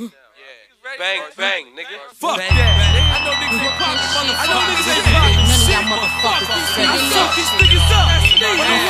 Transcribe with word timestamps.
Bang, 0.00 1.20
bang, 1.36 1.64
nigga. 1.76 1.92
Fuck 2.16 2.40
that. 2.40 2.48
I 2.48 3.20
know 3.20 3.36
niggas 3.36 3.60
ain't 3.60 3.76
poppin', 3.76 4.00
motherfucker. 4.00 4.32
I 4.32 4.48
know 4.48 4.64
niggas 4.64 4.88
ain't 4.88 5.04
poppin'. 5.12 5.44
None 5.44 5.60
of 5.60 5.68
y'all 5.68 5.84
motherfuckers 5.92 6.48
is 6.56 6.72
I 6.72 6.88
ready. 6.88 7.12
suck 7.12 7.36
these 7.36 7.52
niggas 7.60 7.84
up. 7.92 8.08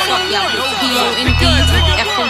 Fuck 0.07 0.23
y'all 0.31 0.55
with 0.55 0.71
P-O-N-D, 0.79 1.43
F-O 2.07 2.23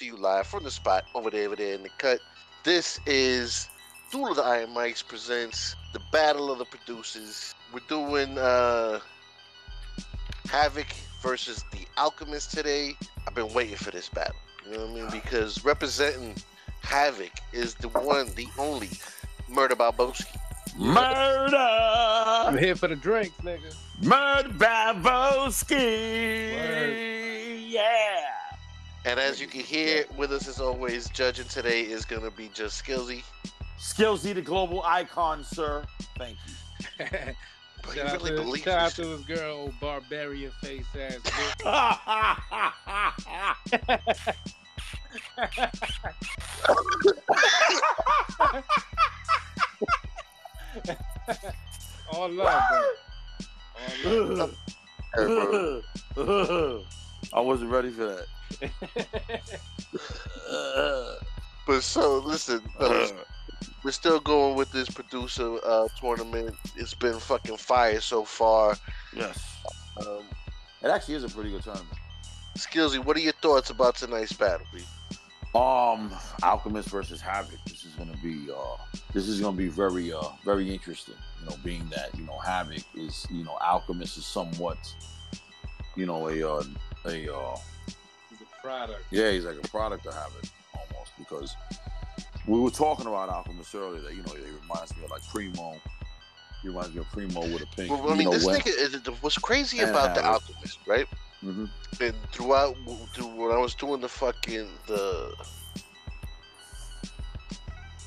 to 0.00 0.06
you 0.06 0.16
live 0.16 0.46
from 0.46 0.64
the 0.64 0.70
spot 0.70 1.04
over 1.14 1.28
there, 1.28 1.44
over 1.44 1.56
there 1.56 1.74
in 1.74 1.82
the 1.82 1.90
cut. 1.98 2.20
This 2.64 2.98
is 3.04 3.68
Duel 4.10 4.30
of 4.30 4.36
the 4.36 4.42
Iron 4.42 4.70
Mics 4.70 5.06
presents 5.06 5.76
the 5.92 6.00
Battle 6.10 6.50
of 6.50 6.58
the 6.58 6.64
Producers. 6.64 7.54
We're 7.70 7.80
doing 7.86 8.38
uh 8.38 9.00
Havoc 10.48 10.86
versus 11.22 11.66
the 11.70 11.80
Alchemist 11.98 12.50
today. 12.50 12.94
I've 13.26 13.34
been 13.34 13.52
waiting 13.52 13.76
for 13.76 13.90
this 13.90 14.08
battle. 14.08 14.36
You 14.64 14.72
know 14.72 14.86
what 14.86 14.90
I 14.90 14.94
mean? 14.94 15.10
Because 15.10 15.62
representing 15.66 16.34
Havoc 16.80 17.32
is 17.52 17.74
the 17.74 17.88
one, 17.88 18.28
the 18.36 18.46
only 18.56 18.88
Murder 19.50 19.76
Balboski. 19.76 20.34
Murder! 20.78 21.56
I'm 21.58 22.56
here 22.56 22.74
for 22.74 22.88
the 22.88 22.96
drinks, 22.96 23.36
nigga. 23.42 23.74
Murder 24.02 24.48
Bavoski! 24.48 25.76
Yeah! 27.68 28.40
And 29.04 29.18
as 29.18 29.40
you 29.40 29.46
can 29.46 29.60
hear, 29.60 30.04
with 30.16 30.30
us 30.32 30.46
as 30.46 30.60
always, 30.60 31.08
judging 31.10 31.46
today 31.46 31.82
is 31.82 32.04
gonna 32.04 32.30
be 32.30 32.50
just 32.52 32.84
Skillsy. 32.84 33.22
Skillsy, 33.78 34.34
the 34.34 34.42
global 34.42 34.82
icon, 34.82 35.42
sir. 35.42 35.84
Thank 36.18 36.36
you. 36.98 37.06
But 37.82 37.96
you 37.96 38.02
Shout 38.02 38.10
out, 38.10 38.22
really 38.22 38.30
to, 38.36 38.42
believe 38.42 38.62
shout 38.62 38.78
out 38.78 38.92
this 38.92 39.06
to 39.06 39.12
his 39.12 39.24
girl, 39.24 39.56
old 39.56 39.80
barbarian 39.80 40.50
face 40.60 40.84
ass 40.94 41.16
bitch. 41.64 41.64
All 52.12 52.28
love, 52.28 52.62
bro. 52.70 52.82
All 54.06 54.24
love. 54.34 54.54
Hey, 55.12 55.82
bro. 56.14 56.84
I 57.32 57.40
wasn't 57.40 57.70
ready 57.70 57.90
for 57.90 58.04
that. 58.04 58.26
But 61.66 61.82
so 61.82 62.18
listen, 62.18 62.60
fellas, 62.78 63.12
we're 63.84 63.92
still 63.92 64.18
going 64.20 64.56
with 64.56 64.72
this 64.72 64.88
producer 64.88 65.58
uh, 65.64 65.86
tournament. 66.00 66.56
It's 66.76 66.94
been 66.94 67.18
fucking 67.18 67.58
fire 67.58 68.00
so 68.00 68.24
far. 68.24 68.76
yes. 69.14 69.38
Um, 70.04 70.24
It 70.82 70.88
actually 70.88 71.14
is 71.14 71.24
a 71.24 71.28
pretty 71.28 71.50
good 71.50 71.62
tournament. 71.62 71.96
Skillsy, 72.58 72.98
what 73.04 73.16
are 73.16 73.20
your 73.20 73.34
thoughts 73.34 73.70
about 73.70 73.94
tonight's 73.96 74.32
battle? 74.32 74.66
B? 74.72 74.82
Um, 75.54 76.12
Alchemist 76.42 76.88
versus 76.88 77.20
Havoc. 77.20 77.58
This 77.66 77.84
is 77.84 77.94
gonna 77.94 78.16
be 78.22 78.48
uh, 78.50 78.76
this 79.12 79.28
is 79.28 79.40
gonna 79.40 79.56
be 79.56 79.68
very 79.68 80.12
uh, 80.12 80.28
very 80.44 80.72
interesting. 80.72 81.16
You 81.40 81.50
know, 81.50 81.56
being 81.64 81.88
that 81.90 82.16
you 82.16 82.24
know 82.24 82.38
Havoc 82.38 82.82
is 82.94 83.26
you 83.30 83.44
know 83.44 83.56
Alchemist 83.60 84.16
is 84.16 84.26
somewhat, 84.26 84.78
you 85.96 86.06
know, 86.06 86.28
a 86.28 86.56
uh, 86.56 86.62
a 87.06 87.28
uh, 87.34 87.56
a 87.56 87.79
product. 88.62 89.02
yeah, 89.10 89.30
he's 89.30 89.44
like 89.44 89.56
a 89.62 89.68
product 89.68 90.06
of 90.06 90.14
Havoc 90.14 90.44
almost 90.74 91.12
because 91.18 91.56
we 92.46 92.58
were 92.58 92.70
talking 92.70 93.06
about 93.06 93.28
Alchemist 93.28 93.74
earlier. 93.74 94.00
That 94.00 94.14
you 94.14 94.22
know, 94.22 94.32
he 94.32 94.50
reminds 94.62 94.96
me 94.96 95.04
of 95.04 95.10
like 95.10 95.22
Primo. 95.28 95.76
He 96.62 96.68
reminds 96.68 96.94
me 96.94 97.00
of 97.00 97.08
Primo 97.10 97.40
with 97.40 97.62
a 97.62 97.66
pink. 97.76 97.90
Well, 97.90 98.10
I 98.12 98.16
mean, 98.16 98.30
this 98.30 98.44
when- 98.44 98.60
nigga 98.60 98.66
is 98.68 99.22
what's 99.22 99.38
crazy 99.38 99.78
And 99.80 99.90
about 99.90 100.14
the. 100.14 100.24
Alchemist, 100.24 100.78
right? 100.86 101.06
Mhm. 101.42 101.70
And 102.00 102.14
throughout, 102.32 102.76
through 103.14 103.28
when 103.28 103.50
I 103.50 103.58
was 103.58 103.74
doing 103.74 104.00
the 104.00 104.08
fucking 104.08 104.68
the 104.86 105.34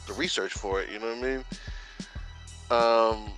the 0.07 0.13
research 0.13 0.53
for 0.53 0.81
it, 0.81 0.89
you 0.91 0.99
know 0.99 1.07
what 1.15 1.17
I 1.17 1.21
mean? 1.21 1.45
Um, 2.69 3.33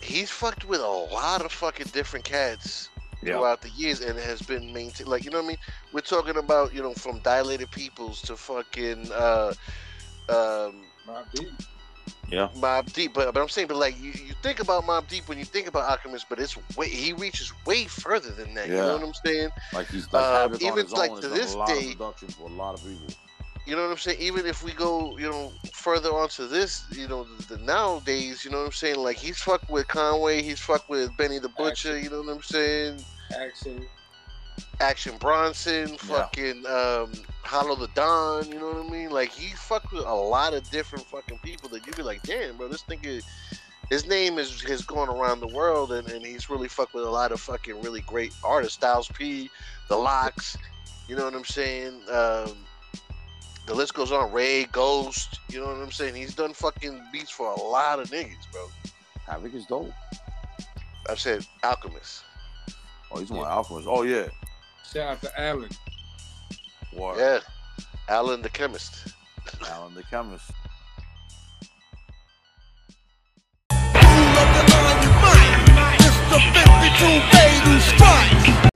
he's 0.00 0.30
fucked 0.30 0.64
with 0.64 0.80
a 0.80 0.86
lot 0.86 1.44
of 1.44 1.52
fucking 1.52 1.88
different 1.92 2.24
cats 2.24 2.88
Yeah. 3.22 3.34
throughout 3.34 3.62
the 3.62 3.70
years 3.70 4.00
and 4.00 4.16
it 4.18 4.24
has 4.24 4.40
been 4.42 4.72
maintained. 4.72 5.08
Like, 5.08 5.24
you 5.24 5.30
know 5.30 5.38
what 5.38 5.46
I 5.46 5.48
mean? 5.48 5.58
We're 5.92 6.00
talking 6.00 6.36
about, 6.36 6.72
you 6.72 6.82
know, 6.82 6.94
from 6.94 7.18
Dilated 7.20 7.70
Peoples 7.70 8.22
to 8.22 8.36
fucking 8.36 9.10
uh, 9.12 9.52
um, 10.28 10.82
My 11.06 11.22
beat. 11.34 11.48
Yeah. 12.30 12.48
Mobb 12.56 12.92
Deep. 12.92 13.14
But, 13.14 13.32
but 13.32 13.40
I'm 13.40 13.48
saying, 13.48 13.68
but 13.68 13.76
like, 13.76 13.98
you, 13.98 14.10
you 14.10 14.34
think 14.42 14.60
about 14.60 14.84
Mobb 14.84 15.08
Deep 15.08 15.28
when 15.28 15.38
you 15.38 15.44
think 15.44 15.66
about 15.66 15.88
Alchemist, 15.88 16.26
but 16.28 16.38
it's 16.38 16.56
way, 16.76 16.88
he 16.88 17.12
reaches 17.14 17.52
way 17.66 17.84
further 17.84 18.30
than 18.30 18.54
that. 18.54 18.68
You 18.68 18.74
know 18.74 18.96
what 18.98 19.02
I'm 19.02 19.14
saying? 19.24 19.48
Like 19.72 19.88
he's 19.88 20.12
like 20.12 20.24
Havoc 20.24 20.62
on 20.62 20.66
even 20.66 20.84
his 20.84 20.92
like 20.92 21.10
own 21.10 21.20
to 21.22 21.28
this 21.28 21.54
day- 21.66 21.92
of 21.92 21.98
production 21.98 22.28
for 22.28 22.48
a 22.48 22.52
lot 22.52 22.74
of 22.74 22.84
people. 22.84 23.14
You 23.68 23.76
know 23.76 23.82
what 23.82 23.90
I'm 23.90 23.98
saying? 23.98 24.16
Even 24.18 24.46
if 24.46 24.62
we 24.64 24.72
go, 24.72 25.18
you 25.18 25.28
know, 25.28 25.52
further 25.74 26.08
onto 26.08 26.48
this, 26.48 26.86
you 26.90 27.06
know, 27.06 27.24
the, 27.24 27.56
the 27.56 27.62
nowadays, 27.64 28.42
you 28.42 28.50
know 28.50 28.60
what 28.60 28.66
I'm 28.66 28.72
saying? 28.72 28.96
Like, 28.96 29.18
he's 29.18 29.36
fucked 29.36 29.68
with 29.68 29.86
Conway, 29.88 30.40
he's 30.40 30.58
fucked 30.58 30.88
with 30.88 31.14
Benny 31.18 31.38
the 31.38 31.50
Butcher, 31.50 31.98
you 31.98 32.08
know 32.08 32.22
what 32.22 32.34
I'm 32.34 32.42
saying? 32.42 33.04
Action. 33.38 33.86
Action 34.80 35.18
Bronson, 35.18 35.90
Yeah. 35.90 35.96
fucking 35.96 36.64
um, 36.64 37.12
Hollow 37.44 37.76
the 37.76 37.88
Don, 37.94 38.50
you 38.50 38.58
know 38.58 38.68
what 38.72 38.86
I 38.86 38.90
mean? 38.90 39.10
Like 39.10 39.32
he 39.32 39.54
fucked 39.54 39.92
with 39.92 40.06
a 40.06 40.14
lot 40.14 40.54
of 40.54 40.68
different 40.70 41.04
fucking 41.04 41.38
people 41.40 41.68
that 41.68 41.86
you'd 41.86 41.96
be 41.96 42.02
like, 42.02 42.22
damn, 42.22 42.56
bro, 42.56 42.68
this 42.68 42.84
nigga, 42.84 43.22
his 43.90 44.06
name 44.06 44.38
is 44.38 44.62
has 44.62 44.82
gone 44.82 45.10
around 45.10 45.40
the 45.40 45.48
world, 45.48 45.92
and, 45.92 46.08
and 46.08 46.24
he's 46.24 46.48
really 46.48 46.68
fucked 46.68 46.94
with 46.94 47.04
a 47.04 47.10
lot 47.10 47.32
of 47.32 47.40
fucking 47.40 47.82
really 47.82 48.00
great 48.00 48.32
artists, 48.42 48.76
Styles 48.76 49.08
P, 49.08 49.50
The 49.88 49.96
LOX, 49.96 50.56
you 51.06 51.16
know 51.16 51.24
what 51.26 51.34
I'm 51.34 51.44
saying? 51.44 52.00
Um, 52.10 52.56
the 53.68 53.74
list 53.74 53.94
goes 53.94 54.10
on. 54.10 54.32
Ray, 54.32 54.64
Ghost, 54.64 55.40
you 55.50 55.60
know 55.60 55.66
what 55.66 55.76
I'm 55.76 55.92
saying? 55.92 56.14
He's 56.14 56.34
done 56.34 56.54
fucking 56.54 57.00
beats 57.12 57.30
for 57.30 57.52
a 57.52 57.60
lot 57.60 58.00
of 58.00 58.10
niggas, 58.10 58.50
bro. 58.50 58.66
Havoc 59.26 59.54
is 59.54 59.66
dope. 59.66 59.92
I've 61.08 61.20
said 61.20 61.46
Alchemist. 61.62 62.24
Oh, 63.12 63.20
he's 63.20 63.30
one 63.30 63.46
of 63.46 63.52
Alchemist. 63.52 63.86
Oh 63.88 64.02
yeah. 64.02 64.28
Shout 64.90 65.10
out 65.10 65.20
to 65.20 65.40
Alan. 65.40 65.68
What? 66.94 67.18
Yeah, 67.18 67.40
Alan 68.08 68.42
the 68.42 68.48
Chemist. 68.48 69.14
Alan 69.68 69.94
the 69.94 70.02
chemist. 70.04 70.50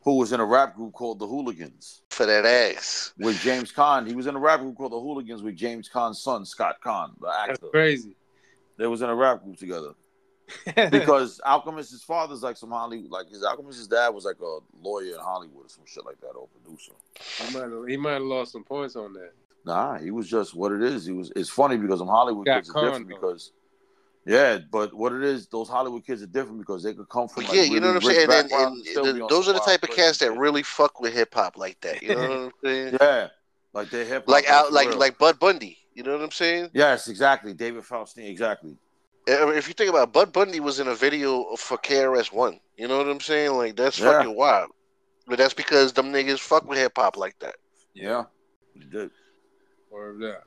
Who 0.04 0.16
was 0.16 0.32
in 0.32 0.40
a 0.40 0.44
rap 0.44 0.74
group 0.74 0.92
called 0.94 1.18
the 1.18 1.26
Hooligans 1.26 2.02
For 2.10 2.26
that 2.26 2.44
ass. 2.44 3.12
with 3.18 3.38
James 3.40 3.72
Caan. 3.72 4.06
He 4.06 4.14
was 4.14 4.26
in 4.26 4.34
a 4.34 4.38
rap 4.38 4.60
group 4.60 4.76
called 4.76 4.92
the 4.92 5.00
Hooligans 5.00 5.42
with 5.42 5.56
James 5.56 5.88
Caan's 5.88 6.20
son, 6.20 6.44
Scott 6.44 6.76
Caan, 6.84 7.10
the 7.20 7.28
actor. 7.28 7.56
That's 7.60 7.70
crazy. 7.70 8.16
They 8.78 8.86
was 8.86 9.02
in 9.02 9.10
a 9.10 9.14
rap 9.14 9.42
group 9.44 9.56
together. 9.58 9.92
Because 10.90 11.40
Alchemist's 11.46 12.02
father's 12.02 12.42
like 12.42 12.56
some 12.56 12.70
Hollywood, 12.70 13.10
like 13.10 13.28
his 13.28 13.44
Alchemist's 13.44 13.86
dad 13.86 14.08
was 14.10 14.24
like 14.24 14.40
a 14.40 14.58
lawyer 14.82 15.14
in 15.14 15.20
Hollywood 15.20 15.66
or 15.66 15.68
some 15.68 15.84
shit 15.86 16.04
like 16.04 16.20
that, 16.20 16.30
or 16.30 16.48
producer. 16.48 16.92
he 17.38 17.54
might 17.54 17.70
have 17.70 17.86
he 17.88 17.96
might 17.96 18.12
have 18.14 18.22
lost 18.22 18.52
some 18.52 18.64
points 18.64 18.96
on 18.96 19.12
that. 19.14 19.32
Nah, 19.64 19.98
he 19.98 20.10
was 20.10 20.28
just 20.28 20.54
what 20.54 20.72
it 20.72 20.82
is. 20.82 21.06
He 21.06 21.12
was. 21.12 21.32
It's 21.36 21.48
funny 21.48 21.76
because 21.76 22.00
I'm 22.00 22.08
Hollywood 22.08 22.44
Got 22.46 22.56
kids 22.56 22.70
are 22.74 22.84
different 22.84 23.08
though. 23.08 23.14
because 23.14 23.52
Yeah, 24.24 24.58
but 24.70 24.94
what 24.94 25.12
it 25.12 25.22
is, 25.24 25.48
those 25.48 25.68
Hollywood 25.68 26.06
kids 26.06 26.22
are 26.22 26.26
different 26.26 26.58
because 26.58 26.82
they 26.84 26.94
could 26.94 27.08
come 27.08 27.26
from 27.26 27.42
like, 27.44 27.54
yeah, 27.54 27.62
you 27.62 27.80
know 27.80 27.88
what 27.88 27.96
I'm 27.96 28.02
saying. 28.02 28.20
And, 28.20 28.28
backgrounds 28.28 28.76
and 28.78 28.86
still 28.86 29.04
the- 29.04 29.26
those 29.28 29.46
some 29.46 29.56
are 29.56 29.58
the 29.58 29.64
type 29.64 29.82
of 29.82 29.90
cats 29.90 30.18
that 30.18 30.36
really 30.36 30.62
fuck 30.62 31.00
with 31.00 31.12
hip 31.12 31.34
hop 31.34 31.56
like 31.56 31.80
that. 31.80 32.02
You 32.02 32.14
know 32.14 32.20
what 32.28 32.30
I'm 32.30 32.52
saying? 32.64 32.98
Yeah, 33.00 33.28
like 33.72 33.90
they 33.90 34.04
hip. 34.04 34.24
Like 34.28 34.46
out, 34.46 34.72
like 34.72 34.90
real. 34.90 34.98
like 34.98 35.18
Bud 35.18 35.38
Bundy. 35.40 35.78
You 35.94 36.04
know 36.04 36.12
what 36.12 36.22
I'm 36.22 36.30
saying? 36.30 36.70
Yes, 36.72 37.08
exactly. 37.08 37.52
David 37.52 37.82
Faustino, 37.82 38.28
exactly. 38.30 38.76
If 39.26 39.68
you 39.68 39.74
think 39.74 39.90
about 39.90 40.08
it, 40.08 40.12
Bud 40.12 40.32
Bundy 40.32 40.60
was 40.60 40.80
in 40.80 40.88
a 40.88 40.94
video 40.94 41.54
for 41.56 41.76
KRS 41.78 42.32
One. 42.32 42.60
You 42.76 42.88
know 42.88 42.98
what 42.98 43.08
I'm 43.08 43.20
saying? 43.20 43.52
Like 43.52 43.76
that's 43.76 43.98
Yeah. 43.98 44.12
fucking 44.12 44.34
wild. 44.36 44.70
But 45.26 45.38
that's 45.38 45.54
because 45.54 45.92
them 45.92 46.12
niggas 46.12 46.38
fuck 46.40 46.68
with 46.68 46.78
hip 46.78 46.92
hop 46.96 47.16
like 47.16 47.38
that. 47.40 47.56
Yeah, 47.94 48.24
They 48.76 48.84
did. 48.86 49.10
Or 49.90 50.16
that. 50.20 50.42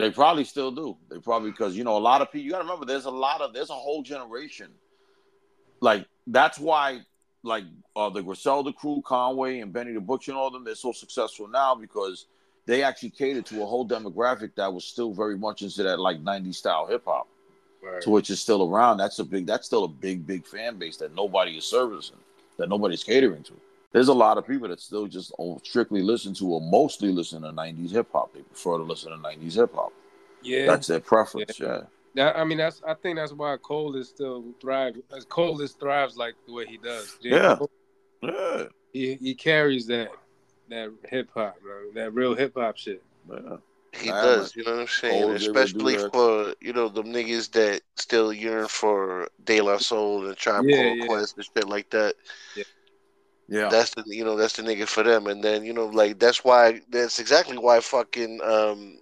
They 0.00 0.10
probably 0.10 0.44
still 0.44 0.70
do. 0.70 0.96
They 1.10 1.18
probably 1.18 1.50
because 1.50 1.76
you 1.76 1.84
know 1.84 1.96
a 1.96 1.98
lot 1.98 2.22
of 2.22 2.32
people. 2.32 2.44
You 2.44 2.50
got 2.52 2.58
to 2.58 2.64
remember, 2.64 2.86
there's 2.86 3.04
a 3.04 3.10
lot 3.10 3.40
of 3.40 3.52
there's 3.52 3.70
a 3.70 3.74
whole 3.74 4.02
generation. 4.02 4.68
Like 5.80 6.06
that's 6.26 6.58
why, 6.58 7.00
like 7.42 7.64
uh, 7.96 8.10
the 8.10 8.22
Griselda 8.22 8.72
crew, 8.72 9.02
Conway 9.04 9.60
and 9.60 9.72
Benny 9.72 9.92
the 9.92 10.00
Butcher, 10.00 10.32
and 10.32 10.38
all 10.38 10.50
them, 10.50 10.64
they're 10.64 10.74
so 10.74 10.92
successful 10.92 11.48
now 11.48 11.74
because 11.74 12.26
they 12.66 12.82
actually 12.82 13.10
catered 13.10 13.46
to 13.46 13.62
a 13.62 13.66
whole 13.66 13.86
demographic 13.86 14.54
that 14.56 14.72
was 14.72 14.84
still 14.84 15.12
very 15.12 15.36
much 15.36 15.62
into 15.62 15.82
that 15.82 15.98
like 15.98 16.22
'90s 16.22 16.56
style 16.56 16.86
hip 16.86 17.02
hop, 17.06 17.26
Right. 17.82 18.02
to 18.02 18.10
which 18.10 18.30
is 18.30 18.40
still 18.40 18.68
around. 18.68 18.98
That's 18.98 19.18
a 19.18 19.24
big. 19.24 19.46
That's 19.46 19.66
still 19.66 19.84
a 19.84 19.88
big, 19.88 20.26
big 20.26 20.46
fan 20.46 20.76
base 20.76 20.96
that 20.98 21.14
nobody 21.14 21.56
is 21.56 21.64
servicing, 21.64 22.18
that 22.58 22.68
nobody's 22.68 23.04
catering 23.04 23.42
to. 23.44 23.54
There's 23.92 24.08
a 24.08 24.14
lot 24.14 24.38
of 24.38 24.46
people 24.46 24.68
that 24.68 24.80
still 24.80 25.06
just 25.06 25.32
strictly 25.64 26.02
listen 26.02 26.32
to 26.34 26.46
or 26.46 26.60
mostly 26.60 27.10
listen 27.12 27.42
to 27.42 27.48
'90s 27.48 27.90
hip 27.90 28.08
hop. 28.12 28.32
They 28.32 28.40
prefer 28.40 28.76
to 28.78 28.84
listen 28.84 29.10
to 29.10 29.18
'90s 29.18 29.54
hip 29.54 29.74
hop. 29.74 29.92
Yeah. 30.42 30.66
That's 30.66 30.86
their 30.86 31.00
preference. 31.00 31.58
Yeah. 31.58 31.82
That, 32.14 32.36
I 32.36 32.44
mean, 32.44 32.58
that's. 32.58 32.82
I 32.86 32.94
think 32.94 33.16
that's 33.16 33.32
why 33.32 33.56
Cole 33.58 33.94
is 33.96 34.08
still 34.08 34.44
thrive. 34.60 34.96
As 35.16 35.24
Cole 35.24 35.60
is 35.60 35.72
thrives 35.72 36.16
like 36.16 36.34
the 36.46 36.52
way 36.52 36.66
he 36.66 36.76
does. 36.78 37.16
J. 37.22 37.30
Yeah. 37.30 37.56
Cole, 37.56 37.70
Yeah. 38.22 38.64
he 38.92 39.14
he 39.16 39.34
carries 39.34 39.86
that 39.88 40.10
that 40.68 40.92
hip 41.08 41.30
hop, 41.34 41.56
man. 41.64 41.94
That 41.94 42.12
real 42.14 42.34
hip 42.34 42.54
hop 42.56 42.76
shit. 42.76 43.02
yeah. 43.30 43.56
He 43.92 44.08
Nah, 44.08 44.22
does, 44.22 44.54
you 44.54 44.62
know 44.62 44.70
what 44.70 44.80
I'm 44.82 44.86
saying? 44.86 45.20
Cole 45.22 45.32
is 45.32 45.42
able 45.48 45.54
to 45.54 45.60
do 45.72 45.88
Especially 45.88 46.10
for 46.10 46.54
you 46.60 46.72
know 46.72 46.88
the 46.88 47.02
niggas 47.02 47.50
that 47.52 47.82
still 47.96 48.32
yearn 48.32 48.68
for 48.68 49.28
De 49.44 49.60
La 49.60 49.78
Soul 49.78 50.28
and 50.28 50.36
Tribe 50.36 50.64
Yeah, 50.64 50.76
Called 50.84 50.98
yeah. 50.98 51.06
Quest 51.06 51.36
and 51.36 51.44
shit 51.44 51.68
like 51.68 51.90
that. 51.90 52.14
Yeah. 52.56 52.64
That's 53.50 53.90
the 53.94 54.04
you 54.06 54.24
know 54.24 54.36
that's 54.36 54.54
the 54.54 54.62
nigga 54.62 54.86
for 54.86 55.02
them. 55.02 55.26
And 55.26 55.42
then 55.42 55.64
you 55.64 55.72
know 55.72 55.86
like 55.86 56.18
that's 56.18 56.44
why 56.44 56.80
that's 56.90 57.18
exactly 57.18 57.58
why 57.58 57.80
fucking 57.80 58.40
um 58.42 58.98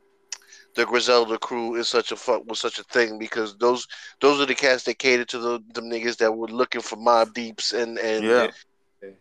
the 0.75 0.87
Griselda 0.87 1.39
crew 1.39 1.75
is 1.75 1.89
such 1.89 2.13
a 2.13 2.17
fuck 2.17 2.49
was 2.49 2.61
such 2.61 2.79
a 2.79 2.85
thing 2.85 3.19
because 3.19 3.57
those 3.59 3.87
those 4.21 4.41
are 4.41 4.47
the 4.47 4.55
cats 4.55 4.85
that 4.85 4.99
catered 4.99 5.29
to 5.29 5.39
the 5.39 5.61
them 5.75 5.87
niggas 5.91 6.17
that 6.19 6.33
were 6.37 6.49
looking 6.49 6.81
for 6.81 6.97
mob 6.97 7.35
deeps 7.35 7.73
and 7.73 7.99
and 7.99 8.25
Yeah. 8.25 8.51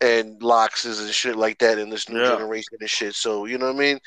and 0.00 0.40
loxes 0.40 1.00
and 1.00 1.10
shit 1.12 1.36
like 1.36 1.58
that 1.58 1.78
in 1.78 1.90
this 1.90 2.08
new 2.08 2.20
Yeah. 2.20 2.30
generation 2.30 2.78
and 2.80 2.88
shit. 2.90 3.14
So 3.14 3.44
you 3.44 3.58
know 3.58 3.66
what 3.66 3.76
I 3.76 3.78
mean? 3.78 3.98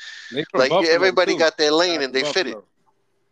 Like 0.54 0.70
Buffalo, 0.70 0.90
everybody 0.90 1.32
too. 1.34 1.38
got 1.38 1.56
their 1.58 1.70
lane 1.72 1.96
Shout 1.96 2.04
and 2.04 2.14
they 2.14 2.22
to 2.22 2.32
fit 2.32 2.46
it. 2.48 2.58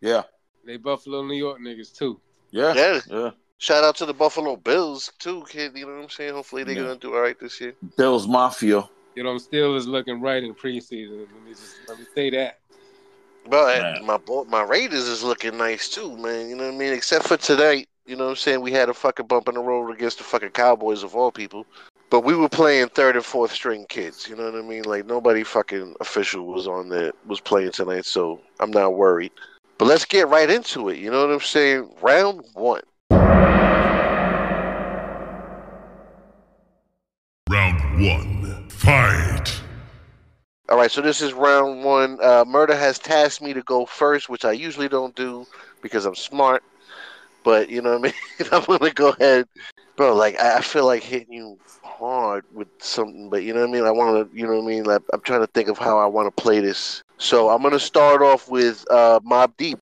Yeah. 0.01 0.23
They 0.65 0.77
Buffalo, 0.77 1.23
New 1.23 1.35
York 1.35 1.59
niggas 1.59 1.95
too. 1.95 2.19
Yeah. 2.51 2.73
Yeah. 2.75 2.99
Yeah. 3.09 3.31
Shout 3.61 3.83
out 3.83 3.95
to 3.97 4.07
the 4.07 4.13
Buffalo 4.13 4.55
Bills 4.55 5.11
too, 5.19 5.45
kid. 5.47 5.77
You 5.77 5.85
know 5.85 5.93
what 5.93 6.03
I'm 6.05 6.09
saying? 6.09 6.33
Hopefully 6.33 6.63
they're 6.63 6.73
Yeah. 6.73 6.81
gonna 6.81 6.95
do 6.95 7.13
all 7.13 7.21
right 7.21 7.39
this 7.39 7.61
year. 7.61 7.75
Bills 7.95 8.27
Mafia. 8.27 8.89
You 9.13 9.23
know, 9.23 9.37
still 9.37 9.75
is 9.75 9.85
looking 9.85 10.19
right 10.19 10.43
in 10.43 10.55
preseason. 10.55 11.27
Let 11.31 11.43
me 11.45 11.51
just 11.51 11.75
let 11.87 11.99
me 11.99 12.05
say 12.15 12.31
that. 12.31 12.57
But 13.47 14.01
my 14.03 14.17
boy, 14.17 14.45
my 14.45 14.63
Raiders 14.63 15.07
is 15.07 15.23
looking 15.23 15.57
nice 15.57 15.89
too, 15.89 16.17
man. 16.17 16.49
You 16.49 16.55
know 16.55 16.65
what 16.65 16.73
I 16.73 16.77
mean? 16.77 16.91
Except 16.91 17.27
for 17.27 17.37
tonight, 17.37 17.87
you 18.07 18.15
know 18.15 18.23
what 18.23 18.29
I'm 18.31 18.35
saying? 18.37 18.61
We 18.61 18.71
had 18.71 18.89
a 18.89 18.95
fucking 18.95 19.27
bump 19.27 19.47
in 19.47 19.53
the 19.53 19.61
road 19.61 19.91
against 19.91 20.17
the 20.17 20.23
fucking 20.23 20.49
Cowboys 20.49 21.03
of 21.03 21.15
all 21.15 21.31
people. 21.31 21.67
But 22.09 22.21
we 22.21 22.35
were 22.35 22.49
playing 22.49 22.89
third 22.89 23.15
and 23.15 23.23
fourth 23.23 23.51
string 23.51 23.85
kids. 23.89 24.27
You 24.27 24.35
know 24.37 24.45
what 24.45 24.55
I 24.55 24.63
mean? 24.63 24.85
Like 24.85 25.05
nobody 25.05 25.43
fucking 25.43 25.97
official 25.99 26.47
was 26.47 26.65
on 26.65 26.89
that 26.89 27.13
was 27.27 27.39
playing 27.39 27.73
tonight, 27.73 28.05
so 28.05 28.41
I'm 28.59 28.71
not 28.71 28.95
worried. 28.95 29.31
But 29.77 29.85
let's 29.85 30.05
get 30.05 30.29
right 30.29 30.49
into 30.49 30.89
it. 30.89 30.97
You 30.97 31.11
know 31.11 31.27
what 31.27 31.33
I'm 31.33 31.41
saying? 31.41 31.93
Round 32.01 32.43
one. 32.53 32.81
One. 38.01 38.65
Fight. 38.69 39.61
All 40.69 40.77
right, 40.77 40.89
so 40.89 41.01
this 41.01 41.21
is 41.21 41.33
round 41.33 41.83
one. 41.83 42.17
Uh, 42.19 42.43
Murder 42.47 42.75
has 42.75 42.97
tasked 42.97 43.43
me 43.43 43.53
to 43.53 43.61
go 43.61 43.85
first, 43.85 44.27
which 44.27 44.43
I 44.43 44.53
usually 44.53 44.89
don't 44.89 45.15
do 45.15 45.45
because 45.83 46.05
I'm 46.05 46.15
smart. 46.15 46.63
But 47.43 47.69
you 47.69 47.79
know 47.79 47.99
what 47.99 47.99
I 47.99 48.01
mean. 48.01 48.49
I'm 48.51 48.63
gonna 48.65 48.91
go 48.91 49.09
ahead, 49.09 49.47
bro. 49.97 50.15
Like 50.15 50.39
I, 50.39 50.61
feel 50.61 50.87
like 50.87 51.03
hitting 51.03 51.31
you 51.31 51.59
hard 51.83 52.43
with 52.51 52.69
something, 52.79 53.29
but 53.29 53.43
you 53.43 53.53
know 53.53 53.59
what 53.59 53.69
I 53.69 53.71
mean. 53.71 53.83
I 53.83 53.91
want 53.91 54.31
to, 54.31 54.35
you 54.35 54.47
know 54.47 54.55
what 54.55 54.63
I 54.63 54.67
mean. 54.67 54.83
Like, 54.85 55.03
I'm 55.13 55.21
trying 55.21 55.41
to 55.41 55.47
think 55.47 55.69
of 55.69 55.77
how 55.77 55.99
I 55.99 56.07
want 56.07 56.35
to 56.35 56.41
play 56.41 56.59
this. 56.59 57.03
So 57.19 57.49
I'm 57.49 57.61
gonna 57.61 57.79
start 57.79 58.23
off 58.23 58.49
with 58.49 58.83
uh, 58.89 59.19
Mobb 59.19 59.55
Deep. 59.57 59.79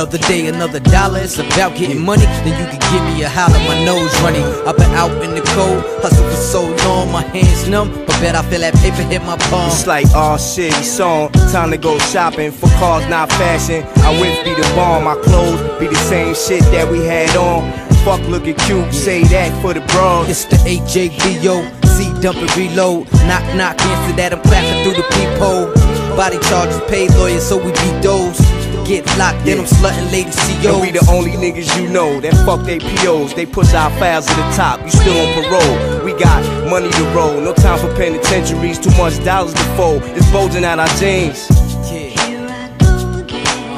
Another 0.00 0.16
day, 0.32 0.46
another 0.46 0.80
dollar. 0.80 1.18
It's 1.18 1.38
about 1.38 1.76
getting 1.76 2.00
money. 2.00 2.24
Then 2.24 2.56
you 2.58 2.66
can 2.72 2.80
give 2.88 3.04
me 3.04 3.22
a 3.22 3.28
holler. 3.28 3.60
My 3.68 3.84
nose 3.84 4.08
running. 4.22 4.48
I've 4.66 4.78
been 4.78 4.90
out 4.96 5.12
in 5.22 5.34
the 5.34 5.42
cold, 5.52 5.84
hustle 6.00 6.24
for 6.24 6.40
so 6.40 6.62
long. 6.88 7.12
My 7.12 7.20
hands 7.20 7.68
numb, 7.68 7.92
but 8.06 8.16
bet 8.16 8.34
I 8.34 8.40
feel 8.48 8.60
that 8.60 8.72
paper 8.76 9.02
hit 9.02 9.20
my 9.24 9.36
palm. 9.52 9.68
It's 9.68 9.86
like, 9.86 10.06
oh 10.14 10.38
shit, 10.38 10.72
on. 11.00 11.30
Time 11.52 11.70
to 11.72 11.76
go 11.76 11.98
shopping 11.98 12.50
for 12.50 12.70
cars, 12.80 13.06
not 13.10 13.28
fashion. 13.32 13.84
I 14.00 14.18
whips 14.18 14.42
be 14.42 14.54
the 14.54 14.64
bomb, 14.74 15.04
my 15.04 15.16
clothes 15.16 15.60
be 15.78 15.86
the 15.86 16.00
same 16.08 16.34
shit 16.34 16.62
that 16.72 16.90
we 16.90 17.04
had 17.04 17.36
on. 17.36 17.70
Fuck 18.02 18.26
looking 18.26 18.56
cute, 18.64 18.94
say 18.94 19.22
that 19.24 19.52
for 19.60 19.74
the 19.74 19.84
bros. 19.92 20.30
It's 20.30 20.46
the 20.46 20.56
AJBO, 20.64 21.60
C 21.84 22.08
dump 22.22 22.38
and 22.38 22.56
reload. 22.56 23.12
Knock, 23.28 23.44
knock, 23.54 23.78
answer 23.78 24.16
that, 24.16 24.32
I'm 24.32 24.40
clapping 24.48 24.80
through 24.82 24.96
the 24.96 25.04
peephole. 25.12 25.68
Body 26.16 26.38
charges, 26.48 26.80
paid 26.88 27.10
lawyers, 27.16 27.46
so 27.46 27.58
we 27.58 27.70
beat 27.70 28.00
those. 28.00 28.49
Get 28.90 29.06
locked, 29.16 29.44
then 29.44 29.60
I'm 29.60 29.66
slutting 29.66 30.10
lady 30.10 30.32
And 30.66 30.80
we 30.80 30.90
the 30.90 31.06
only 31.08 31.30
niggas 31.38 31.80
you 31.80 31.88
know 31.88 32.20
that 32.22 32.34
fuck 32.44 32.66
they 32.66 32.80
POs. 32.80 33.32
They 33.34 33.46
push 33.46 33.72
our 33.72 33.88
files 34.00 34.26
to 34.26 34.34
the 34.34 34.42
top, 34.56 34.82
you 34.82 34.90
still 34.90 35.14
on 35.14 35.32
parole. 35.32 36.04
We 36.04 36.10
got 36.18 36.42
money 36.68 36.90
to 36.90 37.04
roll, 37.14 37.40
no 37.40 37.54
time 37.54 37.78
for 37.78 37.86
penitentiaries, 37.94 38.80
too 38.80 38.90
much 38.98 39.24
dollars 39.24 39.54
to 39.54 39.62
fold. 39.76 40.02
It's 40.02 40.28
bulging 40.32 40.64
out 40.64 40.80
our 40.80 40.88
jeans. 40.98 41.46
Yeah. 41.86 42.18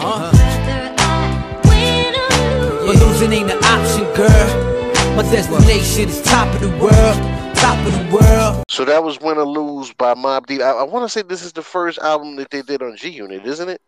Uh-huh. 0.00 0.32
But 2.86 2.96
losing 2.96 3.32
ain't 3.34 3.50
an 3.50 3.62
option, 3.64 4.04
girl. 4.16 5.14
My 5.14 5.24
destination 5.24 6.08
is 6.08 6.22
top 6.22 6.48
of 6.54 6.62
the 6.62 6.70
world, 6.78 7.54
top 7.56 7.76
of 7.86 7.92
the 7.92 8.16
world. 8.16 8.64
So 8.70 8.86
that 8.86 9.04
was 9.04 9.20
Win 9.20 9.36
or 9.36 9.44
Lose 9.44 9.92
by 9.92 10.14
Mobb 10.14 10.46
Deep. 10.46 10.62
I, 10.62 10.70
I 10.70 10.82
want 10.84 11.04
to 11.04 11.10
say 11.10 11.20
this 11.20 11.44
is 11.44 11.52
the 11.52 11.60
first 11.60 11.98
album 11.98 12.36
that 12.36 12.48
they 12.48 12.62
did 12.62 12.80
on 12.80 12.96
G 12.96 13.10
Unit, 13.10 13.44
isn't 13.44 13.68
it? 13.68 13.82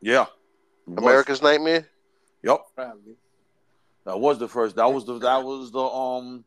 Yeah. 0.00 0.26
It 0.86 0.90
was. 0.94 1.02
America's 1.02 1.42
Nightmare. 1.42 1.88
Yep. 2.42 2.60
Probably. 2.74 3.14
That 4.04 4.18
was 4.20 4.38
the 4.38 4.48
first. 4.48 4.76
That 4.76 4.92
was 4.92 5.04
the. 5.04 5.18
That 5.18 5.42
was 5.44 5.70
the. 5.70 5.80
Um. 5.80 6.44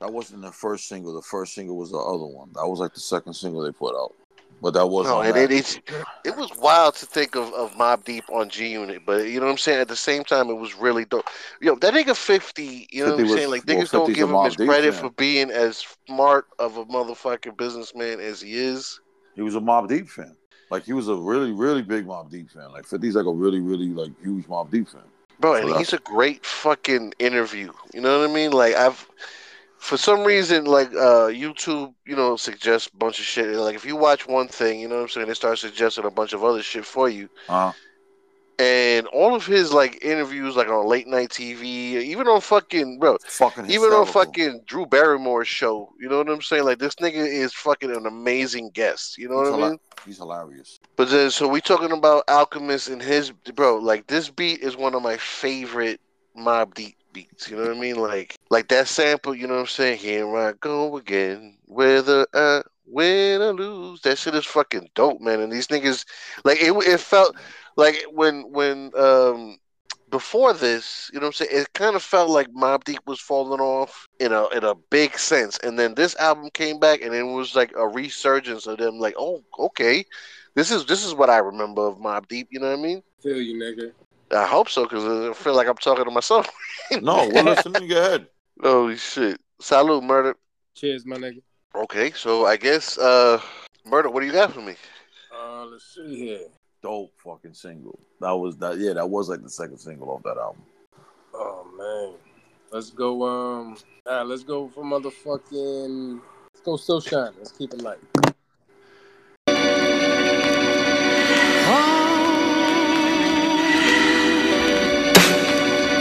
That 0.00 0.12
wasn't 0.12 0.40
the 0.42 0.52
first 0.52 0.88
single. 0.88 1.14
The 1.14 1.22
first 1.22 1.54
single 1.54 1.76
was 1.76 1.90
the 1.90 1.98
other 1.98 2.24
one. 2.24 2.50
That 2.54 2.66
was 2.66 2.80
like 2.80 2.94
the 2.94 3.00
second 3.00 3.34
single 3.34 3.62
they 3.62 3.70
put 3.72 3.94
out. 3.94 4.14
But 4.62 4.74
that 4.74 4.86
was. 4.86 5.06
No, 5.06 5.20
and 5.22 5.34
that. 5.34 5.50
it, 5.50 5.52
it's, 5.52 5.80
it 6.24 6.36
was 6.36 6.50
wild 6.58 6.94
to 6.96 7.06
think 7.06 7.34
of, 7.34 7.52
of 7.54 7.72
Mobb 7.72 8.04
Deep 8.04 8.24
on 8.30 8.50
G 8.50 8.68
Unit, 8.68 9.02
but 9.06 9.26
you 9.26 9.40
know 9.40 9.46
what 9.46 9.52
I'm 9.52 9.58
saying. 9.58 9.80
At 9.80 9.88
the 9.88 9.96
same 9.96 10.22
time, 10.24 10.50
it 10.50 10.54
was 10.54 10.74
really 10.74 11.06
dope. 11.06 11.24
Yo, 11.62 11.76
that 11.76 11.94
nigga 11.94 12.14
Fifty, 12.16 12.86
you 12.90 13.04
know 13.04 13.12
what 13.12 13.20
I'm 13.20 13.26
was- 13.26 13.34
saying? 13.34 13.50
Like 13.50 13.66
well, 13.66 13.76
niggas 13.78 13.90
don't 13.90 14.12
give 14.12 14.28
him 14.28 14.44
his 14.44 14.56
Deep 14.56 14.68
credit 14.68 14.92
fan. 14.94 15.02
for 15.04 15.10
being 15.14 15.50
as 15.50 15.84
smart 16.06 16.46
of 16.58 16.76
a 16.76 16.84
motherfucking 16.86 17.56
businessman 17.56 18.20
as 18.20 18.40
he 18.42 18.54
is. 18.54 19.00
He 19.34 19.42
was 19.42 19.54
a 19.54 19.60
Mobb 19.60 19.88
Deep 19.88 20.08
fan. 20.08 20.36
Like 20.70 20.84
he 20.84 20.92
was 20.92 21.08
a 21.08 21.14
really, 21.14 21.52
really 21.52 21.82
big 21.82 22.06
Mobb 22.06 22.30
Deep 22.30 22.50
fan. 22.50 22.70
Like 22.72 22.86
50's 22.86 23.16
like 23.16 23.26
a 23.26 23.32
really, 23.32 23.60
really 23.60 23.88
like 23.88 24.12
huge 24.22 24.46
Mobb 24.46 24.70
Deep 24.70 24.88
fan. 24.88 25.02
Bro, 25.40 25.54
So 25.60 25.68
and 25.68 25.76
he's 25.78 25.92
a 25.92 25.98
great 25.98 26.44
fucking 26.44 27.14
interview. 27.18 27.72
You 27.92 28.00
know 28.00 28.20
what 28.20 28.30
I 28.30 28.32
mean? 28.32 28.52
Like 28.52 28.74
I've 28.74 29.06
for 29.78 29.96
some 29.96 30.22
reason 30.24 30.66
like 30.66 30.88
uh 30.92 31.28
YouTube, 31.28 31.94
you 32.06 32.14
know, 32.14 32.36
suggests 32.36 32.90
a 32.92 32.96
bunch 32.96 33.18
of 33.18 33.24
shit. 33.24 33.46
Like 33.56 33.74
if 33.74 33.84
you 33.84 33.96
watch 33.96 34.28
one 34.28 34.48
thing, 34.48 34.78
you 34.80 34.88
know 34.88 34.96
what 34.96 35.02
I'm 35.02 35.08
saying, 35.08 35.28
it 35.28 35.34
starts 35.34 35.62
suggesting 35.62 36.04
a 36.04 36.10
bunch 36.10 36.34
of 36.34 36.44
other 36.44 36.62
shit 36.62 36.84
for 36.84 37.08
you. 37.08 37.28
Uh 37.48 37.72
and 38.60 39.06
all 39.06 39.34
of 39.34 39.46
his 39.46 39.72
like 39.72 40.04
interviews, 40.04 40.54
like 40.54 40.68
on 40.68 40.86
late 40.86 41.06
night 41.06 41.30
TV, 41.30 41.64
even 42.02 42.28
on 42.28 42.42
fucking 42.42 42.98
bro, 42.98 43.16
Fucking 43.24 43.70
even 43.70 43.90
on 43.90 44.04
fucking 44.04 44.62
Drew 44.66 44.84
Barrymore's 44.84 45.48
show. 45.48 45.90
You 45.98 46.10
know 46.10 46.18
what 46.18 46.28
I'm 46.28 46.42
saying? 46.42 46.64
Like 46.64 46.78
this 46.78 46.94
nigga 46.96 47.14
is 47.14 47.54
fucking 47.54 47.90
an 47.90 48.04
amazing 48.04 48.70
guest. 48.70 49.16
You 49.16 49.30
know 49.30 49.40
He's 49.42 49.50
what 49.50 49.62
I 49.62 49.68
mean? 49.70 49.78
He's 50.04 50.18
hilarious. 50.18 50.78
But 50.96 51.08
then, 51.08 51.30
so 51.30 51.48
we 51.48 51.62
talking 51.62 51.92
about 51.92 52.24
Alchemist 52.28 52.88
and 52.88 53.00
his 53.00 53.30
bro. 53.30 53.78
Like 53.78 54.06
this 54.08 54.28
beat 54.28 54.60
is 54.60 54.76
one 54.76 54.94
of 54.94 55.02
my 55.02 55.16
favorite 55.16 56.00
Mobb 56.36 56.74
Deep 56.74 56.96
beats. 57.14 57.48
You 57.48 57.56
know 57.56 57.62
what 57.62 57.76
I 57.76 57.80
mean? 57.80 57.96
Like, 57.96 58.36
like 58.50 58.68
that 58.68 58.88
sample. 58.88 59.34
You 59.34 59.46
know 59.46 59.54
what 59.54 59.60
I'm 59.60 59.66
saying? 59.68 59.98
Here 59.98 60.36
I 60.36 60.52
go 60.52 60.98
again. 60.98 61.56
Whether 61.64 62.26
I 62.34 62.62
win 62.90 63.40
or 63.40 63.52
lose, 63.52 64.00
that 64.02 64.18
shit 64.18 64.34
is 64.34 64.46
fucking 64.46 64.90
dope, 64.94 65.20
man. 65.20 65.40
And 65.40 65.52
these 65.52 65.68
niggas, 65.68 66.04
like, 66.44 66.60
it, 66.60 66.72
it 66.72 67.00
felt 67.00 67.36
like 67.76 68.04
when 68.12 68.50
when 68.52 68.90
um 68.96 69.58
before 70.10 70.52
this, 70.52 71.10
you 71.12 71.20
know 71.20 71.26
what 71.26 71.40
I'm 71.40 71.46
saying? 71.46 71.62
It 71.62 71.72
kind 71.72 71.94
of 71.94 72.02
felt 72.02 72.30
like 72.30 72.48
Mobb 72.48 72.84
Deep 72.84 73.00
was 73.06 73.20
falling 73.20 73.60
off 73.60 74.08
in 74.18 74.32
a 74.32 74.48
in 74.48 74.64
a 74.64 74.74
big 74.74 75.18
sense. 75.18 75.58
And 75.58 75.78
then 75.78 75.94
this 75.94 76.16
album 76.16 76.50
came 76.52 76.78
back 76.78 77.02
and 77.02 77.14
it 77.14 77.22
was 77.22 77.54
like 77.54 77.72
a 77.76 77.86
resurgence 77.86 78.66
of 78.66 78.78
them 78.78 78.98
like, 78.98 79.14
oh, 79.16 79.42
okay. 79.58 80.04
This 80.54 80.70
is 80.70 80.84
this 80.86 81.04
is 81.04 81.14
what 81.14 81.30
I 81.30 81.38
remember 81.38 81.86
of 81.86 81.98
Mobb 81.98 82.28
Deep, 82.28 82.48
you 82.50 82.58
know 82.58 82.70
what 82.70 82.78
I 82.78 82.82
mean? 82.82 83.02
Feel 83.22 83.40
you, 83.40 83.54
nigga. 83.54 83.92
I 84.36 84.46
hope 84.46 84.68
so, 84.68 84.84
because 84.84 85.04
I 85.04 85.32
feel 85.32 85.54
like 85.54 85.68
I'm 85.68 85.76
talking 85.76 86.04
to 86.04 86.10
myself. 86.10 86.48
No, 87.00 87.28
we're 87.32 87.42
listening. 87.42 87.88
Go 87.88 87.98
ahead. 87.98 88.26
Holy 88.62 88.96
shit. 88.96 89.40
Salute, 89.60 90.04
murder. 90.04 90.36
Cheers, 90.74 91.04
my 91.06 91.16
nigga. 91.16 91.42
Okay, 91.74 92.10
so 92.10 92.46
I 92.46 92.56
guess 92.56 92.98
uh 92.98 93.40
murder, 93.86 94.10
what 94.10 94.20
do 94.20 94.26
you 94.26 94.32
got 94.32 94.52
for 94.52 94.60
me? 94.60 94.74
Uh, 95.32 95.64
let's 95.66 95.94
see 95.94 96.16
here. 96.16 96.40
Dope 96.82 97.12
fucking 97.24 97.54
single. 97.54 97.98
That 98.20 98.32
was 98.32 98.56
that. 98.56 98.78
Yeah, 98.78 98.94
that 98.94 99.08
was 99.08 99.28
like 99.28 99.42
the 99.42 99.50
second 99.50 99.78
single 99.78 100.10
off 100.10 100.22
that 100.24 100.36
album. 100.36 100.62
Oh 101.32 101.64
man, 101.78 102.18
let's 102.72 102.90
go. 102.90 103.22
Um, 103.22 103.76
all 104.06 104.16
right, 104.16 104.26
let's 104.26 104.42
go 104.42 104.68
for 104.68 104.82
motherfucking. 104.82 106.20
Let's 106.52 106.64
go. 106.64 106.76
Still 106.76 107.00
shine. 107.00 107.32
Let's 107.38 107.52
keep 107.52 107.72
it 107.72 107.82
light. 107.82 107.98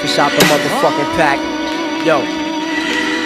Fish 0.01 0.17
out 0.17 0.31
the 0.31 0.45
motherfucking 0.45 1.15
pack. 1.15 2.05
Yo. 2.07 2.48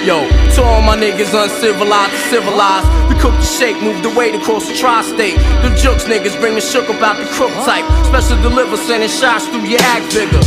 Yo, 0.04 0.28
to 0.52 0.62
all 0.62 0.82
my 0.82 0.98
niggas 1.00 1.32
uncivilized 1.32 2.12
civilized. 2.28 2.84
We 3.08 3.16
cook 3.24 3.32
the 3.40 3.48
shake, 3.48 3.80
move 3.82 4.04
the 4.04 4.12
weight 4.12 4.36
across 4.36 4.68
the 4.68 4.76
tri-state. 4.76 5.40
The 5.64 5.72
jokes 5.80 6.04
niggas 6.04 6.36
bring 6.42 6.56
the 6.56 6.62
shook 6.62 6.90
about 6.90 7.16
the 7.16 7.26
crook 7.32 7.56
type. 7.64 7.88
Special 8.12 8.36
deliver, 8.44 8.76
sending 8.76 9.08
shots 9.08 9.48
through 9.48 9.64
your 9.64 9.80
act 9.96 10.12
figure. 10.12 10.44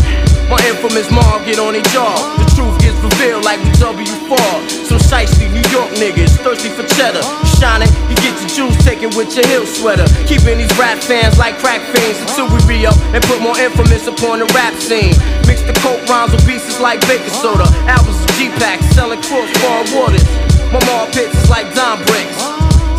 My 0.52 0.60
infamous 0.68 1.08
mom 1.10 1.40
get 1.48 1.58
on 1.58 1.72
their 1.72 1.88
jaw. 1.88 2.12
The 2.36 2.44
truth 2.52 2.76
gets 2.84 3.00
revealed 3.00 3.48
like 3.48 3.56
we 3.64 3.72
W4. 3.80 4.36
Some 4.84 5.00
shiesty 5.00 5.48
New 5.48 5.64
York 5.72 5.88
niggas 5.96 6.36
thirsty 6.44 6.68
for 6.68 6.84
cheddar. 6.92 7.24
Shining, 7.56 7.88
you 8.12 8.16
juice 8.56 8.72
taken 8.80 9.12
with 9.12 9.36
your 9.36 9.44
heel 9.52 9.66
sweater. 9.68 10.08
Keeping 10.24 10.56
these 10.56 10.72
rap 10.80 10.96
fans 11.04 11.36
like 11.36 11.60
crack 11.60 11.84
fiends 11.92 12.16
until 12.24 12.48
we 12.48 12.56
re 12.64 12.86
up 12.88 12.96
and 13.12 13.20
put 13.28 13.44
more 13.44 13.56
infamous 13.60 14.08
upon 14.08 14.40
the 14.40 14.48
rap 14.56 14.72
scene. 14.80 15.12
Mix 15.44 15.60
the 15.68 15.76
coke 15.84 16.00
rhymes 16.08 16.32
with 16.32 16.40
pieces 16.48 16.80
like 16.80 17.04
baking 17.04 17.36
soda. 17.36 17.68
Albums 17.84 18.16
of 18.16 18.32
G-Packs 18.40 18.88
selling 18.96 19.20
crossbar 19.20 19.84
waters. 19.92 20.24
My 20.72 20.80
mom 20.88 21.12
pits 21.12 21.36
is 21.36 21.50
like 21.52 21.68
Don 21.76 22.00
bricks. 22.08 22.40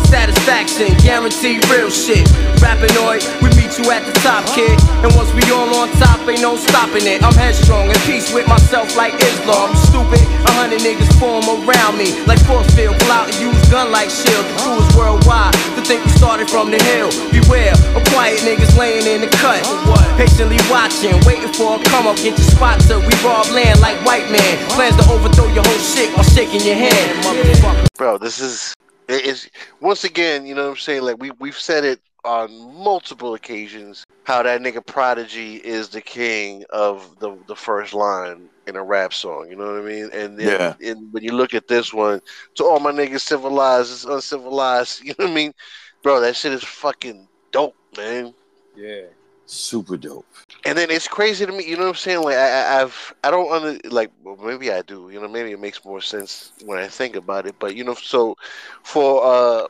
Satisfaction, 0.06 0.94
guaranteed 1.02 1.66
real 1.68 1.90
shit. 1.90 2.24
Rappinoid, 2.62 3.26
we 3.42 3.50
meet 3.57 3.57
you 3.78 3.86
at 3.94 4.02
the 4.02 4.12
top, 4.20 4.42
kid. 4.52 4.74
And 5.06 5.14
once 5.14 5.30
we 5.32 5.42
all 5.54 5.70
on 5.78 5.88
top, 6.02 6.18
ain't 6.26 6.42
no 6.42 6.58
stopping 6.58 7.06
it. 7.06 7.22
I'm 7.22 7.32
headstrong, 7.34 7.86
in 7.86 7.98
peace 8.02 8.34
with 8.34 8.46
myself 8.50 8.96
like 8.98 9.14
Islam. 9.14 9.70
You 9.70 9.80
stupid, 9.86 10.22
a 10.44 10.52
hundred 10.58 10.82
niggas 10.82 11.08
form 11.22 11.46
around 11.46 11.94
me. 11.96 12.18
Like 12.26 12.42
force 12.42 12.66
field, 12.74 12.98
pull 12.98 13.14
out 13.14 13.30
and 13.30 13.38
use 13.38 13.56
gun 13.70 13.94
like 13.94 14.10
shield. 14.10 14.42
The 14.42 14.54
crew 14.58 14.78
is 14.82 14.90
worldwide, 14.98 15.54
to 15.78 15.80
think 15.86 16.02
we 16.04 16.10
started 16.10 16.50
from 16.50 16.74
the 16.74 16.82
hill. 16.90 17.08
Beware, 17.30 17.72
of 17.94 18.02
quiet 18.10 18.42
niggas 18.42 18.74
laying 18.76 19.06
in 19.06 19.22
the 19.22 19.30
cut. 19.38 19.62
Patiently 20.18 20.58
watching, 20.66 21.14
waiting 21.22 21.52
for 21.54 21.78
a 21.78 21.84
come 21.86 22.10
up, 22.10 22.16
get 22.18 22.34
your 22.34 22.50
spot 22.50 22.80
till 22.82 23.00
we 23.00 23.14
rob 23.22 23.46
land 23.54 23.80
like 23.80 23.96
white 24.04 24.26
man. 24.30 24.58
Plans 24.74 24.96
to 24.98 25.06
overthrow 25.06 25.46
your 25.54 25.62
whole 25.62 25.84
shit 25.86 26.10
while 26.18 26.26
shaking 26.26 26.60
your 26.66 26.76
motherfucker. 27.22 27.86
Bro, 27.96 28.18
this 28.18 28.40
is 28.40 28.74
it 29.08 29.24
is 29.24 29.48
once 29.80 30.04
again, 30.04 30.46
you 30.46 30.54
know 30.54 30.64
what 30.64 30.70
I'm 30.70 30.76
saying? 30.76 31.02
Like 31.02 31.18
we 31.18 31.30
we've 31.38 31.58
said 31.58 31.84
it 31.84 32.00
on 32.24 32.50
multiple 32.74 33.34
occasions 33.34 34.04
how 34.24 34.42
that 34.42 34.60
nigga 34.60 34.84
Prodigy 34.84 35.56
is 35.56 35.88
the 35.88 36.00
king 36.00 36.64
of 36.70 37.18
the 37.20 37.36
the 37.46 37.56
first 37.56 37.94
line 37.94 38.48
in 38.66 38.76
a 38.76 38.82
rap 38.84 39.14
song. 39.14 39.46
You 39.48 39.56
know 39.56 39.72
what 39.72 39.80
I 39.82 39.84
mean? 39.84 40.10
And 40.12 40.38
then- 40.38 40.76
Yeah. 40.80 40.90
and 40.90 41.10
when 41.12 41.22
you 41.22 41.32
look 41.32 41.54
at 41.54 41.68
this 41.68 41.92
one, 41.94 42.20
to 42.56 42.64
all 42.64 42.80
my 42.80 42.92
niggas 42.92 43.20
civilized, 43.22 43.92
it's 43.92 44.04
uncivilized. 44.04 45.00
You 45.04 45.14
know 45.18 45.24
what 45.26 45.30
I 45.30 45.34
mean, 45.34 45.54
bro? 46.02 46.20
That 46.20 46.36
shit 46.36 46.52
is 46.52 46.62
fucking 46.64 47.26
dope, 47.52 47.74
man. 47.96 48.34
Yeah. 48.76 49.04
Super 49.46 49.96
dope. 49.96 50.26
And 50.66 50.76
then 50.76 50.90
it's 50.90 51.08
crazy 51.08 51.46
to 51.46 51.52
me, 51.52 51.64
you 51.64 51.76
know 51.76 51.84
what 51.84 51.88
I'm 51.90 51.94
saying? 51.94 52.20
Like 52.22 52.36
I, 52.36 52.50
I- 52.50 52.82
I've, 52.82 53.14
I 53.24 53.30
don't 53.30 53.50
under 53.50 53.88
like, 53.88 54.10
well, 54.22 54.36
maybe 54.36 54.70
I 54.70 54.82
do. 54.82 55.08
You 55.10 55.20
know, 55.22 55.28
maybe 55.28 55.52
it 55.52 55.60
makes 55.60 55.82
more 55.86 56.02
sense 56.02 56.52
when 56.66 56.78
I 56.78 56.88
think 56.88 57.16
about 57.16 57.46
it. 57.46 57.54
But 57.58 57.74
you 57.74 57.84
know, 57.84 57.94
so 57.94 58.36
for 58.82 59.24
uh, 59.24 59.68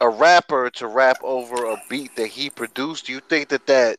a 0.00 0.08
rapper 0.08 0.70
to 0.70 0.86
rap 0.86 1.18
over 1.22 1.66
a 1.66 1.82
beat 1.88 2.16
that 2.16 2.28
he 2.28 2.50
produced, 2.50 3.06
do 3.06 3.12
you 3.12 3.20
think 3.20 3.48
that 3.48 3.66
that 3.66 3.98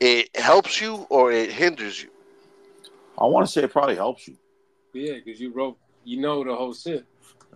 it 0.00 0.34
helps 0.36 0.80
you 0.80 1.06
or 1.08 1.32
it 1.32 1.50
hinders 1.50 2.02
you? 2.02 2.10
I 3.18 3.24
want 3.24 3.46
to 3.46 3.52
say 3.52 3.62
it 3.62 3.72
probably 3.72 3.96
helps 3.96 4.28
you. 4.28 4.36
Yeah, 4.92 5.14
because 5.14 5.40
you 5.40 5.52
wrote, 5.52 5.78
you 6.04 6.20
know 6.20 6.44
the 6.44 6.54
whole 6.54 6.74
shit. 6.74 7.04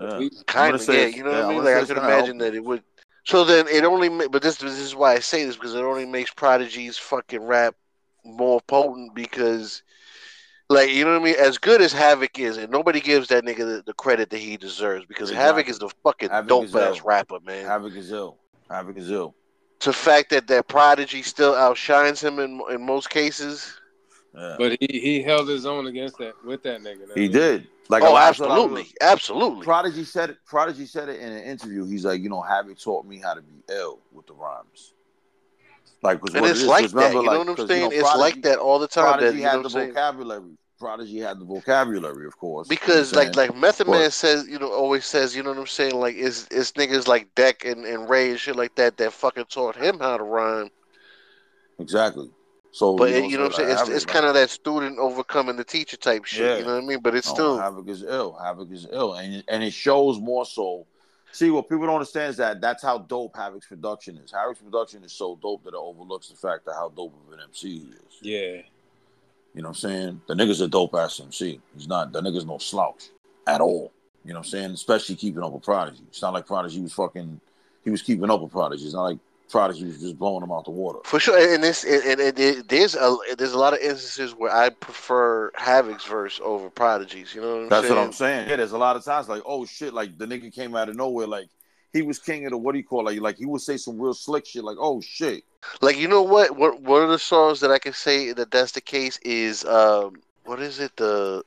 Yeah. 0.00 0.28
Kind 0.46 0.74
of, 0.74 0.80
say 0.80 1.10
yeah. 1.10 1.16
You 1.16 1.24
know 1.24 1.30
yeah, 1.30 1.36
what 1.38 1.46
I 1.46 1.48
mean? 1.48 1.64
Like 1.64 1.74
I 1.74 1.78
it's 1.80 1.88
could 1.88 1.98
imagine 1.98 2.38
that 2.38 2.54
it 2.54 2.64
would. 2.64 2.82
So 3.24 3.44
then 3.44 3.68
it 3.68 3.84
only, 3.84 4.08
ma- 4.08 4.28
but 4.28 4.42
this 4.42 4.56
this 4.56 4.78
is 4.78 4.94
why 4.94 5.12
I 5.12 5.18
say 5.20 5.44
this 5.44 5.56
because 5.56 5.74
it 5.74 5.82
only 5.82 6.06
makes 6.06 6.32
Prodigy's 6.32 6.96
fucking 6.96 7.42
rap 7.42 7.76
more 8.24 8.60
potent 8.62 9.14
because, 9.14 9.82
like, 10.70 10.90
you 10.90 11.04
know 11.04 11.14
what 11.14 11.22
I 11.22 11.24
mean? 11.24 11.34
As 11.36 11.58
good 11.58 11.82
as 11.82 11.92
Havoc 11.92 12.38
is, 12.38 12.56
and 12.56 12.70
nobody 12.70 13.00
gives 13.00 13.26
that 13.28 13.44
nigga 13.44 13.58
the, 13.58 13.82
the 13.84 13.92
credit 13.92 14.30
that 14.30 14.38
he 14.38 14.56
deserves 14.56 15.04
because 15.04 15.28
Havoc 15.28 15.68
is 15.68 15.80
the 15.80 15.90
fucking 16.04 16.30
Havoc 16.30 16.48
dope 16.48 16.74
ass 16.76 17.02
rapper, 17.04 17.40
man. 17.44 17.66
Havoc 17.66 17.94
is 17.94 18.12
ill. 18.12 18.38
Havoc 18.70 18.96
is 18.96 19.10
ill. 19.10 19.34
To 19.80 19.90
the 19.90 19.94
fact 19.94 20.30
that 20.30 20.46
that 20.46 20.68
Prodigy 20.68 21.22
still 21.22 21.54
outshines 21.56 22.22
him 22.22 22.38
in 22.38 22.62
in 22.70 22.86
most 22.86 23.10
cases. 23.10 23.76
Yeah. 24.32 24.54
But 24.58 24.76
he, 24.80 25.00
he 25.00 25.22
held 25.22 25.48
his 25.48 25.66
own 25.66 25.88
against 25.88 26.18
that 26.18 26.34
with 26.44 26.62
that 26.62 26.80
nigga. 26.80 27.08
know 27.08 27.14
he 27.16 27.26
what 27.26 27.32
did. 27.32 27.66
Like 27.88 28.04
oh, 28.04 28.14
that's 28.14 28.38
what 28.38 28.50
I 28.50 28.52
absolutely, 28.52 28.82
was- 28.82 28.94
absolutely. 29.00 29.64
Prodigy 29.64 30.04
said 30.04 30.30
it. 30.30 30.38
Prodigy 30.46 30.86
said 30.86 31.08
it 31.08 31.18
in 31.18 31.32
an 31.32 31.42
interview. 31.42 31.84
He's 31.84 32.04
like, 32.04 32.22
you 32.22 32.28
know, 32.28 32.40
Havoc 32.40 32.78
taught 32.78 33.04
me 33.04 33.18
how 33.18 33.34
to 33.34 33.42
be 33.42 33.54
ill 33.68 33.98
with 34.12 34.28
the 34.28 34.34
rhymes. 34.34 34.92
Like, 36.02 36.20
And 36.22 36.40
what 36.40 36.50
it's 36.50 36.62
it 36.62 36.66
like 36.66 36.84
that. 36.90 36.94
remember, 36.94 37.18
You 37.18 37.24
know 37.24 37.30
like, 37.38 37.48
what 37.48 37.60
I'm 37.60 37.68
saying? 37.68 37.82
know, 37.90 37.90
it's 37.96 38.16
like 38.16 38.42
that 38.42 38.58
all 38.58 38.78
the 38.78 38.88
time. 38.88 39.04
That, 39.04 39.18
Prodigy 39.18 39.38
you 39.38 39.44
know 39.44 39.50
had 39.50 39.62
the 39.64 39.70
saying? 39.70 39.88
vocabulary. 39.92 40.50
Prodigy 40.78 41.18
had 41.18 41.38
the 41.38 41.44
vocabulary, 41.44 42.26
of 42.26 42.38
course. 42.38 42.68
you 42.70 42.74
know 42.74 42.80
Because 42.80 43.14
like 43.14 43.36
like 43.36 43.54
Method 43.54 43.86
But- 43.86 43.98
Man 43.98 44.10
says, 44.10 44.48
you 44.48 44.58
know, 44.58 44.72
always 44.72 45.04
says, 45.04 45.36
you 45.36 45.42
know 45.42 45.50
what 45.50 45.58
I'm 45.58 45.66
saying? 45.66 45.94
Like 45.94 46.14
it's 46.16 46.48
it's 46.50 46.72
niggas 46.72 47.06
like 47.06 47.34
Deck 47.34 47.66
and, 47.66 47.84
and 47.84 48.08
Ray 48.08 48.30
and 48.30 48.40
shit 48.40 48.56
like 48.56 48.74
that 48.76 48.96
that 48.96 49.12
fucking 49.12 49.44
taught 49.50 49.76
him 49.76 49.98
how 49.98 50.16
to 50.16 50.22
rhyme. 50.24 50.70
exactly. 51.78 52.30
So, 52.72 52.96
But 52.96 53.10
it, 53.10 53.24
you 53.28 53.36
know 53.36 53.44
what 53.44 53.58
I'm 53.58 53.66
saying? 53.66 53.70
It's, 53.78 53.88
it's 53.88 54.06
kind 54.06 54.24
of 54.24 54.34
that 54.34 54.48
student 54.48 54.98
overcoming 55.00 55.56
the 55.56 55.64
teacher 55.64 55.96
type 55.96 56.24
shit. 56.24 56.46
Yeah. 56.46 56.56
You 56.58 56.64
know 56.64 56.74
what 56.76 56.84
I 56.84 56.86
mean? 56.86 57.00
But 57.00 57.16
it's 57.16 57.26
no, 57.28 57.34
still 57.34 57.58
Havoc 57.58 57.88
is 57.88 58.04
ill. 58.04 58.38
Havoc 58.42 58.70
is 58.70 58.86
ill, 58.92 59.14
and 59.14 59.42
and 59.48 59.62
it 59.64 59.72
shows 59.72 60.20
more 60.20 60.46
so. 60.46 60.86
See, 61.32 61.50
what 61.50 61.68
people 61.68 61.86
don't 61.86 61.96
understand 61.96 62.30
is 62.30 62.36
that 62.38 62.60
that's 62.60 62.82
how 62.82 62.98
dope 62.98 63.36
Havoc's 63.36 63.66
production 63.66 64.18
is. 64.18 64.32
Havoc's 64.32 64.60
production 64.60 65.04
is 65.04 65.12
so 65.12 65.38
dope 65.40 65.62
that 65.64 65.74
it 65.74 65.76
overlooks 65.76 66.28
the 66.28 66.36
fact 66.36 66.66
of 66.66 66.74
how 66.74 66.88
dope 66.88 67.14
of 67.26 67.32
an 67.32 67.40
MC 67.44 67.78
he 67.78 67.88
is. 67.88 68.18
Yeah. 68.20 68.62
You 69.54 69.62
know 69.62 69.68
what 69.68 69.76
I'm 69.76 69.90
saying? 69.90 70.20
The 70.26 70.34
nigga's 70.34 70.60
a 70.60 70.68
dope 70.68 70.94
ass 70.94 71.20
MC. 71.20 71.60
He's 71.74 71.88
not 71.88 72.12
the 72.12 72.20
nigga's 72.20 72.46
no 72.46 72.58
slouch 72.58 73.10
at 73.46 73.60
all. 73.60 73.92
You 74.24 74.32
know 74.32 74.40
what 74.40 74.46
I'm 74.46 74.50
saying? 74.50 74.70
Especially 74.72 75.16
keeping 75.16 75.42
up 75.42 75.52
with 75.52 75.62
Prodigy. 75.62 76.02
It's 76.08 76.22
not 76.22 76.34
like 76.34 76.46
Prodigy 76.46 76.80
was 76.80 76.92
fucking 76.92 77.40
he 77.84 77.90
was 77.90 78.02
keeping 78.02 78.30
up 78.30 78.40
with 78.40 78.52
Prodigy. 78.52 78.84
It's 78.84 78.94
not 78.94 79.04
like 79.04 79.18
Prodigy 79.50 79.84
was 79.84 80.00
just 80.00 80.18
blowing 80.18 80.40
them 80.40 80.52
out 80.52 80.64
the 80.64 80.70
water. 80.70 81.00
for 81.04 81.18
sure. 81.20 81.54
And 81.54 81.62
this 81.62 81.84
and, 81.84 82.20
and, 82.20 82.38
and 82.38 82.68
there's 82.68 82.94
a 82.94 83.16
there's 83.36 83.52
a 83.52 83.58
lot 83.58 83.72
of 83.72 83.80
instances 83.80 84.32
where 84.32 84.54
I 84.54 84.70
prefer 84.70 85.50
Havoc's 85.56 86.04
verse 86.04 86.40
over 86.42 86.70
Prodigy's. 86.70 87.34
You 87.34 87.40
know 87.40 87.54
what 87.54 87.62
I'm 87.62 87.68
That's 87.68 87.86
saying? 87.86 87.96
what 87.96 88.04
I'm 88.04 88.12
saying. 88.12 88.48
Yeah, 88.48 88.56
there's 88.56 88.72
a 88.72 88.78
lot 88.78 88.96
of 88.96 89.04
times 89.04 89.28
like, 89.28 89.42
oh 89.44 89.66
shit, 89.66 89.92
like 89.92 90.16
the 90.18 90.26
nigga 90.26 90.52
came 90.52 90.74
out 90.76 90.88
of 90.88 90.96
nowhere, 90.96 91.26
like 91.26 91.48
he 91.92 92.02
was 92.02 92.18
king 92.18 92.44
of 92.46 92.52
the 92.52 92.58
what 92.58 92.72
do 92.72 92.78
you 92.78 92.84
call 92.84 93.00
it? 93.00 93.12
Like, 93.12 93.20
like 93.20 93.38
he 93.38 93.46
would 93.46 93.60
say 93.60 93.76
some 93.76 94.00
real 94.00 94.14
slick 94.14 94.46
shit, 94.46 94.64
like, 94.64 94.76
oh 94.78 95.00
shit. 95.00 95.42
Like 95.82 95.98
you 95.98 96.08
know 96.08 96.22
what? 96.22 96.56
What 96.56 96.80
one 96.80 97.02
of 97.02 97.10
the 97.10 97.18
songs 97.18 97.60
that 97.60 97.70
I 97.70 97.78
can 97.78 97.92
say 97.92 98.32
that 98.32 98.50
that's 98.50 98.72
the 98.72 98.80
case 98.80 99.18
is 99.22 99.64
um 99.64 100.14
what 100.44 100.60
is 100.60 100.78
it 100.80 100.96
the 100.96 101.42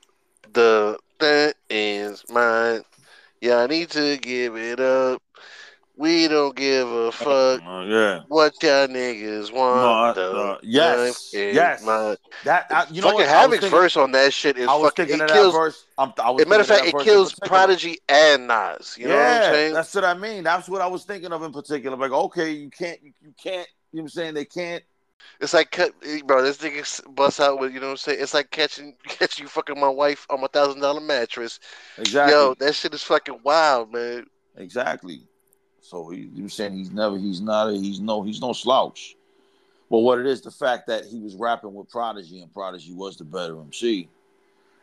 the 0.53 0.97
that 1.19 1.55
is 1.69 2.23
mine. 2.29 2.83
Yeah, 3.41 3.57
I 3.57 3.67
need 3.67 3.89
to 3.91 4.17
give 4.17 4.55
it 4.55 4.79
up. 4.79 5.21
We 5.95 6.27
don't 6.27 6.55
give 6.55 6.87
a 6.89 7.11
fuck 7.11 7.61
Uh, 7.63 7.81
yeah. 7.87 8.21
what 8.27 8.53
y'all 8.63 8.87
niggas 8.87 9.51
want. 9.53 10.17
No, 10.17 10.23
uh, 10.23 10.51
uh, 10.53 10.57
yes, 10.63 11.29
yes. 11.33 11.83
my- 11.83 12.17
That 12.45 12.65
I, 12.71 12.87
you 12.89 13.01
know 13.01 13.09
fucking 13.09 13.19
what? 13.19 13.27
Havoc's 13.29 13.51
thinking- 13.61 13.69
verse 13.69 13.95
on 13.97 14.11
that 14.13 14.33
shit 14.33 14.57
is 14.57 14.67
I 14.67 14.73
was 14.75 14.85
fucking. 14.85 15.05
thinking 15.05 15.25
It 15.27 15.31
kills. 15.31 15.53
verse. 15.53 15.85
I'm, 15.99 16.11
I 16.17 16.31
was 16.31 16.41
As 16.41 16.47
a 16.47 16.49
matter 16.49 16.61
of 16.61 16.67
fact, 16.67 16.85
it 16.87 16.97
kills. 16.99 17.35
Prodigy 17.45 17.99
and 18.09 18.47
Nas. 18.47 18.97
You 18.97 19.07
know 19.07 19.13
yeah, 19.15 19.39
what 19.39 19.47
I'm 19.49 19.53
saying? 19.53 19.73
that's 19.75 19.93
what 19.93 20.03
I 20.05 20.13
mean. 20.15 20.43
That's 20.43 20.67
what 20.67 20.81
I 20.81 20.87
was 20.87 21.03
thinking 21.05 21.31
of 21.31 21.43
in 21.43 21.53
particular. 21.53 21.95
Like, 21.95 22.11
okay, 22.11 22.49
you 22.51 22.71
can't, 22.71 22.99
you, 23.03 23.13
can't. 23.41 23.67
You 23.91 23.97
know 23.99 24.01
what 24.01 24.01
I'm 24.01 24.09
saying? 24.09 24.33
They 24.33 24.45
can't. 24.45 24.83
It's 25.39 25.53
like, 25.53 25.69
cut- 25.71 25.93
bro, 26.25 26.41
this 26.41 26.57
nigga 26.57 27.15
bust 27.15 27.39
out 27.39 27.59
with, 27.59 27.71
you 27.71 27.79
know 27.79 27.85
what 27.87 27.91
I'm 27.91 27.97
saying? 27.97 28.17
It's 28.19 28.33
like 28.33 28.49
catching, 28.49 28.95
catching 29.07 29.43
you 29.43 29.47
fucking 29.47 29.79
my 29.79 29.87
wife 29.89 30.25
on 30.31 30.41
my 30.41 30.47
thousand 30.47 30.81
dollar 30.81 30.99
mattress. 31.01 31.59
Exactly. 31.99 32.33
Yo, 32.33 32.55
that 32.55 32.73
shit 32.73 32.95
is 32.95 33.03
fucking 33.03 33.39
wild, 33.43 33.93
man. 33.93 34.25
Exactly. 34.57 35.27
So 35.93 36.09
he, 36.09 36.27
you 36.33 36.49
saying 36.49 36.73
he's 36.73 36.89
never, 36.89 37.19
he's 37.19 37.39
not, 37.39 37.69
a, 37.69 37.73
he's 37.73 37.99
no, 37.99 38.23
he's 38.23 38.41
no 38.41 38.51
slouch. 38.51 39.15
But 39.91 39.99
what 39.99 40.17
it 40.17 40.25
is, 40.25 40.41
the 40.41 40.49
fact 40.49 40.87
that 40.87 41.05
he 41.05 41.19
was 41.19 41.35
rapping 41.35 41.71
with 41.71 41.87
Prodigy 41.87 42.41
and 42.41 42.51
Prodigy 42.51 42.93
was 42.93 43.15
the 43.15 43.23
better 43.23 43.59
MC, 43.59 44.09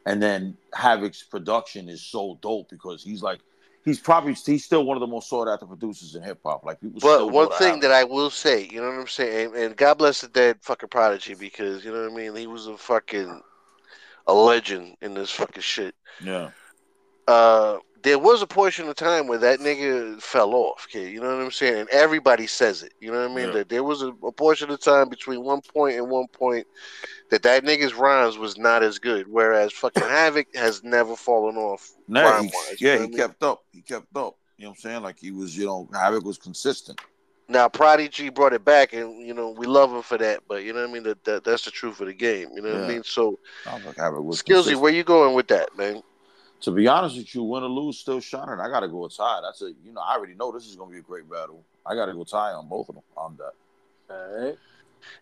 and 0.07 0.23
then 0.23 0.57
Havoc's 0.73 1.25
production 1.25 1.89
is 1.89 2.01
so 2.01 2.39
dope 2.41 2.69
because 2.71 3.03
he's 3.03 3.25
like, 3.25 3.41
he's 3.85 3.99
probably 3.99 4.35
he's 4.35 4.65
still 4.65 4.85
one 4.85 4.97
of 4.97 5.01
the 5.01 5.09
most 5.09 5.29
sought 5.29 5.49
after 5.49 5.67
producers 5.67 6.15
in 6.15 6.23
hip 6.23 6.39
hop. 6.45 6.65
Like 6.65 6.81
people. 6.81 7.01
But 7.01 7.33
one 7.33 7.51
thing 7.59 7.67
Havoc. 7.67 7.83
that 7.83 7.91
I 7.91 8.05
will 8.05 8.31
say, 8.31 8.69
you 8.71 8.81
know 8.81 8.87
what 8.87 9.01
I'm 9.01 9.09
saying, 9.09 9.47
and, 9.47 9.57
and 9.57 9.77
God 9.77 9.99
bless 9.99 10.21
the 10.21 10.29
dead 10.29 10.59
fucking 10.61 10.91
prodigy 10.91 11.35
because 11.35 11.85
you 11.85 11.91
know 11.91 12.03
what 12.03 12.13
I 12.13 12.15
mean. 12.15 12.37
He 12.37 12.47
was 12.47 12.69
a 12.69 12.77
fucking 12.77 13.43
a 14.29 14.33
legend 14.33 14.97
in 15.01 15.15
this 15.15 15.33
fucking 15.33 15.61
shit. 15.61 15.97
yeah, 16.23 16.51
Uh, 17.27 17.79
there 18.03 18.19
was 18.19 18.43
a 18.43 18.47
portion 18.47 18.89
of 18.89 18.95
time 18.95 19.27
where 19.27 19.39
that 19.39 19.61
nigga 19.61 20.21
fell 20.23 20.55
off, 20.55 20.87
kid. 20.91 21.13
You 21.13 21.21
know 21.21 21.37
what 21.37 21.45
I'm 21.45 21.51
saying? 21.51 21.81
And 21.81 21.89
everybody 21.91 22.47
says 22.47 22.83
it. 22.83 22.93
You 23.01 23.13
know 23.13 23.21
what 23.21 23.31
I 23.31 23.35
mean? 23.35 23.47
Yeah. 23.49 23.55
That 23.55 23.69
there 23.69 23.85
was 23.85 24.03
a, 24.03 24.09
a 24.09 24.33
portion 24.33 24.71
of 24.71 24.81
time 24.81 25.09
between 25.09 25.43
one 25.43 25.61
point 25.61 25.97
and 25.97 26.09
one 26.09 26.29
point 26.29 26.67
that 27.31 27.43
that 27.43 27.65
nigga's 27.65 27.95
rhymes 27.95 28.39
was 28.39 28.57
not 28.57 28.83
as 28.83 28.99
good, 28.99 29.27
whereas 29.29 29.73
fucking 29.73 30.03
Havoc 30.09 30.47
has 30.55 30.83
never 30.83 31.17
fallen 31.17 31.57
off. 31.57 31.91
no, 32.09 32.23
wise, 32.25 32.81
yeah, 32.81 32.95
you 32.95 32.99
know 32.99 32.99
he 32.99 33.05
I 33.05 33.09
mean? 33.09 33.19
kept 33.19 33.43
up. 33.43 33.65
He 33.73 33.83
kept 33.83 34.17
up. 34.17 34.37
You 34.57 34.65
know 34.65 34.71
what 34.71 34.77
I'm 34.77 34.81
saying? 34.81 35.03
Like 35.03 35.19
he 35.19 35.31
was, 35.31 35.57
you 35.57 35.67
know, 35.67 35.89
Havoc 35.93 36.25
was 36.25 36.39
consistent. 36.39 37.01
Now 37.49 37.69
Prodigy 37.69 38.29
brought 38.29 38.53
it 38.53 38.65
back, 38.65 38.93
and 38.93 39.27
you 39.27 39.35
know 39.35 39.51
we 39.51 39.67
love 39.67 39.93
him 39.93 40.03
for 40.03 40.17
that. 40.19 40.43
But 40.49 40.63
you 40.63 40.73
know 40.73 40.83
what 40.83 40.91
I 40.91 40.93
mean 40.93 41.03
that, 41.03 41.25
that 41.25 41.45
that's 41.45 41.65
the 41.65 41.73
truth 41.73 42.01
of 42.01 42.07
the 42.07 42.15
game. 42.15 42.51
You 42.55 42.63
know 42.63 42.73
what 42.75 42.85
I 42.85 42.89
mean? 42.89 43.03
So 43.03 43.41
I 43.67 43.79
Skillsy, 43.79 44.45
consistent. 44.45 44.81
where 44.81 44.93
you 44.93 45.03
going 45.03 45.35
with 45.35 45.49
that, 45.49 45.77
man? 45.77 46.03
To 46.63 46.71
be 46.71 46.87
honest 46.89 47.17
with 47.17 47.35
you, 47.35 47.43
win 47.43 47.63
or 47.63 47.69
lose, 47.69 47.99
still 47.99 48.21
shining. 48.21 48.61
I 48.61 48.69
got 48.69 48.81
to 48.81 48.89
go 48.89 48.99
with 48.99 49.17
Ty. 49.17 49.41
That's 49.43 49.63
a, 49.63 49.73
you 49.83 49.93
know, 49.93 50.01
I 50.01 50.15
already 50.17 50.35
know 50.35 50.53
this 50.53 50.67
is 50.67 50.77
going 50.77 50.91
to 50.91 50.93
be 50.93 50.99
a 50.99 51.03
great 51.03 51.29
battle. 51.31 51.65
I 51.87 51.95
got 51.95 52.07
to 52.07 52.13
go 52.13 52.25
tie 52.25 52.53
on 52.53 52.69
both 52.69 52.89
of 52.91 52.97
them. 52.97 53.05
On 53.17 53.39
that. 53.39 53.53
All 54.15 54.45
right. 54.45 54.59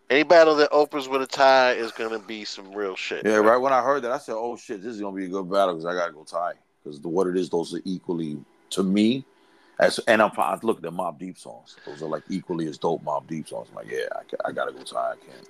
Any 0.09 0.23
battle 0.23 0.55
that 0.57 0.69
opens 0.71 1.07
with 1.07 1.21
a 1.21 1.27
tie 1.27 1.71
is 1.71 1.91
gonna 1.91 2.19
be 2.19 2.43
some 2.43 2.73
real 2.73 2.97
shit. 2.97 3.25
Yeah, 3.25 3.35
right. 3.37 3.55
When 3.57 3.71
I 3.71 3.81
heard 3.81 4.03
that, 4.03 4.11
I 4.11 4.17
said, 4.17 4.35
"Oh 4.35 4.57
shit, 4.57 4.81
this 4.81 4.95
is 4.95 4.99
going 5.01 5.13
to 5.15 5.17
be 5.17 5.25
a 5.25 5.29
good 5.29 5.49
battle 5.49 5.73
because 5.73 5.85
I 5.85 5.93
got 5.93 6.07
to 6.07 6.11
go 6.11 6.23
tie 6.23 6.53
because 6.83 6.99
what 6.99 7.27
it 7.27 7.37
is, 7.37 7.49
those 7.49 7.73
are 7.73 7.81
equally 7.85 8.37
to 8.71 8.83
me." 8.83 9.23
As 9.79 9.97
and 9.99 10.21
I'm 10.21 10.31
I 10.37 10.59
look 10.61 10.77
at 10.77 10.83
the 10.83 10.91
Mobb 10.91 11.17
Deep 11.19 11.37
songs; 11.37 11.77
those 11.85 12.03
are 12.03 12.09
like 12.09 12.23
equally 12.29 12.67
as 12.67 12.77
dope 12.77 13.03
Mobb 13.05 13.27
Deep 13.27 13.47
songs. 13.47 13.69
I'm 13.69 13.75
like, 13.75 13.89
yeah, 13.89 14.07
I, 14.13 14.49
I 14.49 14.51
got 14.51 14.65
to 14.65 14.73
go 14.73 14.83
tie. 14.83 15.11
I 15.11 15.15
can't. 15.15 15.47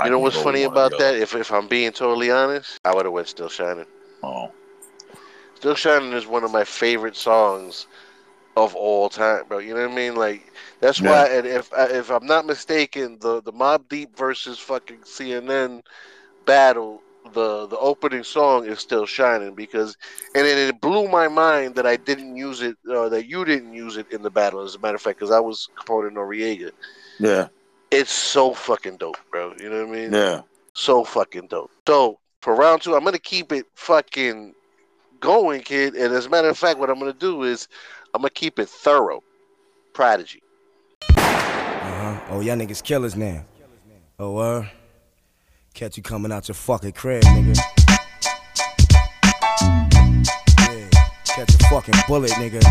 I 0.00 0.06
You 0.06 0.10
know 0.10 0.16
can't 0.16 0.22
what's 0.22 0.36
funny 0.42 0.66
one 0.66 0.76
or 0.76 0.80
the 0.80 0.86
about 0.86 0.98
that? 0.98 1.14
If 1.14 1.36
if 1.36 1.52
I'm 1.52 1.68
being 1.68 1.92
totally 1.92 2.32
honest, 2.32 2.80
I 2.84 2.92
would 2.92 3.04
have 3.04 3.12
went 3.12 3.28
Still 3.28 3.48
Shining. 3.48 3.86
Oh, 4.24 4.50
Still 5.58 5.74
Shining 5.74 6.12
is 6.12 6.26
one 6.26 6.44
of 6.44 6.52
my 6.52 6.64
favorite 6.64 7.16
songs 7.16 7.86
of 8.56 8.74
all 8.74 9.08
time, 9.08 9.44
bro. 9.48 9.58
You 9.58 9.74
know 9.74 9.82
what 9.82 9.92
I 9.92 9.94
mean? 9.96 10.14
Like 10.16 10.52
that's 10.80 11.02
Yeah. 11.02 11.02
why. 11.02 11.28
And 11.28 11.46
if 11.46 11.72
I- 11.72 11.86
if 12.00 12.10
I'm 12.10 12.26
not 12.26 12.46
mistaken, 12.46 13.18
the 13.20 13.42
the 13.42 13.52
Mobb 13.52 13.88
Deep 13.88 14.16
versus 14.16 14.58
fucking 14.58 15.04
CNN 15.04 15.82
battle, 16.46 17.02
the 17.32 17.66
the 17.66 17.78
opening 17.78 18.24
song 18.24 18.66
is 18.66 18.80
Still 18.80 19.06
Shining 19.06 19.54
because, 19.54 19.96
and 20.34 20.46
it, 20.46 20.58
it 20.58 20.80
blew 20.80 21.08
my 21.08 21.28
mind 21.28 21.76
that 21.76 21.86
I 21.86 21.96
didn't 21.96 22.36
use 22.36 22.62
it, 22.62 22.76
uh, 22.90 23.08
that 23.10 23.26
you 23.26 23.44
didn't 23.44 23.74
use 23.74 23.96
it 23.96 24.06
in 24.10 24.22
the 24.22 24.30
battle. 24.30 24.60
As 24.60 24.74
a 24.74 24.78
matter 24.80 24.96
of 24.96 25.02
fact, 25.02 25.18
because 25.18 25.32
I 25.32 25.40
was 25.40 25.68
Capone 25.78 26.10
Noreaga. 26.12 26.72
yeah, 27.18 27.48
It's 27.90 28.12
so 28.12 28.54
fucking 28.54 28.98
dope, 28.98 29.18
bro. 29.30 29.54
You 29.58 29.70
know 29.70 29.86
what 29.86 29.96
I 29.96 30.00
mean? 30.00 30.18
yeah. 30.18 30.42
so 30.74 31.04
fucking 31.04 31.48
dope. 31.48 31.70
So 31.86 32.18
for 32.42 32.54
round 32.54 32.82
two, 32.82 32.94
I'm 32.94 33.04
gonna 33.04 33.18
keep 33.18 33.52
it 33.52 33.66
fucking 33.74 34.54
going, 35.20 35.62
kid. 35.62 35.94
And 35.94 36.14
as 36.14 36.26
a 36.26 36.28
matter 36.30 36.48
of 36.48 36.58
fact, 36.58 36.78
what 36.78 36.90
I'm 36.90 36.98
gonna 36.98 37.12
do 37.12 37.42
is 37.42 37.68
I'm 38.14 38.22
gonna 38.22 38.30
keep 38.30 38.58
it 38.58 38.68
thorough. 38.68 39.22
Prodigy. 39.92 40.42
Uh-huh. 41.10 42.20
Oh, 42.30 42.40
y'all 42.40 42.56
niggas 42.56 42.82
killers 42.82 43.16
now. 43.16 43.44
Oh, 44.18 44.36
uh. 44.36 44.66
Catch 45.74 45.96
you 45.96 46.02
coming 46.02 46.32
out 46.32 46.48
your 46.48 46.54
fucking 46.54 46.92
crib, 46.92 47.22
nigga. 47.22 47.56
Yeah. 50.58 50.88
Catch 51.24 51.54
a 51.54 51.58
fucking 51.68 51.94
bullet, 52.06 52.32
nigga. 52.32 52.62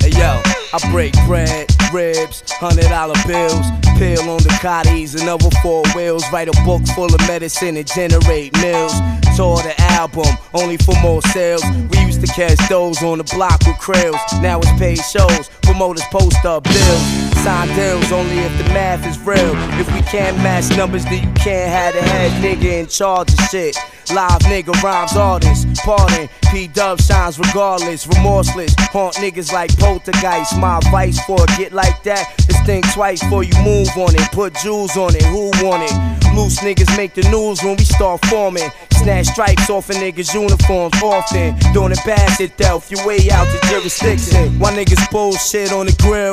Hey, 0.00 0.10
yo. 0.18 0.42
I 0.72 0.78
break 0.92 1.12
bread, 1.26 1.66
ribs, 1.92 2.42
hundred 2.52 2.88
dollar 2.88 3.14
bills, 3.26 3.66
pill 3.98 4.28
on 4.30 4.42
the 4.42 4.50
cotties, 4.60 5.20
another 5.20 5.50
four 5.62 5.82
wheels, 5.94 6.24
write 6.32 6.48
a 6.48 6.64
book 6.64 6.82
full 6.94 7.12
of 7.12 7.20
medicine 7.28 7.76
and 7.76 7.86
generate 7.86 8.52
mills. 8.60 8.92
Tour 9.36 9.56
the 9.62 9.74
album, 9.92 10.26
only 10.54 10.76
for 10.76 10.94
more 11.00 11.22
sales. 11.22 11.62
We 11.90 11.98
used 12.00 12.20
to 12.20 12.26
catch 12.28 12.58
those 12.68 13.02
on 13.02 13.18
the 13.18 13.24
block 13.24 13.60
with 13.66 13.76
krills. 13.76 14.20
Now 14.42 14.58
it's 14.58 14.72
paid 14.78 14.98
shows, 14.98 15.48
promoters 15.62 16.04
post 16.10 16.44
up 16.44 16.64
bills. 16.64 17.29
Sign 17.42 17.68
deals 17.74 18.12
only 18.12 18.38
if 18.40 18.58
the 18.58 18.64
math 18.74 19.06
is 19.06 19.18
real. 19.18 19.54
If 19.80 19.90
we 19.94 20.02
can't 20.02 20.36
match 20.38 20.76
numbers, 20.76 21.04
then 21.04 21.26
you 21.26 21.32
can't 21.34 21.70
have 21.70 21.94
the 21.94 22.02
head 22.02 22.30
nigga 22.42 22.80
in 22.80 22.86
charge 22.86 23.32
of 23.32 23.40
shit. 23.48 23.76
Live 24.14 24.40
nigga 24.40 24.74
rhymes 24.82 25.16
artist, 25.16 25.66
pardon. 25.84 26.28
P 26.50 26.66
Dub 26.66 27.00
shines 27.00 27.38
regardless, 27.38 28.06
remorseless. 28.06 28.74
Haunt 28.92 29.14
niggas 29.14 29.52
like 29.52 29.74
poltergeist. 29.78 30.58
My 30.58 30.78
advice 30.78 31.18
for 31.24 31.42
a 31.42 31.46
get 31.56 31.72
like 31.72 32.02
that 32.02 32.26
think 32.70 32.92
twice 32.92 33.20
before 33.20 33.42
you 33.42 33.56
move 33.64 33.88
on 33.96 34.14
it. 34.14 34.30
Put 34.30 34.54
jewels 34.62 34.96
on 34.96 35.16
it, 35.16 35.24
who 35.24 35.50
want 35.66 35.82
it? 35.82 35.94
Loose 36.36 36.60
niggas 36.60 36.96
make 36.96 37.14
the 37.14 37.22
news 37.28 37.64
when 37.64 37.76
we 37.76 37.82
start 37.82 38.24
forming. 38.26 38.70
Snatch 38.92 39.26
stripes 39.26 39.68
off 39.68 39.90
a 39.90 39.94
niggas' 39.94 40.32
uniforms 40.32 40.94
often. 41.02 41.56
It 41.58 41.98
bad 42.06 42.40
it 42.40 42.56
Delph, 42.56 42.88
your 42.88 43.04
way 43.04 43.28
out 43.32 43.46
the 43.46 43.58
jurisdiction. 43.68 44.56
Why 44.60 44.70
niggas 44.72 45.10
bullshit 45.10 45.72
on 45.72 45.86
the 45.86 45.96
grill? 46.00 46.32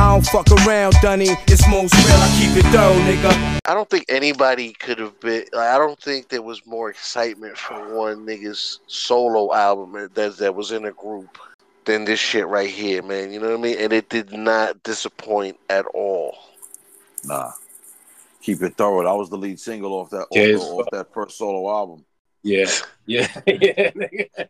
I 0.00 0.14
don't 0.14 0.26
fuck 0.26 0.50
around, 0.66 0.94
Dunny. 1.02 1.28
It's 1.46 1.68
most 1.68 1.92
real, 1.92 2.22
I 2.26 2.28
keep 2.40 2.56
it 2.56 2.66
thorough, 2.72 2.94
nigga. 3.04 3.60
I 3.66 3.74
don't 3.74 3.90
think 3.90 4.06
anybody 4.08 4.72
could 4.72 4.98
have 4.98 5.20
been. 5.20 5.44
Like, 5.52 5.68
I 5.68 5.76
don't 5.76 6.00
think 6.00 6.28
there 6.28 6.40
was 6.40 6.64
more 6.64 6.88
excitement 6.88 7.58
for 7.58 7.94
one 7.94 8.24
nigga's 8.24 8.80
solo 8.86 9.52
album 9.52 10.08
that 10.14 10.38
that 10.38 10.54
was 10.54 10.72
in 10.72 10.86
a 10.86 10.92
group 10.92 11.38
than 11.90 12.04
this 12.04 12.20
shit 12.20 12.46
right 12.46 12.70
here, 12.70 13.02
man. 13.02 13.32
You 13.32 13.40
know 13.40 13.50
what 13.50 13.58
I 13.58 13.62
mean? 13.62 13.76
And 13.78 13.92
it 13.92 14.08
did 14.08 14.32
not 14.32 14.82
disappoint 14.82 15.58
at 15.68 15.86
all. 15.86 16.36
Nah. 17.24 17.50
Keep 18.42 18.62
it 18.62 18.76
thorough. 18.76 19.04
That 19.04 19.14
was 19.16 19.28
the 19.28 19.36
lead 19.36 19.58
single 19.60 19.92
off 19.92 20.10
that 20.10 20.22
off, 20.22 20.28
Yeah, 20.32 20.46
the- 20.46 20.52
it's 20.54 20.64
off 20.64 20.86
that 20.92 21.12
first 21.12 21.36
solo 21.36 21.68
album. 21.70 22.04
Yeah. 22.42 22.70
Yeah. 23.06 23.28
yeah. 23.46 23.90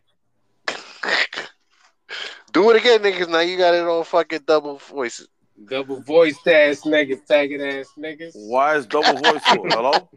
Do 2.53 2.69
it 2.69 2.75
again, 2.77 2.99
niggas. 2.99 3.29
Now 3.29 3.39
you 3.39 3.57
got 3.57 3.73
it 3.73 3.83
on 3.83 4.03
fucking 4.03 4.41
double 4.45 4.77
voices. 4.77 5.27
Double 5.69 6.01
voiced 6.01 6.47
ass 6.47 6.81
nigga, 6.81 7.19
faggot 7.27 7.79
ass 7.79 7.89
niggas. 7.97 8.31
Why 8.35 8.75
is 8.75 8.85
double 8.85 9.13
voice 9.21 9.43
for? 9.45 9.67
Hello? 9.69 10.09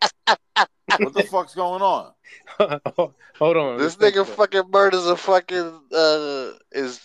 what 0.98 1.12
the 1.14 1.22
fuck's 1.30 1.54
going 1.54 1.82
on? 1.82 2.12
Hold 2.58 3.56
on. 3.56 3.78
This 3.78 3.96
nigga 3.96 4.24
think 4.24 4.36
fucking 4.36 4.70
murders 4.70 5.06
a 5.06 5.16
fucking 5.16 5.80
uh 5.92 6.50
is 6.72 7.00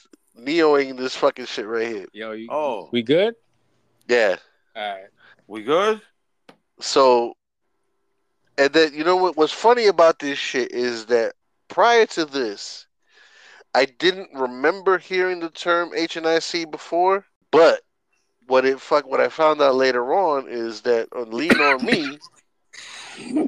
neoing 0.46 0.98
this 0.98 1.16
fucking 1.16 1.46
shit 1.46 1.66
right 1.68 1.88
here. 1.88 1.98
about- 2.04 2.14
Yo, 2.16 2.32
you, 2.34 2.48
Oh, 2.50 2.90
we 2.92 3.04
good? 3.04 3.36
Yeah. 4.08 4.38
All 4.76 4.82
right. 4.96 5.08
we 5.48 5.64
good? 5.64 6.02
So 6.80 7.34
and 8.58 8.72
then 8.74 8.94
you 8.94 9.04
know 9.04 9.16
what 9.16 9.38
what's 9.38 9.54
funny 9.54 9.88
about 9.88 10.20
this 10.20 10.38
shit 10.40 10.72
is 10.72 11.06
that 11.08 11.34
prior 11.68 12.06
to 12.08 12.26
this, 12.26 12.88
I 13.76 13.86
didn't 13.86 14.30
remember 14.34 14.98
hearing 14.98 15.40
the 15.40 15.50
term 15.50 15.92
HNIC 15.92 16.70
before, 16.72 17.26
but 17.52 17.82
what 18.48 18.66
it 18.66 18.80
fuck 18.82 19.06
what 19.08 19.20
I 19.22 19.30
found 19.30 19.62
out 19.62 19.76
later 19.76 20.14
on 20.14 20.48
is 20.50 20.82
that 20.82 21.08
on 21.16 21.30
Lean 21.32 21.60
on 21.62 21.86
Me 21.86 22.18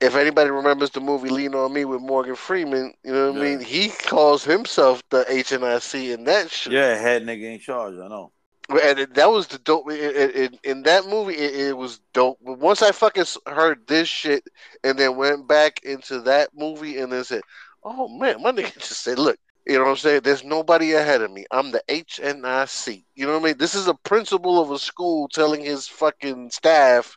if 0.00 0.14
anybody 0.14 0.50
remembers 0.50 0.90
the 0.90 1.00
movie 1.00 1.28
Lean 1.28 1.54
on 1.54 1.72
Me 1.72 1.84
with 1.84 2.00
Morgan 2.00 2.34
Freeman, 2.36 2.94
you 3.04 3.12
know 3.12 3.32
what 3.32 3.40
I 3.40 3.44
mean? 3.44 3.60
He 3.60 3.88
calls 3.88 4.44
himself 4.44 5.02
the 5.10 5.24
HNIC 5.24 6.14
in 6.14 6.24
that 6.24 6.50
shit. 6.50 6.72
Yeah, 6.72 6.94
head 6.96 7.22
nigga 7.24 7.54
in 7.54 7.58
charge. 7.58 7.94
I 7.94 8.08
know. 8.08 8.32
And 8.70 8.98
it- 8.98 9.14
that 9.14 9.30
was 9.30 9.46
the 9.48 9.58
dope. 9.58 9.90
In, 9.90 10.30
in, 10.30 10.58
in 10.62 10.82
that 10.84 11.06
movie, 11.06 11.34
it, 11.34 11.68
it 11.68 11.76
was 11.76 12.00
dope. 12.12 12.38
But 12.44 12.58
once 12.58 12.82
I 12.82 12.92
fucking 12.92 13.24
heard 13.46 13.86
this 13.86 14.08
shit 14.08 14.44
and 14.84 14.98
then 14.98 15.16
went 15.16 15.48
back 15.48 15.80
into 15.82 16.20
that 16.22 16.50
movie 16.54 16.98
and 16.98 17.10
then 17.12 17.24
said, 17.24 17.42
Oh 17.82 18.08
man, 18.08 18.42
my 18.42 18.52
nigga 18.52 18.74
just 18.74 19.02
said, 19.02 19.18
look, 19.18 19.38
you 19.66 19.74
know 19.78 19.84
what 19.84 19.90
I'm 19.90 19.96
saying? 19.96 20.20
There's 20.22 20.44
nobody 20.44 20.92
ahead 20.92 21.22
of 21.22 21.30
me. 21.30 21.44
I'm 21.50 21.70
the 21.72 21.82
HNIC. 21.88 23.04
You 23.16 23.26
know 23.26 23.32
what 23.32 23.42
I 23.42 23.44
mean? 23.46 23.58
This 23.58 23.74
is 23.74 23.88
a 23.88 23.94
principal 23.94 24.60
of 24.60 24.70
a 24.70 24.78
school 24.78 25.28
telling 25.28 25.64
his 25.64 25.88
fucking 25.88 26.50
staff 26.50 27.16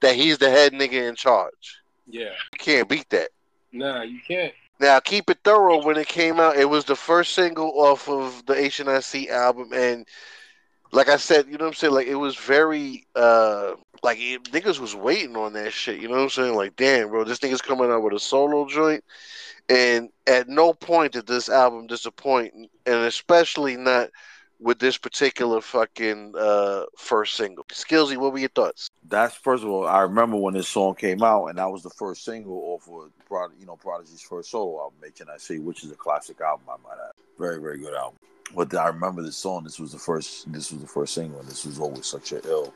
that 0.00 0.14
he's 0.14 0.38
the 0.38 0.50
head 0.50 0.72
nigga 0.72 1.08
in 1.08 1.16
charge. 1.16 1.79
Yeah. 2.12 2.30
You 2.52 2.58
can't 2.58 2.88
beat 2.88 3.08
that. 3.10 3.30
Nah, 3.72 4.02
you 4.02 4.20
can't. 4.26 4.52
Now, 4.80 4.98
keep 4.98 5.28
it 5.28 5.38
thorough. 5.44 5.84
When 5.84 5.96
it 5.96 6.08
came 6.08 6.40
out, 6.40 6.56
it 6.56 6.68
was 6.68 6.84
the 6.84 6.96
first 6.96 7.34
single 7.34 7.70
off 7.78 8.08
of 8.08 8.44
the 8.46 8.54
HNIC 8.54 9.28
album, 9.28 9.72
and 9.74 10.06
like 10.92 11.08
I 11.08 11.16
said, 11.16 11.46
you 11.46 11.52
know 11.52 11.64
what 11.64 11.68
I'm 11.68 11.74
saying? 11.74 11.92
Like 11.92 12.06
it 12.06 12.16
was 12.16 12.36
very, 12.36 13.06
uh, 13.14 13.74
like 14.02 14.18
it, 14.18 14.44
niggas 14.44 14.80
was 14.80 14.94
waiting 14.94 15.36
on 15.36 15.52
that 15.52 15.72
shit. 15.72 16.00
You 16.00 16.08
know 16.08 16.16
what 16.16 16.22
I'm 16.22 16.30
saying? 16.30 16.54
Like, 16.54 16.76
damn, 16.76 17.10
bro, 17.10 17.24
this 17.24 17.38
nigga's 17.38 17.62
coming 17.62 17.90
out 17.90 18.02
with 18.02 18.14
a 18.14 18.18
solo 18.18 18.66
joint, 18.66 19.04
and 19.68 20.08
at 20.26 20.48
no 20.48 20.72
point 20.72 21.12
did 21.12 21.26
this 21.26 21.48
album 21.48 21.86
disappoint, 21.86 22.54
and 22.54 22.70
especially 22.86 23.76
not 23.76 24.08
with 24.60 24.78
this 24.78 24.98
particular 24.98 25.60
fucking 25.60 26.34
uh 26.38 26.84
first 26.96 27.34
single. 27.34 27.64
Skillsy, 27.64 28.16
what 28.16 28.32
were 28.32 28.38
your 28.38 28.48
thoughts? 28.50 28.90
That's 29.08 29.34
first 29.34 29.64
of 29.64 29.70
all, 29.70 29.86
I 29.86 30.02
remember 30.02 30.36
when 30.36 30.54
this 30.54 30.68
song 30.68 30.94
came 30.94 31.22
out, 31.22 31.46
and 31.46 31.58
that 31.58 31.70
was 31.70 31.82
the 31.82 31.90
first 31.90 32.24
single 32.24 32.58
off 32.74 32.88
of 32.88 33.10
Prod, 33.26 33.50
you 33.58 33.66
know, 33.66 33.76
Prodigy's 33.76 34.22
first 34.22 34.50
solo 34.50 34.80
album, 34.80 34.98
HNIC, 35.02 35.62
which 35.62 35.84
is 35.84 35.90
a 35.90 35.96
classic 35.96 36.40
album, 36.40 36.66
I 36.68 36.76
might 36.82 37.02
add. 37.02 37.12
Very, 37.38 37.60
very 37.60 37.78
good 37.78 37.94
album. 37.94 38.18
But 38.54 38.74
I 38.74 38.88
remember 38.88 39.22
this 39.22 39.36
song. 39.36 39.64
This 39.64 39.78
was 39.78 39.92
the 39.92 39.98
first. 39.98 40.52
This 40.52 40.72
was 40.72 40.80
the 40.80 40.86
first 40.86 41.14
single. 41.14 41.38
And 41.40 41.48
this 41.48 41.64
was 41.64 41.78
always 41.78 42.06
such 42.06 42.32
a 42.32 42.46
ill. 42.48 42.74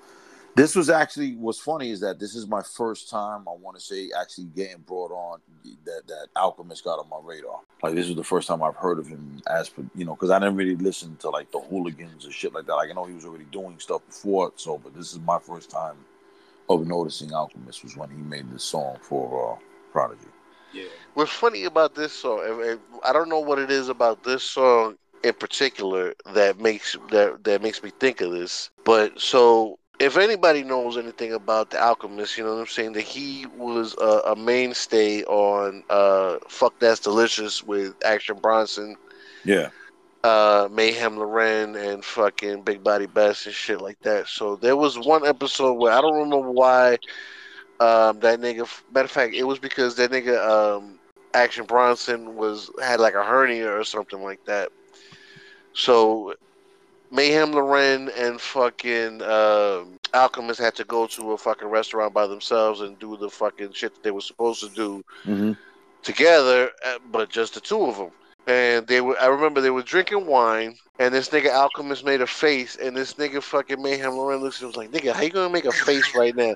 This 0.57 0.77
was 0.77 0.88
actually 0.88 1.35
what's 1.35 1.59
funny 1.59 1.90
is 1.90 2.01
that 2.01 2.21
this 2.21 2.37
is 2.37 2.47
my 2.47 2.62
first 2.62 3.11
time 3.11 3.40
I 3.49 3.53
want 3.53 3.77
to 3.77 3.83
say 3.83 4.11
actually 4.19 4.47
getting 4.55 4.83
brought 4.83 5.11
on 5.11 5.40
that 5.85 6.07
that 6.07 6.29
Alchemist 6.37 6.85
got 6.85 7.01
on 7.01 7.09
my 7.09 7.19
radar. 7.23 7.61
Like 7.83 7.95
this 7.95 8.07
was 8.07 8.17
the 8.17 8.23
first 8.25 8.47
time 8.47 8.62
I've 8.62 8.77
heard 8.77 9.01
of 9.01 9.09
him 9.09 9.43
as 9.51 9.69
per- 9.69 9.85
you 9.97 10.05
know 10.05 10.14
because 10.14 10.31
I 10.31 10.38
didn't 10.38 10.57
really 10.57 10.77
listen 10.77 11.17
to 11.17 11.31
like 11.31 11.51
the 11.51 11.59
hooligans 11.59 12.25
or 12.25 12.31
shit 12.31 12.55
like 12.55 12.67
that. 12.67 12.75
Like 12.75 12.90
I 12.90 12.93
know 12.93 13.05
he 13.05 13.14
was 13.14 13.25
already 13.25 13.47
doing 13.47 13.79
stuff 13.81 14.07
before, 14.07 14.53
so 14.57 14.79
but 14.79 14.95
this 14.95 15.12
is 15.12 15.19
my 15.19 15.40
first 15.40 15.71
time 15.71 15.97
of 16.69 16.87
noticing 16.87 17.33
Alchemist 17.33 17.83
was 17.83 17.97
when 17.97 18.11
he 18.11 18.17
made 18.17 18.51
this 18.53 18.64
song 18.64 18.97
for 19.01 19.55
uh, 19.55 19.59
Prodigy. 19.93 20.29
Yeah. 20.73 20.85
What's 21.14 21.33
funny 21.33 21.64
about 21.64 21.95
this 21.95 22.12
song? 22.12 22.79
I 23.05 23.12
don't 23.12 23.29
know 23.29 23.40
what 23.40 23.59
it 23.59 23.71
is 23.71 23.88
about 23.88 24.25
this 24.25 24.43
song 24.43 24.97
in 25.23 25.33
particular 25.33 26.14
that 26.35 26.61
makes 26.61 26.97
that 27.11 27.43
that 27.45 27.62
makes 27.62 27.83
me 27.83 27.90
think 27.99 28.21
of 28.21 28.31
this. 28.33 28.71
But 28.85 29.21
so, 29.21 29.79
if 29.98 30.16
anybody 30.16 30.62
knows 30.62 30.96
anything 30.96 31.33
about 31.33 31.70
the 31.70 31.83
Alchemist, 31.83 32.37
you 32.37 32.44
know 32.44 32.54
what 32.54 32.61
I'm 32.61 32.66
saying, 32.66 32.92
that 32.92 33.02
he 33.02 33.46
was 33.57 33.94
a, 34.00 34.33
a 34.33 34.37
mainstay 34.37 35.22
on 35.24 35.85
uh, 35.90 36.38
"Fuck 36.48 36.78
That's 36.78 37.00
Delicious" 37.00 37.62
with 37.62 37.94
Action 38.04 38.37
Bronson, 38.40 38.96
Yeah, 39.44 39.70
uh, 40.24 40.68
Mayhem 40.70 41.16
Lauren, 41.16 41.76
and 41.76 42.04
fucking 42.04 42.62
Big 42.62 42.83
Body 42.83 43.07
Bes 43.07 43.46
and 43.46 43.54
shit 43.54 43.80
like 43.80 44.00
that. 44.02 44.28
So 44.28 44.57
there 44.57 44.76
was 44.76 44.98
one 44.98 45.26
episode 45.26 45.74
where 45.74 45.92
I 45.92 46.00
don't 46.00 46.14
remember 46.14 46.50
why 46.50 46.92
um, 47.80 48.20
that 48.20 48.40
nigga. 48.40 48.68
Matter 48.92 49.04
of 49.04 49.11
fact, 49.11 49.35
it 49.35 49.44
was 49.44 49.59
because 49.59 49.96
that 49.96 50.11
nigga 50.11 50.38
um, 50.46 50.98
Action 51.35 51.64
Bronson 51.66 52.37
was 52.37 52.70
had 52.83 53.00
like 53.00 53.14
a 53.14 53.24
hernia 53.24 53.70
or 53.70 53.85
something 53.85 54.22
like 54.22 54.44
that. 54.46 54.70
So 55.74 56.35
Mayhem 57.11 57.53
Lauren 57.53 58.11
and 58.11 58.40
fucking 58.40 59.23
um 59.23 59.99
Alchemist 60.14 60.61
had 60.61 60.75
to 60.77 60.85
go 60.85 61.07
to 61.09 61.33
a 61.33 61.38
fucking 61.38 61.69
restaurant 61.69 62.14
by 62.14 62.27
themselves 62.27 62.81
and 62.81 62.99
do 62.99 63.17
the 63.17 63.29
fucking 63.29 63.73
shit 63.73 63.95
that 63.95 64.03
they 64.03 64.12
were 64.12 64.21
supposed 64.21 64.61
to 64.61 64.69
do 64.71 65.05
mm-hmm. 65.25 65.53
together, 66.03 66.71
uh, 66.87 66.99
but 67.11 67.29
just 67.29 67.55
the 67.55 67.61
two 67.61 67.85
of 67.85 67.97
them. 67.97 68.11
And 68.47 68.87
they 68.87 69.01
were, 69.01 69.19
I 69.21 69.27
remember 69.27 69.61
they 69.61 69.71
were 69.71 69.83
drinking 69.83 70.27
wine, 70.27 70.77
and 70.99 71.12
this 71.12 71.31
nigga 71.31 71.51
Alchemist 71.53 72.05
made 72.05 72.21
a 72.21 72.27
face, 72.27 72.77
and 72.77 72.97
this 72.97 73.14
nigga 73.14 73.43
fucking 73.43 73.83
Mayhem 73.83 74.12
Lauren 74.12 74.40
looks 74.40 74.61
and 74.61 74.69
was 74.69 74.77
like, 74.77 74.93
nigga, 74.93 75.12
how 75.12 75.23
you 75.23 75.31
gonna 75.31 75.53
make 75.53 75.64
a 75.64 75.73
face 75.73 76.14
right 76.14 76.37
now? 76.37 76.55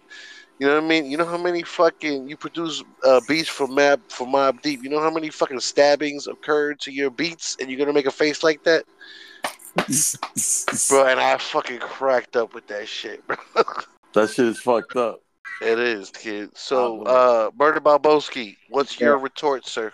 You 0.58 0.66
know 0.66 0.74
what 0.74 0.84
I 0.84 0.86
mean? 0.86 1.10
You 1.10 1.16
know 1.16 1.24
how 1.24 1.38
many 1.38 1.62
fucking 1.62 2.28
you 2.28 2.36
produce 2.36 2.82
uh, 3.04 3.20
beats 3.28 3.48
for 3.48 3.66
Mob 3.68 4.00
for 4.08 4.26
Mobb 4.26 4.60
Deep? 4.60 4.82
You 4.82 4.90
know 4.90 5.00
how 5.00 5.10
many 5.10 5.30
fucking 5.30 5.60
stabbings 5.60 6.26
occurred 6.26 6.80
to 6.80 6.92
your 6.92 7.10
beats, 7.10 7.56
and 7.58 7.70
you're 7.70 7.78
gonna 7.78 7.92
make 7.92 8.06
a 8.06 8.10
face 8.10 8.42
like 8.42 8.62
that, 8.64 8.84
bro? 10.88 11.06
And 11.06 11.20
I 11.20 11.36
fucking 11.38 11.78
cracked 11.80 12.36
up 12.36 12.54
with 12.54 12.66
that 12.68 12.88
shit, 12.88 13.26
bro. 13.26 13.36
that 14.14 14.30
shit 14.30 14.46
is 14.46 14.60
fucked 14.60 14.96
up. 14.96 15.20
it 15.62 15.78
is, 15.78 16.10
kid. 16.10 16.56
So, 16.56 17.02
uh, 17.02 17.50
Murder 17.58 17.80
Balboski, 17.80 18.56
what's 18.68 18.98
your 19.00 19.18
retort, 19.18 19.66
sir? 19.66 19.92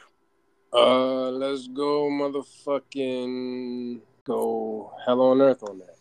Uh, 0.73 1.31
let's 1.31 1.69
go, 1.69 2.09
motherfucking 2.09 4.01
go 4.25 4.93
hell 5.07 5.21
on 5.21 5.41
earth 5.41 5.63
on 5.63 5.79
that. 5.79 5.95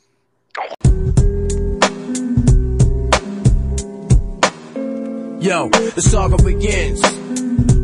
Yo, 5.44 5.68
the 5.68 6.02
saga 6.02 6.42
begins. 6.42 7.02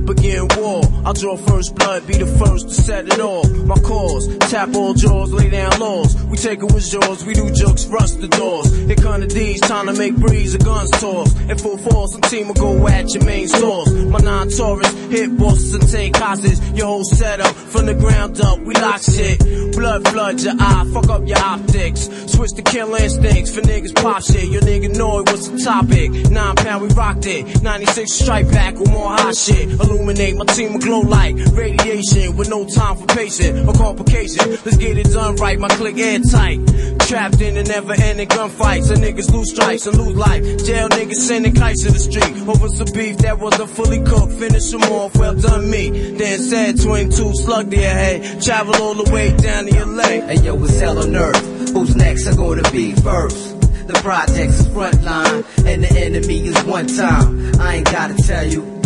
Begin 0.10 0.48
war. 0.58 0.82
I'll 1.06 1.14
draw 1.14 1.38
first 1.38 1.76
blood, 1.76 2.08
be 2.08 2.18
the 2.18 2.26
first 2.26 2.70
to 2.70 2.74
set 2.74 3.06
it 3.06 3.20
off. 3.20 3.48
My 3.52 3.76
cause, 3.76 4.28
tap 4.50 4.74
all 4.74 4.96
jaws, 4.96 5.32
lay 5.32 5.52
down 5.52 5.80
laws. 5.80 6.16
We 6.24 6.36
take 6.38 6.64
it 6.64 6.72
with 6.74 6.90
jaws, 6.90 7.24
we 7.26 7.36
do 7.36 7.52
jokes, 7.52 7.86
rust 7.86 8.20
the 8.20 8.28
doors. 8.28 8.70
Come 9.00 9.22
the 9.22 9.28
D's, 9.28 9.62
time 9.62 9.88
to 9.88 9.94
make 9.94 10.16
breeze, 10.16 10.54
the 10.54 10.64
guns 10.64 10.92
toss. 10.92 11.34
In 11.42 11.58
full 11.58 11.78
force, 11.78 12.12
some 12.12 12.22
team 12.22 12.48
will 12.48 12.56
go 12.56 12.88
at 12.88 13.14
your 13.14 13.24
main 13.24 13.48
source. 13.48 13.92
My 13.92 14.20
non 14.20 14.50
Taurus, 14.50 14.92
hit 15.10 15.38
bosses 15.38 15.74
and 15.74 15.90
take 15.90 16.16
hostages. 16.16 16.60
Your 16.72 16.88
whole 16.88 17.04
setup, 17.04 17.56
from 17.56 17.86
the 17.86 17.94
ground 17.94 18.42
up, 18.42 18.60
we 18.60 18.74
lock 18.76 19.02
shit. 19.02 19.40
Blood 19.74 20.08
flood 20.10 20.42
your 20.42 20.56
eye, 20.60 20.86
fuck 20.94 21.10
up 21.10 21.26
your 21.26 21.40
optics. 21.40 22.10
Switch 22.28 22.52
to 22.52 22.62
kill 22.62 22.94
instincts 22.96 23.54
for 23.54 23.62
niggas 23.62 23.96
pop 23.96 24.22
shit. 24.22 24.50
Your 24.50 24.62
nigga 24.62 24.96
know 24.96 25.20
it, 25.20 25.30
what's 25.30 25.48
the 25.48 25.60
topic? 25.60 26.12
Nine 26.30 26.56
pound, 26.56 26.82
we 26.82 26.90
rocked 26.90 27.26
it. 27.26 27.62
96 27.64 28.12
strike 28.12 28.52
back 28.52 28.76
with 28.76 28.92
more 28.92 29.10
hot 29.10 29.36
shit. 29.36 29.70
Illuminate, 30.00 30.38
my 30.38 30.46
team 30.46 30.72
will 30.72 30.80
glow 30.80 31.02
like 31.02 31.36
radiation 31.52 32.38
with 32.38 32.50
no 32.50 32.66
time 32.66 32.96
for 32.96 33.06
patient 33.08 33.68
or 33.68 33.74
complication. 33.74 34.50
Let's 34.50 34.78
get 34.78 34.98
it 34.98 35.12
done 35.12 35.36
right, 35.36 35.60
my 35.60 35.68
click 35.68 35.98
airtight. 35.98 36.66
Trapped 37.02 37.42
in 37.42 37.56
the 37.56 37.64
never 37.64 37.94
ending 37.94 38.30
gunfights. 38.30 38.92
And 38.92 39.04
niggas 39.04 39.30
lose 39.34 39.52
strikes 39.52 39.88
and 39.88 39.98
lose 39.98 40.16
life. 40.16 40.42
Jail 40.66 40.88
niggas 40.88 41.16
sending 41.16 41.54
kites 41.54 41.84
to 41.84 41.92
the 41.92 42.00
street. 42.00 42.48
Over 42.48 42.70
some 42.70 42.88
beef 42.94 43.18
that 43.18 43.40
wasn't 43.40 43.70
fully 43.72 44.02
cooked. 44.04 44.32
Finish 44.34 44.72
them 44.72 44.84
off, 44.84 45.18
well 45.18 45.36
done 45.36 45.70
me. 45.70 45.90
Then 45.90 46.40
said 46.40 46.82
22 46.82 47.34
slug 47.36 47.74
your 47.74 47.84
head. 47.84 48.42
Travel 48.42 48.76
all 48.76 48.94
the 48.94 49.12
way 49.12 49.36
down 49.36 49.66
to 49.66 49.86
leg. 49.86 50.24
Hey 50.24 50.46
yo, 50.46 50.64
it's 50.64 50.80
hell 50.80 50.98
on 50.98 51.14
earth. 51.14 51.72
Who's 51.74 51.94
next? 51.98 52.26
I 52.26 52.36
go 52.38 52.56
to 52.56 52.72
be 52.72 52.94
first. 52.94 53.60
The 53.88 54.00
project's 54.02 54.62
frontline, 54.68 55.66
and 55.66 55.84
the 55.84 56.00
enemy 56.00 56.48
is 56.48 56.64
one 56.64 56.88
time. 56.88 57.60
I 57.60 57.78
ain't 57.78 57.92
gotta 57.92 58.16
tell 58.16 58.46
you. 58.46 58.79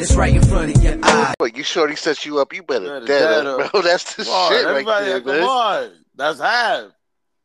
It's 0.00 0.14
right 0.16 0.34
in 0.34 0.42
front 0.42 0.76
of 0.76 0.82
your 0.82 0.98
eyes. 1.02 1.34
But 1.38 1.56
you 1.56 1.62
shorty 1.62 1.94
sets 1.96 2.24
you 2.24 2.38
up, 2.40 2.54
you 2.54 2.62
better 2.62 3.00
Better 3.00 3.06
dead 3.06 3.18
dead 3.18 3.46
up, 3.46 3.60
up. 3.60 3.72
bro. 3.72 3.82
That's 3.82 4.14
the 4.14 4.24
Come 4.24 4.32
on, 4.32 4.52
shit 4.52 4.64
right 4.64 4.70
everybody, 4.70 5.06
there, 5.06 5.20
come 5.20 5.28
man. 5.32 5.42
on. 5.42 5.90
That's 6.14 6.40
half. 6.40 6.84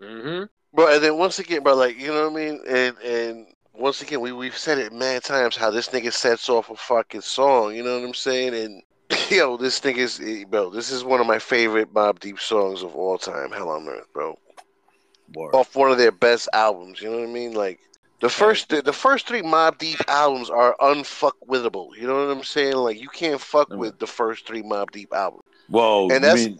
Mm-hmm. 0.01 0.43
Bro, 0.73 0.93
and 0.95 1.03
then 1.03 1.17
once 1.17 1.39
again, 1.39 1.63
bro, 1.63 1.75
like 1.75 1.99
you 1.99 2.07
know 2.07 2.29
what 2.29 2.39
I 2.39 2.45
mean, 2.45 2.61
and 2.67 2.97
and 2.99 3.47
once 3.73 4.01
again, 4.01 4.21
we 4.21 4.31
we've 4.31 4.57
said 4.57 4.77
it 4.77 4.93
mad 4.93 5.23
times 5.23 5.55
how 5.55 5.69
this 5.69 5.89
nigga 5.89 6.13
sets 6.13 6.49
off 6.49 6.69
a 6.69 6.75
fucking 6.75 7.21
song. 7.21 7.75
You 7.75 7.83
know 7.83 7.99
what 7.99 8.07
I'm 8.07 8.13
saying? 8.13 8.53
And 8.55 8.83
yo, 9.29 9.57
this 9.57 9.79
nigga's 9.81 10.19
eh, 10.21 10.45
bro. 10.49 10.69
This 10.69 10.91
is 10.91 11.03
one 11.03 11.19
of 11.19 11.27
my 11.27 11.39
favorite 11.39 11.93
Bob 11.93 12.19
Deep 12.19 12.39
songs 12.39 12.83
of 12.83 12.95
all 12.95 13.17
time. 13.17 13.51
Hell 13.51 13.69
on 13.69 13.87
Earth, 13.87 14.07
bro. 14.13 14.37
Word. 15.33 15.55
Off 15.55 15.75
one 15.75 15.91
of 15.91 15.97
their 15.97 16.11
best 16.11 16.47
albums. 16.53 17.01
You 17.01 17.09
know 17.09 17.19
what 17.19 17.29
I 17.29 17.31
mean? 17.31 17.53
Like 17.53 17.79
the 18.21 18.29
first 18.29 18.69
the, 18.69 18.81
the 18.81 18.93
first 18.93 19.27
three 19.27 19.41
Mobb 19.41 19.77
Deep 19.77 19.99
albums 20.07 20.49
are 20.49 20.75
unfuckwithable. 20.79 21.95
You 21.97 22.07
know 22.07 22.25
what 22.27 22.35
I'm 22.37 22.43
saying? 22.43 22.75
Like 22.75 22.99
you 23.01 23.09
can't 23.09 23.39
fuck 23.41 23.69
with 23.69 23.99
the 23.99 24.07
first 24.07 24.47
three 24.47 24.63
Mobb 24.63 24.91
Deep 24.91 25.13
albums. 25.13 25.43
Whoa, 25.69 26.09
And 26.09 26.23
that's- 26.23 26.45
mean, 26.47 26.59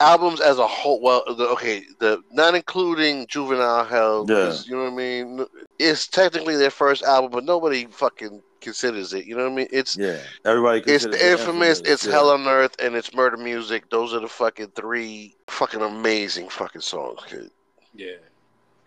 albums 0.00 0.40
as 0.40 0.58
a 0.58 0.66
whole. 0.66 1.00
Well, 1.00 1.22
the, 1.34 1.46
okay, 1.50 1.84
the 2.00 2.22
not 2.32 2.54
including 2.54 3.26
Juvenile 3.28 3.84
Hell. 3.84 4.26
Yeah. 4.28 4.34
'cause, 4.46 4.66
You 4.66 4.76
know 4.76 4.82
what 4.84 4.92
I 4.92 4.96
mean? 4.96 5.46
It's 5.78 6.08
technically 6.08 6.56
their 6.56 6.70
first 6.70 7.02
album, 7.04 7.30
but 7.30 7.44
nobody 7.44 7.86
fucking 7.86 8.42
considers 8.60 9.12
it. 9.12 9.26
You 9.26 9.36
know 9.36 9.44
what 9.44 9.52
I 9.52 9.56
mean? 9.56 9.68
It's 9.72 9.96
yeah, 9.96 10.18
everybody. 10.44 10.78
it's 10.80 11.04
considers 11.04 11.20
the 11.20 11.26
it 11.26 11.32
infamous. 11.32 11.80
It's 11.84 12.04
yeah. 12.04 12.12
Hell 12.12 12.30
on 12.30 12.46
Earth 12.48 12.74
and 12.80 12.94
it's 12.96 13.14
Murder 13.14 13.36
Music. 13.36 13.88
Those 13.90 14.12
are 14.14 14.20
the 14.20 14.28
fucking 14.28 14.72
three 14.76 15.36
fucking 15.48 15.80
amazing 15.82 16.48
fucking 16.48 16.80
songs. 16.80 17.20
Kid. 17.28 17.50
Yeah. 17.94 18.16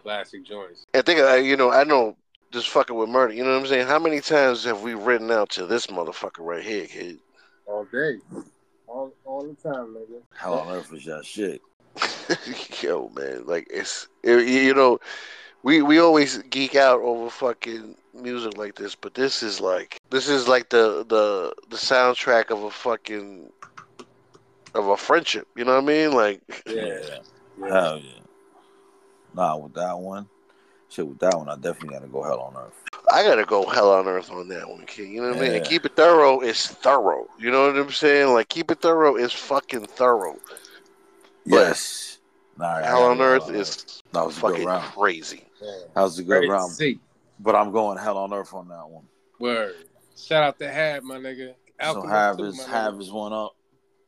Classic 0.05 0.43
joints. 0.45 0.85
I 0.93 1.01
think 1.01 1.19
I, 1.19 1.37
you 1.37 1.57
know, 1.57 1.71
I 1.71 1.83
know. 1.83 2.15
Just 2.51 2.69
fucking 2.69 2.95
with 2.95 3.09
murder, 3.09 3.33
you 3.33 3.43
know 3.43 3.49
what 3.53 3.61
I'm 3.61 3.65
saying? 3.65 3.87
How 3.87 3.97
many 3.97 4.21
times 4.21 4.63
have 4.65 4.81
we 4.81 4.93
written 4.93 5.31
out 5.31 5.49
to 5.49 5.65
this 5.65 5.87
motherfucker 5.87 6.39
right 6.39 6.63
here, 6.63 6.85
kid? 6.85 7.19
All 7.65 7.85
day. 7.85 8.19
All, 8.87 9.11
all 9.25 9.41
the 9.41 9.55
time, 9.55 9.95
nigga. 9.95 10.21
Hell 10.37 10.59
on 10.59 10.69
earth 10.69 10.93
is 10.93 11.05
that 11.05 11.25
shit. 11.25 11.59
Yo, 12.83 13.09
man, 13.15 13.47
like 13.47 13.67
it's 13.71 14.07
it, 14.21 14.47
you 14.47 14.75
know, 14.75 14.99
we 15.63 15.81
we 15.81 15.97
always 15.97 16.37
geek 16.43 16.75
out 16.75 17.01
over 17.01 17.31
fucking 17.31 17.97
music 18.13 18.57
like 18.59 18.75
this, 18.75 18.93
but 18.93 19.15
this 19.15 19.41
is 19.41 19.59
like 19.59 19.99
this 20.11 20.29
is 20.29 20.47
like 20.47 20.69
the 20.69 21.03
the 21.09 21.51
the 21.71 21.77
soundtrack 21.77 22.51
of 22.51 22.63
a 22.63 22.69
fucking 22.69 23.51
of 24.75 24.87
a 24.87 24.97
friendship. 24.97 25.47
You 25.57 25.65
know 25.65 25.73
what 25.73 25.83
I 25.83 25.87
mean? 25.87 26.11
Like, 26.13 26.41
Yeah. 26.67 27.17
Hell 27.59 27.97
yeah. 27.97 28.24
Nah, 29.35 29.57
with 29.57 29.73
that 29.73 29.97
one, 29.99 30.27
shit, 30.89 31.05
with 31.07 31.19
that 31.19 31.37
one, 31.37 31.49
I 31.49 31.55
definitely 31.55 31.89
gotta 31.89 32.07
go 32.07 32.23
hell 32.23 32.39
on 32.39 32.55
earth. 32.55 32.73
I 33.11 33.23
gotta 33.23 33.43
go 33.43 33.65
hell 33.65 33.91
on 33.91 34.07
earth 34.07 34.31
on 34.31 34.47
that 34.47 34.67
one, 34.69 34.85
kid. 34.85 35.09
You 35.09 35.21
know 35.21 35.29
what 35.29 35.37
I 35.37 35.41
mean? 35.41 35.55
And 35.57 35.65
keep 35.65 35.85
it 35.85 35.95
thorough 35.95 36.39
is 36.39 36.67
thorough. 36.67 37.27
You 37.37 37.51
know 37.51 37.67
what 37.67 37.77
I'm 37.77 37.91
saying? 37.91 38.33
Like, 38.33 38.49
keep 38.49 38.71
it 38.71 38.81
thorough 38.81 39.15
is 39.17 39.33
fucking 39.33 39.85
thorough. 39.87 40.37
But 41.45 41.59
Yes. 41.67 42.17
Nah, 42.57 42.77
I 42.77 42.81
hell 42.83 43.03
on 43.03 43.17
go 43.17 43.23
earth 43.23 43.49
is 43.49 44.01
That 44.13 44.25
was 44.25 44.37
fucking 44.37 44.65
round. 44.65 44.83
crazy. 44.93 45.43
That 45.93 46.01
was 46.01 46.17
a 46.17 46.23
good 46.23 46.33
Ready 46.33 46.47
round. 46.47 46.71
see. 46.71 46.99
But 47.39 47.55
I'm 47.55 47.71
going 47.71 47.97
hell 47.97 48.17
on 48.17 48.33
earth 48.33 48.53
on 48.53 48.69
that 48.69 48.87
one. 48.89 49.03
Word. 49.39 49.75
Shout 50.15 50.43
out 50.43 50.59
to 50.59 50.71
Hab, 50.71 51.03
my 51.03 51.17
nigga. 51.17 51.53
so 51.81 51.85
Alchemist 51.85 52.09
have 52.09 52.37
too, 52.37 52.43
his 52.45 52.57
my 52.57 52.63
have 52.71 52.93
nigga. 52.93 52.99
his 52.99 53.11
one 53.11 53.33
up. 53.33 53.54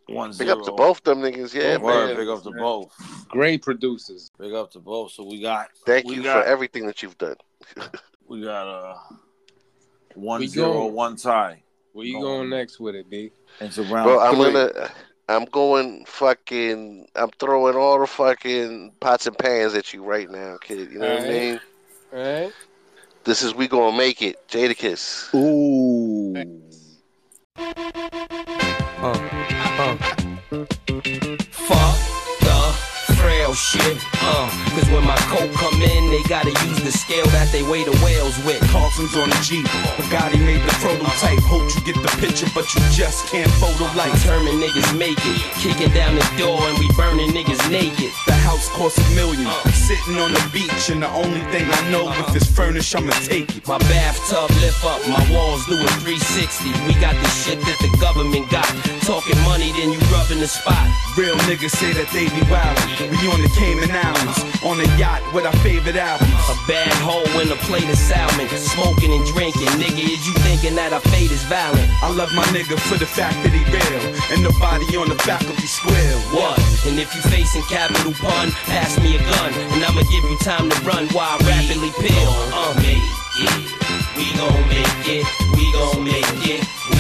One 0.07 0.31
Big 0.31 0.47
zero. 0.47 0.59
up 0.59 0.63
to 0.65 0.71
both 0.71 1.03
them 1.03 1.19
niggas. 1.19 1.53
Yeah, 1.53 1.77
Word, 1.77 2.07
man. 2.07 2.17
big 2.17 2.27
up 2.29 2.43
to 2.43 2.51
man. 2.51 2.59
both. 2.59 3.27
Great 3.29 3.61
producers. 3.61 4.31
Big 4.39 4.53
up 4.53 4.71
to 4.71 4.79
both. 4.79 5.11
So 5.11 5.23
we 5.23 5.41
got 5.41 5.69
Thank 5.85 6.05
we 6.05 6.15
you 6.15 6.23
got, 6.23 6.43
for 6.43 6.49
everything 6.49 6.85
that 6.87 7.03
you've 7.03 7.17
done. 7.17 7.35
We 8.27 8.41
got 8.41 8.67
uh 8.67 8.97
one 10.15 10.41
We 10.41 10.47
zero, 10.47 10.81
going. 10.81 10.93
one 10.93 11.15
tie. 11.15 11.63
Where 11.93 12.05
you 12.05 12.13
Going. 12.13 12.23
going 12.23 12.49
next 12.49 12.79
with 12.79 12.95
it, 12.95 13.09
B? 13.09 13.31
Into 13.61 13.83
round 13.83 14.03
Bro, 14.05 14.19
I'm 14.19 14.35
gonna. 14.37 14.91
I'm 15.29 15.45
going 15.45 16.05
fucking. 16.05 17.07
I'm 17.15 17.29
throwing 17.39 17.75
all 17.75 17.99
the 17.99 18.07
fucking 18.07 18.93
pots 18.99 19.27
and 19.27 19.37
pans 19.37 19.73
at 19.75 19.93
you 19.93 20.03
right 20.03 20.29
now, 20.29 20.57
kid. 20.61 20.91
You 20.91 20.99
know 20.99 21.13
what 21.13 21.23
I 21.23 21.27
Alright. 21.27 21.41
mean? 21.41 21.59
All 22.13 22.19
right. 22.43 22.53
This 23.23 23.41
is 23.43 23.55
we 23.55 23.67
gonna 23.67 23.97
make 23.97 24.21
it, 24.21 24.37
Jadakiss. 24.47 25.33
Ooh. 25.35 26.66
Shit. 33.57 33.97
Uh, 34.21 34.45
cause 34.77 34.87
when 34.93 35.03
my 35.03 35.17
coat 35.33 35.49
come 35.57 35.81
in, 35.81 36.01
they 36.13 36.21
gotta 36.29 36.53
use 36.69 36.79
the 36.85 36.93
scale 36.93 37.25
that 37.33 37.49
they 37.51 37.63
weigh 37.65 37.83
the 37.83 37.97
whales 38.05 38.37
with. 38.45 38.61
Carlson's 38.69 39.17
on 39.17 39.29
the 39.29 39.39
Jeep. 39.41 39.65
Bugatti 39.97 40.37
made 40.37 40.61
the 40.61 40.75
prototype. 40.77 41.41
Hope 41.49 41.65
you 41.73 41.81
get 41.81 41.97
the 41.97 42.13
picture, 42.21 42.45
but 42.53 42.69
you 42.75 42.81
just 42.93 43.25
can't 43.27 43.49
photo 43.57 43.89
like. 43.97 44.13
Determined 44.21 44.61
niggas 44.61 44.93
make 44.97 45.17
it. 45.17 45.41
Kicking 45.57 45.91
down 45.91 46.13
the 46.13 46.27
door 46.37 46.61
and 46.61 46.77
we 46.77 46.87
burning 46.93 47.33
niggas 47.33 47.59
naked. 47.73 48.13
The 48.29 48.37
house 48.45 48.69
costs 48.69 49.01
a 49.01 49.07
million. 49.17 49.49
Sitting 49.73 50.21
on 50.21 50.31
the 50.31 50.43
beach, 50.53 50.93
and 50.93 51.01
the 51.01 51.09
only 51.09 51.41
thing 51.49 51.65
I 51.65 51.81
know 51.89 52.05
if 52.21 52.35
it's 52.35 52.45
furnished, 52.45 52.95
I'ma 52.95 53.11
take 53.25 53.57
it. 53.57 53.67
My 53.67 53.79
bathtub 53.89 54.53
lift 54.61 54.85
up, 54.85 55.01
my 55.09 55.23
walls 55.33 55.65
do 55.65 55.73
a 55.73 55.89
360. 56.05 56.69
We 56.85 56.93
got 57.01 57.17
the 57.17 57.29
shit 57.33 57.59
that 57.65 57.77
the 57.81 57.89
government 57.97 58.49
got. 58.51 58.69
Talking 59.01 59.39
money, 59.49 59.73
then 59.73 59.91
you 59.91 59.99
rubbing 60.13 60.39
the 60.39 60.47
spot. 60.47 61.06
Real 61.17 61.33
niggas 61.49 61.73
say 61.73 61.97
that 61.97 62.05
they 62.13 62.29
be 62.29 62.45
wild. 62.45 62.77
We 63.01 63.25
on 63.33 63.41
the 63.41 63.49
Cayman 63.57 63.89
Islands, 63.89 64.37
on 64.61 64.77
a 64.77 64.85
yacht 65.01 65.25
with 65.33 65.49
our 65.49 65.57
favorite 65.65 65.97
albums. 65.97 66.29
A 66.45 66.53
bad 66.69 66.93
hole 67.01 67.25
in 67.41 67.49
a 67.49 67.57
plate 67.65 67.89
of 67.89 67.97
salmon. 67.97 68.45
Smoking 68.53 69.09
and 69.09 69.25
drinking. 69.25 69.65
Nigga, 69.81 69.97
is 69.97 70.21
you 70.29 70.37
thinking 70.45 70.77
that 70.77 70.93
our 70.93 71.01
fate 71.09 71.33
is 71.33 71.41
violent? 71.49 71.89
I 72.05 72.13
love 72.13 72.29
my 72.37 72.45
nigga 72.53 72.77
for 72.85 73.01
the 73.01 73.09
fact 73.09 73.33
that 73.41 73.49
he 73.49 73.65
real, 73.65 74.03
and 74.29 74.45
nobody 74.45 74.85
on 74.93 75.09
the 75.09 75.17
faculty 75.25 75.65
square. 75.65 76.21
What? 76.37 76.61
And 76.85 77.01
if 77.01 77.09
you 77.17 77.25
facing 77.33 77.65
capital 77.65 78.13
pun, 78.21 78.53
pass 78.69 78.93
me 79.01 79.17
a 79.17 79.21
gun, 79.25 79.57
and 79.73 79.81
I'ma 79.81 80.05
give 80.13 80.21
you 80.21 80.37
time 80.45 80.69
to 80.69 80.77
run 80.85 81.09
while 81.17 81.33
I 81.33 81.41
rapidly 81.49 81.89
peel. 81.97 82.29
Uh, 82.53 82.77
make 82.77 83.01
it. 83.41 83.65
We 84.13 84.29
gon' 84.37 84.61
make 84.69 85.01
it. 85.09 85.25
We 85.57 85.65
gon' 85.73 86.05
make 86.05 86.45
it. 86.45 86.96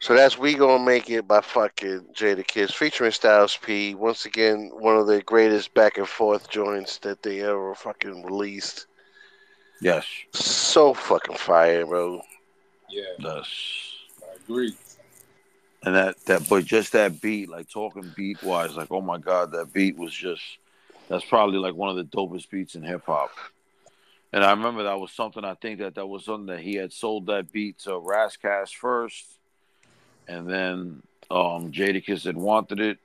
So 0.00 0.14
that's 0.14 0.38
We 0.38 0.54
Gonna 0.54 0.84
Make 0.84 1.10
It 1.10 1.26
by 1.26 1.40
fucking 1.40 2.06
Jadakiss 2.14 2.72
featuring 2.72 3.10
Styles 3.10 3.56
P. 3.56 3.94
Once 3.96 4.26
again, 4.26 4.70
one 4.72 4.96
of 4.96 5.08
the 5.08 5.22
greatest 5.22 5.74
back 5.74 5.98
and 5.98 6.08
forth 6.08 6.48
joints 6.48 6.98
that 6.98 7.22
they 7.22 7.40
ever 7.40 7.74
fucking 7.74 8.24
released. 8.24 8.86
Yes. 9.80 10.06
So 10.32 10.94
fucking 10.94 11.36
fire, 11.36 11.84
bro. 11.84 12.22
Yeah, 12.88 13.02
Yes. 13.18 13.46
I 14.22 14.36
agree. 14.36 14.76
And 15.82 15.94
that 15.94 16.16
that 16.26 16.48
but 16.48 16.64
just 16.64 16.92
that 16.92 17.20
beat, 17.20 17.48
like 17.48 17.68
talking 17.68 18.12
beat 18.16 18.42
wise, 18.42 18.76
like 18.76 18.90
oh 18.90 19.00
my 19.00 19.18
god, 19.18 19.52
that 19.52 19.72
beat 19.72 19.96
was 19.96 20.12
just 20.12 20.42
that's 21.08 21.24
probably 21.24 21.58
like 21.58 21.74
one 21.74 21.88
of 21.88 21.96
the 21.96 22.04
dopest 22.04 22.50
beats 22.50 22.74
in 22.74 22.82
hip 22.82 23.02
hop. 23.06 23.30
And 24.32 24.44
I 24.44 24.50
remember 24.50 24.84
that 24.84 25.00
was 25.00 25.12
something 25.12 25.44
I 25.44 25.54
think 25.54 25.78
that 25.78 25.94
that 25.94 26.06
was 26.06 26.24
something 26.24 26.54
that 26.54 26.60
he 26.60 26.74
had 26.74 26.92
sold 26.92 27.26
that 27.26 27.50
beat 27.50 27.78
to 27.80 27.90
Rascast 27.90 28.74
first, 28.74 29.37
and 30.28 30.48
then 30.48 31.02
um 31.30 31.72
Jadakiss 31.72 32.24
had 32.24 32.36
wanted 32.36 32.80
it, 32.80 32.98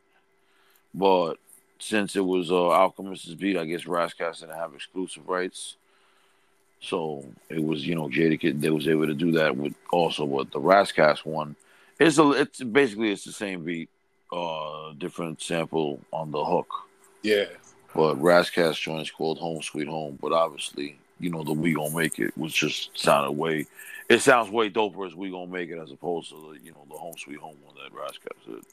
but 0.93 1.35
since 1.79 2.15
it 2.15 2.25
was 2.25 2.49
uh, 2.51 2.69
Alchemist's 2.71 3.33
beat, 3.33 3.57
I 3.57 3.65
guess 3.65 3.83
Rascast 3.83 4.39
didn't 4.39 4.55
have 4.55 4.73
exclusive 4.73 5.27
rights. 5.27 5.75
So 6.79 7.25
it 7.49 7.63
was, 7.63 7.85
you 7.85 7.95
know, 7.95 8.07
Jadakiss 8.07 8.59
they 8.59 8.69
was 8.69 8.87
able 8.87 9.07
to 9.07 9.13
do 9.13 9.31
that 9.33 9.55
with 9.55 9.73
also 9.91 10.25
with 10.25 10.51
the 10.51 10.59
Rascast 10.59 11.25
one. 11.25 11.55
It's 11.99 12.17
a, 12.17 12.31
it's 12.31 12.61
basically 12.61 13.11
it's 13.11 13.23
the 13.23 13.31
same 13.31 13.63
beat, 13.63 13.89
uh, 14.31 14.93
different 14.97 15.41
sample 15.41 15.99
on 16.11 16.31
the 16.31 16.43
hook. 16.43 16.67
Yeah. 17.21 17.45
But 17.95 18.15
Rascast 18.15 18.81
joint's 18.81 19.11
called 19.11 19.37
Home 19.39 19.61
Sweet 19.61 19.87
Home. 19.87 20.17
But 20.21 20.33
obviously, 20.33 20.97
you 21.23 21.29
know, 21.29 21.43
the 21.43 21.53
We 21.53 21.73
Gonna 21.73 21.95
Make 21.95 22.19
It 22.19 22.37
was 22.37 22.53
just 22.53 22.97
sounded 22.99 23.31
way. 23.31 23.65
It 24.09 24.19
sounds 24.19 24.49
way 24.49 24.69
doper 24.69 25.07
as 25.07 25.15
We 25.15 25.31
Gonna 25.31 25.47
Make 25.47 25.69
It 25.69 25.79
as 25.79 25.91
opposed 25.91 26.29
to 26.29 26.35
the 26.35 26.59
you 26.63 26.71
know 26.71 26.85
the 26.89 26.97
Home 26.97 27.15
Sweet 27.17 27.37
Home 27.39 27.55
one 27.63 27.75
that 27.75 27.95
Rascast 27.95 28.45
did. 28.45 28.65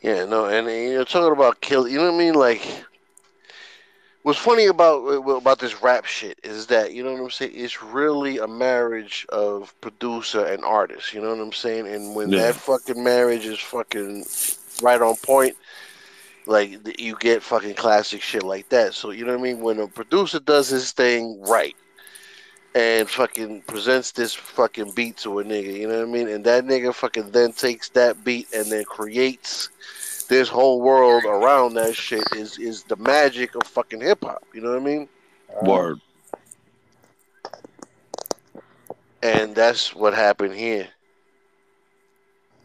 Yeah, 0.00 0.24
no, 0.26 0.44
and, 0.46 0.68
and 0.68 0.92
you're 0.92 1.04
talking 1.04 1.32
about 1.32 1.60
kill. 1.60 1.88
You 1.88 1.98
know 1.98 2.12
what 2.12 2.14
I 2.14 2.18
mean? 2.18 2.34
Like, 2.34 2.62
what's 4.22 4.38
funny 4.38 4.66
about 4.66 4.98
about 5.08 5.58
this 5.58 5.82
rap 5.82 6.04
shit 6.04 6.38
is 6.44 6.66
that 6.68 6.92
you 6.92 7.02
know 7.02 7.12
what 7.12 7.20
I'm 7.20 7.30
saying. 7.30 7.52
It's 7.54 7.82
really 7.82 8.38
a 8.38 8.46
marriage 8.46 9.26
of 9.30 9.74
producer 9.80 10.44
and 10.44 10.64
artist. 10.64 11.12
You 11.12 11.20
know 11.20 11.30
what 11.34 11.42
I'm 11.42 11.52
saying? 11.52 11.88
And 11.88 12.14
when 12.14 12.30
Yeah. 12.30 12.42
that 12.42 12.54
fucking 12.54 13.02
marriage 13.02 13.44
is 13.44 13.58
fucking 13.58 14.24
right 14.82 15.02
on 15.02 15.16
point, 15.16 15.56
like 16.48 16.98
you 16.98 17.16
get 17.20 17.42
fucking 17.42 17.74
classic 17.74 18.22
shit 18.22 18.42
like 18.42 18.68
that. 18.70 18.94
So 18.94 19.10
you 19.10 19.24
know 19.24 19.32
what 19.32 19.40
I 19.40 19.42
mean? 19.42 19.60
When 19.60 19.78
a 19.78 19.86
producer 19.86 20.40
does 20.40 20.68
his 20.68 20.92
thing 20.92 21.40
right. 21.42 21.76
And 22.74 23.08
fucking 23.08 23.62
presents 23.62 24.12
this 24.12 24.34
fucking 24.34 24.92
beat 24.92 25.16
to 25.18 25.40
a 25.40 25.44
nigga, 25.44 25.74
you 25.74 25.88
know 25.88 25.98
what 25.98 26.08
I 26.08 26.10
mean? 26.10 26.28
And 26.28 26.44
that 26.44 26.64
nigga 26.64 26.94
fucking 26.94 27.30
then 27.30 27.52
takes 27.52 27.88
that 27.90 28.22
beat 28.24 28.46
and 28.54 28.66
then 28.66 28.84
creates 28.84 29.70
this 30.28 30.48
whole 30.48 30.80
world 30.80 31.24
around 31.24 31.74
that 31.74 31.96
shit 31.96 32.22
is 32.36 32.58
is 32.58 32.84
the 32.84 32.96
magic 32.96 33.54
of 33.54 33.62
fucking 33.66 34.00
hip 34.00 34.22
hop. 34.22 34.44
You 34.52 34.60
know 34.60 34.70
what 34.70 34.82
I 34.82 34.84
mean? 34.84 35.08
Word. 35.62 36.00
And 39.22 39.54
that's 39.54 39.94
what 39.94 40.14
happened 40.14 40.54
here. 40.54 40.88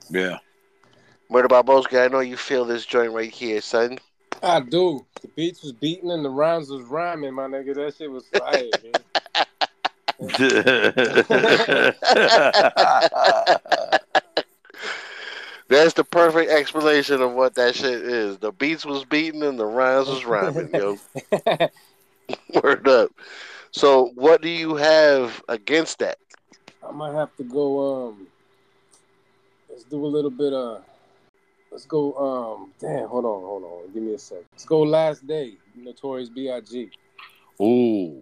Yeah. 0.10 0.38
Murder 1.34 1.48
Barboska, 1.48 2.06
I 2.06 2.10
know 2.10 2.20
you 2.20 2.38
feel 2.38 2.64
this 2.64 2.86
joint 2.86 3.12
right 3.12 3.32
here, 3.32 3.60
son. 3.60 3.98
I 4.44 4.60
do. 4.60 5.04
The 5.24 5.30
beats 5.30 5.64
was 5.64 5.72
beating 5.72 6.12
and 6.12 6.24
the 6.24 6.30
rhymes 6.30 6.70
was 6.70 6.84
rhyming, 6.84 7.34
my 7.34 7.48
nigga. 7.48 7.74
That 7.74 7.96
shit 7.98 8.12
was 8.12 8.28
fire, 8.28 8.70
man. 8.84 8.94
That's 15.70 15.96
the 15.96 16.04
perfect 16.04 16.52
explanation 16.52 17.20
of 17.20 17.32
what 17.32 17.56
that 17.56 17.74
shit 17.74 18.04
is. 18.04 18.38
The 18.38 18.52
beats 18.52 18.86
was 18.86 19.04
beating 19.04 19.42
and 19.42 19.60
the 19.60 19.66
rhymes 19.66 20.10
was 20.10 20.26
rhyming, 20.26 20.70
yo. 20.72 21.00
Word 22.62 22.88
up. 22.88 23.10
So, 23.72 24.12
what 24.14 24.44
do 24.44 24.50
you 24.50 24.76
have 24.76 25.44
against 25.50 25.98
that? 25.98 26.20
I 26.88 26.92
might 26.92 27.16
have 27.16 27.36
to 27.38 27.44
go. 27.44 28.10
Um, 28.10 28.28
let's 29.68 29.84
do 29.86 29.96
a 29.96 30.06
little 30.06 30.30
bit 30.30 30.54
of. 30.54 30.84
Let's 31.74 31.86
go. 31.86 32.14
Um, 32.14 32.72
damn. 32.80 33.10
Hold 33.10 33.26
on. 33.26 33.42
Hold 33.42 33.64
on. 33.64 33.94
Give 33.94 34.04
me 34.04 34.14
a 34.14 34.20
sec. 34.20 34.44
Let's 34.52 34.64
go. 34.64 34.84
Last 34.84 35.26
day. 35.26 35.56
Notorious 35.76 36.30
B.I.G. 36.30 36.92
Ooh. 37.60 38.22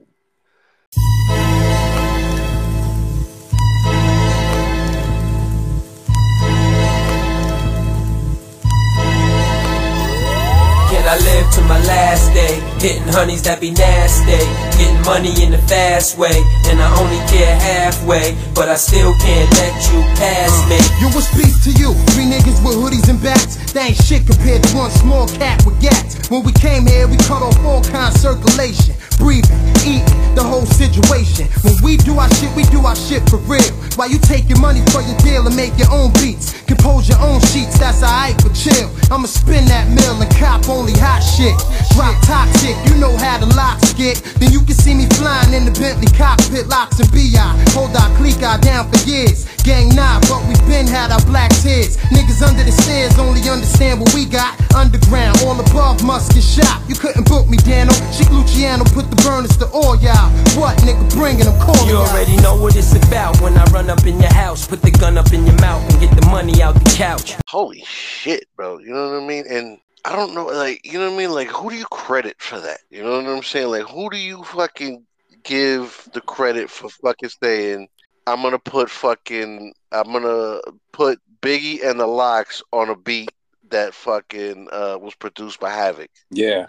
I 11.12 11.17
live 11.17 11.52
to 11.56 11.62
my 11.67 11.76
last 11.91 12.32
day. 12.32 12.56
Hitting 12.80 13.04
honeys 13.12 13.43
that 13.43 13.60
be 13.60 13.71
nasty. 13.71 14.32
Getting 14.80 15.04
money 15.04 15.43
in 15.43 15.52
the 15.52 15.60
fast 15.67 16.17
way. 16.17 16.39
And 16.71 16.80
I 16.80 16.88
only 17.04 17.19
care 17.28 17.52
halfway. 17.52 18.39
But 18.56 18.71
I 18.71 18.80
still 18.80 19.12
can't 19.19 19.52
let 19.60 19.76
you 19.91 20.00
pass 20.15 20.56
me. 20.71 20.80
Uh, 20.80 21.04
you 21.04 21.08
will 21.12 21.19
speak 21.19 21.52
to 21.67 21.71
you. 21.76 21.91
Three 22.15 22.32
niggas 22.32 22.63
with 22.63 22.80
hoodies 22.80 23.12
and 23.12 23.19
bats. 23.19 23.60
They 23.74 23.91
ain't 23.91 24.00
shit 24.00 24.24
compared 24.24 24.63
to 24.63 24.71
one 24.71 24.89
small 25.04 25.28
cat 25.28 25.60
with 25.65 25.76
gats. 25.82 26.15
When 26.32 26.47
we 26.47 26.54
came 26.54 26.88
here, 26.88 27.12
we 27.12 27.17
cut 27.28 27.43
off 27.43 27.60
all 27.60 27.84
kind 27.84 28.08
of 28.08 28.15
circulation. 28.15 28.95
Breathing, 29.19 29.60
eating, 29.84 30.08
the 30.34 30.41
whole 30.41 30.65
situation. 30.65 31.52
When 31.67 31.76
we 31.84 31.97
do 31.97 32.15
our 32.24 32.32
shit, 32.39 32.56
we 32.56 32.63
do 32.71 32.88
our 32.88 32.95
shit 32.95 33.28
for 33.30 33.38
real. 33.52 33.67
While 34.00 34.10
you 34.10 34.17
take 34.17 34.47
your 34.47 34.60
money 34.63 34.80
for 34.95 35.04
your 35.04 35.19
deal 35.19 35.45
and 35.45 35.56
make 35.56 35.78
your 35.78 35.91
own 35.91 36.15
beats. 36.24 36.56
Compose 36.63 37.10
your 37.10 37.19
own 37.19 37.39
sheets, 37.52 37.78
that's 37.78 38.02
alright, 38.02 38.34
but 38.41 38.56
chill. 38.56 38.89
I'ma 39.12 39.28
spin 39.28 39.65
that 39.67 39.91
mill 39.91 40.15
and 40.24 40.32
cop 40.39 40.69
only 40.69 40.95
hot 41.02 41.26
shit. 41.26 41.58
Drop 41.98 42.14
toxic, 42.24 42.78
you 42.86 42.96
know 43.02 43.18
how 43.18 43.42
the 43.42 43.50
Lox 43.58 43.94
get. 43.98 44.22
Then 44.38 44.54
you 44.54 44.62
can 44.62 44.78
see 44.78 44.94
me 44.94 45.10
flying 45.18 45.54
in 45.54 45.66
the 45.66 45.74
Bentley 45.74 46.08
cockpit, 46.14 46.68
Lox 46.70 47.02
and 47.02 47.10
BI. 47.12 47.42
Hold 47.74 47.98
our 47.98 48.10
clique 48.18 48.42
out 48.46 48.62
down 48.62 48.86
for 48.94 49.02
years. 49.10 49.50
Gang 49.66 49.94
nah, 49.94 50.22
but 50.30 50.42
we 50.48 50.56
been 50.70 50.88
had 50.88 51.12
our 51.12 51.22
black 51.26 51.52
tears. 51.62 51.98
Niggas 52.14 52.42
under 52.42 52.64
the 52.64 52.72
stairs 52.72 53.18
only 53.20 53.42
understand 53.50 54.00
what 54.00 54.14
we 54.14 54.26
got. 54.26 54.54
Underground, 54.74 55.38
all 55.44 55.60
above 55.60 56.04
must 56.04 56.34
get 56.34 56.44
shot. 56.44 56.82
You 56.88 56.96
couldn't 56.96 57.28
book 57.28 57.48
me, 57.48 57.58
Dano. 57.58 57.94
Chic 58.14 58.30
Luciano 58.32 58.86
put 58.86 59.10
the 59.10 59.18
burners 59.22 59.58
to 59.58 59.68
all 59.70 59.96
y'all. 59.98 60.30
What 60.58 60.78
nigga 60.82 61.04
bringing 61.14 61.46
them 61.46 61.60
calling 61.60 61.86
You 61.90 61.98
y'all? 61.98 62.08
already 62.10 62.38
know 62.38 62.56
what 62.56 62.76
it's 62.76 62.96
about 62.96 63.40
when 63.42 63.58
I 63.58 63.66
run 63.66 63.90
up 63.90 64.06
in 64.06 64.20
your 64.20 64.34
house, 64.34 64.66
put 64.68 64.82
the 64.82 64.92
gun 64.92 65.18
up 65.18 65.32
in 65.34 65.46
your 65.46 65.60
mouth, 65.62 65.82
and 65.92 66.00
get 66.00 66.10
the 66.20 66.26
money 66.28 66.62
out 66.62 66.74
the 66.76 66.90
couch. 66.98 67.36
Holy 67.48 67.84
shit, 67.86 68.48
bro. 68.56 68.80
You 68.80 68.94
know 68.94 69.12
what 69.12 69.24
I 69.24 69.28
mean? 69.28 69.46
And 69.50 69.78
I 70.04 70.16
don't 70.16 70.34
know, 70.34 70.46
like, 70.46 70.86
you 70.86 70.94
know 71.00 71.10
what 71.10 71.16
I 71.16 71.18
mean? 71.18 71.32
Like, 71.32 71.48
who 71.50 71.70
do 71.70 71.76
you 71.76 71.86
credit 71.86 72.42
for 72.42 72.60
that? 72.60 72.80
You 72.90 73.04
know 73.04 73.22
what 73.22 73.28
I'm 73.28 73.44
saying? 73.44 73.70
Like, 73.70 73.84
who 73.84 74.10
do 74.10 74.18
you 74.18 74.44
fucking 74.44 75.06
give 75.44 76.08
the 76.14 76.22
credit 76.22 76.70
for 76.70 76.90
fucking 76.90 77.30
saying, 77.42 77.88
I'm 78.28 78.42
gonna 78.42 78.60
put 78.60 78.90
fucking, 78.90 79.74
I'm 79.92 80.12
gonna 80.12 80.60
put 80.92 81.20
Biggie 81.42 81.84
and 81.88 82.00
the 82.00 82.08
LOX 82.08 82.62
on 82.72 82.90
a 82.90 82.96
beat 82.96 83.32
that 83.70 83.94
fucking 83.94 84.68
uh, 84.72 84.98
was 85.00 85.16
produced 85.16 85.60
by 85.60 85.72
Havoc? 85.72 86.10
Yeah, 86.30 86.68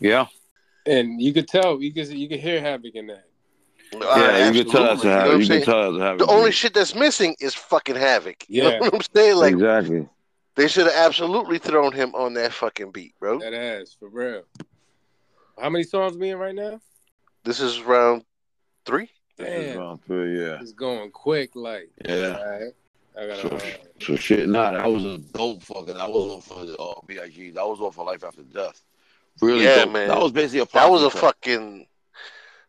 Yeah. 0.00 0.26
and 0.86 1.20
you 1.20 1.32
could 1.32 1.48
tell, 1.48 1.80
you 1.82 1.92
could 1.92 2.08
you 2.08 2.28
could 2.28 2.40
hear 2.40 2.60
Havoc 2.60 2.94
in 2.94 3.06
that. 3.08 3.24
Yeah, 3.92 4.50
you 4.50 4.64
can 4.64 4.70
tell 4.70 4.84
that's 4.84 5.04
absolutely. 5.04 5.08
a 5.08 5.10
You 5.10 5.10
know 5.10 5.16
what 5.16 5.30
habit. 5.30 5.34
I'm 5.34 5.40
You 5.40 5.46
can 5.48 5.62
tell 5.62 5.92
that's 5.92 6.00
a 6.00 6.04
habit. 6.04 6.18
The 6.18 6.26
only 6.26 6.52
shit 6.52 6.74
that's 6.74 6.94
missing 6.94 7.36
is 7.40 7.54
fucking 7.54 7.96
Havoc. 7.96 8.44
You 8.48 8.62
know 8.64 8.70
Yeah. 8.70 8.80
what 8.80 8.94
I'm 8.94 9.00
saying? 9.14 9.36
Like, 9.36 9.54
exactly. 9.54 10.08
They 10.58 10.66
should 10.68 10.86
have 10.86 10.94
absolutely 10.94 11.58
thrown 11.58 11.92
him 11.92 12.14
on 12.16 12.34
that 12.34 12.52
fucking 12.52 12.90
beat, 12.90 13.14
bro. 13.20 13.38
That 13.38 13.54
ass 13.54 13.96
for 13.98 14.08
real. 14.08 14.42
How 15.56 15.70
many 15.70 15.84
songs 15.84 16.16
we 16.16 16.30
in 16.30 16.38
right 16.38 16.54
now? 16.54 16.80
This 17.44 17.60
is 17.60 17.80
round 17.80 18.24
three. 18.84 19.08
It's 19.38 19.66
Damn, 19.66 19.76
gone 19.76 19.98
through, 19.98 20.36
yeah. 20.36 20.58
it's 20.60 20.72
going 20.72 21.12
quick. 21.12 21.50
Like, 21.54 21.90
Yeah. 22.04 22.36
alright, 22.36 22.72
I 23.16 23.26
gotta. 23.28 23.40
So, 23.40 23.48
Uh, 23.56 23.60
so 24.00 24.16
shit, 24.16 24.48
nah, 24.48 24.72
that 24.72 24.90
was 24.90 25.04
a 25.04 25.18
dope 25.18 25.62
fucking. 25.62 25.94
That 25.94 26.10
was 26.10 26.32
off 26.32 26.50
of 26.50 26.68
uh, 26.78 27.00
Big. 27.06 27.54
That 27.54 27.66
was 27.66 27.80
off 27.80 27.94
for 27.94 28.04
Life 28.04 28.24
After 28.24 28.42
Death. 28.42 28.82
Really, 29.40 29.62
Yeah, 29.64 29.84
dope. 29.84 29.92
man. 29.92 30.08
That 30.08 30.18
was 30.20 30.32
basically 30.32 30.60
a. 30.60 30.64
That 30.74 30.90
was 30.90 31.02
a 31.02 31.06
posse 31.06 31.18
track. 31.20 31.34
fucking. 31.36 31.86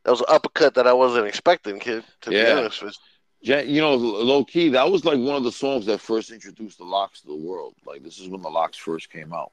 That 0.04 0.12
was 0.12 0.20
an 0.22 0.28
uppercut 0.30 0.76
that 0.76 0.86
I 0.86 0.94
wasn't 0.94 1.26
expecting, 1.26 1.80
kid. 1.80 2.04
To 2.22 2.32
Yeah. 2.32 2.46
be 2.46 2.52
honest 2.62 2.84
with 2.84 2.94
Ja- 2.94 3.00
you 3.42 3.82
know, 3.82 3.96
low 3.96 4.44
key, 4.44 4.70
that 4.70 4.92
was 4.92 5.06
like 5.06 5.20
one 5.20 5.36
of 5.36 5.44
the 5.44 5.52
songs 5.52 5.86
that 5.86 6.00
first 6.00 6.32
introduced 6.32 6.78
the 6.78 6.84
LOX 6.84 7.22
to 7.22 7.28
the 7.28 7.36
world. 7.36 7.76
Like 7.86 8.04
this 8.04 8.20
is 8.20 8.28
when 8.28 8.42
the 8.42 8.50
LOX 8.50 8.78
first 8.78 9.10
came 9.10 9.34
out. 9.34 9.52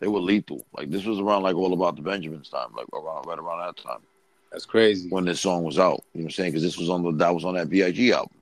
They 0.00 0.08
were 0.08 0.20
lethal. 0.20 0.66
Like 0.76 0.90
this 0.90 1.04
was 1.04 1.18
around 1.18 1.42
like 1.42 1.56
all 1.56 1.72
about 1.72 1.96
the 1.96 2.02
Benjamins 2.02 2.48
time, 2.48 2.72
like 2.76 2.88
around 2.92 3.26
right 3.26 3.38
around 3.38 3.60
that 3.60 3.82
time 3.82 4.00
that's 4.52 4.66
crazy. 4.66 5.08
when 5.08 5.24
this 5.24 5.40
song 5.40 5.64
was 5.64 5.78
out. 5.78 6.04
You 6.12 6.20
know 6.20 6.24
what 6.24 6.26
I'm 6.26 6.30
saying? 6.32 6.50
Because 6.50 6.62
this 6.62 6.78
was 6.78 6.90
on 6.90 7.02
the 7.02 7.12
that 7.12 7.34
was 7.34 7.44
on 7.44 7.54
that 7.54 7.70
Big 7.70 8.10
album. 8.10 8.36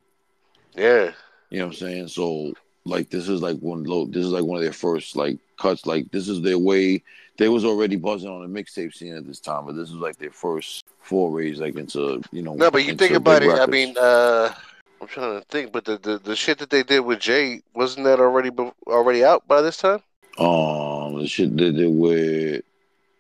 Yeah. 0.75 1.13
You 1.51 1.59
know 1.59 1.67
what 1.67 1.75
I'm 1.75 1.79
saying? 1.79 2.09
So 2.09 2.55
like 2.85 3.11
this 3.11 3.29
is 3.29 3.43
like 3.43 3.59
one 3.59 3.85
low. 3.85 4.07
This 4.07 4.25
is 4.25 4.33
like 4.33 4.45
one 4.45 4.59
of 4.59 4.63
their 4.63 4.73
first 4.73 5.17
like 5.17 5.39
cuts. 5.59 5.87
Like 5.87 6.11
this 6.11 6.29
is 6.29 6.43
their 6.43 6.59
way. 6.59 7.03
They 7.37 7.49
was 7.49 7.65
already 7.65 7.97
buzzing 7.97 8.29
on 8.29 8.53
the 8.53 8.63
mixtape 8.63 8.93
scene 8.93 9.15
at 9.15 9.27
this 9.27 9.41
time, 9.41 9.67
but 9.67 9.75
this 9.75 9.89
is 9.89 9.95
like 9.95 10.19
their 10.19 10.31
first 10.31 10.85
forays 11.01 11.61
like 11.61 11.77
into 11.77 12.23
you 12.33 12.43
know. 12.43 12.55
No, 12.55 12.71
but 12.71 12.85
you 12.85 12.95
think 12.95 13.15
about 13.15 13.43
it. 13.43 13.49
big 13.49 13.59
I 13.59 13.67
mean, 13.67 13.95
uh, 13.99 14.53
I'm 15.01 15.09
trying 15.09 15.41
to 15.41 15.47
think, 15.47 15.73
but 15.73 15.85
the, 15.85 15.97
the, 15.99 16.19
the 16.19 16.37
shit 16.37 16.59
that 16.59 16.71
they 16.71 16.83
did 16.83 17.01
with 17.01 17.21
Jay 17.21 17.63
wasn't 17.75 18.05
that 18.05 18.21
already 18.21 18.51
be- 18.51 18.73
already 18.87 19.25
out 19.25 19.47
by 19.49 19.63
this 19.63 19.77
time? 19.79 20.01
um, 20.39 21.19
the 21.19 21.27
shit 21.27 21.57
they 21.57 21.73
did 21.73 21.89
with 21.93 22.63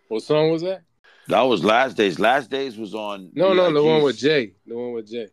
What 0.09 0.23
song 0.23 0.51
was 0.51 0.62
that? 0.62 0.83
that 1.29 1.43
was 1.43 1.64
last 1.64 1.97
days. 1.97 2.19
Last 2.19 2.51
days 2.51 2.77
was 2.77 2.95
on. 2.95 3.31
No, 3.35 3.53
no, 3.55 3.73
the 3.73 3.83
one 3.83 4.03
with 4.03 4.19
Jay. 4.19 4.53
The 4.66 4.77
one 4.77 4.93
with 4.93 5.11
Jay. 5.11 5.29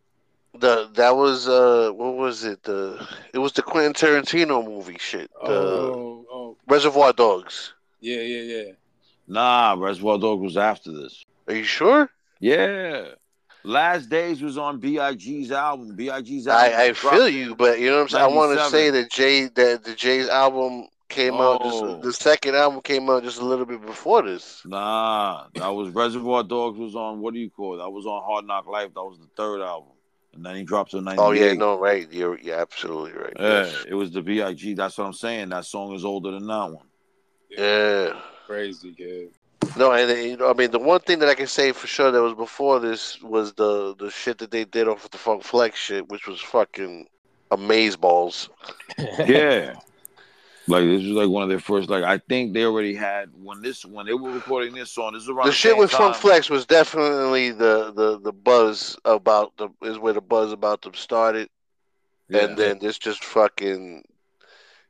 The 0.58 0.88
that 0.94 1.14
was 1.14 1.48
uh, 1.48 1.90
what 1.94 2.14
was 2.16 2.44
it? 2.44 2.62
The 2.62 3.06
it 3.34 3.38
was 3.38 3.52
the 3.52 3.62
Quentin 3.62 3.92
Tarantino 3.92 4.64
movie 4.64 4.96
shit. 4.98 5.30
The 5.44 5.52
Oh, 5.52 6.24
oh, 6.30 6.56
Reservoir 6.66 7.12
Dogs. 7.12 7.74
yeah, 8.00 8.20
yeah, 8.20 8.42
yeah. 8.64 8.72
Nah, 9.28 9.76
Reservoir 9.78 10.18
Dogs 10.18 10.42
was 10.42 10.56
after 10.56 10.90
this. 10.90 11.22
Are 11.46 11.54
you 11.54 11.64
sure? 11.64 12.10
Yeah. 12.40 13.08
Last 13.68 14.08
Days 14.08 14.40
was 14.40 14.56
on 14.56 14.80
Big's 14.80 15.50
album. 15.52 15.94
Big's 15.94 16.46
album. 16.46 16.78
I, 16.80 16.86
I 16.86 16.92
feel 16.94 17.28
you, 17.28 17.54
but 17.54 17.78
you 17.78 17.90
know 17.90 17.96
what 17.96 18.02
I'm 18.02 18.08
saying. 18.08 18.24
I 18.24 18.34
want 18.34 18.58
to 18.58 18.64
say 18.70 18.88
that 18.88 19.10
Jay 19.10 19.48
that 19.48 19.84
the 19.84 19.94
Jay's 19.94 20.26
album 20.26 20.86
came 21.10 21.34
out. 21.34 21.60
Oh. 21.62 22.00
Just, 22.00 22.02
the 22.02 22.12
second 22.14 22.56
album 22.56 22.80
came 22.80 23.10
out 23.10 23.24
just 23.24 23.40
a 23.40 23.44
little 23.44 23.66
bit 23.66 23.84
before 23.84 24.22
this. 24.22 24.62
Nah, 24.64 25.48
that 25.54 25.68
was 25.68 25.90
Reservoir 25.90 26.44
Dogs 26.44 26.78
was 26.78 26.96
on 26.96 27.20
what 27.20 27.34
do 27.34 27.40
you 27.40 27.50
call 27.50 27.74
it? 27.74 27.78
That 27.78 27.90
was 27.90 28.06
on 28.06 28.22
Hard 28.22 28.46
Knock 28.46 28.66
Life. 28.66 28.94
That 28.94 29.04
was 29.04 29.18
the 29.18 29.28
third 29.36 29.60
album. 29.60 29.92
And 30.32 30.46
then 30.46 30.56
he 30.56 30.62
dropped 30.62 30.92
to 30.92 31.02
98. 31.02 31.22
Oh 31.22 31.32
yeah, 31.32 31.52
no, 31.52 31.78
right. 31.78 32.10
You're 32.10 32.38
you're 32.38 32.58
absolutely 32.58 33.12
right. 33.12 33.34
Yeah, 33.38 33.64
Yes. 33.64 33.84
it 33.86 33.94
was 33.94 34.12
the 34.12 34.22
Big. 34.22 34.76
That's 34.76 34.96
what 34.96 35.04
I'm 35.04 35.12
saying. 35.12 35.50
That 35.50 35.66
song 35.66 35.94
is 35.94 36.06
older 36.06 36.30
than 36.30 36.46
that 36.46 36.70
one. 36.70 36.86
Yeah. 37.50 38.18
Crazy, 38.46 38.94
kid. 38.94 39.28
No, 39.76 39.92
and 39.92 40.38
know, 40.38 40.50
I 40.50 40.52
mean, 40.54 40.70
the 40.70 40.78
one 40.78 41.00
thing 41.00 41.18
that 41.20 41.28
I 41.28 41.34
can 41.34 41.46
say 41.46 41.72
for 41.72 41.86
sure 41.86 42.10
that 42.10 42.22
was 42.22 42.34
before 42.34 42.80
this 42.80 43.20
was 43.22 43.52
the 43.54 43.94
the 43.96 44.10
shit 44.10 44.38
that 44.38 44.50
they 44.50 44.64
did 44.64 44.88
off 44.88 45.04
of 45.04 45.10
the 45.10 45.18
Funk 45.18 45.42
Flex 45.44 45.78
shit, 45.78 46.08
which 46.08 46.26
was 46.26 46.40
fucking 46.40 47.06
amaze 47.50 47.96
balls. 47.96 48.48
Yeah. 49.26 49.74
Like 50.70 50.84
this 50.84 51.02
was 51.02 51.12
like 51.12 51.30
one 51.30 51.42
of 51.44 51.48
their 51.48 51.60
first. 51.60 51.88
Like 51.88 52.04
I 52.04 52.18
think 52.18 52.52
they 52.52 52.64
already 52.64 52.94
had 52.94 53.30
when 53.42 53.62
this 53.62 53.86
when 53.86 54.04
they 54.04 54.12
were 54.12 54.30
recording 54.32 54.74
this 54.74 54.90
song. 54.90 55.14
This 55.14 55.22
was 55.22 55.30
around 55.30 55.46
The 55.46 55.50
the 55.50 55.56
shit 55.56 55.76
with 55.78 55.90
time. 55.90 55.98
Funk 56.12 56.16
Flex 56.16 56.50
was 56.50 56.66
definitely 56.66 57.52
the 57.52 57.90
the 57.94 58.20
the 58.20 58.32
buzz 58.32 58.94
about 59.06 59.56
the 59.56 59.70
is 59.82 59.98
where 59.98 60.12
the 60.12 60.20
buzz 60.20 60.52
about 60.52 60.82
them 60.82 60.92
started, 60.92 61.48
Yeah. 62.28 62.44
and 62.44 62.56
then 62.58 62.78
this 62.80 62.98
just 62.98 63.24
fucking 63.24 64.04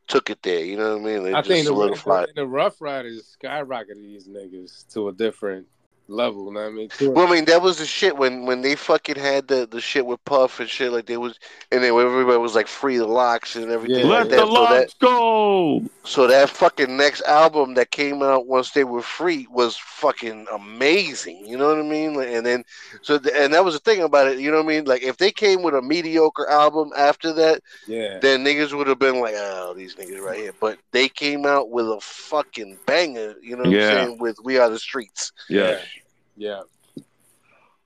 took 0.09 0.31
it 0.31 0.42
there. 0.42 0.64
You 0.64 0.77
know 0.77 0.97
what 0.97 1.03
I 1.03 1.16
mean? 1.16 1.27
It 1.27 1.35
I 1.35 1.42
just 1.42 1.49
think 1.49 1.66
the, 1.66 2.29
the 2.35 2.47
Ruff 2.47 2.81
Ryders 2.81 3.37
skyrocketed 3.40 4.03
these 4.03 4.27
niggas 4.27 4.92
to 4.94 5.09
a 5.09 5.12
different 5.12 5.66
level. 6.09 6.47
You 6.47 6.55
know 6.55 6.61
what 6.61 6.66
I 6.68 6.71
mean? 6.73 6.88
To 6.90 7.11
Well, 7.11 7.27
I 7.27 7.31
mean, 7.31 7.44
that 7.47 7.62
was 7.62 7.79
the 7.79 7.87
shit 7.87 8.16
when 8.16 8.47
when 8.47 8.62
they 8.62 8.75
fucking 8.75 9.16
had 9.16 9.49
the 9.49 9.66
the 9.71 9.81
shit 9.81 10.05
with 10.07 10.25
Puff 10.25 10.61
and 10.61 10.68
shit 10.68 10.90
like 10.92 11.07
they 11.07 11.16
was, 11.16 11.38
and 11.71 11.83
then 11.83 11.92
everybody 11.99 12.38
was 12.38 12.55
like 12.55 12.66
free 12.66 12.97
the 12.99 13.07
LOX 13.07 13.57
and 13.57 13.71
everything 13.71 14.01
Yeah. 14.07 14.12
like 14.12 14.29
Let 14.29 14.31
that. 14.31 14.37
the 14.37 14.47
So 14.47 14.53
that 14.64 14.81
LOX 14.81 14.94
go. 14.94 15.83
so 16.05 16.27
that 16.27 16.51
fucking 16.51 16.97
next 16.97 17.23
album 17.23 17.75
that 17.75 17.90
came 17.90 18.23
out 18.23 18.47
once 18.47 18.71
they 18.73 18.85
were 18.85 19.03
free 19.03 19.47
was 19.51 19.77
fucking 19.77 20.47
amazing. 20.53 21.47
You 21.47 21.57
know 21.59 21.68
what 21.68 21.79
I 21.79 21.83
mean? 21.83 22.14
Like, 22.14 22.29
and 22.29 22.44
then 22.47 22.64
so 23.03 23.18
th- 23.18 23.35
and 23.37 23.53
that 23.55 23.64
was 23.64 23.75
the 23.75 23.81
thing 23.81 24.03
about 24.03 24.29
it. 24.29 24.38
You 24.38 24.51
know 24.51 24.59
what 24.62 24.66
I 24.73 24.77
mean? 24.77 24.85
Like 24.85 25.03
if 25.03 25.16
they 25.18 25.31
came 25.31 25.62
with 25.62 25.75
a 25.75 25.83
mediocre 25.83 26.49
album 26.49 26.90
after 26.97 27.33
that, 27.35 27.62
yeah. 27.87 28.18
then 28.21 28.44
niggas 28.44 28.73
would 28.73 28.87
have 28.87 28.99
been 28.99 29.21
like, 29.21 29.35
oh, 29.37 29.75
these 29.77 29.94
niggas 29.97 30.21
right 30.21 30.38
here. 30.38 30.53
But 30.61 30.79
they 30.92 31.09
came 31.09 31.44
out 31.47 31.71
with 31.71 31.87
a 31.87 31.99
fucking 32.01 32.79
banger. 32.87 33.35
You 33.42 33.57
know 33.57 33.62
what 33.64 33.73
Yeah. 33.73 33.88
I'm 33.90 34.07
saying? 34.07 34.18
With 34.18 34.37
We 34.42 34.59
Are 34.59 34.71
the 34.71 34.79
Streets. 34.79 35.33
Yeah. 35.49 35.71
Yeah. 35.71 35.81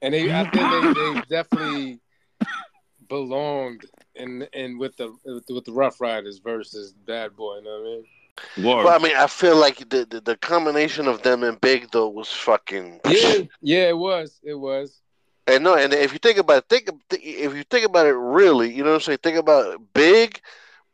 And 0.00 0.14
they, 0.14 0.32
I 0.32 0.48
think 0.50 0.96
they, 0.96 1.14
they 1.14 1.20
definitely 1.28 2.00
belonged 3.08 3.84
in 4.14 4.46
in 4.52 4.78
with 4.78 4.96
the 4.96 5.14
with 5.24 5.64
the, 5.64 5.72
Ruff 5.72 6.00
Ryders 6.00 6.38
versus 6.38 6.92
Bad 6.92 7.36
Boy. 7.36 7.58
You 7.58 7.64
know 7.64 7.70
what 7.70 7.80
I 7.80 7.84
mean? 7.84 8.04
Word. 8.66 8.82
But 8.84 9.00
I 9.00 9.04
mean, 9.04 9.16
I 9.16 9.26
feel 9.26 9.56
like 9.56 9.78
the, 9.90 10.06
the 10.08 10.20
the 10.20 10.36
combination 10.36 11.06
of 11.06 11.22
them 11.22 11.42
and 11.42 11.60
Big 11.60 11.90
though 11.90 12.08
was 12.08 12.30
fucking. 12.30 13.00
Yeah, 13.06 13.42
yeah, 13.60 13.88
it 13.88 13.98
was, 13.98 14.40
it 14.42 14.54
was. 14.54 15.00
And 15.46 15.64
no, 15.64 15.74
and 15.74 15.92
if 15.92 16.12
you 16.12 16.18
think 16.18 16.38
about 16.38 16.58
it, 16.58 16.68
think 16.68 16.88
if 17.10 17.54
you 17.54 17.64
think 17.64 17.84
about 17.84 18.06
it 18.06 18.12
really, 18.12 18.72
you 18.72 18.82
know 18.82 18.90
what 18.90 18.96
I'm 18.96 19.00
saying. 19.02 19.18
Think 19.22 19.38
about 19.38 19.80
Big, 19.92 20.40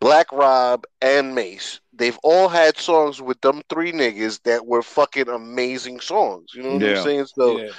Black 0.00 0.30
Rob, 0.32 0.84
and 1.00 1.34
Mase. 1.34 1.80
They've 1.92 2.18
all 2.22 2.48
had 2.48 2.76
songs 2.76 3.20
with 3.20 3.40
them 3.40 3.62
three 3.68 3.92
niggas 3.92 4.42
that 4.44 4.66
were 4.66 4.82
fucking 4.82 5.28
amazing 5.28 6.00
songs. 6.00 6.52
You 6.54 6.62
know 6.62 6.74
what 6.74 6.82
Yeah. 6.82 6.88
I'm 6.90 6.96
saying? 6.96 7.26
So 7.26 7.58
yeah, 7.58 7.70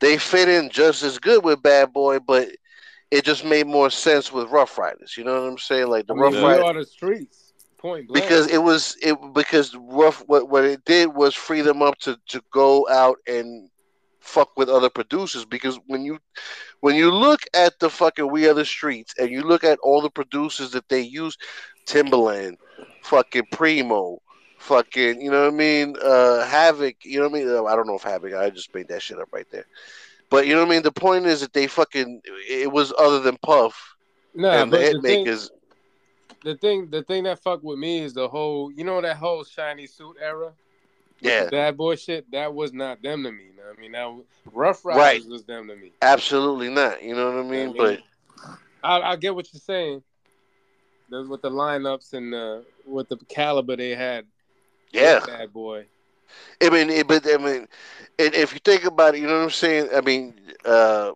they 0.00 0.18
fit 0.18 0.48
in 0.48 0.70
just 0.70 1.02
as 1.02 1.18
good 1.18 1.44
with 1.44 1.62
Bad 1.62 1.92
Boy, 1.92 2.18
but 2.18 2.48
it 3.10 3.24
just 3.24 3.44
made 3.44 3.66
more 3.66 3.90
sense 3.90 4.32
with 4.32 4.50
Ruff 4.50 4.76
Ryders. 4.78 5.16
You 5.16 5.24
know 5.24 5.40
what 5.40 5.48
I'm 5.50 5.58
saying? 5.58 5.88
Like 5.88 6.06
the 6.06 6.14
I 6.14 6.16
mean, 6.16 6.22
Ruff 6.22 6.42
Ryders. 6.42 6.64
on 6.64 6.76
the 6.76 6.84
streets. 6.84 7.52
Point 7.78 8.06
blank. 8.08 8.24
because 8.24 8.46
it 8.48 8.62
was 8.62 8.96
it 9.02 9.16
because 9.34 9.74
rough 9.76 10.22
what 10.26 10.48
what 10.48 10.64
it 10.64 10.84
did 10.84 11.14
was 11.14 11.34
free 11.34 11.62
them 11.62 11.82
up 11.82 11.98
to 11.98 12.16
to 12.28 12.40
go 12.52 12.86
out 12.88 13.18
and 13.26 13.68
fuck 14.22 14.56
with 14.56 14.68
other 14.68 14.88
producers 14.88 15.44
because 15.44 15.78
when 15.86 16.04
you 16.04 16.18
when 16.80 16.94
you 16.94 17.10
look 17.10 17.40
at 17.54 17.78
the 17.80 17.90
fucking 17.90 18.30
we 18.30 18.48
are 18.48 18.54
the 18.54 18.64
streets 18.64 19.14
and 19.18 19.30
you 19.30 19.42
look 19.42 19.64
at 19.64 19.78
all 19.80 20.00
the 20.00 20.10
producers 20.10 20.70
that 20.70 20.88
they 20.88 21.00
use 21.00 21.36
Timbaland 21.86 22.56
fucking 23.02 23.46
primo 23.50 24.18
fucking 24.58 25.20
you 25.20 25.30
know 25.30 25.42
what 25.42 25.52
i 25.52 25.56
mean? 25.56 25.96
Uh 26.02 26.46
havoc 26.46 26.94
you 27.04 27.18
know 27.18 27.28
what 27.28 27.40
i 27.40 27.44
mean? 27.44 27.48
Uh, 27.48 27.64
i 27.64 27.74
don't 27.74 27.86
know 27.86 27.96
if 27.96 28.02
havoc 28.02 28.32
i 28.34 28.48
just 28.48 28.72
made 28.74 28.88
that 28.88 29.02
shit 29.02 29.18
up 29.18 29.28
right 29.32 29.50
there. 29.50 29.66
But 30.30 30.46
you 30.46 30.54
know 30.54 30.60
what 30.60 30.68
i 30.68 30.70
mean? 30.70 30.82
The 30.82 30.92
point 30.92 31.26
is 31.26 31.40
that 31.40 31.52
they 31.52 31.66
fucking 31.66 32.22
it 32.48 32.70
was 32.70 32.92
other 32.96 33.20
than 33.20 33.36
puff 33.38 33.96
Nah, 34.34 34.62
and 34.62 34.72
the 34.72 34.78
hit 34.78 35.02
makers 35.02 35.50
the 36.44 36.56
thing, 36.56 36.90
the 36.90 37.02
thing 37.02 37.24
that 37.24 37.42
fucked 37.42 37.64
with 37.64 37.78
me 37.78 38.00
is 38.00 38.14
the 38.14 38.28
whole, 38.28 38.70
you 38.72 38.84
know, 38.84 39.00
that 39.00 39.16
whole 39.16 39.44
shiny 39.44 39.86
suit 39.86 40.16
era. 40.20 40.52
Yeah. 41.22 41.48
bad 41.50 41.76
boy 41.76 41.96
shit. 41.96 42.30
That 42.32 42.52
was 42.54 42.72
not 42.72 43.02
them 43.02 43.22
to 43.24 43.32
me. 43.32 43.44
You 43.44 43.56
know 43.56 43.62
I 43.76 43.80
mean, 43.80 43.92
that 43.92 44.24
Rough 44.52 44.84
Right. 44.84 44.96
Riders 44.96 45.26
was 45.26 45.44
them 45.44 45.68
to 45.68 45.76
me. 45.76 45.92
absolutely 46.02 46.68
not 46.68 47.02
you 47.02 47.14
know 47.14 47.30
what 47.30 47.44
i 47.44 47.48
mean 47.48 47.76
but 47.76 48.00
I, 48.82 49.00
I 49.12 49.16
get 49.16 49.34
what 49.34 49.46
you're 49.52 49.60
saying. 49.60 50.02
The, 51.08 51.24
with 51.24 51.42
the 51.42 51.50
lineups 51.50 52.14
and 52.14 52.34
uh, 52.34 52.60
with 52.86 53.08
the 53.08 53.16
caliber 53.28 53.76
they 53.76 53.94
had. 53.94 54.24
Yeah. 54.92 55.20
bad 55.24 55.52
boy. 55.52 55.86
I 56.62 56.70
mean, 56.70 56.90
it, 56.90 57.06
but 57.06 57.24
I 57.32 57.36
mean, 57.36 57.68
and 58.18 58.34
if 58.34 58.52
you 58.54 58.58
think 58.64 58.84
about 58.84 59.14
it, 59.14 59.20
you 59.20 59.26
know 59.26 59.36
what 59.36 59.44
I'm 59.44 59.50
saying. 59.50 59.88
I 59.94 60.00
mean, 60.00 60.34
uh, 60.64 61.12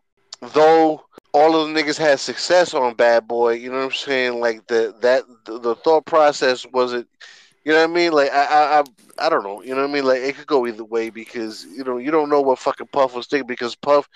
though 0.52 1.04
all 1.32 1.56
of 1.56 1.68
the 1.68 1.74
niggas 1.74 1.98
had 1.98 2.20
success 2.20 2.74
on 2.74 2.94
Bad 2.94 3.26
Boy, 3.26 3.52
you 3.54 3.70
know 3.70 3.78
what 3.78 3.84
I'm 3.86 3.92
saying. 3.92 4.40
Like 4.40 4.66
the 4.66 4.94
that 5.00 5.24
the, 5.46 5.58
the 5.58 5.74
thought 5.76 6.04
process 6.04 6.66
wasn't, 6.72 7.08
you 7.64 7.72
know 7.72 7.80
what 7.80 7.90
I 7.90 7.92
mean. 7.94 8.12
Like 8.12 8.30
I, 8.32 8.44
I 8.44 8.80
I 8.80 8.84
I 9.18 9.28
don't 9.28 9.42
know, 9.44 9.62
you 9.62 9.74
know 9.74 9.82
what 9.82 9.90
I 9.90 9.92
mean. 9.92 10.04
Like 10.04 10.20
it 10.22 10.36
could 10.36 10.46
go 10.46 10.66
either 10.66 10.84
way 10.84 11.10
because 11.10 11.64
you 11.64 11.84
know 11.84 11.98
you 11.98 12.10
don't 12.10 12.28
know 12.28 12.40
what 12.40 12.58
fucking 12.58 12.88
Puff 12.92 13.14
was 13.14 13.26
thinking 13.26 13.46
because 13.46 13.74
Puff, 13.74 14.08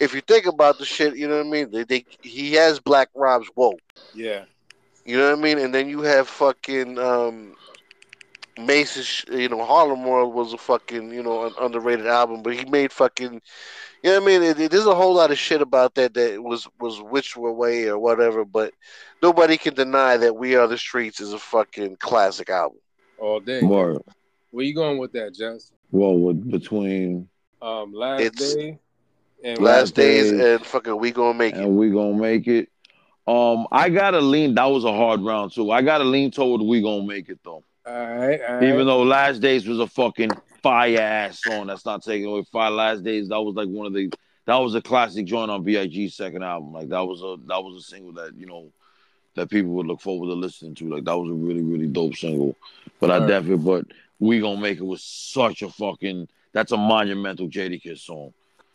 if 0.00 0.14
you 0.14 0.20
think 0.20 0.46
about 0.46 0.78
the 0.78 0.84
shit, 0.84 1.16
you 1.16 1.28
know 1.28 1.38
what 1.38 1.46
I 1.46 1.50
mean. 1.50 1.70
They, 1.70 1.84
they 1.84 2.04
he 2.22 2.52
has 2.54 2.80
Black 2.80 3.08
Rob's 3.14 3.48
Whoa. 3.54 3.74
Yeah. 4.14 4.44
You 5.04 5.16
know 5.18 5.30
what 5.30 5.38
I 5.38 5.42
mean? 5.42 5.58
And 5.58 5.74
then 5.74 5.88
you 5.88 6.00
have 6.02 6.28
fucking 6.28 6.98
um 6.98 7.54
Mase's, 8.58 9.24
you 9.30 9.48
know, 9.48 9.64
Harlem 9.64 10.04
World 10.04 10.34
was 10.34 10.52
a 10.52 10.58
fucking, 10.58 11.12
you 11.12 11.22
know, 11.22 11.46
an 11.46 11.52
underrated 11.60 12.06
album, 12.06 12.42
but 12.42 12.54
he 12.54 12.64
made 12.64 12.92
fucking, 12.92 13.34
you 14.02 14.10
know 14.10 14.20
what 14.20 14.22
I 14.22 14.26
mean? 14.26 14.42
It, 14.42 14.60
it- 14.60 14.70
there's 14.70 14.86
a 14.86 14.94
whole 14.94 15.14
lot 15.14 15.30
of 15.30 15.38
shit 15.38 15.62
about 15.62 15.94
that 15.94 16.14
that 16.14 16.42
was 16.42 16.66
was 16.80 17.00
which 17.00 17.36
way 17.36 17.86
or 17.88 17.98
whatever, 17.98 18.44
but 18.44 18.74
nobody 19.22 19.56
can 19.56 19.74
deny 19.74 20.16
that 20.16 20.36
We 20.36 20.56
Are 20.56 20.66
the 20.66 20.78
Streets 20.78 21.20
is 21.20 21.32
a 21.32 21.38
fucking 21.38 21.96
classic 21.96 22.50
album. 22.50 22.78
All 23.18 23.40
day. 23.40 23.62
Word. 23.62 24.02
Where 24.58 24.66
you 24.66 24.74
going 24.74 24.98
with 24.98 25.12
that, 25.12 25.34
Jess? 25.36 25.70
Well, 25.92 26.18
with 26.18 26.50
between 26.50 27.28
Um, 27.62 27.92
last 27.92 28.22
It's- 28.22 28.54
day 28.56 28.76
and 29.44 29.60
Last 29.60 29.94
days 29.94 30.32
Days. 30.32 30.40
and 30.40 30.66
fucking 30.66 30.98
We 30.98 31.12
Gonna 31.12 31.38
Make 31.38 31.54
It. 31.54 31.60
and 31.60 31.76
we 31.76 31.90
gonna 31.90 32.16
make 32.18 32.48
it. 32.48 32.68
Um, 33.28 33.68
I 33.70 33.88
gotta 33.88 34.20
lean. 34.20 34.56
That 34.56 34.64
was 34.64 34.82
a 34.84 34.92
hard 34.92 35.20
round 35.20 35.52
too. 35.52 35.70
I 35.70 35.82
gotta 35.82 36.02
lean 36.02 36.32
toward 36.32 36.60
we 36.60 36.82
gonna 36.82 37.06
make 37.06 37.28
it 37.28 37.38
though. 37.44 37.62
All 37.86 37.92
right, 37.92 38.40
all 38.48 38.54
right. 38.56 38.64
Even 38.64 38.88
though 38.88 39.04
Last 39.04 39.38
Days 39.40 39.64
was 39.68 39.78
a 39.78 39.86
fucking 39.86 40.30
fire 40.60 40.98
ass 41.00 41.40
song, 41.40 41.68
that's 41.68 41.86
not 41.86 42.02
taking 42.02 42.26
away 42.26 42.42
fire. 42.50 42.72
Last 42.72 43.04
Days 43.04 43.28
that 43.28 43.40
was 43.40 43.54
like 43.54 43.68
one 43.68 43.86
of 43.86 43.92
the 43.92 44.10
that 44.46 44.56
was 44.56 44.74
a 44.74 44.82
classic 44.82 45.24
joint 45.26 45.52
on 45.52 45.62
Big's 45.62 46.16
second 46.16 46.42
album. 46.42 46.72
Like 46.72 46.88
that 46.88 47.06
was 47.06 47.22
a 47.22 47.36
that 47.46 47.62
was 47.62 47.76
a 47.76 47.86
single 47.88 48.12
that 48.14 48.32
you 48.36 48.46
know 48.46 48.72
that 49.36 49.50
people 49.50 49.70
would 49.74 49.86
look 49.86 50.00
forward 50.00 50.26
to 50.26 50.34
listening 50.34 50.74
to. 50.74 50.88
Like 50.88 51.04
that 51.04 51.16
was 51.16 51.30
a 51.30 51.34
really 51.34 51.62
really 51.62 51.86
dope 51.86 52.16
single. 52.16 52.56
But 52.98 53.12
I 53.12 53.18
Right. 53.18 53.28
definitely 53.28 53.64
but 53.64 53.86
we 54.20 54.40
gonna 54.40 54.60
make 54.60 54.78
it 54.78 54.84
was 54.84 55.02
such 55.02 55.62
a 55.62 55.68
fucking 55.68 56.28
that's 56.52 56.72
a 56.72 56.76
monumental 56.76 57.48
Jadakiss 57.48 58.00
song. 58.00 58.32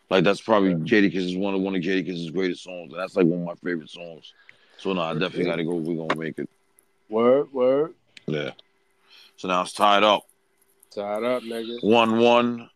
Like 0.10 0.24
that's 0.24 0.42
probably 0.42 0.76
Jadakiss 0.76 1.16
is 1.16 1.38
one 1.38 1.54
of 1.54 1.62
one 1.62 1.76
of 1.76 1.82
Jadakiss's 1.82 2.32
greatest 2.32 2.64
songs. 2.64 2.92
And 2.92 3.02
that's 3.02 3.16
like 3.16 3.26
one 3.26 3.42
of 3.42 3.46
my 3.46 3.56
favorite 3.56 3.90
songs. 3.90 4.34
So 4.78 4.94
no, 4.94 5.02
I 5.02 5.14
definitely 5.14 5.46
gotta 5.46 5.64
go. 5.64 5.76
We 5.76 5.96
gonna 5.96 6.16
make 6.16 6.38
it. 6.40 6.50
Word, 7.10 7.52
word. 7.52 7.94
Yeah. 8.28 8.52
So 9.38 9.48
now 9.48 9.62
it's 9.62 9.74
tied 9.74 10.04
up. 10.04 10.24
Tied 10.94 11.24
up, 11.24 11.44
nigga. 11.44 11.84
One 11.84 12.20
one. 12.20 12.70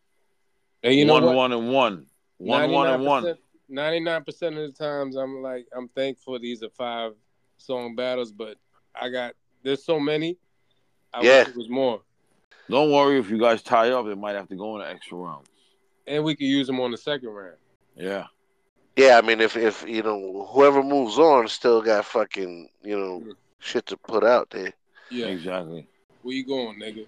And 0.84 0.93
you 0.95 1.05
know 1.05 1.13
one 1.13 1.26
what? 1.26 1.36
one 1.36 1.51
and 1.53 1.72
one. 1.72 2.05
One 2.38 2.72
one 2.72 2.88
and 2.88 3.03
one. 3.03 3.36
Ninety-nine 3.70 4.24
percent 4.24 4.57
of 4.57 4.61
the 4.61 4.72
times, 4.72 5.18
I'm 5.18 5.41
like, 5.41 5.68
I'm 5.76 5.89
thankful 5.89 6.39
these 6.39 6.63
are 6.63 6.70
five 6.70 7.13
song 7.57 7.95
battles, 7.95 8.32
but 8.32 8.57
I 8.95 9.09
got 9.09 9.34
there's 9.63 9.84
so 9.84 9.99
many. 9.99 10.38
I 11.13 11.22
Yeah. 11.24 11.39
wish 11.39 11.49
it 11.49 11.57
was 11.57 11.70
more, 11.70 12.01
Don't 12.70 12.91
worry 12.91 13.20
if 13.20 13.30
you 13.30 13.39
guys 13.39 13.61
tie 13.61 13.91
up, 13.91 14.05
it 14.07 14.18
might 14.18 14.36
have 14.36 14.49
to 14.49 14.55
go 14.55 14.76
in 14.76 14.82
an 14.86 14.93
extra 14.95 15.18
round. 15.18 15.45
and 16.05 16.24
we 16.24 16.36
could 16.36 16.45
use 16.47 16.68
them 16.68 16.80
on 16.80 16.91
the 16.91 16.97
second 16.97 17.30
round. 17.30 17.55
Yeah. 17.95 18.26
Yeah, 18.95 19.18
I 19.18 19.22
mean, 19.26 19.41
if 19.41 19.55
if 19.55 19.88
you 19.88 20.01
know 20.03 20.47
whoever 20.51 20.82
moves 20.84 21.18
on 21.20 21.47
still 21.47 21.82
got 21.82 22.03
fucking 22.05 22.70
you 22.84 22.97
know 22.99 23.24
shit 23.59 23.86
to 23.88 23.97
put 23.97 24.24
out 24.24 24.49
there. 24.49 24.74
Yeah, 25.11 25.28
Exactly. 25.28 25.88
where 26.24 26.36
you 26.36 26.45
going, 26.45 26.80
nigga? 26.80 27.05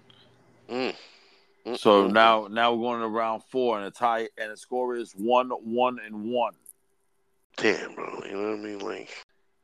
Mm. 0.70 1.76
So 1.76 2.06
now 2.06 2.46
now 2.50 2.72
we're 2.72 2.88
going 2.88 3.00
to 3.00 3.08
round 3.08 3.42
four 3.50 3.76
and 3.78 3.86
the 3.86 3.90
tie 3.90 4.28
and 4.38 4.52
the 4.52 4.56
score 4.56 4.94
is 4.96 5.12
one 5.12 5.50
one 5.50 5.98
and 6.04 6.24
one. 6.30 6.54
Damn, 7.56 7.94
bro. 7.94 8.22
You 8.24 8.32
know 8.32 8.50
what 8.50 8.58
I 8.58 8.62
mean? 8.62 8.78
Like, 8.78 9.10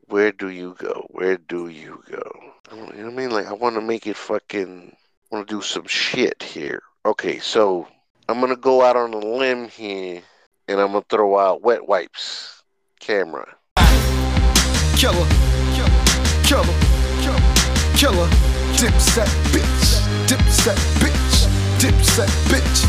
where 0.08 0.32
do 0.32 0.48
you 0.50 0.74
go? 0.78 1.06
Where 1.10 1.38
do 1.38 1.68
you 1.68 2.02
go? 2.10 2.22
You 2.72 2.76
know 2.76 2.84
what 2.86 2.96
I 2.98 3.10
mean? 3.10 3.30
Like, 3.30 3.46
I 3.46 3.52
want 3.52 3.76
to 3.76 3.80
make 3.80 4.06
it 4.06 4.16
fucking. 4.16 4.94
I 5.32 5.34
want 5.34 5.48
to 5.48 5.54
do 5.56 5.60
some 5.60 5.86
shit 5.86 6.40
here. 6.40 6.80
Okay, 7.04 7.40
so 7.40 7.88
I'm 8.28 8.38
gonna 8.38 8.54
go 8.54 8.82
out 8.82 8.94
on 8.94 9.12
a 9.12 9.18
limb 9.18 9.68
here, 9.68 10.22
and 10.68 10.80
I'm 10.80 10.92
gonna 10.92 11.04
throw 11.08 11.36
out 11.36 11.62
wet 11.62 11.88
wipes. 11.88 12.62
Camera. 13.00 13.56
Killer, 14.96 15.26
killer, 15.74 15.90
killer, 16.46 16.74
killer, 17.96 18.28
dipset 18.78 19.26
bitch, 19.50 19.98
dipset 20.28 20.78
bitch, 21.00 21.25
dipset 21.86 22.30
bitch. 22.50 22.88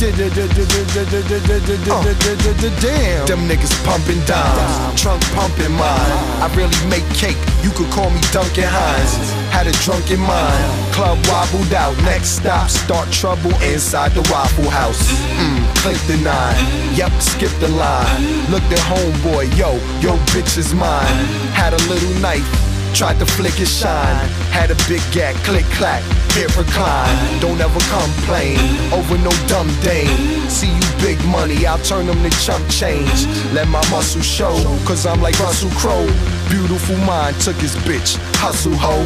Damn, 2.81 3.27
them 3.27 3.47
niggas 3.47 3.73
pumping 3.85 4.19
dimes, 4.25 5.01
trunk 5.01 5.21
pumping 5.33 5.71
mine. 5.71 6.13
I 6.41 6.49
really 6.55 6.77
make 6.89 7.05
cake, 7.13 7.37
you 7.63 7.71
could 7.71 7.89
call 7.91 8.09
me 8.09 8.21
Duncan 8.31 8.65
Hines. 8.65 9.13
Had 9.51 9.67
a 9.67 9.71
drunken 9.85 10.19
mind, 10.19 10.93
club 10.93 11.17
wobbled 11.27 11.73
out. 11.73 11.95
Next 12.03 12.41
stop, 12.41 12.69
start 12.69 13.11
trouble 13.11 13.53
inside 13.61 14.11
the 14.13 14.25
Waffle 14.31 14.69
House. 14.69 15.11
Mm, 15.37 15.61
click 15.77 15.99
the 16.07 16.17
nine, 16.23 16.57
yep, 16.95 17.11
skip 17.21 17.51
the 17.59 17.69
line. 17.69 18.21
Looked 18.49 18.71
at 18.71 18.81
homeboy, 18.89 19.45
yo, 19.57 19.73
yo, 20.01 20.17
bitch 20.33 20.57
is 20.57 20.73
mine. 20.73 21.17
Had 21.53 21.73
a 21.73 21.81
little 21.89 22.13
knife. 22.21 22.66
Tried 22.97 23.19
to 23.19 23.27
flick 23.27 23.53
his 23.53 23.69
shine, 23.69 24.27
had 24.49 24.71
a 24.71 24.75
big 24.89 25.01
gag, 25.11 25.35
click 25.45 25.65
clack, 25.77 26.01
hit 26.33 26.49
recline. 26.57 27.39
Don't 27.39 27.61
ever 27.61 27.79
complain 27.93 28.57
over 28.91 29.19
no 29.19 29.29
dumb 29.45 29.69
dame. 29.85 30.49
See 30.49 30.73
you 30.73 30.81
big 30.97 31.23
money, 31.25 31.67
I'll 31.67 31.77
turn 31.77 32.07
them 32.07 32.23
to 32.23 32.29
chump 32.41 32.67
change. 32.71 33.27
Let 33.53 33.67
my 33.67 33.87
muscle 33.91 34.23
show, 34.23 34.55
cause 34.83 35.05
I'm 35.05 35.21
like 35.21 35.37
Russell 35.37 35.69
Crowe. 35.77 36.09
Beautiful 36.49 36.97
mind 37.05 37.39
took 37.39 37.57
his 37.57 37.75
bitch, 37.85 38.17
hustle 38.33 38.73
ho. 38.73 39.05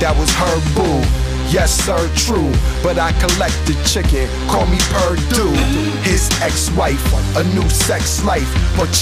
That 0.00 0.14
was 0.20 0.28
her 0.36 0.56
boo. 0.76 1.00
Yes, 1.48 1.72
sir, 1.72 1.96
true. 2.14 2.52
But 2.82 2.98
I 2.98 3.12
collected 3.24 3.80
chicken, 3.88 4.28
call 4.48 4.66
me 4.66 4.76
Perdue. 4.92 5.56
His 6.04 6.28
ex 6.42 6.70
wife, 6.72 7.00
a 7.38 7.44
new 7.54 7.66
sex 7.70 8.22
life. 8.22 8.52
But 8.76 8.92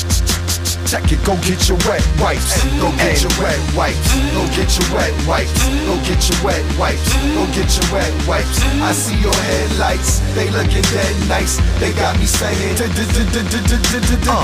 check 0.88 1.12
it, 1.12 1.22
go 1.24 1.36
get 1.44 1.68
your 1.68 1.76
wet 1.84 2.00
wipes. 2.18 2.64
Go 2.80 2.90
get 2.96 3.20
your 3.20 3.32
wet 3.36 3.60
wipes. 3.76 4.08
Go 4.32 4.46
get 4.56 4.72
your 4.72 4.88
wet 4.96 5.12
wipes. 5.28 5.52
Go 5.84 5.94
get 6.08 6.24
your 6.24 6.40
wet 6.40 6.64
wipes. 6.78 7.12
Go 7.36 7.44
get 7.52 7.68
your 7.76 7.92
wet 7.92 8.12
wipes. 8.26 8.62
I 8.80 8.92
see 8.92 9.20
your 9.20 9.34
headlights, 9.34 10.20
they 10.34 10.48
looking 10.50 10.82
dead 10.88 11.28
nice. 11.28 11.60
They 11.78 11.92
got 11.92 12.18
me 12.18 12.24
saying, 12.24 12.76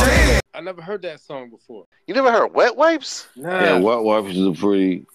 damn. 0.05 0.41
I 0.53 0.61
never 0.61 0.83
heard 0.83 1.03
that 1.03 1.21
song 1.21 1.49
before. 1.49 1.87
You 2.07 2.15
never 2.15 2.31
heard 2.31 2.53
wet 2.55 2.77
wipes? 2.77 3.27
Nah. 3.37 3.61
Yeah, 3.61 3.79
Wet 3.79 4.03
Wipes 4.03 4.37
is 4.37 4.47
a 4.47 4.53
pretty 4.53 5.07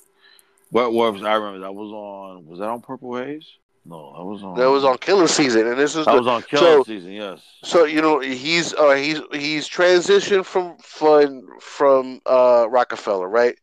Wet 0.71 0.91
Wipes. 0.91 1.21
I 1.21 1.33
remember 1.35 1.59
that 1.59 1.73
was 1.73 1.91
on. 1.91 2.47
Was 2.47 2.59
that 2.59 2.69
on 2.69 2.81
Purple 2.81 3.15
Haze? 3.17 3.58
No, 3.85 4.13
that 4.17 4.23
was 4.23 4.43
on. 4.43 4.55
That 4.57 4.69
was 4.69 4.83
on 4.83 4.97
Killer 4.97 5.27
Season, 5.27 5.67
and 5.67 5.79
this 5.79 5.95
is 5.95 6.05
That 6.05 6.13
the, 6.13 6.19
was 6.19 6.27
on 6.27 6.43
Killer 6.43 6.61
so, 6.61 6.83
Season. 6.83 7.11
Yes. 7.11 7.41
So 7.63 7.85
you 7.85 8.01
know 8.01 8.19
he's 8.19 8.73
uh 8.73 8.91
he's 8.91 9.21
he's 9.31 9.67
transitioned 9.67 10.45
from 10.45 10.77
from 10.77 11.47
from 11.59 12.21
uh 12.25 12.67
Roc-A-Fella, 12.69 13.27
right? 13.27 13.55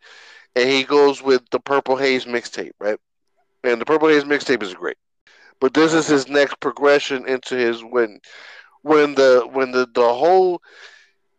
And 0.55 0.69
he 0.69 0.85
goes 0.85 1.23
with 1.23 1.43
the 1.51 1.61
Purple 1.61 1.97
Haze 1.97 2.25
mixtape, 2.25 2.73
right? 2.81 2.99
And 3.63 3.81
the 3.81 3.85
Purple 3.85 4.09
Haze 4.09 4.25
mixtape 4.25 4.63
is 4.63 4.75
great. 4.75 4.97
But 5.61 5.75
this 5.75 5.95
is 5.95 6.07
his 6.07 6.29
next 6.29 6.61
progression 6.61 7.27
into 7.29 7.57
his 7.57 7.83
when 7.83 8.21
when 8.83 9.15
the 9.15 9.49
when 9.53 9.73
the 9.73 9.87
the 9.95 10.13
whole 10.15 10.63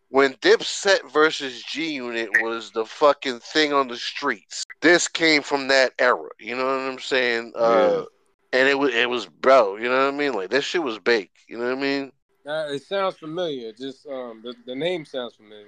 when 0.10 0.34
Dipset 0.36 1.12
versus 1.12 1.64
G 1.64 1.94
Unit 1.94 2.30
was 2.42 2.72
the 2.72 2.86
fucking 2.86 3.40
thing 3.40 3.74
on 3.74 3.88
the 3.88 3.98
streets. 3.98 4.64
This 4.82 5.08
came 5.08 5.42
from 5.42 5.68
that 5.68 5.94
era. 6.00 6.30
You 6.40 6.56
know 6.56 6.66
what 6.66 6.92
I'm 6.92 7.00
saying? 7.00 7.54
Uh, 7.56 8.06
and 8.54 8.68
it 8.68 8.78
was 8.78 8.94
it 8.94 9.10
was 9.10 9.26
bro. 9.28 9.76
You 9.78 9.90
know 9.90 10.06
what 10.06 10.14
I 10.14 10.18
mean? 10.18 10.34
Like 10.34 10.50
that 10.52 10.64
shit 10.64 10.84
was 10.84 11.00
big. 11.00 11.30
You 11.48 11.58
know 11.58 11.66
what 11.66 11.78
I 11.78 11.82
mean? 11.82 12.12
Uh, 12.46 12.68
it 12.72 12.84
sounds 12.84 13.18
familiar. 13.18 13.74
Just 13.74 14.08
um, 14.08 14.42
the, 14.44 14.54
the 14.66 14.76
name 14.76 15.04
sounds 15.06 15.36
familiar. 15.36 15.68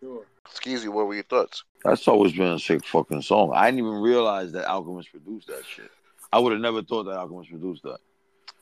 Sure. 0.00 0.26
Skeezy, 0.54 0.88
what 0.88 1.06
were 1.06 1.14
your 1.14 1.22
thoughts? 1.24 1.64
That's 1.84 2.06
always 2.08 2.32
been 2.32 2.52
a 2.52 2.58
sick 2.58 2.84
fucking 2.84 3.22
song. 3.22 3.52
I 3.54 3.66
didn't 3.70 3.86
even 3.86 4.00
realize 4.00 4.52
that 4.52 4.66
Alchemist 4.66 5.10
produced 5.10 5.48
that 5.48 5.62
shit. 5.66 5.90
I 6.32 6.38
would 6.38 6.52
have 6.52 6.60
never 6.60 6.82
thought 6.82 7.04
that 7.04 7.16
Alchemist 7.16 7.50
produced 7.50 7.82
that. 7.84 7.98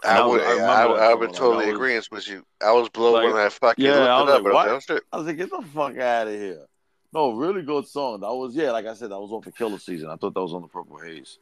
And 0.05 0.16
I 0.19 0.25
would, 0.27 0.41
I, 0.41 0.51
remember 0.53 0.71
I, 0.71 1.09
that 1.09 1.19
would 1.19 1.25
song, 1.25 1.29
like, 1.31 1.39
totally 1.39 1.64
I 1.64 1.69
was- 1.69 1.75
agree 1.77 2.01
with 2.11 2.29
you. 2.29 2.45
I 2.62 2.73
was 2.73 2.89
blown 2.89 3.14
Like, 3.14 3.33
when 3.33 3.43
I 3.43 3.49
fucking 3.49 3.85
yeah, 3.85 3.93
looked 3.95 4.09
I 4.09 4.21
it 4.21 4.25
was 4.25 4.29
up. 4.31 4.35
like, 4.35 4.43
bro. 4.45 4.55
what? 4.55 4.66
That 4.69 4.83
shit- 4.83 5.03
I 5.12 5.16
was 5.16 5.27
like, 5.27 5.37
get 5.37 5.51
the 5.51 5.62
fuck 5.75 5.99
out 5.99 6.29
of 6.29 6.35
here. 6.35 6.66
No, 7.12 7.33
really 7.33 7.62
good 7.62 7.87
song. 7.89 8.21
That 8.21 8.33
was 8.35 8.55
yeah, 8.55 8.71
like 8.71 8.87
I 8.87 8.95
said, 8.95 9.11
that 9.11 9.19
was 9.19 9.33
off 9.33 9.45
the 9.45 9.51
Killer 9.53 9.79
season. 9.79 10.09
I 10.11 10.16
thought 10.16 10.35
that 10.35 10.43
was 10.43 10.53
on 10.55 10.62
the 10.62 10.69
Purple 10.69 10.99
Haze. 10.99 11.39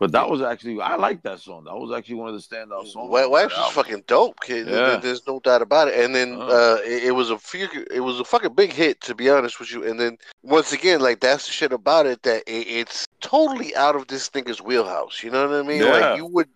But 0.00 0.12
that 0.12 0.28
was 0.30 0.40
actually 0.40 0.80
I 0.80 0.96
like 0.96 1.22
that 1.24 1.40
song. 1.40 1.64
That 1.64 1.76
was 1.76 1.92
actually 1.96 2.14
one 2.16 2.28
of 2.28 2.34
the 2.34 2.40
standout 2.40 2.86
songs. 2.88 3.10
Wet 3.10 3.26
on 3.26 3.30
Wipes 3.30 3.52
that 3.54 3.60
is 3.60 3.66
album. 3.66 3.74
fucking 3.84 4.04
dope, 4.06 4.40
kid. 4.40 4.66
Yeah. 4.66 4.96
There's 4.96 5.26
no 5.26 5.40
doubt 5.40 5.60
about 5.60 5.88
it. 5.88 6.02
And 6.02 6.14
then 6.14 6.40
Uh-huh. 6.40 6.50
uh, 6.50 6.78
it, 6.86 7.04
it 7.04 7.10
was 7.10 7.28
a 7.28 7.38
few, 7.38 7.68
it 7.92 8.00
was 8.00 8.18
a 8.18 8.24
fucking 8.24 8.54
big 8.54 8.72
hit, 8.72 9.02
to 9.02 9.14
be 9.14 9.28
honest 9.28 9.60
with 9.60 9.70
you. 9.70 9.84
And 9.86 10.00
then 10.00 10.16
once 10.42 10.72
again, 10.72 11.00
like 11.00 11.20
that's 11.20 11.44
the 11.46 11.52
shit 11.52 11.72
about 11.72 12.06
it 12.06 12.22
that 12.22 12.42
it, 12.48 12.66
it's 12.66 13.06
totally 13.20 13.76
out 13.76 13.94
of 13.94 14.06
this 14.08 14.30
nigga's 14.30 14.62
wheelhouse. 14.62 15.22
You 15.22 15.30
know 15.30 15.46
what 15.46 15.54
I 15.56 15.62
mean? 15.68 15.82
Yeah. 15.82 15.92
Like 15.92 16.16
you 16.16 16.24
would, 16.24 16.48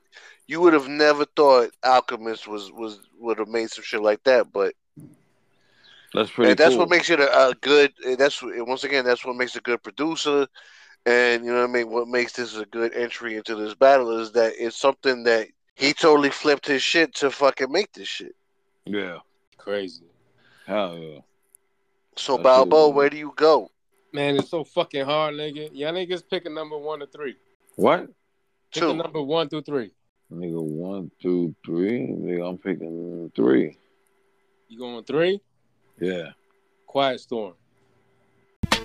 you 0.46 0.62
would 0.62 0.72
have 0.72 0.88
never 0.88 1.26
thought 1.36 1.70
Alchemist 1.84 2.48
was 2.48 2.72
was 2.72 2.98
would 3.20 3.38
have 3.38 3.48
made 3.48 3.68
some 3.70 3.84
shit 3.84 4.00
like 4.00 4.24
that, 4.24 4.52
but 4.54 4.72
That's 6.14 6.30
pretty 6.30 6.52
and 6.52 6.58
that's 6.58 6.70
cool. 6.70 6.78
what 6.80 6.90
makes 6.90 7.10
it 7.10 7.20
a, 7.20 7.48
a 7.48 7.54
good. 7.60 7.92
That's 8.18 8.40
once 8.42 8.84
again, 8.84 9.04
that's 9.04 9.24
what 9.24 9.36
makes 9.36 9.54
a 9.56 9.60
good 9.60 9.82
producer. 9.82 10.46
And 11.06 11.44
you 11.44 11.52
know 11.52 11.60
what 11.60 11.70
I 11.70 11.72
mean. 11.72 11.90
What 11.90 12.08
makes 12.08 12.32
this 12.32 12.56
a 12.56 12.64
good 12.64 12.94
entry 12.94 13.36
into 13.36 13.54
this 13.54 13.74
battle 13.74 14.18
is 14.18 14.32
that 14.32 14.54
it's 14.58 14.76
something 14.76 15.24
that 15.24 15.48
he 15.74 15.92
totally 15.92 16.30
flipped 16.30 16.66
his 16.66 16.82
shit 16.82 17.14
to 17.16 17.30
fucking 17.30 17.70
make 17.70 17.92
this 17.92 18.08
shit. 18.08 18.34
Yeah. 18.86 19.18
Crazy. 19.58 20.06
Hell 20.66 20.98
yeah. 20.98 21.18
So 22.16 22.36
That's 22.36 22.44
Balboa, 22.44 22.88
it. 22.88 22.94
where 22.94 23.10
do 23.10 23.16
you 23.16 23.32
go? 23.36 23.70
Man, 24.12 24.36
it's 24.36 24.48
so 24.50 24.62
fucking 24.64 25.04
hard, 25.04 25.34
nigga. 25.34 25.70
Y'all 25.72 25.92
niggas 25.92 26.22
pick 26.28 26.46
a 26.46 26.50
number 26.50 26.78
one 26.78 27.00
to 27.00 27.06
three. 27.06 27.36
What? 27.76 28.08
Pick 28.72 28.82
a 28.84 28.94
number 28.94 29.22
one 29.22 29.48
through 29.48 29.62
three. 29.62 29.90
Nigga, 30.32 30.60
one, 30.62 31.10
two, 31.20 31.54
three. 31.64 32.08
Nigga, 32.08 32.48
I'm 32.48 32.58
picking 32.58 33.30
three. 33.34 33.76
You 34.68 34.78
going 34.78 35.04
three? 35.04 35.40
Yeah. 36.00 36.30
Quiet 36.86 37.20
Storm. 37.20 37.54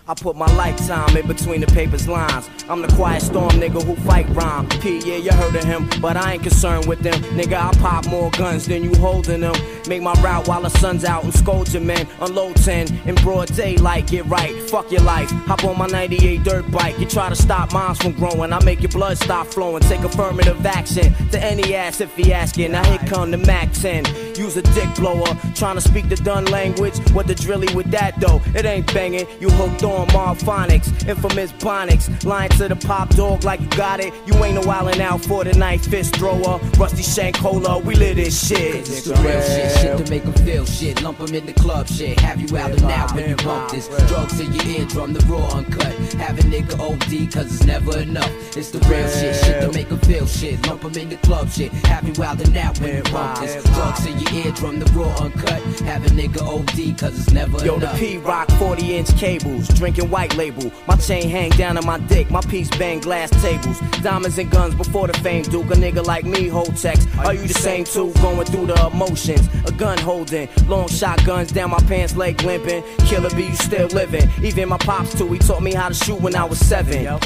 I 0.08 0.14
put 0.16 0.36
my 0.36 0.52
lifetime 0.56 1.16
in 1.16 1.28
between 1.28 1.62
the 1.62 1.68
paper's 1.68 2.08
lines. 2.08 2.50
I'm 2.68 2.82
the 2.82 2.88
quiet 2.90 3.22
storm 3.22 3.52
nigga 3.52 3.84
who 3.84 3.96
fight 4.08 4.28
rhyme. 4.30 4.68
P, 4.82 5.00
yeah, 5.00 5.18
you 5.18 5.32
heard 5.32 5.56
of 5.56 5.64
him, 5.64 5.90
but 6.02 6.18
I 6.18 6.34
ain't 6.34 6.44
concerned 6.44 6.86
with 6.88 7.00
them. 7.00 7.22
Nigga, 7.36 7.58
I 7.58 7.72
pop 7.80 8.08
more 8.08 8.32
guns 8.32 8.66
than 8.66 8.84
you 8.84 8.94
holding 8.96 9.42
them. 9.42 9.56
Make 9.88 10.02
my 10.02 10.14
route 10.22 10.48
while 10.48 10.62
the 10.62 10.70
sun's 10.70 11.04
out 11.04 11.24
and 11.24 11.34
scold 11.34 11.74
your 11.74 11.82
men. 11.82 12.08
Unload 12.22 12.58
10 12.58 13.08
in 13.08 13.16
broad 13.16 13.48
daylight, 13.56 14.08
get 14.08 14.26
right. 14.26 14.54
Fuck 14.70 14.92
your 14.92 15.02
life. 15.02 15.30
Hop 15.32 15.64
on 15.64 15.78
my 15.78 15.88
98 15.88 16.44
dirt 16.44 16.72
bike. 16.72 17.00
You 17.00 17.06
try 17.06 17.30
to 17.30 17.36
stop 17.36 17.74
minds 17.74 18.00
from 18.00 18.14
growing. 18.14 18.54
I 18.54 18.64
make 18.64 18.82
your 18.82 18.92
blood 18.92 19.18
stop 19.18 19.48
flowing. 19.48 19.82
Take 19.84 20.02
affirmative 20.02 20.64
action 20.66 21.14
to 21.32 21.44
any 21.44 21.76
ass 21.76 22.02
if 22.02 22.16
he 22.16 22.34
asking. 22.34 22.72
Now 22.72 22.84
here 22.86 23.00
come 23.08 23.32
the 23.32 23.38
Mac 23.38 23.72
10. 23.74 24.06
Use 24.36 24.58
a 24.58 24.62
dick 24.62 24.94
blower. 24.96 25.36
Trying 25.56 25.76
to 25.76 25.82
speak 25.82 26.10
the 26.10 26.16
done 26.18 26.46
language. 26.46 26.98
What 27.12 27.28
the 27.28 27.36
drilly 27.36 27.74
with 27.74 27.90
that 27.92 28.20
though? 28.20 28.42
It 28.56 28.66
ain't 28.66 28.94
banging. 28.94 29.28
You 29.40 29.50
hooked 29.50 29.79
on 29.84 30.08
Marv 30.14 30.40
Phonics. 30.40 31.08
Infamous 31.08 31.52
Bonics. 31.54 32.24
Lying 32.24 32.50
to 32.52 32.68
the 32.68 32.76
pop 32.76 33.10
dog 33.16 33.44
like 33.44 33.62
you 33.62 33.68
got 33.70 34.00
it. 34.00 34.14
You 34.26 34.34
ain't 34.44 34.56
no 34.56 34.62
wildin' 34.62 35.00
out 35.00 35.22
for 35.22 35.44
the 35.44 35.54
night 35.58 35.82
fist 35.82 36.16
thrower. 36.16 36.60
Rusty 36.78 37.04
Shank 37.04 37.38
Cola. 37.38 37.80
We 37.80 37.96
lit 37.96 38.16
this 38.16 38.48
shit. 38.48 38.76
It's 38.76 39.04
the 39.04 39.16
real 39.16 39.42
shit, 39.42 39.72
shit 39.80 40.06
to 40.06 40.12
make 40.12 40.24
them 40.24 40.34
feel 40.46 40.66
shit. 40.66 41.02
Lump 41.02 41.20
'em 41.22 41.34
in 41.36 41.46
the 41.46 41.54
club 41.54 41.88
shit. 41.88 42.20
Have 42.20 42.40
you 42.42 42.58
out 42.58 42.72
and 42.72 42.84
out 42.86 43.14
when 43.14 43.30
you 43.30 43.36
bump 43.38 43.72
this. 43.72 43.88
Drugs 44.08 44.40
in 44.40 44.54
your 44.54 44.66
eardrum, 44.66 45.14
the 45.14 45.26
raw 45.26 45.48
uncut. 45.58 45.94
Have 46.14 46.38
a 46.40 46.44
nigga 46.44 46.80
OD, 46.80 47.28
cause 47.28 47.46
it's 47.54 47.64
never 47.66 47.98
enough. 48.00 48.32
It's 48.58 48.70
the 48.72 48.80
real 48.90 49.08
shit, 49.10 49.36
shit 49.36 49.62
to 49.62 49.72
make 49.72 49.90
them 49.90 50.00
feel 50.00 50.26
shit. 50.28 50.66
Lump 50.68 50.84
'em 50.86 50.96
in 50.98 51.10
the 51.10 51.18
club 51.18 51.50
shit. 51.52 51.72
Have 51.86 52.08
you 52.08 52.24
out 52.24 52.42
and 52.42 52.58
out 52.58 52.80
when 52.80 52.98
you 52.98 53.04
bump 53.12 53.40
this. 53.40 53.64
Drugs 53.76 54.06
in 54.06 54.20
your 54.20 54.46
eardrum, 54.46 54.80
the 54.80 54.92
raw 54.92 55.14
uncut. 55.24 55.62
Have 55.86 56.06
a 56.06 56.10
nigga 56.10 56.42
OD, 56.42 56.94
cause 56.98 57.18
it's 57.20 57.32
never 57.32 57.58
enough. 57.58 57.66
Yo, 57.66 57.80
the 57.80 57.86
enough. 57.88 58.00
P 58.00 58.18
Rock 58.18 58.52
40 58.60 58.98
inch 58.98 59.16
cables, 59.18 59.68
drinking 59.76 60.10
white 60.10 60.36
label. 60.36 60.72
My 60.88 60.96
chain 60.96 61.30
hang 61.30 61.52
down 61.52 61.78
on 61.78 61.86
my 61.86 62.00
dick, 62.08 62.30
my 62.30 62.42
piece 62.42 62.70
bang 62.78 63.00
glass 63.00 63.30
tables. 63.42 63.80
Diamonds 64.02 64.38
and 64.38 64.50
guns 64.50 64.76
before 64.76 65.08
the 65.08 65.18
fame, 65.20 65.44
Duke. 65.44 65.66
A 65.72 65.76
nigga 65.76 66.06
like 66.06 66.26
me 66.26 66.48
hold 66.48 66.76
checks. 66.78 67.06
Are 67.20 67.34
you 67.34 67.48
the 67.48 67.54
same 67.54 67.86
too? 67.86 68.12
Going 68.22 68.46
through 68.46 68.68
the 68.68 68.88
emotions, 68.88 69.48
a 69.66 69.72
gun 69.72 69.98
holding, 70.00 70.50
long 70.68 70.88
shotguns 70.88 71.52
down 71.52 71.72
my 71.72 71.80
pants 71.80 72.16
leg 72.16 72.42
limping. 72.44 72.84
Killer 73.08 73.30
B, 73.32 73.48
you 73.48 73.56
still 73.56 73.88
living. 73.88 74.30
Even 74.44 74.70
my 74.70 74.78
pops 74.78 75.18
too, 75.18 75.32
he 75.32 75.40
taught 75.40 75.62
me 75.62 75.74
how 75.74 75.90
to 75.90 75.94
shoot 75.94 76.20
when 76.22 76.36
I 76.36 76.44
was 76.44 76.60
seven. 76.60 77.20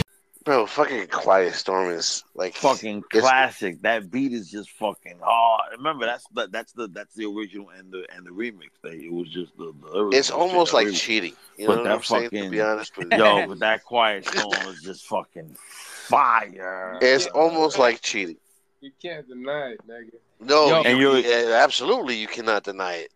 Bro, 0.44 0.66
fucking 0.66 1.08
Quiet 1.08 1.54
Storm 1.54 1.90
is 1.92 2.24
like 2.36 2.56
Fucking 2.56 3.04
classic. 3.10 3.82
That 3.84 4.12
beat 4.12 4.34
is 4.34 4.52
just 4.52 4.72
fucking 4.72 5.20
hard. 5.22 5.72
Remember, 5.78 6.06
that's 6.06 6.26
the, 6.34 6.48
that's 6.52 6.74
the 6.74 6.88
that's 6.90 7.14
the 7.16 7.26
original 7.26 7.70
and 7.70 7.92
the 7.92 8.06
and 8.14 8.26
the 8.26 8.32
remix. 8.32 8.70
They, 8.84 9.06
it 9.06 9.12
was 9.14 9.30
just 9.30 9.56
the. 9.58 9.74
the 9.82 10.10
It's 10.12 10.32
almost 10.32 10.72
that 10.72 10.78
like 10.78 10.88
remix. 10.88 11.02
cheating. 11.02 11.34
You 11.58 11.68
But 11.68 11.74
know 11.76 11.82
what 11.82 11.88
that 11.88 11.94
I'm 11.96 12.04
saying? 12.04 12.24
fucking 12.26 12.44
To 12.44 12.50
be 12.50 12.62
honest 12.62 12.98
with 12.98 13.08
you, 13.14 13.18
yo, 13.20 13.48
but 13.48 13.60
that 13.60 13.84
quiet 13.86 14.26
storm 14.28 14.68
is 14.68 14.82
just 14.82 15.06
fucking 15.06 15.56
fire. 15.58 16.98
it's 17.02 17.28
almost 17.28 17.80
like 17.80 18.02
cheating. 18.02 18.38
You 18.82 18.92
can't 19.02 19.26
deny 19.28 19.70
it, 19.72 19.88
nigga. 19.88 20.10
No, 20.42 20.68
Yo. 20.68 20.82
And 20.84 21.00
you're- 21.00 21.54
absolutely, 21.54 22.16
you 22.16 22.28
cannot 22.28 22.64
deny 22.66 22.96
it. 22.96 23.12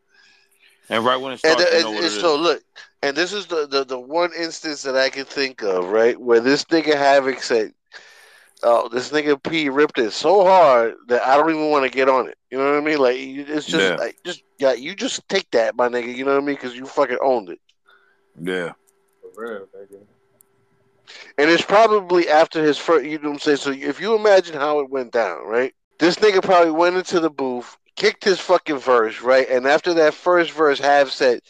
And 0.90 1.04
right 1.04 1.18
when 1.18 1.34
it 1.34 1.42
And, 1.44 1.60
starts, 1.60 1.62
uh, 1.64 1.66
you 1.66 1.72
know 1.72 1.78
and- 1.80 1.88
what 1.90 1.96
and 1.98 2.06
it 2.06 2.16
is. 2.16 2.22
so 2.22 2.36
look, 2.38 2.64
and 3.08 3.18
this 3.18 3.34
is 3.34 3.45
the, 3.47 3.68
the 3.68 3.84
the 3.84 3.99
one 3.99 4.32
instance 4.38 4.84
that 4.84 4.95
I 4.95 5.10
can 5.10 5.26
think 5.26 5.62
of, 5.64 5.86
right, 5.89 6.20
where 6.20 6.39
this 6.39 6.66
nigga 6.66 6.95
Havoc 6.95 7.41
said, 7.41 7.74
"Oh, 8.64 8.89
this 8.89 9.12
nigga 9.12 9.41
P 9.41 9.70
ripped 9.70 9.99
it 9.99 10.12
so 10.12 10.43
hard 10.43 10.95
that 11.08 11.26
I 11.26 11.38
don't 11.38 11.49
even 11.49 11.70
want 11.70 11.86
to 11.86 11.91
get 11.91 12.10
on 12.10 12.28
it." 12.28 12.38
You 12.51 12.58
know 12.58 12.72
what 12.72 12.78
I 12.78 12.86
mean? 12.86 12.99
Like 12.99 13.16
it's 13.18 13.66
just 13.66 13.91
Yeah. 13.91 13.95
like 13.95 14.18
just 14.26 14.43
yeah, 14.60 14.74
you 14.74 14.95
just 14.95 15.28
take 15.30 15.49
that, 15.51 15.76
my 15.76 15.88
nigga. 15.88 16.14
You 16.16 16.26
know 16.26 16.34
what 16.34 16.43
I 16.43 16.45
mean? 16.45 16.55
Because 16.55 16.76
you 16.76 16.86
fucking 16.86 17.20
owned 17.22 17.49
it. 17.49 17.60
Yeah. 18.41 18.74
For 19.22 19.41
real, 19.43 19.68
nigga. 19.76 19.99
And 21.38 21.49
it's 21.49 21.64
probably 21.64 22.28
after 22.30 22.64
his 22.64 22.78
first, 22.78 23.05
you 23.05 23.18
know 23.20 23.30
what 23.30 23.34
I'm 23.36 23.39
saying? 23.39 23.58
So 23.58 23.72
if 23.72 24.01
you 24.01 24.16
imagine 24.16 24.55
how 24.55 24.80
it 24.80 24.89
went 24.89 25.12
down, 25.14 25.45
right? 25.45 25.74
This 25.99 26.18
nigga 26.18 26.43
probably 26.43 26.72
went 26.72 26.95
into 26.97 27.20
the 27.20 27.30
booth, 27.30 27.78
kicked 27.95 28.24
his 28.24 28.39
fucking 28.39 28.80
verse, 28.80 29.22
right? 29.22 29.47
And 29.49 29.66
after 29.66 29.93
that 29.95 30.14
first 30.14 30.51
verse, 30.51 30.80
have 30.80 31.12
said, 31.12 31.41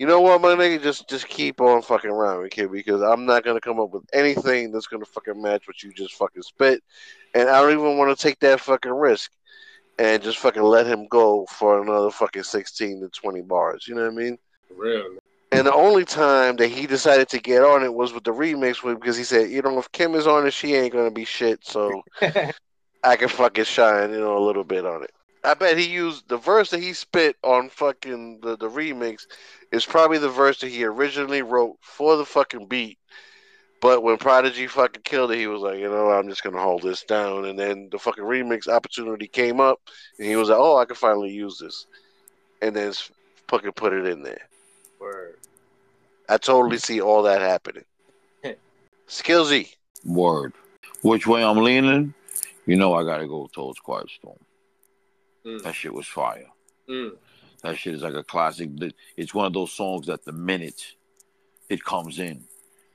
you 0.00 0.06
know 0.06 0.22
what, 0.22 0.40
my 0.40 0.54
nigga, 0.54 0.82
just 0.82 1.10
just 1.10 1.28
keep 1.28 1.60
on 1.60 1.82
fucking 1.82 2.10
around, 2.10 2.50
kid, 2.50 2.72
because 2.72 3.02
I'm 3.02 3.26
not 3.26 3.44
gonna 3.44 3.60
come 3.60 3.78
up 3.78 3.90
with 3.90 4.04
anything 4.14 4.72
that's 4.72 4.86
gonna 4.86 5.04
fucking 5.04 5.40
match 5.40 5.68
what 5.68 5.82
you 5.82 5.92
just 5.92 6.14
fucking 6.14 6.40
spit, 6.40 6.82
and 7.34 7.50
I 7.50 7.60
don't 7.60 7.72
even 7.72 7.98
want 7.98 8.16
to 8.16 8.20
take 8.20 8.40
that 8.40 8.60
fucking 8.60 8.92
risk, 8.92 9.30
and 9.98 10.22
just 10.22 10.38
fucking 10.38 10.62
let 10.62 10.86
him 10.86 11.06
go 11.08 11.44
for 11.50 11.82
another 11.82 12.10
fucking 12.10 12.44
16 12.44 13.02
to 13.02 13.08
20 13.10 13.42
bars. 13.42 13.86
You 13.86 13.94
know 13.94 14.04
what 14.04 14.12
I 14.12 14.14
mean? 14.14 14.38
For 14.68 14.82
real. 14.82 15.18
And 15.52 15.66
the 15.66 15.74
only 15.74 16.06
time 16.06 16.56
that 16.56 16.68
he 16.68 16.86
decided 16.86 17.28
to 17.28 17.38
get 17.38 17.62
on 17.62 17.84
it 17.84 17.92
was 17.92 18.14
with 18.14 18.24
the 18.24 18.32
remix, 18.32 18.82
because 18.82 19.18
he 19.18 19.24
said, 19.24 19.50
you 19.50 19.60
know, 19.60 19.78
if 19.78 19.92
Kim 19.92 20.14
is 20.14 20.26
on 20.26 20.46
it, 20.46 20.54
she 20.54 20.76
ain't 20.76 20.94
gonna 20.94 21.10
be 21.10 21.26
shit, 21.26 21.62
so 21.62 22.02
I 23.04 23.16
can 23.16 23.28
fucking 23.28 23.64
shine, 23.64 24.12
you 24.12 24.20
know, 24.20 24.38
a 24.38 24.46
little 24.46 24.64
bit 24.64 24.86
on 24.86 25.02
it. 25.02 25.10
I 25.42 25.54
bet 25.54 25.78
he 25.78 25.88
used 25.88 26.28
the 26.28 26.36
verse 26.36 26.70
that 26.70 26.82
he 26.82 26.92
spit 26.92 27.36
on 27.42 27.70
fucking 27.70 28.40
the, 28.40 28.56
the 28.56 28.68
remix 28.68 29.26
is 29.72 29.86
probably 29.86 30.18
the 30.18 30.28
verse 30.28 30.60
that 30.60 30.68
he 30.68 30.84
originally 30.84 31.42
wrote 31.42 31.76
for 31.80 32.16
the 32.16 32.26
fucking 32.26 32.66
beat. 32.66 32.98
But 33.80 34.02
when 34.02 34.18
Prodigy 34.18 34.66
fucking 34.66 35.02
killed 35.04 35.32
it, 35.32 35.38
he 35.38 35.46
was 35.46 35.62
like, 35.62 35.78
you 35.78 35.88
know, 35.88 36.10
I'm 36.10 36.28
just 36.28 36.42
gonna 36.42 36.60
hold 36.60 36.82
this 36.82 37.02
down. 37.04 37.46
And 37.46 37.58
then 37.58 37.88
the 37.90 37.98
fucking 37.98 38.24
remix 38.24 38.68
opportunity 38.68 39.26
came 39.26 39.60
up, 39.60 39.80
and 40.18 40.28
he 40.28 40.36
was 40.36 40.50
like, 40.50 40.58
oh, 40.58 40.76
I 40.76 40.84
can 40.84 40.96
finally 40.96 41.30
use 41.30 41.58
this, 41.58 41.86
and 42.60 42.76
then 42.76 42.92
fucking 43.48 43.72
put 43.72 43.94
it 43.94 44.06
in 44.06 44.22
there. 44.22 44.46
Word. 45.00 45.36
I 46.28 46.36
totally 46.36 46.76
see 46.76 47.00
all 47.00 47.22
that 47.22 47.40
happening. 47.40 47.84
Skillsy, 49.08 49.74
Word. 50.04 50.52
Which 51.02 51.26
way 51.26 51.42
I'm 51.42 51.58
leaning? 51.58 52.12
You 52.66 52.76
know 52.76 52.92
I 52.92 53.04
gotta 53.04 53.26
go 53.26 53.48
towards 53.54 53.78
Quiet 53.78 54.10
Storm. 54.10 54.38
Mm. 55.44 55.62
That 55.62 55.74
shit 55.74 55.92
was 55.92 56.06
fire. 56.06 56.46
Mm. 56.88 57.12
That 57.62 57.76
shit 57.76 57.94
is 57.94 58.02
like 58.02 58.14
a 58.14 58.24
classic. 58.24 58.70
It's 59.16 59.34
one 59.34 59.46
of 59.46 59.52
those 59.52 59.72
songs 59.72 60.06
that 60.06 60.24
the 60.24 60.32
minute 60.32 60.94
it 61.68 61.84
comes 61.84 62.18
in, 62.18 62.44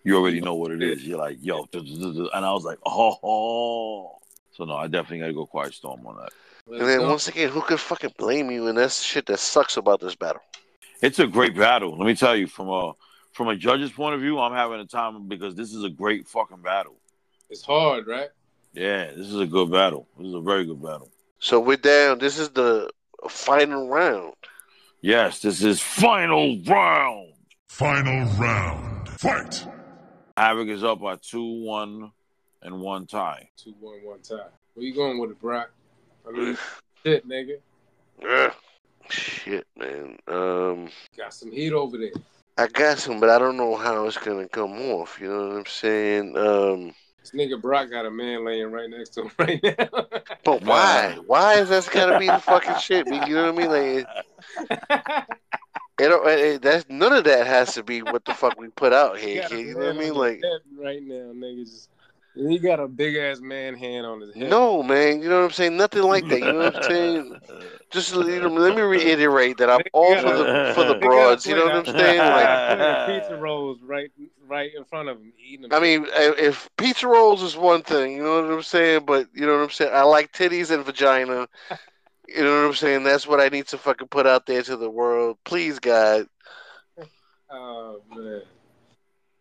you 0.04 0.18
already 0.18 0.42
know 0.42 0.56
what 0.56 0.72
it 0.72 0.84
is. 0.84 1.06
You're 1.06 1.18
like, 1.18 1.38
yo, 1.42 1.68
and 1.74 2.46
I 2.46 2.52
was 2.52 2.64
like, 2.64 2.80
oh, 2.86 3.18
oh. 3.24 4.18
So 4.52 4.66
no, 4.66 4.76
I 4.76 4.88
definitely 4.88 5.20
gotta 5.20 5.34
go 5.34 5.46
Quiet 5.46 5.74
Storm 5.74 6.06
on 6.08 6.18
that. 6.18 6.32
and 6.68 6.88
then 6.88 7.02
once 7.02 7.28
again, 7.28 7.50
who 7.50 7.62
could 7.62 7.80
fucking 7.80 8.14
blame 8.18 8.50
you? 8.52 8.68
And 8.68 8.78
that's 8.78 9.02
shit 9.02 9.26
that 9.28 9.40
sucks 9.40 9.78
about 9.78 10.00
this 10.00 10.16
battle. 10.16 10.42
It's 11.02 11.20
a 11.20 11.28
great 11.28 11.56
battle. 11.56 11.98
Let 11.98 12.06
me 12.06 12.16
tell 12.16 12.36
you, 12.36 12.48
from 12.48 12.70
a 12.70 12.94
from 13.34 13.50
a 13.50 13.56
judge's 13.56 13.92
point 13.92 14.16
of 14.16 14.22
view, 14.22 14.40
I'm 14.40 14.54
having 14.54 14.80
a 14.80 14.86
time 14.86 15.28
because 15.28 15.56
this 15.56 15.74
is 15.74 15.84
a 15.84 15.90
great 15.90 16.28
fucking 16.28 16.62
battle. 16.62 16.96
It's 17.50 17.64
hard, 17.64 18.08
right? 18.08 18.30
Yeah, 18.74 19.12
this 19.12 19.28
is 19.28 19.40
a 19.40 19.46
good 19.46 19.72
battle. 19.72 20.08
This 20.18 20.28
is 20.28 20.34
a 20.34 20.42
very 20.42 20.66
good 20.66 20.82
battle. 20.82 21.10
So 21.46 21.60
we're 21.60 21.78
down. 21.78 22.18
This 22.18 22.40
is 22.40 22.50
the 22.50 22.90
final 23.30 23.88
round. 23.88 24.34
Yes, 25.02 25.42
this 25.42 25.62
is 25.62 25.80
final 25.80 26.60
round. 26.66 27.34
Final 27.70 28.26
round. 28.34 29.08
Fight. 29.10 29.68
Havoc 30.36 30.70
is 30.70 30.84
up 30.84 31.02
by 31.02 31.18
two, 31.18 31.64
one, 31.64 32.12
and 32.64 32.82
one 32.82 33.06
tie. 33.06 33.48
Two 33.58 33.76
one 33.80 34.00
one 34.04 34.22
tie. 34.24 34.48
Where 34.74 34.88
you 34.88 34.96
going 34.96 35.20
with 35.20 35.30
it, 35.30 35.40
Brock? 35.40 35.70
I 36.28 36.32
mean, 36.32 36.58
shit, 37.04 37.30
nigga. 37.30 37.58
Ugh. 38.28 38.52
Shit, 39.10 39.68
man. 39.78 40.18
Um, 40.28 40.90
Got 41.16 41.32
some 41.32 41.52
heat 41.52 41.74
over 41.74 41.96
there. 42.00 42.14
I 42.58 42.66
got 42.66 42.98
some, 42.98 43.20
but 43.20 43.30
I 43.30 43.38
don't 43.38 43.56
know 43.56 43.76
how 43.76 44.08
it's 44.08 44.18
gonna 44.18 44.50
come 44.50 44.82
off. 44.94 45.20
You 45.22 45.28
know 45.28 45.48
what 45.50 45.58
I'm 45.58 45.66
saying? 45.68 46.36
Um, 46.36 46.96
This 47.26 47.32
nigga 47.32 47.60
Brock 47.60 47.90
got 47.90 48.06
a 48.06 48.12
man 48.12 48.46
laying 48.46 48.72
right 48.72 48.90
next 48.90 49.10
to 49.12 49.24
him 49.24 49.32
right 49.40 49.60
now. 49.64 49.74
but 50.44 50.48
uh, 50.48 50.60
why? 50.66 51.18
Why 51.26 51.56
is 51.56 51.70
that 51.70 51.90
gotta 51.92 52.20
be 52.20 52.28
the 52.28 52.40
fucking 52.40 52.76
shit? 52.78 53.08
You 53.08 53.36
know 53.36 53.52
what 53.52 53.56
I 53.56 53.68
mean? 53.68 53.70
Like, 53.72 54.08
it, 54.70 55.26
it, 56.00 56.08
don't- 56.10 56.28
it, 56.28 56.40
it- 56.40 56.62
that's 56.62 56.86
none 56.90 57.14
of 57.14 57.24
that 57.24 57.48
has 57.48 57.74
to 57.76 57.84
be 57.84 58.04
what 58.04 58.26
the 58.26 58.34
fuck 58.34 58.60
we 58.60 58.68
put 58.70 58.94
out 58.94 59.18
here. 59.18 59.42
kid. 59.48 59.60
You 59.68 59.74
know 59.74 59.88
what 59.88 59.96
I 59.96 60.00
mean? 60.00 60.14
Like, 60.14 60.42
right 60.78 61.02
now, 61.02 61.32
nigga. 61.34 61.64
Just 61.66 61.90
he 62.36 62.60
got 62.60 62.82
a 62.82 62.88
big 62.88 63.16
ass 63.16 63.40
man 63.40 63.76
hand 63.76 64.06
on 64.06 64.20
his 64.20 64.36
head. 64.36 64.50
no, 64.50 64.84
man. 64.84 65.22
You 65.24 65.30
know 65.30 65.40
what 65.40 65.46
I'm 65.46 65.52
saying? 65.52 65.78
Nothing 65.78 66.04
like 66.04 66.28
that. 66.28 66.40
You 66.42 66.52
know 66.52 66.66
what 66.66 66.76
I'm 66.76 66.84
saying? 66.84 67.40
Just 67.92 68.14
you 68.14 68.42
know, 68.42 68.50
let 68.50 68.76
me 68.76 68.82
reiterate 68.82 69.58
that 69.58 69.70
I'm 69.70 69.80
all 69.94 70.18
for 70.18 70.34
the 70.34 70.74
for 70.76 70.84
the 70.84 70.96
They 70.96 71.00
got 71.00 71.06
a 71.06 71.08
broads. 71.08 71.46
You 71.48 71.56
know 71.56 71.64
what 71.66 71.76
I'm 71.76 71.86
saying? 71.86 72.18
Like, 72.18 72.44
got 72.44 72.72
a 72.74 72.76
plate 73.06 73.16
of 73.16 73.22
pizza 73.22 73.38
rolls 73.38 73.80
right, 73.84 74.12
right 74.48 74.72
in 74.76 74.84
front 74.84 75.10
of 75.10 75.18
him, 75.18 75.34
eating 75.40 75.70
them. 75.70 75.74
I 75.74 75.80
mean, 75.80 76.06
if 76.10 76.70
pizza 76.78 77.08
rolls 77.08 77.42
is 77.42 77.58
one 77.58 77.82
thing, 77.82 78.14
you 78.18 78.24
know 78.24 78.42
what 78.42 78.52
I'm 78.52 78.64
saying, 78.64 79.06
but 79.06 79.28
you 79.34 79.46
know 79.46 79.58
what 79.58 79.64
I'm 79.64 79.70
saying. 79.70 79.92
I 79.94 80.04
like 80.04 80.32
titties 80.32 80.72
and 80.72 80.86
vagina. 80.86 81.48
You 82.28 82.44
know 82.44 82.62
what 82.62 82.68
I'm 82.68 82.74
saying? 82.74 83.04
That's 83.04 83.28
what 83.28 83.40
I 83.40 83.50
need 83.50 83.68
to 83.68 83.78
fucking 83.78 84.08
put 84.08 84.26
out 84.26 84.46
there 84.46 84.64
to 84.64 84.78
the 84.78 84.90
world. 84.90 85.38
Please, 85.44 85.80
God. 85.80 86.28
oh 87.50 88.02
man, 88.10 88.42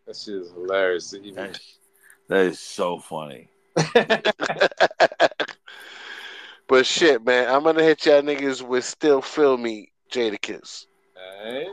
that 0.05 0.15
shit 0.15 0.35
is 0.35 0.51
hilarious. 0.51 1.09
To 1.11 1.23
even 1.23 1.53
That 2.27 2.45
is 2.45 2.59
so 2.59 2.99
funny. 2.99 3.49
But 6.67 6.85
shit, 6.85 7.23
man, 7.23 7.49
I'm 7.49 7.63
gonna 7.63 7.83
hit 7.83 8.05
y'all 8.05 8.21
niggas 8.21 8.61
with 8.61 8.85
still 8.85 9.21
feel 9.21 9.57
me, 9.57 9.91
Jadakiss. 10.11 10.87
Alright. 11.15 11.67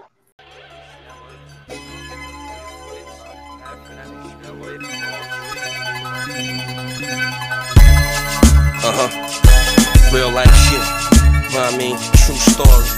Uh 8.84 8.90
huh. 8.92 10.12
Real 10.12 10.32
life 10.32 10.52
shit. 10.66 10.82
You 11.52 11.56
know 11.56 11.62
what 11.62 11.74
I 11.74 11.78
mean? 11.78 11.96
True 12.18 12.34
story. 12.34 12.88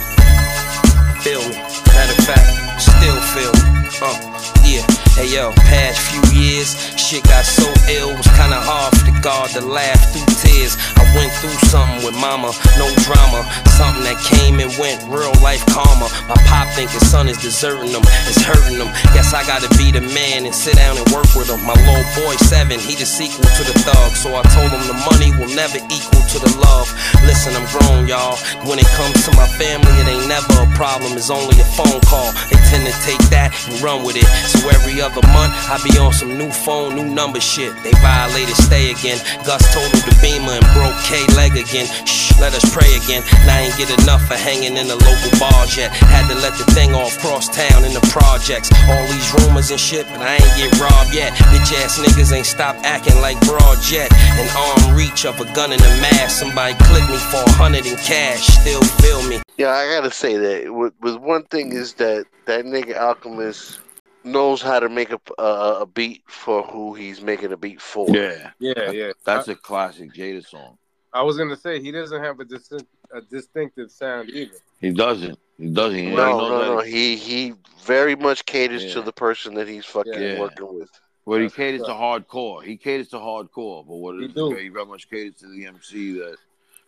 Feel 1.20 1.46
me? 1.46 1.73
Matter 1.94 2.12
of 2.18 2.24
fact, 2.26 2.80
still 2.80 3.20
feel. 3.32 3.54
Uh, 4.02 4.18
yeah. 4.66 4.84
Hey 5.14 5.30
yo, 5.30 5.54
past 5.70 6.10
few 6.10 6.18
years, 6.34 6.74
shit 6.98 7.22
got 7.22 7.46
so 7.46 7.62
ill, 7.86 8.10
it 8.10 8.18
was 8.18 8.26
kinda 8.34 8.58
hard 8.58 8.90
for 8.98 9.06
the 9.06 9.14
God 9.22 9.46
to 9.54 9.62
laugh 9.62 10.02
through 10.10 10.26
tears. 10.42 10.74
I 10.98 11.06
went 11.14 11.30
through 11.38 11.54
something 11.70 12.02
with 12.02 12.18
mama, 12.18 12.50
no 12.74 12.90
drama. 13.06 13.46
Something 13.78 14.02
that 14.02 14.18
came 14.26 14.58
and 14.58 14.74
went, 14.74 14.98
real 15.06 15.30
life 15.38 15.62
karma. 15.70 16.10
My 16.26 16.34
pop 16.50 16.66
think 16.74 16.90
his 16.90 17.06
son 17.06 17.30
is 17.30 17.38
deserting 17.38 17.94
him, 17.94 18.02
it's 18.26 18.42
hurting 18.42 18.74
him. 18.74 18.90
Guess 19.14 19.30
I 19.30 19.46
gotta 19.46 19.70
be 19.78 19.94
the 19.94 20.02
man 20.02 20.50
and 20.50 20.54
sit 20.54 20.74
down 20.74 20.98
and 20.98 21.06
work 21.14 21.30
with 21.38 21.46
him. 21.46 21.62
My 21.62 21.78
little 21.86 22.02
boy, 22.18 22.34
seven, 22.50 22.82
he 22.82 22.98
the 22.98 23.06
sequel 23.06 23.46
to 23.46 23.62
the 23.70 23.78
thug. 23.86 24.18
So 24.18 24.34
I 24.34 24.42
told 24.50 24.74
him 24.74 24.82
the 24.90 24.98
money 25.14 25.30
will 25.38 25.50
never 25.54 25.78
equal 25.94 26.22
to 26.34 26.38
the 26.42 26.50
love. 26.58 26.90
Listen, 27.22 27.54
I'm 27.54 27.70
grown, 27.70 28.10
y'all. 28.10 28.34
When 28.66 28.82
it 28.82 28.90
comes 28.98 29.22
to 29.26 29.30
my 29.38 29.46
family, 29.54 29.94
it 30.02 30.10
ain't 30.10 30.26
never 30.26 30.66
a 30.66 30.70
problem, 30.74 31.14
it's 31.14 31.30
only 31.30 31.54
a 31.62 31.68
phone 31.84 32.00
call. 32.08 32.32
They 32.48 32.58
tend 32.72 32.88
to 32.88 32.94
take 33.04 33.20
that 33.30 33.52
and 33.68 33.80
run 33.80 34.04
with 34.04 34.16
it. 34.16 34.26
So 34.48 34.64
every 34.72 35.00
other 35.00 35.22
month, 35.36 35.52
I 35.68 35.76
be 35.84 35.92
on 35.98 36.12
some 36.12 36.36
new 36.38 36.50
phone, 36.50 36.96
new 36.96 37.04
number 37.04 37.40
shit. 37.40 37.72
They 37.84 37.92
violated, 38.00 38.56
stay 38.56 38.90
again. 38.90 39.20
Gus 39.44 39.62
totaled 39.72 40.04
the 40.04 40.16
beamer 40.22 40.56
and 40.56 40.66
broke 40.72 40.96
K 41.04 41.20
leg 41.36 41.56
again. 41.56 41.86
Shh, 42.06 42.32
let 42.40 42.54
us 42.54 42.64
pray 42.72 42.88
again. 42.96 43.22
Now 43.46 43.60
I 43.60 43.68
ain't 43.68 43.76
get 43.76 43.90
enough 44.02 44.24
for 44.26 44.34
hanging 44.34 44.76
in 44.76 44.88
the 44.88 44.96
local 44.96 45.32
bars 45.38 45.76
yet. 45.76 45.92
Had 45.92 46.26
to 46.32 46.36
let 46.40 46.56
the 46.56 46.66
thing 46.72 46.94
off 46.94 47.18
cross 47.20 47.48
town 47.52 47.84
in 47.84 47.92
the 47.92 48.04
projects. 48.10 48.70
All 48.88 49.04
these 49.12 49.28
rumors 49.40 49.70
and 49.70 49.80
shit, 49.80 50.06
but 50.10 50.22
I 50.22 50.40
ain't 50.40 50.54
get 50.56 50.72
robbed 50.80 51.14
yet. 51.14 51.32
Bitch 51.52 51.72
ass 51.84 51.98
niggas 51.98 52.32
ain't 52.32 52.46
stop 52.46 52.76
acting 52.82 53.20
like 53.20 53.38
broad 53.46 53.78
jet. 53.82 54.10
An 54.40 54.48
arm 54.56 54.96
reach 54.96 55.24
of 55.26 55.40
a 55.40 55.46
gun 55.54 55.72
in 55.72 55.80
a 55.80 55.92
mask. 56.00 56.40
Somebody 56.40 56.74
clip 56.84 57.08
me 57.08 57.18
for 57.30 57.42
a 57.42 57.52
hundred 57.52 57.86
in 57.86 57.96
cash. 57.96 58.46
Still 58.46 58.82
feel 59.02 59.22
me. 59.28 59.42
Yeah, 59.56 59.70
I 59.70 59.86
gotta 59.86 60.10
say 60.10 60.36
that. 60.36 60.74
With 60.74 61.16
one 61.18 61.44
thing 61.44 61.72
is 61.74 61.94
that 61.94 62.26
that 62.46 62.64
nigga 62.64 62.96
Alchemist 62.96 63.80
knows 64.24 64.62
how 64.62 64.80
to 64.80 64.88
make 64.88 65.10
a, 65.12 65.20
a 65.38 65.80
a 65.82 65.86
beat 65.86 66.22
for 66.26 66.62
who 66.62 66.94
he's 66.94 67.20
making 67.20 67.52
a 67.52 67.56
beat 67.56 67.80
for. 67.80 68.08
Yeah. 68.08 68.50
Yeah, 68.58 68.90
yeah. 68.90 69.12
That's 69.24 69.48
a 69.48 69.54
classic 69.54 70.12
Jada 70.14 70.46
song. 70.46 70.78
I 71.12 71.22
was 71.22 71.36
gonna 71.36 71.56
say 71.56 71.80
he 71.80 71.92
doesn't 71.92 72.22
have 72.22 72.40
a, 72.40 72.44
dis- 72.44 72.72
a 73.12 73.20
distinctive 73.20 73.90
sound 73.90 74.30
either. 74.30 74.56
He 74.80 74.90
doesn't. 74.90 75.38
He 75.58 75.68
doesn't. 75.68 75.96
He 75.98 76.10
No, 76.10 76.38
knows 76.38 76.50
no, 76.50 76.74
no. 76.76 76.80
He 76.80 77.16
he 77.16 77.54
very 77.84 78.16
much 78.16 78.44
caters 78.46 78.92
to 78.94 79.02
the 79.02 79.12
person 79.12 79.54
that 79.54 79.68
he's 79.68 79.84
fucking 79.84 80.12
Yeah. 80.20 80.40
working 80.40 80.74
with. 80.74 80.90
But 81.26 81.40
he 81.40 81.48
caters 81.48 81.82
to 81.82 81.92
hardcore. 81.92 82.62
He 82.64 82.76
caters 82.76 83.08
to 83.08 83.16
hardcore. 83.16 83.86
But 83.86 83.96
what 83.96 84.16
He 84.18 84.24
it 84.24 84.28
is, 84.30 84.34
do. 84.34 84.54
he 84.54 84.68
very 84.68 84.84
much 84.86 85.08
caters 85.08 85.34
to 85.40 85.46
the 85.48 85.66
MC 85.66 86.12
that. 86.18 86.36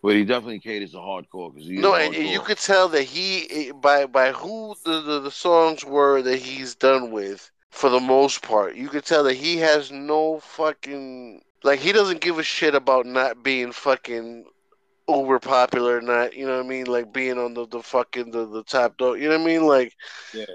But 0.01 0.15
he 0.15 0.23
definitely 0.25 0.59
caters 0.59 0.91
to 0.91 0.97
hardcore 0.97 1.53
because 1.53 1.69
No, 1.69 1.95
and, 1.95 2.13
and 2.15 2.27
you 2.27 2.39
hardcore. 2.39 2.45
could 2.45 2.57
tell 2.57 2.87
that 2.89 3.03
he 3.03 3.71
by 3.71 4.05
by 4.05 4.31
who 4.31 4.75
the, 4.85 5.01
the 5.01 5.19
the 5.21 5.31
songs 5.31 5.83
were 5.85 6.21
that 6.21 6.37
he's 6.39 6.75
done 6.75 7.11
with 7.11 7.49
for 7.71 7.89
the 7.89 7.99
most 7.99 8.41
part. 8.41 8.75
You 8.75 8.89
could 8.89 9.05
tell 9.05 9.23
that 9.23 9.33
he 9.35 9.57
has 9.57 9.91
no 9.91 10.39
fucking 10.39 11.41
like 11.63 11.79
he 11.79 11.91
doesn't 11.91 12.21
give 12.21 12.39
a 12.39 12.43
shit 12.43 12.75
about 12.75 13.05
not 13.05 13.43
being 13.43 13.71
fucking 13.71 14.45
uber 15.09 15.39
popular, 15.39 16.01
not 16.01 16.35
you 16.35 16.45
know 16.47 16.57
what 16.57 16.65
I 16.65 16.69
mean, 16.69 16.85
like 16.85 17.11
being 17.13 17.37
on 17.37 17.53
the, 17.53 17.67
the 17.67 17.81
fucking 17.81 18.31
the, 18.31 18.45
the 18.47 18.63
top 18.63 18.97
dog. 18.97 19.19
You 19.19 19.29
know 19.29 19.37
what 19.37 19.41
I 19.43 19.45
mean, 19.45 19.65
like 19.65 19.93
Yeah. 20.33 20.45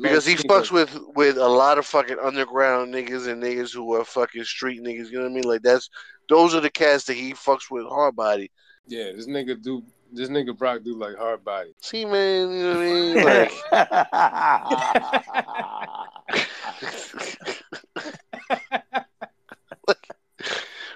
because 0.00 0.26
he 0.26 0.36
fucks 0.36 0.70
with 0.70 0.96
with 1.14 1.36
a 1.36 1.48
lot 1.48 1.78
of 1.78 1.86
fucking 1.86 2.18
underground 2.22 2.94
niggas 2.94 3.28
and 3.28 3.42
niggas 3.42 3.72
who 3.74 3.94
are 3.94 4.04
fucking 4.04 4.44
street 4.44 4.82
niggas. 4.82 5.08
You 5.10 5.18
know 5.18 5.24
what 5.24 5.30
I 5.32 5.34
mean? 5.34 5.44
Like 5.44 5.62
that's 5.62 5.88
those 6.28 6.54
are 6.54 6.60
the 6.60 6.70
cats 6.70 7.04
that 7.04 7.14
he 7.14 7.32
fucks 7.34 7.70
with 7.70 7.86
hard 7.86 8.16
body. 8.16 8.50
Yeah, 8.86 9.12
this 9.12 9.26
nigga 9.26 9.62
do. 9.62 9.82
This 10.12 10.28
nigga 10.28 10.54
Brock 10.56 10.84
do 10.84 10.96
like 10.96 11.16
hard 11.16 11.44
body. 11.44 11.74
See, 11.80 12.04
man, 12.04 12.52
you 12.52 12.62
know 12.62 12.68
what 12.68 12.76
I 12.76 12.84
mean? 12.84 13.24
Like, 13.24 13.50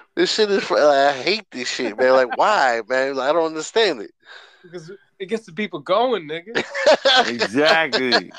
this 0.15 0.33
shit 0.33 0.49
is. 0.51 0.71
Like, 0.71 0.81
I 0.81 1.11
hate 1.13 1.45
this 1.51 1.67
shit, 1.67 1.97
man. 1.97 2.13
Like, 2.13 2.37
why, 2.37 2.81
man? 2.87 3.19
I 3.19 3.33
don't 3.33 3.47
understand 3.47 4.01
it. 4.01 4.11
Because 4.63 4.91
it 5.19 5.27
gets 5.27 5.45
the 5.45 5.51
people 5.51 5.79
going, 5.79 6.27
nigga. 6.27 6.63
exactly. 7.27 8.31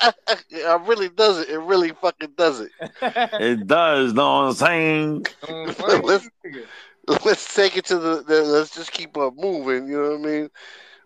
it 0.49 0.81
really 0.87 1.09
does 1.09 1.39
it. 1.39 1.49
It 1.49 1.59
really 1.59 1.91
fucking 1.91 2.33
does 2.37 2.59
it. 2.59 2.71
It 3.01 3.67
does. 3.67 4.13
Know 4.13 4.23
what 4.23 4.47
I'm 4.47 4.53
saying? 4.53 5.25
let's 6.03 6.27
let's 7.25 7.53
take 7.53 7.77
it 7.77 7.85
to 7.85 7.97
the, 7.97 8.23
the. 8.23 8.43
Let's 8.43 8.75
just 8.75 8.91
keep 8.91 9.17
on 9.17 9.35
moving. 9.35 9.87
You 9.87 10.01
know 10.01 10.11
what 10.11 10.19
I 10.19 10.31
mean? 10.31 10.49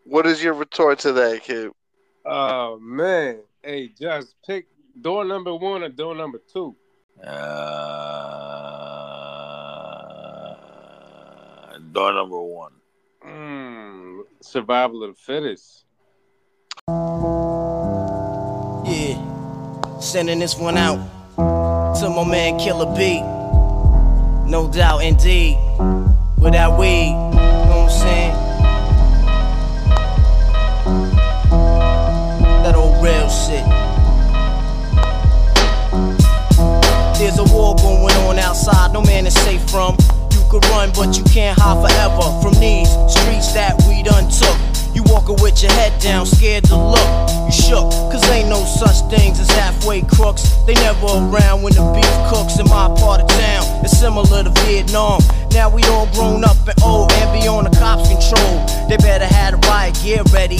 What 0.04 0.26
is 0.28 0.44
your 0.44 0.54
retort 0.54 1.00
to 1.00 1.14
that, 1.14 1.44
kid? 1.44 1.72
Oh 2.26 2.80
man, 2.80 3.40
hey, 3.64 3.90
just 4.00 4.36
pick 4.46 4.68
door 5.00 5.26
number 5.26 5.56
one 5.56 5.84
or 5.84 5.90
door 5.90 6.16
number 6.16 6.40
two. 6.52 6.76
Uh, 7.24 7.36
door 11.92 12.14
number 12.14 12.42
one. 12.42 12.74
Mm, 13.26 14.22
survival 14.42 15.04
of 15.04 15.16
the 15.16 15.22
fittest. 15.22 15.86
Yeah, 18.88 20.00
sending 20.00 20.40
this 20.40 20.56
one 20.58 20.78
out 20.78 20.98
to 22.00 22.10
my 22.10 22.24
man 22.30 22.60
Killer 22.60 22.96
B. 22.96 23.35
No 24.48 24.70
doubt, 24.72 25.04
indeed. 25.04 25.58
Without 26.38 26.78
weed, 26.78 27.08
you 27.08 27.14
know 27.14 27.88
what 27.88 27.90
I'm 27.90 27.90
saying? 27.90 28.34
That 32.64 32.76
old 32.76 33.04
real 33.04 33.28
shit. 33.28 33.66
There's 37.18 37.40
a 37.40 37.44
war 37.54 37.76
going 37.76 38.16
on 38.28 38.38
outside, 38.38 38.94
no 38.94 39.02
man 39.02 39.26
is 39.26 39.34
safe 39.34 39.68
from. 39.70 39.98
You 40.32 40.44
could 40.52 40.64
run, 40.68 40.92
but 40.94 41.18
you 41.18 41.24
can't 41.24 41.58
hide 41.60 41.82
forever 41.82 42.42
from 42.42 42.54
these 42.60 42.90
streets 43.10 43.52
that 43.54 43.82
we 43.90 44.04
done 44.04 44.30
took. 44.30 44.75
You 44.96 45.04
walking 45.08 45.36
with 45.42 45.62
your 45.62 45.74
head 45.74 46.02
down, 46.02 46.26
scared 46.26 46.64
to 46.72 46.78
look. 46.78 47.30
You 47.46 47.52
shook, 47.52 47.92
cause 48.10 48.24
ain't 48.30 48.48
no 48.48 48.64
such 48.64 48.96
things 49.12 49.42
as 49.42 49.50
halfway 49.50 50.02
crooks. 50.02 50.44
They 50.66 50.74
never 50.76 51.06
around 51.06 51.64
when 51.64 51.74
the 51.74 51.84
beef 51.94 52.16
cooks 52.32 52.58
in 52.60 52.66
my 52.68 52.88
part 52.98 53.20
of 53.20 53.28
town. 53.28 53.84
It's 53.84 54.00
similar 54.00 54.44
to 54.44 54.50
Vietnam. 54.64 55.20
Now 55.52 55.70
we 55.70 55.84
all 55.84 56.08
grown 56.14 56.46
up 56.46 56.56
and 56.66 56.82
old 56.82 57.12
and 57.12 57.42
beyond 57.42 57.68
the 57.68 57.78
cops' 57.78 58.08
control. 58.08 58.88
They 58.88 58.96
better 58.96 59.26
have 59.26 59.60
the 59.60 59.68
riot 59.68 60.00
gear 60.02 60.24
ready. 60.32 60.60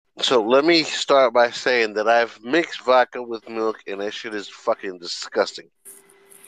So 0.21 0.41
let 0.43 0.65
me 0.65 0.83
start 0.83 1.33
by 1.33 1.49
saying 1.49 1.93
that 1.95 2.07
I've 2.07 2.39
mixed 2.43 2.81
vodka 2.81 3.23
with 3.23 3.47
milk, 3.49 3.79
and 3.87 4.01
that 4.01 4.13
shit 4.13 4.35
is 4.35 4.47
fucking 4.47 4.99
disgusting. 4.99 5.69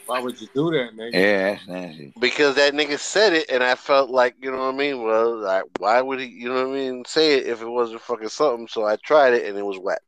Why 0.06 0.20
would 0.20 0.40
you 0.40 0.48
do 0.54 0.70
that, 0.72 0.96
nigga? 0.96 1.14
Yeah, 1.14 1.50
that's 1.54 1.68
nasty. 1.68 2.14
Because 2.20 2.56
that 2.56 2.74
nigga 2.74 3.00
said 3.00 3.34
it, 3.34 3.50
and 3.50 3.64
I 3.64 3.76
felt 3.76 4.10
like, 4.10 4.36
you 4.42 4.52
know 4.52 4.58
what 4.58 4.76
I 4.76 4.78
mean? 4.78 5.02
Well, 5.02 5.38
like, 5.38 5.64
why 5.80 6.02
would 6.02 6.20
he, 6.20 6.28
you 6.28 6.50
know 6.50 6.68
what 6.68 6.76
I 6.76 6.80
mean, 6.80 7.04
say 7.06 7.36
it 7.36 7.48
if 7.48 7.62
it 7.62 7.68
wasn't 7.68 8.02
fucking 8.02 8.30
something? 8.30 8.68
So 8.68 8.86
I 8.86 8.98
tried 8.98 9.34
it, 9.34 9.48
and 9.48 9.58
it 9.58 9.66
was 9.66 9.80
wet. 9.80 10.02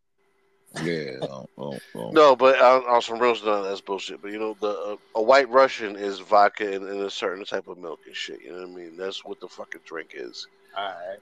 Yeah. 0.84 1.18
oh, 1.22 1.49
oh, 1.57 1.80
oh. 1.95 2.09
No, 2.11 2.36
but 2.36 2.59
on, 2.61 2.84
on 2.84 3.01
some 3.01 3.20
real 3.20 3.36
stuff, 3.36 3.63
that's 3.63 3.82
bullshit. 3.82 4.22
But 4.22 4.32
you 4.32 4.39
know, 4.39 4.57
the 4.59 4.68
uh, 4.68 4.95
a 5.16 5.22
white 5.22 5.49
Russian 5.49 5.95
is 5.95 6.20
vodka 6.20 6.72
and, 6.74 6.88
and 6.88 7.01
a 7.01 7.09
certain 7.09 7.45
type 7.45 7.68
of 7.68 7.78
milk 7.78 8.01
and 8.05 8.16
shit. 8.16 8.41
You 8.43 8.51
know 8.51 8.68
what 8.68 8.72
I 8.72 8.74
mean? 8.74 8.97
That's 8.97 9.24
what 9.24 9.39
the 9.39 9.47
fucking 9.47 9.82
drink 9.86 10.11
is. 10.13 10.47
Alright. 10.78 11.20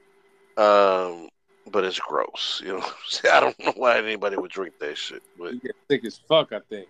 Um, 0.57 1.29
but 1.71 1.83
it's 1.83 1.99
gross. 1.99 2.61
You 2.63 2.77
know, 2.77 2.85
I 3.31 3.39
don't 3.39 3.59
know 3.59 3.73
why 3.75 3.97
anybody 3.97 4.37
would 4.37 4.51
drink 4.51 4.79
that 4.79 4.97
shit, 4.97 5.23
but 5.37 5.53
You 5.53 5.59
get 5.59 5.75
sick 5.89 6.05
as 6.05 6.17
fuck, 6.17 6.53
I 6.53 6.59
think. 6.69 6.87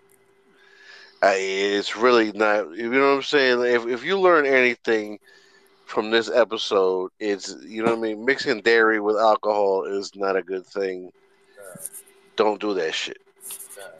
I, 1.22 1.36
it's 1.36 1.96
really 1.96 2.34
not. 2.34 2.76
You 2.76 2.90
know 2.90 3.12
what 3.12 3.16
I'm 3.18 3.22
saying? 3.24 3.62
If 3.62 3.88
if 3.88 4.04
you 4.04 4.20
learn 4.20 4.46
anything 4.46 5.20
from 5.86 6.12
this 6.12 6.30
episode, 6.30 7.12
it's 7.20 7.56
you 7.66 7.82
know 7.82 7.92
what 7.92 8.00
I 8.00 8.02
mean. 8.02 8.26
Mixing 8.26 8.62
dairy 8.62 9.00
with 9.00 9.16
alcohol 9.16 9.86
is 9.86 10.14
not 10.16 10.36
a 10.36 10.44
good 10.44 10.66
thing. 10.66 11.12
Don't 12.36 12.60
do 12.60 12.74
that 12.74 12.94
shit. 12.94 13.23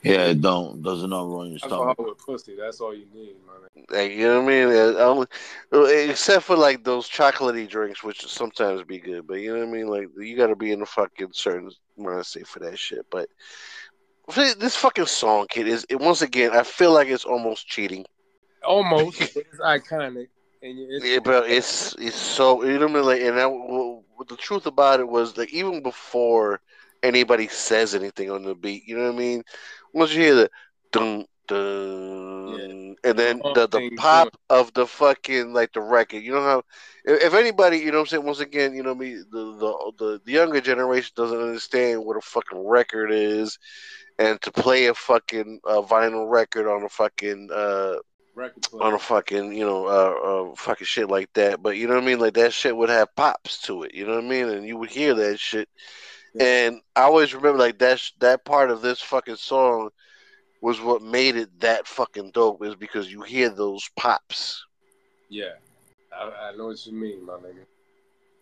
Yeah, 0.04 0.26
it 0.26 0.42
don't 0.42 0.82
doesn't 0.82 1.10
not 1.10 1.28
run 1.30 1.52
your 1.52 1.60
Alcohol 1.64 1.94
stomach. 1.94 2.10
with 2.10 2.18
pussy, 2.18 2.56
that's 2.56 2.80
all 2.82 2.94
you 2.94 3.06
need, 3.14 3.36
man. 3.46 3.86
Like, 3.90 4.12
you 4.12 4.28
know 4.28 4.42
what 4.42 4.54
I 4.54 4.66
mean? 4.66 5.28
Only- 5.72 6.10
except 6.10 6.44
for 6.44 6.56
like 6.56 6.84
those 6.84 7.10
chocolatey 7.10 7.68
drinks, 7.68 8.04
which 8.04 8.26
sometimes 8.28 8.84
be 8.84 9.00
good, 9.00 9.26
but 9.28 9.36
you 9.36 9.54
know 9.54 9.60
what 9.60 9.70
I 9.70 9.72
mean. 9.72 9.88
Like 9.88 10.08
you 10.18 10.36
got 10.38 10.48
to 10.48 10.56
be 10.56 10.72
in 10.72 10.82
a 10.82 10.86
fucking 10.86 11.30
certain 11.34 11.72
mindset 11.98 12.46
for 12.48 12.60
that 12.60 12.78
shit. 12.78 13.06
But 13.10 13.30
this 14.36 14.76
fucking 14.76 15.06
song, 15.06 15.48
kid, 15.50 15.68
is 15.68 15.86
it 15.90 16.00
once 16.00 16.22
again? 16.22 16.52
I 16.52 16.64
feel 16.64 16.92
like 16.92 17.08
it's 17.08 17.26
almost 17.26 17.68
cheating. 17.68 18.06
Almost, 18.64 19.20
but 19.34 19.44
it's 19.52 19.60
iconic. 19.60 20.28
And 20.62 20.80
it's, 20.80 21.06
Yeah, 21.06 21.20
but 21.20 21.50
it's 21.50 21.94
it's 21.96 22.16
so 22.16 22.64
you 22.64 22.80
know 22.80 22.88
what 22.88 22.92
I 22.92 22.94
mean. 22.94 23.06
Like, 23.06 23.22
and 23.22 23.40
I, 23.40 23.46
well, 23.48 24.04
the 24.28 24.38
truth 24.38 24.66
about 24.66 25.00
it 25.02 25.08
was 25.08 25.38
like 25.38 25.54
even 25.54 25.84
before 25.84 26.62
anybody 27.04 27.48
says 27.48 27.94
anything 27.94 28.32
on 28.32 28.44
the 28.44 28.56
beat, 28.56 28.88
you 28.88 28.98
know 28.98 29.04
what 29.04 29.16
I 29.16 29.18
mean. 29.18 29.44
Once 29.94 30.14
you 30.14 30.22
hear 30.22 30.36
the 30.36 30.50
dun 30.92 31.26
dun, 31.48 32.96
and 33.04 33.20
then 33.20 33.42
the 33.54 33.68
the 33.68 33.92
pop 33.98 34.36
of 34.50 34.74
the 34.74 34.88
fucking 34.88 35.54
like 35.54 35.74
the 35.74 35.82
record, 35.82 36.24
you 36.24 36.32
know 36.32 36.42
how 36.42 36.64
if, 37.06 37.24
if 37.24 37.34
anybody, 37.34 37.78
you 37.78 37.92
know 37.92 37.98
what 37.98 38.02
I'm 38.02 38.08
saying. 38.08 38.26
Once 38.26 38.40
again, 38.40 38.74
you 38.74 38.82
know 38.82 38.96
me, 38.96 39.16
the 39.16 39.24
the 39.30 39.92
the, 39.98 40.22
the 40.26 40.32
younger 40.32 40.62
generation 40.62 41.12
doesn't 41.16 41.40
understand 41.40 42.04
what 42.04 42.18
a 42.18 42.22
fucking 42.22 42.66
record 42.66 43.12
is, 43.12 43.60
and 44.18 44.42
to 44.42 44.52
play 44.52 44.88
a 44.88 44.94
fucking 44.94 45.60
uh, 45.66 45.82
vinyl 45.82 46.30
record 46.30 46.68
on 46.68 46.84
a 46.84 46.90
fucking 46.90 47.50
uh 47.54 47.96
on 48.82 48.94
a 48.94 49.00
fucking 49.00 49.54
you 49.54 49.64
know 49.64 49.86
uh, 49.86 50.50
uh 50.52 50.56
fucking 50.56 50.86
shit 50.88 51.08
like 51.08 51.32
that 51.34 51.62
but 51.62 51.78
you 51.78 51.88
know 51.88 51.94
what 51.94 52.04
i 52.04 52.06
mean 52.06 52.20
like 52.20 52.34
that 52.34 52.52
shit 52.52 52.76
would 52.76 52.90
have 52.90 53.16
pops 53.16 53.62
to 53.62 53.84
it 53.84 53.94
you 53.94 54.08
know 54.08 54.16
what 54.16 54.24
i 54.24 54.28
mean 54.28 54.50
and 54.50 54.66
you 54.66 54.76
would 54.76 54.90
hear 54.90 55.14
that 55.14 55.40
shit 55.40 55.70
and 56.40 56.82
i 56.96 57.02
always 57.02 57.34
remember 57.34 57.60
like 57.60 57.78
that 57.80 58.00
sh- 58.00 58.12
that 58.20 58.44
part 58.46 58.72
of 58.72 58.82
this 58.82 59.02
fucking 59.02 59.36
song 59.36 59.90
was 60.62 60.80
what 60.82 61.02
made 61.02 61.36
it 61.36 61.50
that 61.60 61.88
fucking 61.88 62.32
dope 62.32 62.64
is 62.66 62.76
because 62.76 63.12
you 63.12 63.22
hear 63.22 63.50
those 63.50 63.88
pops 63.98 64.64
Yeah. 65.30 65.54
I, 66.16 66.50
I 66.50 66.56
know 66.56 66.68
what 66.68 66.86
you 66.86 66.94
mean, 66.94 67.26
my 67.26 67.34
nigga. 67.34 67.66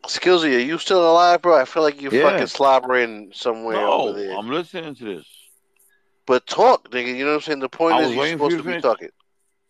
skillsy 0.06 0.56
are 0.56 0.60
you 0.60 0.78
still 0.78 1.10
alive 1.12 1.42
bro 1.42 1.56
i 1.60 1.66
feel 1.66 1.84
like 1.84 2.02
you're 2.02 2.14
Yeah. 2.14 2.30
fucking 2.32 2.48
slobbering 2.48 3.32
somewhere 3.34 3.78
over 3.78 4.12
No, 4.12 4.18
there 4.18 4.38
I'm 4.38 4.50
listening 4.50 4.96
to 4.96 5.04
this. 5.16 5.26
but 6.26 6.46
talk 6.48 6.90
nigga 6.92 7.08
you 7.16 7.24
know 7.26 7.32
what 7.32 7.36
i'm 7.36 7.42
saying 7.42 7.60
the 7.60 7.70
point 7.70 8.00
is 8.00 8.08
was 8.08 8.16
you're 8.16 8.22
waiting 8.22 8.38
for 8.38 8.50
supposed 8.50 8.52
you 8.52 8.58
to 8.58 8.64
to 8.64 8.68
be 8.68 8.72
finish. 8.74 8.84
talking 8.84 9.10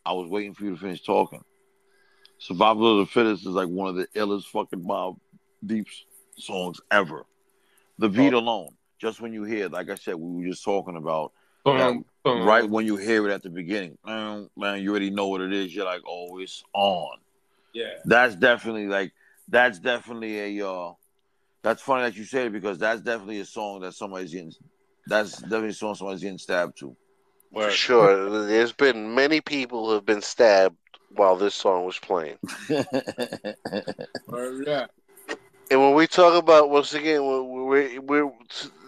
I 0.03 0.13
was 0.13 0.29
waiting 0.29 0.53
for 0.55 0.63
you 0.63 0.71
to 0.71 0.77
finish 0.77 1.03
talking. 1.03 1.43
Survival 2.39 2.99
of 2.99 3.05
the 3.05 3.11
Fittest 3.11 3.41
is 3.45 3.49
like 3.53 3.67
one 3.67 3.87
of 3.87 3.95
the 3.95 4.07
illest 4.15 4.45
fucking 4.45 4.83
Mobb 4.83 5.19
Deep 5.63 5.85
songs 6.39 6.81
ever. 6.89 7.23
The 8.01 8.09
beat 8.09 8.33
alone, 8.33 8.69
just 8.99 9.21
when 9.21 9.31
you 9.31 9.43
hear, 9.43 9.65
it, 9.65 9.71
like 9.71 9.89
I 9.89 9.95
said, 9.95 10.15
we 10.15 10.43
were 10.43 10.49
just 10.49 10.63
talking 10.63 10.95
about, 10.95 11.33
Boom, 11.63 11.77
that 11.77 12.03
boom. 12.23 12.47
right 12.47 12.67
when 12.67 12.85
you 12.85 12.97
hear 12.97 13.29
it 13.29 13.31
at 13.31 13.43
the 13.43 13.49
beginning, 13.51 13.97
man, 14.03 14.49
man, 14.57 14.81
you 14.81 14.89
already 14.89 15.11
know 15.11 15.27
what 15.27 15.41
it 15.41 15.53
is. 15.53 15.73
You're 15.75 15.85
like, 15.85 16.01
oh, 16.07 16.39
it's 16.39 16.63
on. 16.73 17.19
Yeah. 17.73 17.93
That's 18.05 18.35
definitely 18.35 18.87
like, 18.87 19.13
that's 19.47 19.77
definitely 19.77 20.59
a, 20.59 20.67
uh, 20.67 20.93
that's 21.61 21.83
funny 21.83 22.03
that 22.03 22.17
you 22.17 22.23
said 22.23 22.47
it 22.47 22.53
because 22.53 22.79
that's 22.79 23.01
definitely 23.01 23.39
a 23.39 23.45
song 23.45 23.81
that 23.81 23.93
somebody's 23.93 24.33
getting, 24.33 24.53
that's 25.05 25.37
definitely 25.37 25.69
a 25.69 25.73
song 25.73 25.93
somebody's 25.93 26.23
getting 26.23 26.39
stabbed 26.39 26.79
to. 26.79 26.95
For 27.53 27.69
sure. 27.69 28.47
There's 28.47 28.73
been 28.73 29.13
many 29.13 29.41
people 29.41 29.85
who 29.85 29.93
have 29.93 30.05
been 30.05 30.21
stabbed 30.23 30.77
while 31.15 31.35
this 31.35 31.53
song 31.53 31.85
was 31.85 31.99
playing. 31.99 32.37
Word 34.27 34.67
up. 34.67 34.91
And 35.71 35.79
when 35.79 35.93
we 35.93 36.05
talk 36.05 36.35
about 36.35 36.69
once 36.69 36.93
again, 36.93 37.25
we're, 37.25 37.43
we're, 37.43 38.01
we're 38.01 38.31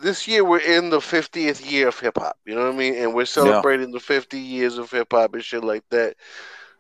this 0.02 0.28
year 0.28 0.44
we're 0.44 0.60
in 0.60 0.90
the 0.90 1.00
50th 1.00 1.72
year 1.72 1.88
of 1.88 1.98
hip 1.98 2.18
hop. 2.18 2.38
You 2.46 2.56
know 2.56 2.66
what 2.66 2.74
I 2.74 2.78
mean? 2.78 2.96
And 2.96 3.14
we're 3.14 3.24
celebrating 3.24 3.92
the 3.92 4.02
50 4.02 4.38
years 4.38 4.78
of 4.78 4.92
hip 4.92 5.08
hop 5.14 5.34
and 5.34 5.42
shit 5.42 5.64
like 5.64 5.88
that. 5.92 6.18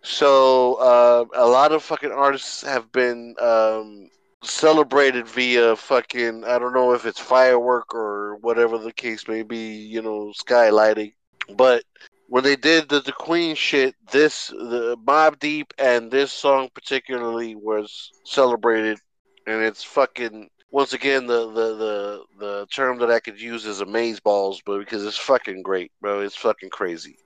So 0.02 0.74
uh, 0.74 1.24
a 1.34 1.48
lot 1.48 1.72
of 1.72 1.82
fucking 1.84 2.12
artists 2.12 2.64
have 2.64 2.92
been 2.92 3.36
um, 3.40 4.10
celebrated 4.44 5.26
via 5.26 5.78
fucking 5.78 6.44
I 6.44 6.60
don't 6.60 6.74
know 6.74 6.92
if 6.92 7.06
it's 7.06 7.20
firework 7.22 7.96
or 7.96 8.36
whatever 8.42 8.78
the 8.78 8.92
case 8.92 9.26
may 9.30 9.44
be. 9.44 9.76
You 9.78 10.02
know, 10.02 10.34
skylighting. 10.38 11.14
But 11.56 11.84
when 12.28 12.44
they 12.44 12.58
did 12.58 12.90
the, 12.90 13.00
the 13.00 13.14
Queen 13.14 13.56
shit, 13.56 13.96
this 14.12 14.48
the 14.48 14.98
Mobb 14.98 15.40
Deep 15.40 15.74
and 15.78 16.12
this 16.12 16.34
song 16.34 16.68
particularly 16.74 17.56
was 17.56 18.12
celebrated, 18.26 19.00
and 19.48 19.62
it's 19.62 19.84
fucking 19.84 20.50
once 20.72 20.94
again 20.94 21.28
the 21.28 21.48
the 21.52 21.76
the 21.76 22.24
the 22.40 22.68
term 22.74 22.98
that 23.00 23.12
I 23.12 23.20
could 23.20 23.40
use 23.40 23.66
is 23.66 23.82
amaze 23.82 24.20
balls, 24.20 24.62
but 24.66 24.80
because 24.80 25.06
it's 25.06 25.18
fucking 25.18 25.62
great, 25.62 25.92
bro, 26.02 26.22
it's 26.22 26.36
fucking 26.36 26.70
crazy. 26.72 27.18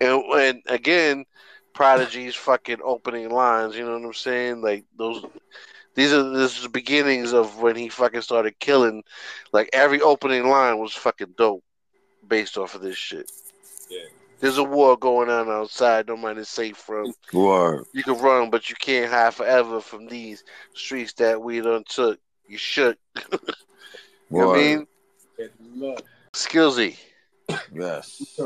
And 0.00 0.22
and 0.24 0.62
again, 0.66 1.24
Prodigy's 1.74 2.34
fucking 2.34 2.80
opening 2.82 3.30
lines, 3.30 3.76
you 3.76 3.84
know 3.84 3.98
what 3.98 4.06
I'm 4.06 4.12
saying? 4.12 4.60
Like 4.62 4.84
those. 4.96 5.24
These 5.94 6.12
are 6.12 6.28
this 6.30 6.56
is 6.56 6.64
the 6.64 6.68
beginnings 6.68 7.32
of 7.32 7.60
when 7.60 7.76
he 7.76 7.88
fucking 7.88 8.22
started 8.22 8.58
killing. 8.58 9.04
Like 9.52 9.70
every 9.72 10.00
opening 10.00 10.48
line 10.48 10.78
was 10.78 10.92
fucking 10.92 11.34
dope, 11.38 11.62
based 12.26 12.58
off 12.58 12.74
of 12.74 12.80
this 12.80 12.96
shit. 12.96 13.30
Yeah. 13.88 14.08
There's 14.44 14.58
a 14.58 14.62
war 14.62 14.98
going 14.98 15.30
on 15.30 15.48
outside. 15.48 16.06
No 16.06 16.18
man 16.18 16.36
is 16.36 16.50
safe 16.50 16.76
from. 16.76 17.14
War. 17.32 17.86
You 17.94 18.02
can 18.02 18.18
run, 18.18 18.50
but 18.50 18.68
you 18.68 18.76
can't 18.78 19.10
hide 19.10 19.32
forever 19.32 19.80
from 19.80 20.06
these 20.06 20.44
streets 20.74 21.14
that 21.14 21.40
we 21.40 21.62
done 21.62 21.82
took. 21.88 22.20
You 22.46 22.58
should. 22.58 22.98
you 23.32 23.38
know 24.28 24.48
what 24.48 24.58
I 24.58 24.62
mean? 24.62 24.86
Skillsy. 26.34 26.98
Yes. 27.72 28.38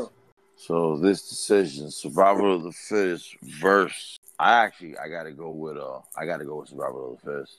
So 0.55 0.95
this 0.95 1.27
decision, 1.27 1.91
survival 1.91 2.55
of 2.55 2.63
the 2.63 2.71
fittest 2.71 3.35
verse. 3.41 4.17
I 4.39 4.53
actually 4.53 4.97
I 4.97 5.09
gotta 5.09 5.33
go 5.33 5.49
with 5.49 5.75
uh 5.75 5.99
I 6.15 6.25
gotta 6.25 6.45
go 6.45 6.61
with 6.61 6.69
survival 6.69 7.11
of 7.11 7.19
the 7.19 7.29
fittest. 7.29 7.57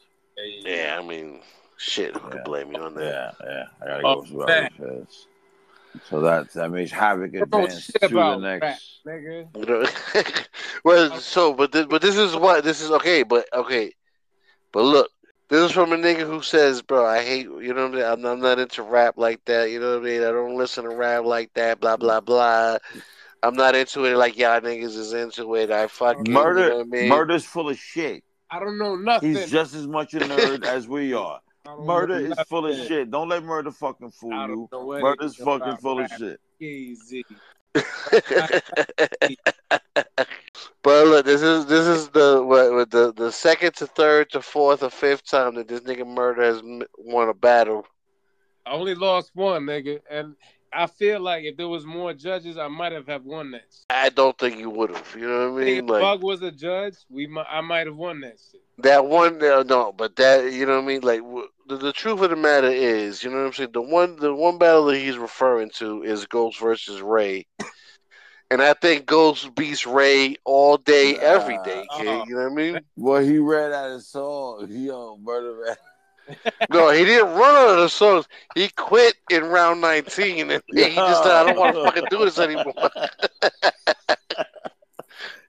Yeah, 0.65 0.99
I 0.99 1.07
mean, 1.07 1.41
shit. 1.77 2.17
Who 2.17 2.31
could 2.31 2.45
blame 2.45 2.73
you 2.73 2.81
on 2.81 2.95
that? 2.95 3.35
Yeah, 3.43 3.47
yeah. 3.47 3.65
I 3.83 3.87
gotta 3.87 4.07
Oh, 4.07 4.15
go 4.15 4.21
with 4.21 4.29
survival 4.31 4.65
of 4.65 4.73
the 4.79 4.87
fittest. 4.87 5.27
So 6.05 6.21
that 6.21 6.53
that 6.53 6.71
makes 6.71 6.91
Havoc 6.91 7.33
Bro, 7.33 7.65
advance 7.65 7.85
shit 7.85 8.01
to 8.03 8.09
the 8.09 8.37
next. 8.39 8.63
rap, 8.63 8.79
nigga. 9.07 9.49
You 9.57 9.67
know? 9.67 10.43
well, 10.85 11.19
so 11.19 11.53
but 11.53 11.73
this, 11.73 11.87
but 11.87 12.03
this 12.03 12.17
is 12.17 12.37
what 12.37 12.65
this 12.65 12.81
is 12.81 12.91
okay, 12.93 13.23
but 13.23 13.47
okay, 13.53 13.93
but 14.73 14.83
look, 14.83 15.11
this 15.49 15.63
is 15.65 15.73
from 15.73 15.93
a 15.93 15.97
nigga 15.97 16.27
who 16.27 16.43
says, 16.43 16.83
"Bro, 16.83 17.07
I 17.07 17.23
hate 17.23 17.47
you 17.47 17.75
know 17.75 17.89
what 17.89 17.95
I 17.95 17.97
mean? 17.97 18.05
I'm, 18.05 18.25
I'm 18.25 18.41
not 18.41 18.59
into 18.59 18.83
rap 18.83 19.15
like 19.17 19.45
that. 19.47 19.71
You 19.71 19.81
know 19.81 19.99
what 19.99 20.07
I 20.07 20.11
mean? 20.11 20.23
I 20.23 20.31
don't 20.31 20.57
listen 20.57 20.85
to 20.85 20.91
rap 20.91 21.25
like 21.25 21.53
that. 21.55 21.81
Blah 21.81 21.97
blah 21.97 22.21
blah. 22.21 22.79
I'm 23.43 23.55
not 23.55 23.75
into 23.75 24.05
it 24.05 24.17
like 24.17 24.39
y'all 24.39 24.61
niggas 24.61 24.97
is 24.97 25.13
into 25.13 25.55
it. 25.57 25.71
I 25.71 25.87
fucking 25.87 26.31
Murder, 26.31 26.61
You 26.65 26.69
know 26.69 26.77
what 26.77 26.87
I 26.87 26.89
mean? 26.89 27.09
murder's 27.09 27.45
full 27.45 27.71
of 27.71 27.79
shit. 27.79 28.23
I 28.51 28.59
don't 28.59 28.79
know 28.79 28.97
nothing. 28.97 29.35
He's 29.35 29.51
just 29.51 29.75
as 29.75 29.87
much 29.87 30.15
a 30.15 30.19
nerd 30.21 30.65
as 30.67 30.87
we 30.87 31.15
are. 31.15 31.41
I 31.67 31.71
don't 31.71 31.87
Murder 31.87 32.19
is 32.19 32.39
full 32.49 32.67
of 32.67 32.73
nothing. 32.73 32.89
shit. 32.89 33.11
Don't 33.11 33.29
let 33.29 33.43
murder 33.43 33.71
fucking 33.71 34.11
fool 34.11 34.31
you. 34.31 34.47
don't 34.47 34.73
know 34.73 34.87
what 34.87 35.03
Murder's 35.03 35.33
it 35.33 35.41
is 35.41 35.45
fucking 35.45 35.77
full 35.77 36.01
of 36.01 36.11
shit. 36.11 36.41
Easy. 36.59 37.25
But 40.83 41.07
look, 41.07 41.27
this 41.27 41.43
is 41.43 41.67
this 41.67 41.87
is 41.87 42.09
the 42.09 42.43
what, 42.43 42.73
what 42.73 42.91
the 42.91 43.13
the 43.13 43.31
second 43.31 43.75
to 43.77 43.87
third 43.87 44.31
to 44.31 44.41
fourth 44.41 44.83
or 44.83 44.91
fifth 44.91 45.25
time 45.25 45.55
that 45.57 45.69
this 45.69 45.81
nigga 45.81 46.07
murder 46.07 46.43
has 46.43 46.63
won 46.97 47.29
a 47.29 47.35
battle. 47.35 47.87
I 48.65 48.73
only 48.73 48.95
lost 48.95 49.31
one, 49.35 49.65
nigga, 49.65 50.01
and 50.11 50.37
I 50.73 50.87
feel 50.87 51.21
like 51.21 51.45
if 51.45 51.57
there 51.57 51.69
was 51.69 51.85
more 51.85 52.15
judges, 52.15 52.57
I 52.57 52.69
might 52.69 52.93
have 52.93 53.07
have 53.09 53.25
won 53.25 53.51
that. 53.53 53.65
Shit. 53.71 53.87
I 53.91 54.09
don't 54.11 54.37
think 54.39 54.59
you 54.59 54.71
would 54.71 54.91
have. 54.91 55.17
You 55.19 55.29
know 55.29 55.51
what 55.53 55.63
I 55.63 55.67
If 55.67 55.67
mean? 55.67 55.87
Like 55.87 55.99
if 55.99 56.03
Bug 56.03 56.23
was 56.23 56.43
a 56.43 56.51
judge, 56.53 56.95
we 57.09 57.27
might, 57.27 57.47
I 57.51 57.61
might 57.61 57.87
have 57.87 57.97
won 57.97 58.21
that 58.21 58.39
shit. 58.51 58.61
that 58.79 59.07
one. 59.07 59.39
No, 59.39 59.63
no, 59.63 59.93
but 59.93 60.17
that 60.17 60.53
you 60.53 60.67
know 60.67 60.77
what 60.77 60.85
I 60.85 60.87
mean. 60.87 61.01
Like 61.01 61.21
the, 61.67 61.77
the 61.77 61.93
truth 61.93 62.21
of 62.21 62.31
the 62.31 62.37
matter 62.37 62.69
is, 62.69 63.25
you 63.25 63.31
know 63.31 63.39
what 63.39 63.47
I'm 63.47 63.53
saying. 63.53 63.71
The 63.73 63.83
one 63.83 64.17
the 64.17 64.35
one 64.35 64.59
battle 64.59 64.87
that 64.87 64.99
he's 64.99 65.19
referring 65.19 65.71
to 65.77 66.03
is 66.03 66.27
Ghost 66.27 66.61
versus 66.61 67.01
Ray. 67.03 67.47
And 68.53 68.61
I 68.61 68.75
think 68.75 69.07
Ghost 69.07 69.55
beats 69.55 69.87
Ray 69.87 70.35
all 70.45 70.77
day, 70.77 71.15
every 71.17 71.57
day, 71.59 71.87
kid. 71.97 72.09
Uh-huh. 72.09 72.25
You 72.27 72.35
know 72.35 72.43
what 72.43 72.51
I 72.51 72.55
mean? 72.55 72.81
Well, 72.97 73.23
he 73.23 73.39
read 73.39 73.71
out 73.73 73.93
his 73.93 74.09
song. 74.09 74.67
Yo, 74.69 75.17
murder 75.23 75.55
rap. 75.69 75.79
No, 76.71 76.91
he 76.91 77.05
didn't 77.05 77.35
run 77.35 77.55
out 77.55 77.71
of 77.71 77.81
the 77.81 77.89
songs. 77.89 78.29
He 78.55 78.69
quit 78.69 79.15
in 79.31 79.45
round 79.45 79.81
19, 79.81 80.51
and 80.51 80.63
he 80.69 80.85
just 80.95 81.23
said, 81.23 81.33
"I 81.33 81.45
don't 81.45 81.59
want 81.59 81.75
to 81.75 81.85
fucking 81.85 82.05
do 82.11 82.25
this 82.25 82.39
anymore." 82.39 82.73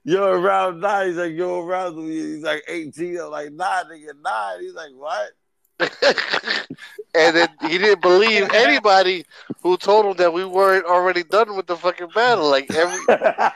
Yo, 0.04 0.24
around 0.24 0.80
nine, 0.80 1.08
he's 1.08 1.16
like, 1.16 1.32
yo, 1.32 1.60
around 1.60 1.96
he's 1.96 2.42
like 2.42 2.64
18. 2.66 3.18
I'm 3.18 3.30
like, 3.30 3.52
nah, 3.52 3.84
nigga, 3.84 4.08
nine. 4.20 4.60
He's 4.60 4.74
like, 4.74 4.90
what? 4.96 5.30
and 7.14 7.36
then 7.36 7.48
he 7.62 7.78
didn't 7.78 8.02
believe 8.02 8.50
anybody 8.52 9.24
who 9.62 9.76
told 9.76 10.06
him 10.06 10.16
that 10.16 10.32
we 10.32 10.44
weren't 10.44 10.86
already 10.86 11.22
done 11.22 11.56
with 11.56 11.66
the 11.66 11.76
fucking 11.76 12.08
battle. 12.14 12.50
Like 12.50 12.68
every, 12.74 12.98
I 13.08 13.52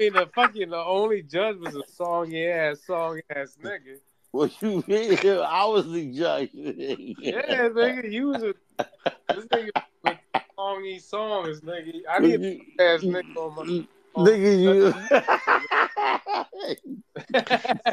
mean, 0.00 0.12
the 0.12 0.28
fucking 0.34 0.70
the 0.70 0.76
only 0.76 1.22
judge 1.22 1.56
was 1.58 1.74
a 1.76 1.82
song 1.92 2.34
ass, 2.36 2.80
song 2.84 3.20
ass 3.30 3.56
nigga. 3.62 3.98
What 4.36 4.52
you 4.60 4.84
mean? 4.86 5.18
I 5.24 5.64
was 5.64 5.90
the 5.90 6.12
judge. 6.12 6.50
Yeah, 6.52 7.70
nigga, 7.70 8.12
you 8.12 8.28
was 8.28 8.42
a 8.42 8.54
this 9.28 9.46
nigga 9.46 9.70
with 10.04 10.18
songy 10.58 11.00
songs, 11.00 11.62
nigga. 11.62 12.02
I 12.10 12.18
need 12.18 12.44
a 12.44 12.82
ass 12.82 13.00
nigga 13.00 13.36
on 13.36 13.54
my. 13.56 13.86
Nigga, 14.14 14.52
you. 14.60 14.92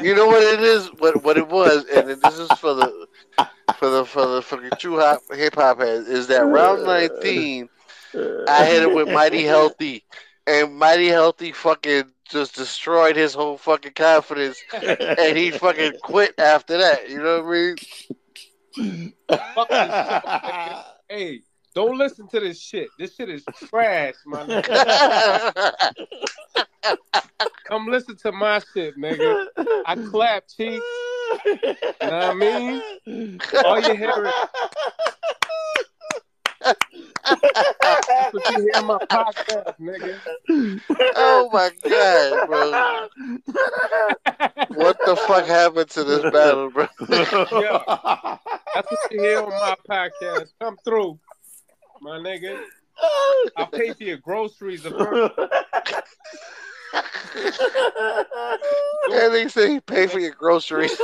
you 0.06 0.14
know 0.14 0.26
what 0.26 0.42
it 0.42 0.60
is, 0.60 0.88
what 0.98 1.22
what 1.24 1.38
it 1.38 1.48
was, 1.48 1.86
and 1.86 2.10
then 2.10 2.20
this 2.20 2.38
is 2.38 2.50
for 2.58 2.74
the 2.74 3.08
for 3.78 3.88
the 3.88 4.04
for 4.04 4.26
the 4.26 4.42
fucking 4.42 4.72
true 4.78 4.98
hop 4.98 5.22
hip 5.32 5.54
hop 5.54 5.80
heads 5.80 6.08
is 6.08 6.26
that 6.26 6.44
round 6.44 6.84
19, 6.84 7.70
I 8.14 8.66
hit 8.66 8.82
it 8.82 8.94
with 8.94 9.08
Mighty 9.08 9.44
Healthy, 9.44 10.04
and 10.46 10.76
Mighty 10.76 11.08
Healthy 11.08 11.52
fucking 11.52 12.04
just 12.28 12.54
destroyed 12.54 13.16
his 13.16 13.32
whole 13.34 13.56
fucking 13.56 13.92
confidence, 13.92 14.62
and 14.72 15.36
he 15.36 15.50
fucking 15.52 15.94
quit 16.02 16.38
after 16.38 16.78
that. 16.78 17.08
You 17.08 17.22
know 17.22 17.42
what 17.42 17.46
I 17.46 17.74
mean? 18.78 19.12
Fuck 19.54 19.68
this 19.68 19.78
shit, 19.78 20.24
nigga. 20.24 20.84
Hey, 21.08 21.40
don't 21.74 21.98
listen 21.98 22.28
to 22.28 22.40
this 22.40 22.60
shit. 22.60 22.88
This 22.98 23.14
shit 23.14 23.28
is 23.28 23.44
trash, 23.68 24.14
my 24.26 24.42
nigga. 24.44 25.94
Come 27.66 27.86
listen 27.88 28.16
to 28.18 28.30
my 28.32 28.60
shit, 28.72 28.96
nigga. 28.98 29.46
I 29.86 29.96
clap 29.96 30.44
cheeks. 30.48 30.84
You 31.44 31.56
know 32.02 32.10
what 32.10 32.12
I 32.12 32.34
mean? 32.34 33.40
All 33.64 33.80
you 33.80 33.94
hear 33.96 34.26
is 34.26 34.32
That's 37.24 38.32
what 38.32 38.50
you 38.50 38.70
hear 38.72 38.82
my 38.82 38.98
podcast, 39.10 39.74
nigga. 39.80 40.20
Oh 41.16 41.48
my 41.52 41.70
god, 41.88 42.46
bro! 42.46 42.70
What 44.76 44.98
the 45.04 45.16
fuck 45.16 45.46
happened 45.46 45.90
to 45.90 46.04
this 46.04 46.22
battle, 46.32 46.70
bro? 46.70 46.86
Yo, 47.08 47.80
that's 48.74 48.90
what 48.90 48.98
you 49.10 49.20
hear 49.20 49.40
on 49.40 49.50
my 49.50 49.74
podcast. 49.88 50.52
Come 50.60 50.76
through, 50.84 51.18
my 52.00 52.18
nigga. 52.18 52.58
I'll 53.56 53.66
pay 53.66 53.92
for 53.92 54.04
your 54.04 54.18
groceries. 54.18 54.84
And 54.84 54.94
they 59.34 59.48
say 59.48 59.72
he 59.72 59.80
pay 59.80 60.06
for 60.06 60.18
your 60.18 60.32
groceries. 60.32 60.96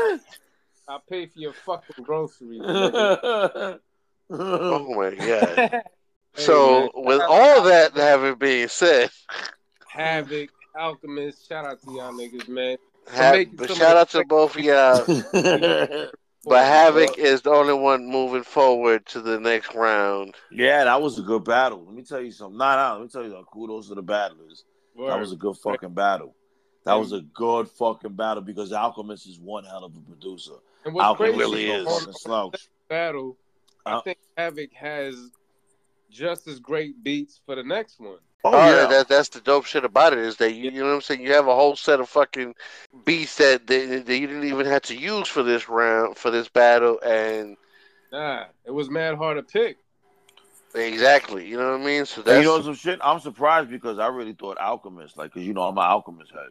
I'll 0.88 1.02
pay 1.08 1.26
for 1.26 1.38
your 1.38 1.52
fucking 1.52 2.04
groceries. 2.04 2.62
Oh 4.32 4.94
my 4.94 5.14
god! 5.14 5.82
So, 6.36 6.90
with 6.94 7.20
all 7.28 7.62
that 7.64 7.94
having 7.96 8.36
been 8.36 8.68
said, 8.68 9.10
Havoc, 9.88 10.50
Alchemist, 10.78 11.48
shout 11.48 11.64
out 11.64 11.82
to 11.82 11.90
y'all 11.90 12.12
niggas, 12.12 12.48
man. 12.48 12.76
For 13.06 13.12
ha- 13.14 13.44
but 13.54 13.70
shout 13.70 13.96
out 13.96 14.10
to 14.10 14.24
both 14.24 14.56
of 14.56 14.62
y'all. 14.64 16.06
But 16.46 16.64
Havoc 16.64 17.18
is 17.18 17.42
the 17.42 17.50
only 17.50 17.74
one 17.74 18.06
moving 18.06 18.44
forward 18.44 19.04
to 19.06 19.20
the 19.20 19.38
next 19.38 19.74
round. 19.74 20.34
Yeah, 20.50 20.84
that 20.84 21.02
was 21.02 21.18
a 21.18 21.22
good 21.22 21.44
battle. 21.44 21.84
Let 21.84 21.94
me 21.94 22.02
tell 22.02 22.22
you 22.22 22.32
something. 22.32 22.56
Nah, 22.56 22.76
nah, 22.76 22.92
let 22.94 23.02
me 23.02 23.08
tell 23.08 23.22
you 23.22 23.28
something. 23.28 23.44
Kudos 23.52 23.88
to 23.88 23.94
the 23.94 24.02
battlers. 24.02 24.64
That 24.96 25.20
was 25.20 25.32
a 25.32 25.36
good 25.36 25.56
fucking 25.58 25.92
battle. 25.92 26.34
That 26.84 26.94
was 26.94 27.12
a 27.12 27.20
good 27.20 27.68
fucking 27.68 28.14
battle 28.14 28.42
because 28.42 28.72
Alchemist 28.72 29.28
is 29.28 29.38
one 29.38 29.64
hell 29.64 29.84
of 29.84 29.94
a 29.94 30.00
producer. 30.00 30.54
And 30.86 30.94
what's 30.94 31.04
Alchemist 31.08 31.34
crazy 31.38 31.50
really 31.66 31.70
is 31.70 31.80
is. 31.82 31.86
on 31.86 32.00
fucking 32.00 32.12
slouch. 32.14 32.68
battle, 32.88 33.36
I 33.84 33.96
Uh, 33.96 34.00
think 34.00 34.18
Havoc 34.38 34.72
has 34.72 35.30
just 36.10 36.46
as 36.48 36.58
great 36.60 37.02
beats 37.02 37.40
for 37.46 37.54
the 37.56 37.62
next 37.62 38.00
one. 38.00 38.18
Oh, 38.44 38.52
Oh, 38.52 38.56
yeah. 38.58 38.86
that, 38.86 39.08
that's 39.08 39.28
the 39.30 39.40
dope 39.40 39.66
shit 39.66 39.84
about 39.84 40.12
it 40.12 40.18
is 40.18 40.36
that 40.38 40.52
you, 40.52 40.70
you 40.70 40.80
know 40.80 40.88
what 40.88 40.94
I'm 40.94 41.00
saying. 41.02 41.22
You 41.22 41.32
have 41.34 41.46
a 41.46 41.54
whole 41.54 41.76
set 41.76 42.00
of 42.00 42.08
fucking 42.08 42.54
beats 43.04 43.36
that, 43.36 43.66
that 43.66 44.06
that 44.06 44.18
you 44.18 44.26
didn't 44.26 44.44
even 44.44 44.66
have 44.66 44.82
to 44.82 44.96
use 44.96 45.28
for 45.28 45.42
this 45.42 45.68
round 45.68 46.16
for 46.16 46.30
this 46.30 46.48
battle, 46.48 46.98
and 47.04 47.56
Nah, 48.12 48.46
it 48.64 48.70
was 48.70 48.90
mad 48.90 49.16
hard 49.16 49.36
to 49.36 49.42
pick. 49.42 49.78
exactly, 50.74 51.46
you 51.48 51.56
know 51.56 51.72
what 51.72 51.80
I 51.80 51.84
mean. 51.84 52.06
So 52.06 52.22
And 52.26 52.26
that's 52.26 52.38
you 52.38 52.44
know 52.44 52.60
some 52.60 52.74
shit? 52.74 53.00
I'm 53.02 53.20
surprised 53.20 53.70
because 53.70 53.98
I 53.98 54.08
really 54.08 54.34
thought 54.34 54.58
Alchemist, 54.58 55.16
like, 55.16 55.32
because 55.32 55.46
you 55.46 55.54
know 55.54 55.62
I'm 55.62 55.78
an 55.78 55.84
Alchemist 55.84 56.32
head. 56.32 56.50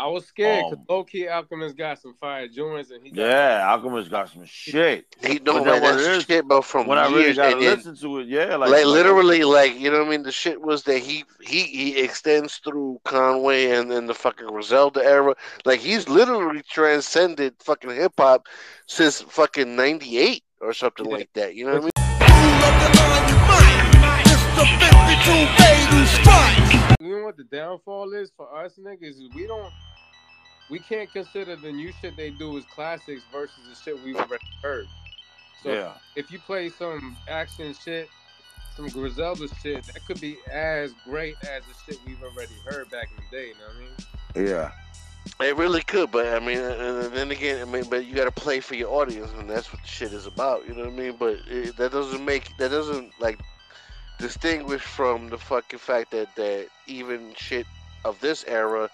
I 0.00 0.06
was 0.06 0.26
scared 0.26 0.64
because 0.64 0.78
Um, 0.78 0.86
low 0.88 1.04
key 1.04 1.28
Alchemist 1.28 1.76
got 1.76 2.00
some 2.00 2.14
fire 2.14 2.48
joints 2.48 2.90
and 2.90 3.02
he 3.02 3.10
got 3.10 3.20
Yeah, 3.20 3.70
Alchemist 3.70 4.10
got 4.10 4.30
some 4.30 4.46
shit. 4.46 5.04
he 5.20 5.34
But 5.34 5.42
no 5.44 5.54
then 5.56 5.64
man, 5.64 5.82
what 5.82 5.98
that's 5.98 6.24
it 6.24 6.26
shit, 6.26 6.48
but 6.48 6.64
from 6.64 6.86
when 6.86 6.96
I 6.96 7.04
really 7.04 7.24
years, 7.24 7.36
got 7.36 7.50
to 7.50 7.56
listen 7.58 7.94
to 7.96 8.20
it, 8.20 8.28
yeah, 8.28 8.56
like, 8.56 8.70
like, 8.70 8.86
literally, 8.86 9.44
like 9.44 9.78
you 9.78 9.90
know 9.90 9.98
what 9.98 10.06
I 10.06 10.10
mean. 10.10 10.22
The 10.22 10.32
shit 10.32 10.58
was 10.62 10.84
that 10.84 11.00
he 11.00 11.24
he 11.42 11.64
he 11.64 11.98
extends 11.98 12.56
through 12.64 12.98
Conway 13.04 13.72
and 13.72 13.90
then 13.90 14.06
the 14.06 14.14
fucking 14.14 14.46
Griselda 14.46 15.04
era. 15.04 15.34
Like 15.66 15.80
he's 15.80 16.08
literally 16.08 16.62
transcended 16.62 17.56
fucking 17.58 17.90
hip 17.90 18.14
hop 18.18 18.46
since 18.86 19.20
fucking 19.20 19.76
'98 19.76 20.42
or 20.62 20.72
something 20.72 21.04
like 21.10 21.28
that. 21.34 21.54
You 21.54 21.66
know 21.66 21.72
what 21.72 21.80
I 21.80 21.84
mean? 21.84 21.90
You 27.00 27.16
know 27.18 27.24
what 27.24 27.36
the 27.36 27.44
downfall 27.44 28.12
is 28.14 28.30
for 28.36 28.54
us 28.64 28.78
niggas 28.78 29.02
is 29.02 29.28
we 29.34 29.46
don't 29.46 29.72
we 30.70 30.78
can't 30.78 31.12
consider 31.12 31.56
the 31.56 31.72
new 31.72 31.92
shit 32.00 32.16
they 32.16 32.30
do 32.30 32.56
as 32.56 32.64
classics 32.64 33.22
versus 33.32 33.58
the 33.68 33.74
shit 33.74 34.02
we've 34.02 34.16
already 34.16 34.46
heard. 34.62 34.86
So 35.62 35.72
Yeah. 35.72 35.92
if 36.16 36.30
you 36.30 36.38
play 36.38 36.70
some 36.70 37.16
action 37.28 37.74
shit, 37.74 38.08
some 38.76 38.88
Griselda 38.88 39.48
shit, 39.62 39.84
that 39.84 40.06
could 40.06 40.20
be 40.20 40.38
as 40.50 40.94
great 41.04 41.36
as 41.42 41.62
the 41.64 41.74
shit 41.84 42.00
we've 42.06 42.22
already 42.22 42.54
heard 42.64 42.88
back 42.90 43.08
in 43.10 43.16
the 43.24 43.36
day, 43.36 43.48
you 43.48 43.54
know 43.54 43.66
what 43.66 43.76
I 43.76 44.42
mean? 44.42 44.48
Yeah. 44.48 44.70
It 45.40 45.56
really 45.56 45.82
could, 45.82 46.10
but 46.10 46.28
I 46.28 46.38
mean, 46.38 46.58
and 46.58 47.12
then 47.12 47.30
again, 47.30 47.60
I 47.60 47.70
mean, 47.70 47.84
but 47.90 48.06
you 48.06 48.14
got 48.14 48.24
to 48.24 48.30
play 48.30 48.60
for 48.60 48.74
your 48.74 48.90
audience, 48.90 49.30
and 49.38 49.50
that's 49.50 49.70
what 49.72 49.82
the 49.82 49.88
shit 49.88 50.12
is 50.12 50.26
about. 50.26 50.66
You 50.66 50.74
know 50.74 50.84
what 50.84 50.92
I 50.94 50.96
mean? 50.96 51.16
But 51.18 51.40
it, 51.46 51.76
that 51.76 51.92
doesn't 51.92 52.24
make 52.24 52.56
that 52.56 52.70
doesn't 52.70 53.12
like 53.20 53.38
distinguish 54.18 54.82
from 54.82 55.28
the 55.28 55.36
fucking 55.38 55.78
fact 55.78 56.10
that 56.12 56.34
that 56.36 56.68
even 56.86 57.34
shit 57.36 57.66
of 58.04 58.18
this 58.20 58.44
era, 58.48 58.88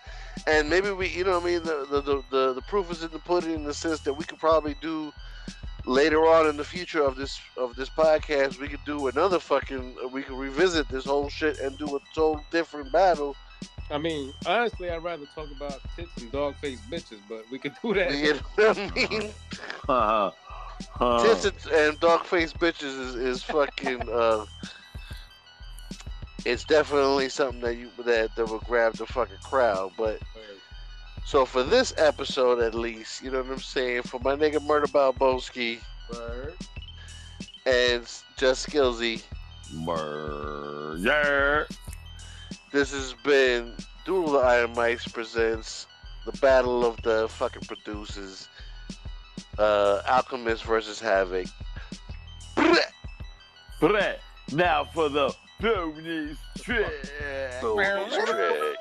and 0.47 0.69
maybe 0.69 0.91
we, 0.91 1.09
you 1.09 1.25
know, 1.25 1.39
what 1.39 1.43
I 1.45 1.47
mean, 1.47 1.63
the 1.63 1.87
the, 1.91 2.01
the 2.03 2.23
the 2.31 2.53
the 2.55 2.63
proof 2.63 2.91
is 2.91 3.03
in 3.03 3.11
the 3.11 3.19
pudding 3.19 3.55
in 3.55 3.65
the 3.65 3.75
sense 3.75 4.01
that 4.03 4.15
we 4.15 4.25
could 4.25 4.39
probably 4.39 4.75
do 4.81 5.13
later 5.87 6.27
on 6.27 6.49
in 6.49 6.57
the 6.57 6.65
future 6.65 7.03
of 7.03 7.17
this 7.17 7.41
of 7.57 7.75
this 7.77 7.89
podcast, 7.89 8.59
we 8.61 8.69
could 8.69 8.85
do 8.85 9.07
another 9.09 9.39
fucking, 9.39 9.97
we 10.11 10.23
could 10.23 10.37
revisit 10.37 10.89
this 10.91 11.07
whole 11.07 11.29
shit 11.29 11.59
and 11.61 11.79
do 11.79 11.97
a 11.97 12.01
total 12.15 12.45
different 12.51 12.93
battle. 12.93 13.37
I 13.89 13.99
mean, 13.99 14.33
honestly, 14.45 14.91
I'd 14.91 15.03
rather 15.03 15.27
talk 15.27 15.51
about 15.51 15.81
tits 15.95 16.21
and 16.21 16.33
dog 16.33 16.57
face 16.57 16.81
bitches, 16.83 17.21
but 17.29 17.49
we 17.51 17.59
could 17.59 17.77
do 17.83 17.95
that. 17.95 18.13
You 18.13 18.35
know 18.35 18.41
what 18.57 18.79
I 18.79 18.91
mean? 19.11 19.33
Uh, 19.89 20.33
uh, 21.01 21.23
Tits 21.23 21.45
and, 21.67 21.75
and 21.75 22.01
dog 22.01 22.25
face 22.25 22.53
bitches 22.53 22.99
is, 23.01 23.15
is 23.15 23.43
fucking 23.43 24.09
uh 24.13 24.45
it's 26.47 26.65
definitely 26.65 27.29
something 27.29 27.61
that 27.61 27.77
you 27.77 27.91
that 28.05 28.35
that 28.37 28.49
will 28.49 28.61
grab 28.61 28.95
the 28.95 29.05
fucking 29.05 29.37
crowd. 29.43 29.91
But 29.99 30.21
so 31.25 31.45
for 31.45 31.65
this 31.65 31.93
episode, 31.99 32.61
at 32.61 32.75
least, 32.75 33.23
you 33.23 33.33
know 33.33 33.43
what 33.43 33.51
I'm 33.51 33.59
saying. 33.59 34.03
For 34.03 34.21
my 34.21 34.37
nigga 34.37 34.63
Murder 34.65 34.87
Balboski 34.87 35.81
and 37.67 38.09
Just 38.37 38.69
Skillsy, 38.69 39.25
Murder. 39.75 41.67
this 42.71 42.93
has 42.93 43.13
been 43.25 43.73
Duel 44.05 44.27
of 44.27 44.33
the 44.33 44.39
Iron 44.39 44.73
Mics 44.75 45.13
presents 45.13 45.89
the 46.27 46.33
battle 46.39 46.85
of 46.87 47.03
the 47.03 47.29
fucking 47.29 47.63
producers. 47.67 48.49
Uh, 49.59 50.01
Alchemist 50.07 50.65
versus 50.65 51.01
Havoc. 51.01 51.47
Brett. 53.81 54.21
Now 54.53 54.85
for 54.85 55.09
the 55.09 55.35
bonus 55.61 56.39
track. 56.61 56.93
Bonus 57.63 58.15
track. 58.15 58.77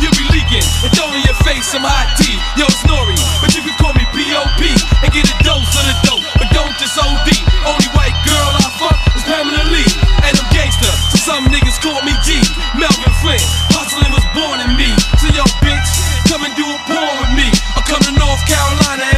You 0.00 0.08
be 0.12 0.24
leaking 0.32 0.64
and 0.84 0.92
throwing 0.96 1.16
in 1.16 1.24
your 1.24 1.36
face 1.44 1.66
some 1.68 1.84
hot 1.84 2.16
tea. 2.16 2.36
Yo, 2.56 2.68
Snorri, 2.84 3.16
but 3.40 3.52
you 3.52 3.64
can 3.64 3.76
call 3.80 3.92
me 3.96 4.04
P.O.P. 4.12 4.60
and 5.04 5.10
get 5.12 5.24
a 5.28 5.36
dose 5.44 5.72
of 5.76 5.84
the 5.84 5.96
dope. 6.08 6.24
But 6.40 6.48
don't 6.52 6.72
just 6.80 6.96
OD. 6.96 7.28
Only 7.68 7.88
white 7.96 8.16
girl 8.24 8.50
I 8.64 8.68
fuck 8.80 8.96
is 9.16 9.24
Pamela 9.24 9.64
Lee. 9.72 9.88
And 10.24 10.32
I'm 10.36 10.48
gangster, 10.52 10.92
so 11.12 11.36
some 11.36 11.44
niggas 11.52 11.80
call 11.80 12.00
me 12.04 12.12
G. 12.24 12.40
Melvin 12.76 13.12
Flynt, 13.20 13.44
hustling 13.72 14.12
was 14.12 14.24
born 14.36 14.60
in 14.64 14.72
me. 14.76 14.88
So 15.20 15.28
yo, 15.32 15.44
bitch, 15.64 15.88
come 16.28 16.44
and 16.44 16.52
do 16.56 16.64
a 16.64 16.78
porn 16.88 17.14
with 17.24 17.32
me. 17.36 17.48
Or 17.76 17.84
come 17.84 18.00
to 18.04 18.12
North 18.16 18.44
Carolina 18.44 19.15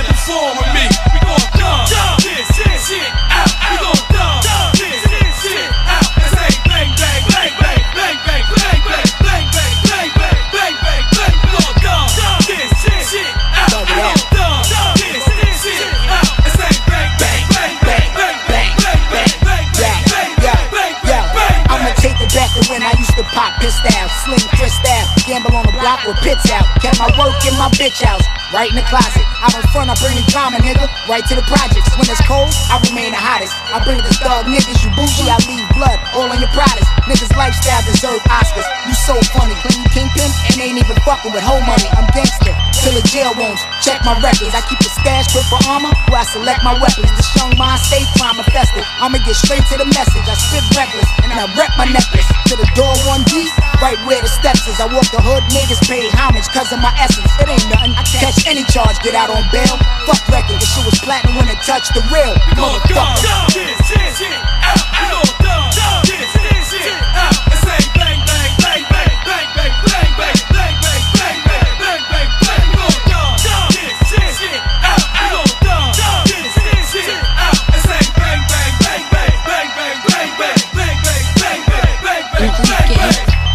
back 22.38 22.54
when 22.70 22.86
I 22.86 22.94
used 22.94 23.10
to 23.18 23.26
pop 23.34 23.58
pissed 23.58 23.82
out, 23.98 24.06
sling 24.22 24.46
twist 24.54 24.78
out, 24.86 25.10
gamble 25.26 25.50
on 25.58 25.66
the 25.66 25.74
block 25.74 26.06
with 26.06 26.22
pits 26.22 26.46
out. 26.54 26.62
Kept 26.78 27.02
my 27.02 27.10
work 27.18 27.34
in 27.42 27.54
my 27.58 27.66
bitch 27.74 27.98
house, 27.98 28.22
right 28.54 28.70
in 28.70 28.78
the 28.78 28.86
closet. 28.86 29.26
Out 29.42 29.58
in 29.58 29.66
front, 29.74 29.90
I 29.90 29.98
bring 29.98 30.14
the 30.14 30.22
drama, 30.30 30.62
nigga, 30.62 30.86
right 31.10 31.26
to 31.26 31.34
the 31.34 31.42
projects. 31.50 31.90
When 31.98 32.06
it's 32.06 32.22
cold, 32.30 32.54
I 32.70 32.78
remain 32.86 33.10
the 33.10 33.18
hottest. 33.18 33.50
I 33.74 33.82
bring 33.82 33.98
the 33.98 34.14
thug 34.22 34.46
niggas, 34.46 34.78
you 34.86 34.90
bougie, 34.94 35.26
I 35.26 35.38
leave 35.50 35.66
blood 35.74 35.98
all 36.14 36.30
on 36.30 36.38
your 36.38 36.52
products. 36.54 36.97
Niggas' 37.08 37.32
lifestyle 37.40 37.80
deserve 37.88 38.20
Oscars. 38.28 38.68
You 38.84 38.92
so 38.92 39.16
funny, 39.32 39.56
clean 39.64 39.80
kingpin 39.96 40.28
and 40.28 40.60
ain't 40.60 40.76
even 40.76 40.92
fucking 41.08 41.32
with 41.32 41.40
whole 41.40 41.64
money. 41.64 41.88
I'm 41.96 42.04
gangster, 42.12 42.52
till 42.84 42.92
the 42.92 43.00
jail 43.08 43.32
wounds. 43.32 43.64
Check 43.80 44.04
my 44.04 44.12
records, 44.20 44.52
I 44.52 44.60
keep 44.68 44.76
a 44.76 44.90
stash 44.92 45.32
put 45.32 45.40
for 45.48 45.56
armor 45.72 45.88
where 46.12 46.20
I 46.20 46.28
select 46.28 46.60
my 46.60 46.76
weapons. 46.76 47.08
This 47.16 47.32
young 47.32 47.56
mind 47.56 47.80
stay 47.80 48.04
crime 48.20 48.36
infested. 48.36 48.84
I'ma 49.00 49.24
get 49.24 49.40
straight 49.40 49.64
to 49.72 49.80
the 49.80 49.88
message. 49.88 50.20
I 50.28 50.36
spit 50.36 50.60
reckless 50.76 51.08
and 51.24 51.32
I 51.32 51.48
rep 51.56 51.72
my 51.80 51.88
necklace 51.88 52.28
to 52.52 52.60
the 52.60 52.68
door 52.76 52.92
one 53.08 53.24
G, 53.24 53.48
right 53.80 53.96
where 54.04 54.20
the 54.20 54.28
steps 54.28 54.68
is. 54.68 54.76
I 54.76 54.92
walk 54.92 55.08
the 55.08 55.24
hood, 55.24 55.48
niggas 55.48 55.80
pay 55.88 56.04
homage 56.12 56.44
cause 56.52 56.76
of 56.76 56.84
my 56.84 56.92
essence. 57.00 57.32
It 57.40 57.48
ain't 57.48 57.64
nothing. 57.72 57.96
I 57.96 58.04
catch 58.04 58.44
any 58.44 58.68
charge, 58.68 59.00
get 59.00 59.16
out 59.16 59.32
on 59.32 59.48
bail. 59.48 59.80
Fuck 60.04 60.20
record, 60.28 60.60
this 60.60 60.68
shit 60.68 60.84
was 60.84 61.00
platinum 61.00 61.40
when 61.40 61.48
it 61.48 61.56
touched 61.64 61.96
the 61.96 62.04
real. 62.12 62.36
Motherfucker. 62.52 63.48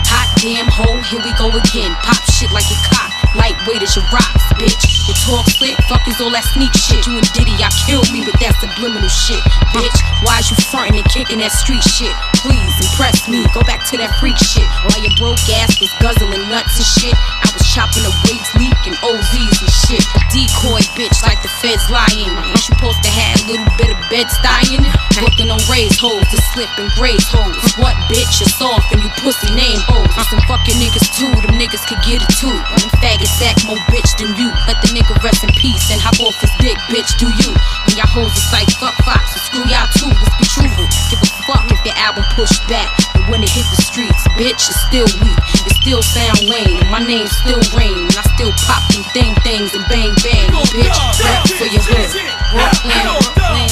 Hot 0.09 0.29
damn 0.41 0.65
hoe, 0.65 0.97
here 1.05 1.21
we 1.21 1.31
go 1.37 1.49
again. 1.53 1.93
Pop 2.01 2.17
shit 2.33 2.51
like 2.51 2.65
a 2.65 2.77
cock, 2.89 3.13
lightweight 3.35 3.83
as 3.83 3.95
your 3.95 4.05
rocks, 4.09 4.41
bitch. 4.57 5.07
You 5.07 5.13
talk 5.21 5.52
slick, 5.63 5.79
fuck 5.87 6.03
is 6.07 6.19
all 6.19 6.31
that 6.31 6.43
sneak 6.51 6.73
shit. 6.75 7.07
You 7.07 7.15
and 7.15 7.29
Diddy, 7.31 7.55
I 7.63 7.71
killed 7.87 8.11
me, 8.11 8.19
but 8.27 8.35
that's 8.39 8.59
subliminal 8.59 9.07
shit, 9.07 9.39
bitch. 9.71 9.97
Why 10.27 10.43
is 10.43 10.51
you 10.51 10.59
frontin' 10.67 10.99
and 10.99 11.07
kicking 11.07 11.39
that 11.39 11.55
street 11.55 11.83
shit? 11.83 12.11
Please 12.43 12.75
impress 12.83 13.27
me, 13.31 13.47
go 13.55 13.63
back 13.63 13.87
to 13.91 13.95
that 13.97 14.11
freak 14.19 14.35
shit. 14.35 14.67
While 14.83 14.99
your 14.99 15.15
broke 15.15 15.39
ass 15.55 15.79
was 15.79 15.91
guzzling 16.03 16.43
nuts 16.51 16.75
and 16.75 16.89
shit, 16.99 17.15
I 17.15 17.47
was 17.55 17.63
chopping 17.71 18.03
the 18.03 18.11
weights, 18.27 18.51
leaking 18.59 18.97
OZs 18.99 19.57
and 19.63 19.73
shit. 19.87 20.03
A 20.03 20.19
decoy 20.35 20.83
bitch 20.99 21.23
like 21.23 21.39
the 21.39 21.51
feds 21.63 21.87
lying. 21.87 22.27
Ain't 22.43 22.59
you 22.59 22.75
supposed 22.75 22.99
to 23.07 23.11
have 23.11 23.39
a 23.47 23.55
little 23.55 23.69
bit 23.79 23.95
of 23.95 23.99
bed 24.11 24.27
stying? 24.27 24.83
Looking 25.23 25.47
on 25.47 25.61
raised 25.71 26.01
hoes 26.03 26.27
to 26.27 26.37
slip 26.51 26.71
and 26.75 26.91
graze 26.99 27.23
hoes. 27.31 27.55
What 27.79 27.95
bitch 28.11 28.43
is 28.43 28.51
soft 28.59 28.91
and 28.91 28.99
you 28.99 29.09
pussy 29.23 29.47
name 29.55 29.79
hoes? 29.87 30.11
Some 30.27 30.43
fucking 30.49 30.75
niggas 30.75 31.07
too, 31.15 31.31
them 31.45 31.55
niggas 31.55 31.85
could 31.87 32.01
get 32.03 32.19
it 32.19 32.31
too. 32.35 32.51
Them 32.51 32.91
faggots 32.99 33.39
act 33.45 33.63
more 33.63 33.79
bitch 33.93 34.11
than 34.19 34.35
you. 34.35 34.51
Let 34.67 34.81
the 34.83 34.91
nigga 34.91 35.15
rest 35.23 35.45
in 35.45 35.52
peace 35.55 35.91
and 35.93 36.01
hop 36.01 36.17
off 36.21 36.35
his 36.41 36.51
dick, 36.59 36.77
bitch, 36.89 37.15
do 37.17 37.27
you? 37.29 37.51
When 37.87 37.95
y'all 37.97 38.09
hoes 38.09 38.33
is 38.33 38.49
like 38.53 38.69
fuck 38.77 38.95
Fox 39.05 39.33
and 39.33 39.43
screw 39.43 39.65
y'all 39.69 39.89
too, 39.93 40.09
let's 40.09 40.35
be 40.37 40.45
truthful. 40.45 40.87
Give 41.09 41.21
a 41.21 41.29
fuck 41.45 41.65
if 41.71 41.79
your 41.85 41.97
album 41.97 42.25
pushed 42.33 42.61
back. 42.67 42.89
But 43.13 43.29
when 43.29 43.39
it 43.43 43.51
hit 43.51 43.65
the 43.73 43.79
streets, 43.81 44.23
bitch, 44.37 44.61
it's 44.67 44.79
still 44.89 45.09
weak. 45.21 45.39
It 45.67 45.73
still 45.79 46.01
sound 46.01 46.43
lame, 46.47 46.81
and 46.81 46.89
my 46.89 47.01
name 47.03 47.27
still 47.27 47.61
rain. 47.77 48.09
And 48.09 48.17
I 48.17 48.23
still 48.35 48.53
pop 48.65 48.83
them 48.91 49.03
thing 49.13 49.33
things 49.45 49.73
and 49.75 49.85
bang 49.87 50.13
bang. 50.23 50.49
Bitch, 50.73 50.99
rap 51.21 51.45
for 51.49 51.67
your 51.69 51.83
hood. 51.83 52.09
Brooklyn, 52.53 53.03
Brooklyn, 53.33 53.69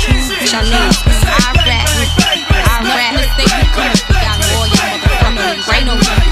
Q, 0.00 0.16
y'all 0.52 0.66
names. 0.66 0.98
I 1.04 1.52
rap, 1.64 1.88
I 2.64 2.82
rap. 2.82 3.12
Say 3.36 3.44
we 3.44 3.68
come, 3.74 3.92
we 3.92 4.14
got 4.16 4.40
all 4.56 4.66
your 4.68 4.84
motherfuckers. 4.96 5.68
Right 5.68 5.86
on 5.88 6.25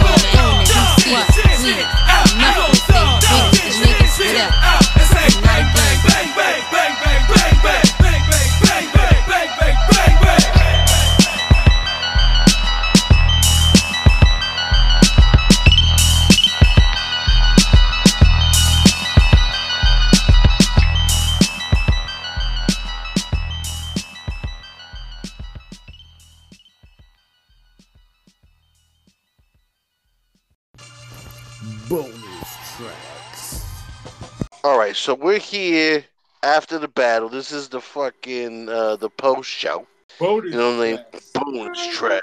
right, 34.85 34.97
so 34.97 35.15
we're 35.15 35.39
here 35.39 36.05
after 36.43 36.79
the 36.79 36.89
battle. 36.89 37.31
This 37.31 37.53
is 37.53 37.69
the 37.69 37.81
fucking 37.81 38.69
uh, 38.69 38.97
the 38.97 39.09
post 39.09 39.49
show. 39.49 39.87
Bonus 40.19 40.53
you 40.53 40.59
know 40.59 40.77
what 40.77 40.87
I 40.87 40.91
mean? 40.91 41.05
Bonus 41.33 41.87
track. 41.87 42.23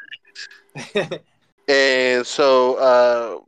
and 1.68 2.26
so 2.26 2.76
uh, 2.76 3.40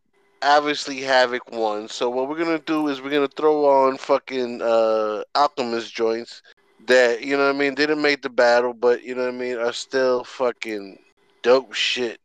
obviously 0.41 0.99
Havoc 1.01 1.51
won. 1.51 1.88
So 1.88 2.09
what 2.09 2.28
we're 2.28 2.39
gonna 2.39 2.57
do 2.57 2.88
is 2.88 3.01
we're 3.01 3.11
gonna 3.11 3.28
throw 3.28 3.66
on 3.66 3.97
fucking 3.97 4.64
uh, 4.64 5.22
Alchemist 5.36 5.93
joints 5.93 6.41
that 6.88 7.24
you 7.24 7.38
know 7.38 7.45
what 7.45 7.55
I 7.55 7.59
mean 7.59 7.76
didn't 7.76 8.01
make 8.01 8.24
the 8.24 8.30
battle, 8.30 8.74
but 8.74 9.03
you 9.03 9.14
know 9.14 9.26
what 9.26 9.36
I 9.36 9.38
mean 9.38 9.57
are 9.57 9.74
still 9.74 10.24
fucking 10.24 10.97
dope 11.43 11.74
shit. 11.74 12.20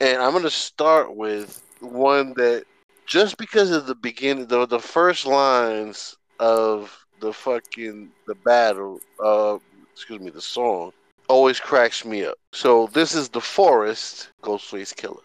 And 0.00 0.22
I'm 0.22 0.32
gonna 0.32 0.48
start 0.48 1.16
with 1.16 1.60
one 1.80 2.34
that 2.34 2.66
just 3.04 3.36
because 3.36 3.72
of 3.72 3.88
the 3.88 3.96
beginning, 3.96 4.46
the 4.46 4.64
the 4.64 4.78
first 4.78 5.26
lines 5.26 6.16
of 6.40 7.06
the 7.20 7.32
fucking 7.32 8.10
the 8.26 8.34
battle, 8.34 9.00
uh, 9.22 9.58
excuse 9.92 10.20
me, 10.20 10.30
the 10.30 10.40
song 10.40 10.92
always 11.28 11.60
cracks 11.60 12.04
me 12.04 12.24
up. 12.24 12.36
So 12.52 12.88
this 12.92 13.14
is 13.14 13.28
the 13.28 13.40
Forest, 13.40 14.30
Ghostface 14.42 14.94
Killah. 14.94 15.22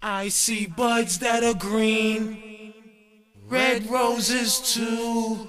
I 0.00 0.28
see 0.28 0.66
buds 0.66 1.18
that 1.18 1.44
are 1.44 1.54
green, 1.54 2.72
red 3.48 3.90
roses 3.90 4.74
too. 4.74 5.46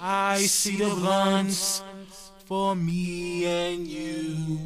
I 0.00 0.38
see 0.38 0.76
the 0.76 0.94
blunts 0.94 1.82
for 2.44 2.74
me 2.74 3.46
and 3.46 3.86
you. 3.86 4.58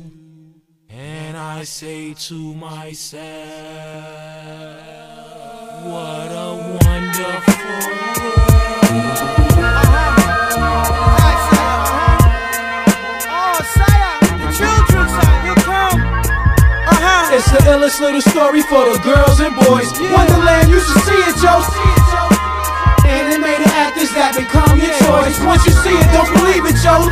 And 0.89 1.37
I 1.37 1.65
say 1.65 2.15
to 2.15 2.55
myself, 2.55 3.21
what 5.85 6.33
a 6.33 6.79
wonderful 6.85 7.60
It's 17.31 17.47
the 17.53 17.63
illest 17.71 18.01
little 18.01 18.21
story 18.21 18.61
for 18.63 18.91
the 18.91 18.99
girls 19.07 19.39
and 19.39 19.55
boys. 19.55 19.87
Wonderland, 20.11 20.67
you 20.67 20.83
should 20.83 21.03
see 21.07 21.23
it, 21.31 21.39
Joe. 21.39 21.63
Animated 23.07 23.71
actors 23.71 24.11
that 24.19 24.35
become 24.35 24.83
your 24.83 24.91
choice. 25.07 25.39
Once 25.47 25.63
you 25.63 25.71
see 25.79 25.95
it, 25.95 26.11
don't 26.11 26.27
believe 26.35 26.67
it, 26.67 26.75
Joe. 26.83 27.07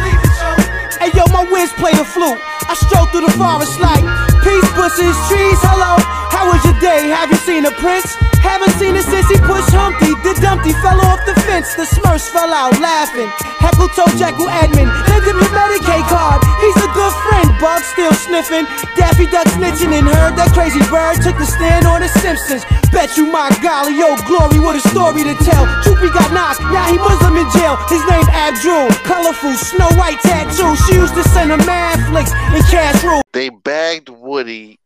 Hey 0.99 1.15
yo, 1.15 1.23
my 1.31 1.47
whiz 1.47 1.71
play 1.79 1.95
the 1.95 2.03
flute. 2.03 2.43
I 2.67 2.75
stroll 2.75 3.07
through 3.15 3.31
the 3.31 3.35
forest 3.39 3.79
like 3.79 4.03
peace, 4.43 4.67
bushes, 4.75 5.15
trees. 5.31 5.61
Hello, 5.63 5.95
how 6.35 6.51
was 6.51 6.67
your 6.67 6.75
day? 6.83 7.15
Have 7.15 7.31
you 7.31 7.39
seen 7.39 7.65
a 7.65 7.71
prince? 7.79 8.28
Haven't 8.43 8.75
seen 8.79 8.97
it 8.97 9.05
since 9.05 9.29
he 9.29 9.39
pushed 9.45 9.71
Humpty. 9.75 10.15
The 10.23 10.35
Dumpty 10.41 10.73
fell 10.85 11.01
off 11.07 11.21
the 11.27 11.35
fence. 11.47 11.75
The 11.75 11.85
Smurfs 11.85 12.29
fell 12.31 12.53
out 12.53 12.79
laughing. 12.81 13.29
Heckle 13.59 13.91
told 13.93 14.15
Jeckle 14.15 14.49
Edmund, 14.49 14.91
lend 15.11 15.25
him 15.27 15.37
your 15.39 15.53
Medicaid 15.53 16.07
card. 16.07 16.41
He's 16.63 16.79
a 16.79 16.91
good 16.95 17.15
friend. 17.27 17.49
Bug 17.59 17.83
still 17.83 18.15
sniffing. 18.15 18.67
Daffy 18.95 19.27
Duck 19.27 19.47
snitching 19.59 19.93
and 19.93 20.07
heard 20.07 20.39
that 20.39 20.55
crazy 20.55 20.79
bird 20.87 21.19
took 21.23 21.37
the 21.39 21.47
stand 21.47 21.87
on 21.87 22.01
the 22.01 22.11
Simpsons. 22.23 22.63
Bet 22.95 23.17
you 23.17 23.27
my 23.27 23.51
golly, 23.61 23.99
yo, 23.99 24.17
glory, 24.25 24.61
what 24.63 24.77
a 24.77 24.83
story 24.89 25.23
to 25.27 25.35
tell. 25.45 25.67
Droopy 25.83 26.09
got 26.15 26.31
knocked, 26.33 26.63
now 26.73 26.87
he 26.89 26.97
Muslim 26.97 27.37
in 27.37 27.49
jail. 27.51 27.77
His 27.91 28.03
name 28.07 28.27
Abdul, 28.31 28.89
colorful, 29.05 29.55
snow 29.55 29.91
white 29.99 30.21
tattoo. 30.23 30.75
She 30.87 30.95
used 30.95 31.15
to 31.15 31.25
send 31.35 31.51
him 31.51 31.61
mad 31.67 31.99
flicks 32.09 32.33
in 32.55 32.63
cash. 32.71 33.03
They 33.33 33.51
bagged 33.51 34.09
Woody. 34.09 34.78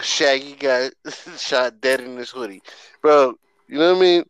Shaggy 0.00 0.54
got 0.54 0.92
shot 1.38 1.80
dead 1.80 2.00
in 2.00 2.16
his 2.16 2.30
hoodie, 2.30 2.62
bro. 3.02 3.34
You 3.68 3.78
know 3.78 3.92
what 3.92 3.98
I 3.98 4.00
mean? 4.00 4.24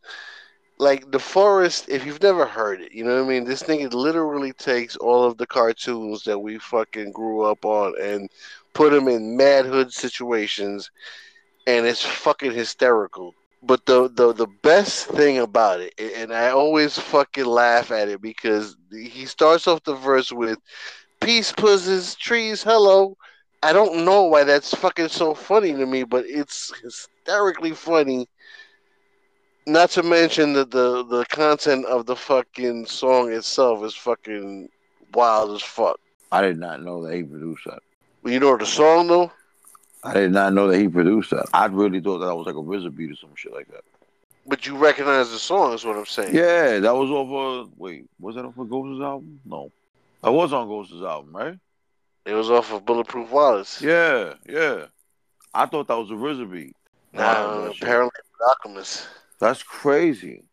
Like 0.79 1.11
the 1.11 1.19
forest. 1.19 1.87
If 1.89 2.05
you've 2.05 2.21
never 2.21 2.45
heard 2.45 2.81
it, 2.81 2.91
you 2.93 3.03
know 3.03 3.15
what 3.15 3.25
I 3.25 3.29
mean. 3.29 3.43
This 3.45 3.63
nigga 3.63 3.93
literally 3.93 4.53
takes 4.53 4.95
all 4.97 5.25
of 5.25 5.37
the 5.37 5.47
cartoons 5.47 6.23
that 6.23 6.39
we 6.39 6.57
fucking 6.59 7.11
grew 7.11 7.43
up 7.43 7.65
on 7.65 7.93
and 8.01 8.29
put 8.73 8.91
them 8.91 9.07
in 9.07 9.37
mad 9.37 9.65
hood 9.65 9.93
situations, 9.93 10.89
and 11.67 11.85
it's 11.85 12.05
fucking 12.05 12.51
hysterical. 12.53 13.33
But 13.63 13.85
the 13.85 14.09
the 14.09 14.33
the 14.33 14.47
best 14.63 15.07
thing 15.07 15.39
about 15.39 15.81
it, 15.81 15.93
and 15.99 16.33
I 16.33 16.49
always 16.51 16.97
fucking 16.97 17.45
laugh 17.45 17.91
at 17.91 18.07
it 18.09 18.21
because 18.21 18.75
he 18.91 19.25
starts 19.25 19.67
off 19.67 19.83
the 19.83 19.95
verse 19.95 20.31
with 20.31 20.59
"Peace, 21.21 21.51
pussies, 21.51 22.15
trees, 22.15 22.63
hello." 22.63 23.15
I 23.61 23.73
don't 23.73 24.05
know 24.05 24.23
why 24.23 24.43
that's 24.43 24.73
fucking 24.73 25.09
so 25.09 25.33
funny 25.33 25.73
to 25.73 25.85
me, 25.85 26.03
but 26.03 26.25
it's 26.25 26.73
hysterically 26.81 27.71
funny. 27.71 28.27
Not 29.67 29.89
to 29.91 30.03
mention 30.03 30.53
that 30.53 30.71
the 30.71 31.03
the 31.05 31.25
content 31.25 31.85
of 31.85 32.05
the 32.05 32.15
fucking 32.15 32.85
song 32.85 33.31
itself 33.31 33.83
is 33.83 33.95
fucking 33.95 34.69
wild 35.13 35.51
as 35.51 35.61
fuck. 35.61 35.99
I 36.31 36.41
did 36.41 36.57
not 36.57 36.81
know 36.81 37.05
that 37.05 37.15
he 37.15 37.23
produced 37.23 37.65
that. 37.65 37.79
You 38.23 38.39
know 38.39 38.57
the 38.57 38.65
song 38.65 39.07
though? 39.07 39.31
I 40.03 40.13
did 40.13 40.31
not 40.31 40.53
know 40.53 40.67
that 40.67 40.79
he 40.79 40.87
produced 40.87 41.31
that. 41.31 41.47
I 41.53 41.65
really 41.65 41.99
thought 41.99 42.19
that 42.19 42.35
was 42.35 42.47
like 42.47 42.55
a 42.55 42.59
RZA 42.59 42.95
beat 42.95 43.11
or 43.11 43.15
some 43.15 43.35
shit 43.35 43.53
like 43.53 43.67
that. 43.71 43.83
But 44.45 44.65
you 44.65 44.77
recognize 44.77 45.29
the 45.29 45.37
song, 45.37 45.73
is 45.73 45.85
what 45.85 45.97
I'm 45.97 46.05
saying. 46.05 46.33
Yeah, 46.33 46.79
that 46.79 46.95
was 46.95 47.11
of. 47.11 47.77
Wait, 47.77 48.05
was 48.19 48.35
that 48.35 48.45
off 48.45 48.57
of 48.57 48.69
Ghost's 48.69 49.01
album? 49.01 49.39
No, 49.45 49.71
that 50.23 50.31
was 50.31 50.53
on 50.53 50.67
Ghost's 50.67 51.03
album, 51.03 51.35
right? 51.35 51.57
It 52.29 52.33
was 52.33 52.51
off 52.51 52.71
of 52.71 52.85
Bulletproof 52.85 53.31
Wallets. 53.31 53.81
Yeah, 53.81 54.35
yeah. 54.47 54.85
I 55.53 55.65
thought 55.65 55.87
that 55.87 55.97
was 55.97 56.11
a 56.11 56.13
RZA 56.13 56.51
beat. 56.51 56.75
Nah, 57.11 57.23
uh, 57.23 57.61
that 57.65 57.73
shit. 57.73 57.83
apparently 57.83 58.11
Alchemist. 58.47 59.07
That's 59.39 59.63
crazy. 59.63 60.43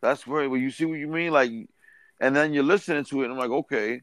That's 0.00 0.24
great. 0.24 0.46
Well, 0.46 0.60
you 0.60 0.70
see 0.70 0.84
what 0.84 0.98
you 0.98 1.08
mean, 1.08 1.32
like, 1.32 1.50
and 2.20 2.36
then 2.36 2.52
you're 2.52 2.62
listening 2.62 3.04
to 3.04 3.22
it, 3.22 3.24
and 3.24 3.32
I'm 3.32 3.38
like, 3.38 3.50
okay, 3.50 4.00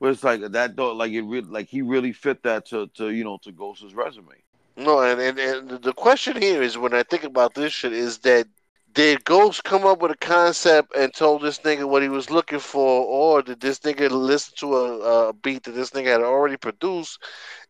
but 0.00 0.10
it's 0.10 0.24
like 0.24 0.40
that. 0.40 0.74
Though, 0.74 0.92
like 0.92 1.12
it, 1.12 1.22
really, 1.22 1.48
like 1.48 1.68
he 1.68 1.82
really 1.82 2.12
fit 2.12 2.42
that 2.42 2.66
to, 2.66 2.88
to 2.96 3.10
you 3.10 3.22
know, 3.22 3.38
to 3.44 3.52
Ghost's 3.52 3.94
resume. 3.94 4.34
No, 4.76 5.00
and, 5.00 5.20
and 5.20 5.38
and 5.38 5.82
the 5.82 5.92
question 5.92 6.40
here 6.40 6.60
is 6.60 6.76
when 6.76 6.92
I 6.92 7.04
think 7.04 7.22
about 7.22 7.54
this 7.54 7.72
shit 7.72 7.92
is 7.92 8.18
that 8.18 8.48
did 8.94 9.24
Ghost 9.24 9.64
come 9.64 9.86
up 9.86 10.00
with 10.00 10.10
a 10.10 10.16
concept 10.16 10.94
and 10.96 11.12
told 11.12 11.42
this 11.42 11.60
nigga 11.60 11.88
what 11.88 12.02
he 12.02 12.08
was 12.08 12.30
looking 12.30 12.58
for, 12.58 13.04
or 13.04 13.42
did 13.42 13.60
this 13.60 13.80
nigga 13.80 14.10
listen 14.10 14.54
to 14.58 14.76
a, 14.76 15.28
a 15.28 15.32
beat 15.32 15.62
that 15.64 15.72
this 15.72 15.90
nigga 15.90 16.06
had 16.06 16.20
already 16.20 16.56
produced 16.56 17.18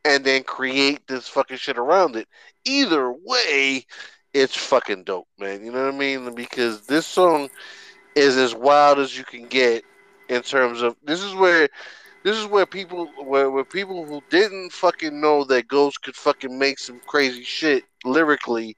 and 0.04 0.24
then 0.24 0.42
create 0.42 1.06
this 1.06 1.28
fucking 1.28 1.56
shit 1.56 1.78
around 1.78 2.16
it? 2.16 2.26
Either 2.64 3.12
way, 3.12 3.86
it's 4.34 4.56
fucking 4.56 5.04
dope, 5.04 5.28
man. 5.38 5.64
You 5.64 5.72
know 5.72 5.84
what 5.84 5.94
I 5.94 5.98
mean? 5.98 6.34
Because 6.34 6.86
this 6.86 7.06
song 7.06 7.48
is 8.14 8.36
as 8.36 8.54
wild 8.54 8.98
as 8.98 9.16
you 9.16 9.24
can 9.24 9.46
get 9.46 9.84
in 10.28 10.42
terms 10.42 10.82
of 10.82 10.96
this 11.04 11.22
is 11.22 11.34
where 11.34 11.68
this 12.24 12.36
is 12.36 12.46
where 12.46 12.66
people 12.66 13.06
where, 13.24 13.50
where 13.50 13.64
people 13.64 14.04
who 14.04 14.22
didn't 14.30 14.72
fucking 14.72 15.20
know 15.20 15.44
that 15.44 15.68
Ghost 15.68 16.02
could 16.02 16.16
fucking 16.16 16.56
make 16.58 16.78
some 16.78 17.00
crazy 17.06 17.42
shit 17.42 17.84
lyrically. 18.04 18.76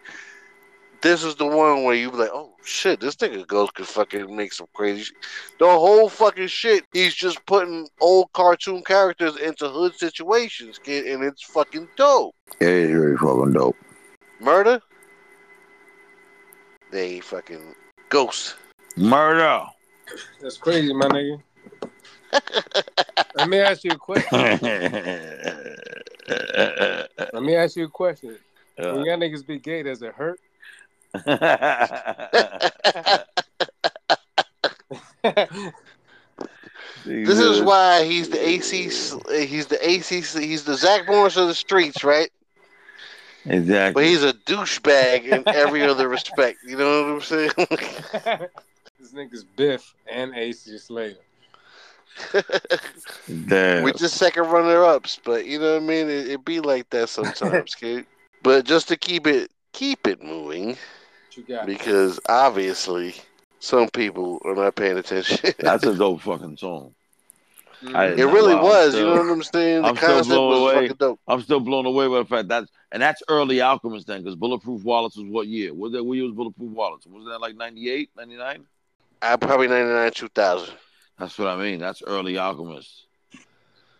This 1.04 1.22
is 1.22 1.34
the 1.34 1.44
one 1.44 1.84
where 1.84 1.94
you 1.94 2.10
be 2.10 2.16
like, 2.16 2.30
oh 2.32 2.54
shit, 2.64 2.98
this 2.98 3.14
nigga 3.16 3.46
Ghost 3.46 3.74
could 3.74 3.86
fucking 3.86 4.34
make 4.34 4.54
some 4.54 4.68
crazy 4.72 5.02
shit. 5.02 5.16
The 5.58 5.66
whole 5.66 6.08
fucking 6.08 6.46
shit, 6.46 6.86
he's 6.94 7.14
just 7.14 7.44
putting 7.44 7.86
old 8.00 8.32
cartoon 8.32 8.82
characters 8.82 9.36
into 9.36 9.68
hood 9.68 9.94
situations, 9.94 10.78
kid, 10.78 11.04
and 11.04 11.22
it's 11.22 11.42
fucking 11.42 11.88
dope. 11.98 12.34
It 12.58 12.68
is 12.68 12.90
really 12.90 13.18
fucking 13.18 13.52
dope. 13.52 13.76
Murder? 14.40 14.80
They 16.90 17.20
fucking 17.20 17.74
Ghost. 18.08 18.56
Murder. 18.96 19.66
That's 20.40 20.56
crazy, 20.56 20.94
my 20.94 21.08
nigga. 21.08 21.42
Let 23.34 23.48
me 23.50 23.58
ask 23.58 23.84
you 23.84 23.90
a 23.90 23.98
question. 23.98 24.38
Let 27.30 27.42
me 27.42 27.56
ask 27.56 27.76
you 27.76 27.84
a 27.84 27.88
question. 27.88 28.38
Uh. 28.78 28.94
When 28.94 29.04
y'all 29.04 29.18
niggas 29.18 29.46
be 29.46 29.58
gay, 29.58 29.82
does 29.82 30.00
it 30.00 30.14
hurt? 30.14 30.40
This 37.04 37.38
is 37.38 37.62
why 37.62 38.04
he's 38.04 38.28
the 38.30 38.48
AC. 38.48 38.82
He's 38.82 39.66
the 39.66 39.78
AC. 39.80 40.20
He's 40.40 40.64
the 40.64 40.74
Zach 40.74 41.06
Morris 41.06 41.36
of 41.36 41.48
the 41.48 41.54
streets, 41.54 42.02
right? 42.02 42.30
Exactly. 43.46 44.02
But 44.02 44.08
he's 44.08 44.24
a 44.24 44.32
douchebag 44.32 45.24
in 45.24 45.44
every 45.46 45.82
other 45.82 46.08
respect. 46.08 46.58
You 46.66 46.78
know 46.78 47.02
what 47.02 47.12
I'm 47.12 47.20
saying? 47.20 47.50
this 48.98 49.12
nigga's 49.12 49.44
Biff 49.44 49.94
and 50.10 50.34
AC 50.34 50.78
Slater. 50.78 51.18
Damn. 53.46 53.82
We're 53.82 53.92
just 53.92 54.16
second 54.16 54.48
runner 54.48 54.84
ups, 54.84 55.20
but 55.24 55.46
you 55.46 55.58
know 55.58 55.74
what 55.74 55.82
I 55.82 55.86
mean. 55.86 56.08
It, 56.08 56.28
it 56.28 56.44
be 56.44 56.60
like 56.60 56.88
that 56.90 57.08
sometimes, 57.08 57.74
kid. 57.74 58.06
But 58.42 58.64
just 58.64 58.88
to 58.88 58.96
keep 58.96 59.26
it 59.26 59.50
keep 59.72 60.06
it 60.06 60.22
moving, 60.22 60.76
you 61.36 61.42
got? 61.44 61.66
because 61.66 62.20
obviously 62.28 63.14
some 63.60 63.88
people 63.88 64.40
are 64.44 64.54
not 64.54 64.74
paying 64.76 64.98
attention. 64.98 65.52
That's 65.58 65.84
a 65.84 65.94
dope 65.94 66.20
fucking 66.22 66.56
song. 66.56 66.94
Mm-hmm. 67.82 67.96
I 67.96 68.08
didn't 68.08 68.20
It 68.20 68.32
really 68.32 68.54
was. 68.54 68.92
still- 68.94 69.08
you 69.08 69.14
know 69.14 69.22
what 69.22 69.30
I'm 69.32 69.42
saying? 69.42 69.82
The 69.82 69.88
I'm 69.88 69.96
still 69.96 70.22
blown 70.24 70.50
was 70.50 70.60
away. 70.60 70.74
fucking 70.88 70.96
dope. 70.96 71.20
I'm 71.28 71.40
still 71.42 71.60
blown 71.60 71.86
away 71.86 72.08
by 72.08 72.18
the 72.18 72.24
fact 72.24 72.48
that 72.48 72.64
and 72.92 73.02
that's 73.02 73.22
early 73.28 73.60
Alchemist 73.60 74.06
then, 74.06 74.22
because 74.22 74.36
Bulletproof 74.36 74.84
Wallets 74.84 75.16
was 75.16 75.26
what 75.26 75.48
year? 75.48 75.74
Was 75.74 75.92
that 75.92 76.04
we 76.04 76.18
year 76.18 76.26
was 76.26 76.34
Bulletproof 76.34 76.70
Wallets? 76.70 77.06
Was 77.06 77.26
that 77.26 77.40
like 77.40 77.56
98, 77.56 78.10
99? 78.16 78.64
I 79.20 79.32
uh, 79.32 79.36
probably 79.36 79.66
99, 79.68 80.12
2000. 80.12 80.74
That's 81.18 81.38
what 81.38 81.48
I 81.48 81.56
mean. 81.56 81.78
That's 81.80 82.02
early 82.06 82.38
Alchemist. 82.38 83.06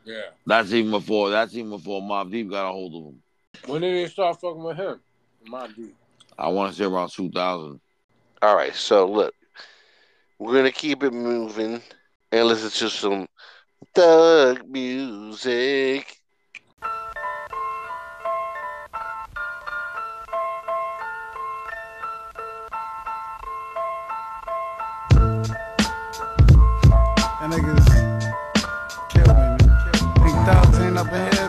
Yeah. 0.05 0.21
That's 0.47 0.73
even 0.73 0.91
before. 0.91 1.31
That's 1.31 1.55
even 1.55 1.71
before 1.71 2.03
Mobb 2.03 2.31
Deep 2.31 2.51
got 2.51 2.69
a 2.69 2.73
hold 2.73 2.95
of 2.95 3.13
him. 3.13 3.23
When 3.67 3.81
did 3.83 3.95
they 3.95 4.09
start 4.11 4.41
fucking 4.41 4.63
with 4.63 4.77
him? 4.77 5.01
My 5.47 5.67
dude. 5.69 5.93
I 6.39 6.49
want 6.49 6.73
to 6.73 6.79
say 6.79 6.85
around 6.85 7.11
2000. 7.11 7.81
All 8.43 8.57
right, 8.57 8.75
so 8.75 9.07
look, 9.11 9.35
we're 10.39 10.55
gonna 10.55 10.73
keep 10.73 11.03
it 11.03 11.13
moving 11.13 11.81
and 12.33 12.47
listen 12.47 12.71
to 12.71 12.91
some 12.91 13.27
thug 13.95 14.69
music. 14.69 16.19
That 27.41 27.51
niggas 27.51 27.89
kill 29.11 29.29
me, 29.29 29.35
man. 29.35 29.59
Big 30.25 30.35
thugs 30.45 30.79
ain't 30.81 30.99
up 30.99 31.13
in 31.13 31.37
here, 31.37 31.44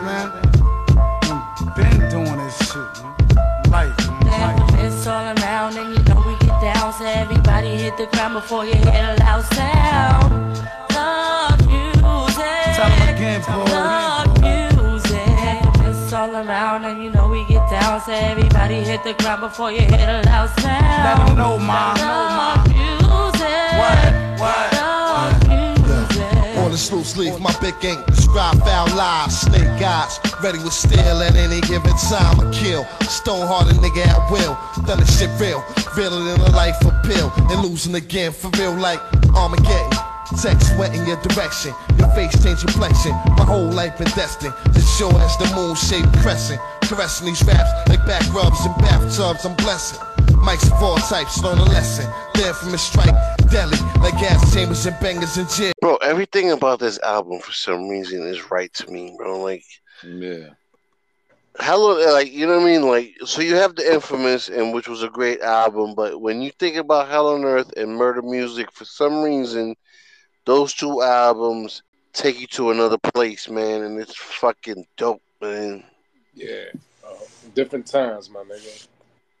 hit 7.86 7.96
the 7.98 8.06
ground 8.16 8.34
before 8.34 8.64
you 8.66 8.74
hit 8.74 9.04
a 9.10 9.14
loud 9.20 9.44
sound 9.54 10.58
Thug 10.90 11.58
music 11.70 12.78
'em 12.82 13.14
again. 13.14 13.40
Thug 13.42 14.40
music 14.42 15.62
It's 15.88 16.12
all 16.12 16.34
around 16.34 16.84
and 16.84 17.00
you 17.04 17.10
know 17.12 17.28
we 17.28 17.44
get 17.44 17.64
down 17.70 18.00
So 18.00 18.12
everybody 18.12 18.82
hit 18.90 19.04
the 19.04 19.14
ground 19.20 19.40
before 19.42 19.70
you 19.70 19.82
hit 19.82 20.08
a 20.16 20.20
loud 20.30 20.50
sound 20.60 21.04
Let 21.06 21.28
'em 21.28 21.36
know, 21.40 21.58
ma. 21.58 21.94
Thug 21.94 22.74
music 22.74 23.70
What? 23.80 24.40
What? 24.40 24.75
Music 26.76 26.92
All 26.92 27.24
leaf, 27.24 27.40
my 27.40 27.56
big 27.58 27.74
ink 27.82 28.04
describe 28.04 28.58
foul 28.58 28.86
lies. 28.94 29.40
Snake 29.40 29.80
eyes, 29.80 30.20
ready 30.42 30.58
with 30.58 30.74
steel 30.74 31.22
at 31.22 31.34
any 31.34 31.62
given 31.62 31.96
time. 31.96 32.38
I 32.38 32.52
kill, 32.52 32.84
stone 33.08 33.46
hearted 33.46 33.76
nigga 33.76 34.04
at 34.04 34.30
will. 34.30 34.58
Done 34.84 35.02
shit 35.06 35.30
real, 35.40 35.64
realer 35.96 36.22
than 36.22 36.38
a 36.38 36.50
life 36.54 36.76
appeal. 36.84 37.32
And 37.48 37.62
losing 37.62 37.94
again 37.94 38.30
for 38.30 38.50
real 38.60 38.74
like 38.74 39.00
Armageddon. 39.34 39.88
Text 40.42 40.76
wet 40.76 40.94
in 40.94 41.06
your 41.06 41.16
direction, 41.22 41.72
your 41.96 42.08
face 42.08 42.36
change 42.44 42.60
complexion. 42.60 43.12
My 43.38 43.46
whole 43.46 43.72
life 43.72 43.96
been 43.96 44.08
destined 44.08 44.52
to 44.74 44.80
show 44.82 45.08
as 45.16 45.34
the 45.38 45.50
moon 45.56 45.76
shaped 45.76 46.12
crescent. 46.18 46.60
Caressing 46.82 47.28
these 47.28 47.42
raps 47.44 47.88
like 47.88 48.04
back 48.04 48.20
rubs 48.34 48.60
and 48.66 48.76
bathtubs, 48.76 49.46
I'm 49.46 49.56
blessing. 49.56 50.15
Mics 50.36 50.66
of 50.72 50.82
all 50.82 50.96
types, 50.96 51.42
learn 51.42 51.58
a 51.58 51.64
lesson. 51.64 52.10
Live 52.36 52.56
from 52.56 52.74
a 52.74 52.78
strike, 52.78 53.14
deadly, 53.50 53.78
like 54.00 54.14
gas 54.14 54.54
chambers 54.54 54.86
and 54.86 54.96
bangers 55.00 55.36
in 55.38 55.46
jail. 55.48 55.72
Bro, 55.80 55.96
everything 55.96 56.52
about 56.52 56.78
this 56.78 56.98
album 57.00 57.40
for 57.40 57.52
some 57.52 57.88
reason 57.88 58.22
is 58.22 58.50
right 58.50 58.72
to 58.74 58.90
me, 58.90 59.14
bro. 59.16 59.40
Like, 59.40 59.64
yeah. 60.04 60.50
Hello, 61.58 62.12
like 62.12 62.32
you 62.32 62.46
know 62.46 62.58
what 62.58 62.62
I 62.62 62.66
mean. 62.66 62.82
Like, 62.86 63.14
so 63.24 63.40
you 63.40 63.54
have 63.56 63.76
the 63.76 63.92
Infamous, 63.92 64.48
and 64.48 64.74
which 64.74 64.88
was 64.88 65.02
a 65.02 65.08
great 65.08 65.40
album, 65.40 65.94
but 65.94 66.20
when 66.20 66.42
you 66.42 66.50
think 66.52 66.76
about 66.76 67.08
Hell 67.08 67.28
on 67.28 67.44
Earth 67.44 67.72
and 67.76 67.98
Murda 67.98 68.22
Muzik, 68.22 68.70
for 68.72 68.84
some 68.84 69.22
reason, 69.22 69.74
those 70.44 70.74
two 70.74 71.02
albums 71.02 71.82
take 72.12 72.40
you 72.40 72.46
to 72.48 72.70
another 72.70 72.98
place, 72.98 73.48
man, 73.48 73.82
and 73.82 73.98
it's 73.98 74.16
fucking 74.16 74.86
dope, 74.96 75.22
man. 75.40 75.82
Yeah, 76.34 76.64
uh, 77.06 77.14
different 77.54 77.86
times, 77.86 78.28
my 78.28 78.40
nigga. 78.40 78.86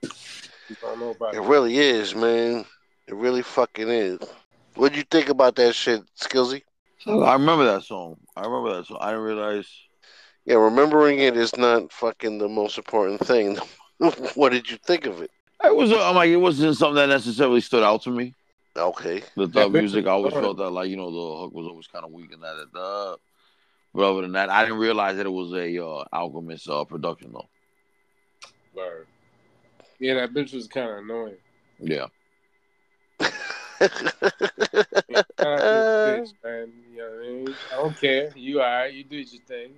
You 0.02 0.10
don't 0.10 0.10
know 0.10 0.10
about 0.10 0.55
It 0.68 1.42
really 1.42 1.78
is, 1.78 2.14
man. 2.14 2.64
It 3.06 3.14
really 3.14 3.42
fucking 3.42 3.88
is. 3.88 4.18
What 4.74 4.92
do 4.92 4.98
you 4.98 5.04
think 5.10 5.28
about 5.28 5.56
that 5.56 5.74
shit, 5.74 6.02
Skillsy? 6.20 6.62
I 7.06 7.32
remember 7.34 7.64
that 7.64 7.84
song. 7.84 8.16
I 8.36 8.42
remember 8.42 8.76
that 8.76 8.86
song. 8.86 8.98
I 9.00 9.10
didn't 9.10 9.24
realize. 9.24 9.68
Yeah, 10.44 10.56
remembering 10.56 11.18
it 11.20 11.36
is 11.36 11.56
not 11.56 11.92
fucking 11.92 12.38
the 12.38 12.48
most 12.48 12.78
important 12.78 13.20
thing. 13.20 13.58
what 14.34 14.50
did 14.50 14.70
you 14.70 14.76
think 14.76 15.06
of 15.06 15.22
it? 15.22 15.30
It 15.64 15.74
was. 15.74 15.92
I'm 15.92 16.14
like, 16.14 16.30
it 16.30 16.36
wasn't 16.36 16.76
something 16.76 16.96
that 16.96 17.08
necessarily 17.08 17.60
stood 17.60 17.82
out 17.82 18.02
to 18.02 18.10
me. 18.10 18.34
Okay. 18.76 19.22
The 19.36 19.48
thug 19.48 19.72
music, 19.72 20.06
I 20.06 20.10
always 20.10 20.34
felt 20.34 20.58
that 20.58 20.70
like 20.70 20.90
you 20.90 20.96
know 20.96 21.10
the 21.10 21.40
hook 21.42 21.54
was 21.54 21.66
always 21.66 21.86
kind 21.86 22.04
of 22.04 22.12
weak 22.12 22.32
and 22.32 22.42
that. 22.42 22.56
that, 22.56 22.72
that. 22.72 23.18
But 23.94 24.10
other 24.10 24.22
than 24.22 24.32
that, 24.32 24.50
I 24.50 24.62
didn't 24.64 24.78
realize 24.78 25.16
that 25.16 25.26
it 25.26 25.30
was 25.30 25.52
a 25.52 25.82
uh, 25.82 26.04
Alchemist 26.12 26.68
uh, 26.68 26.84
production 26.84 27.32
though. 27.32 27.48
Word. 28.74 29.06
Yeah, 29.98 30.14
that 30.14 30.32
bitch 30.32 30.54
was 30.54 30.66
kind 30.68 30.90
of 30.90 30.98
annoying. 30.98 31.36
Yeah. 31.78 32.06
Yeah, 35.08 35.18
bitch, 35.38 36.32
man. 36.44 36.72
You 36.90 36.98
know 36.98 37.10
what 37.10 37.24
I 37.24 37.28
mean? 37.28 37.56
I 37.70 37.76
don't 37.76 38.00
care. 38.00 38.32
You 38.34 38.60
alright. 38.60 38.92
You 38.92 39.04
do 39.04 39.16
your 39.16 39.42
thing. 39.42 39.72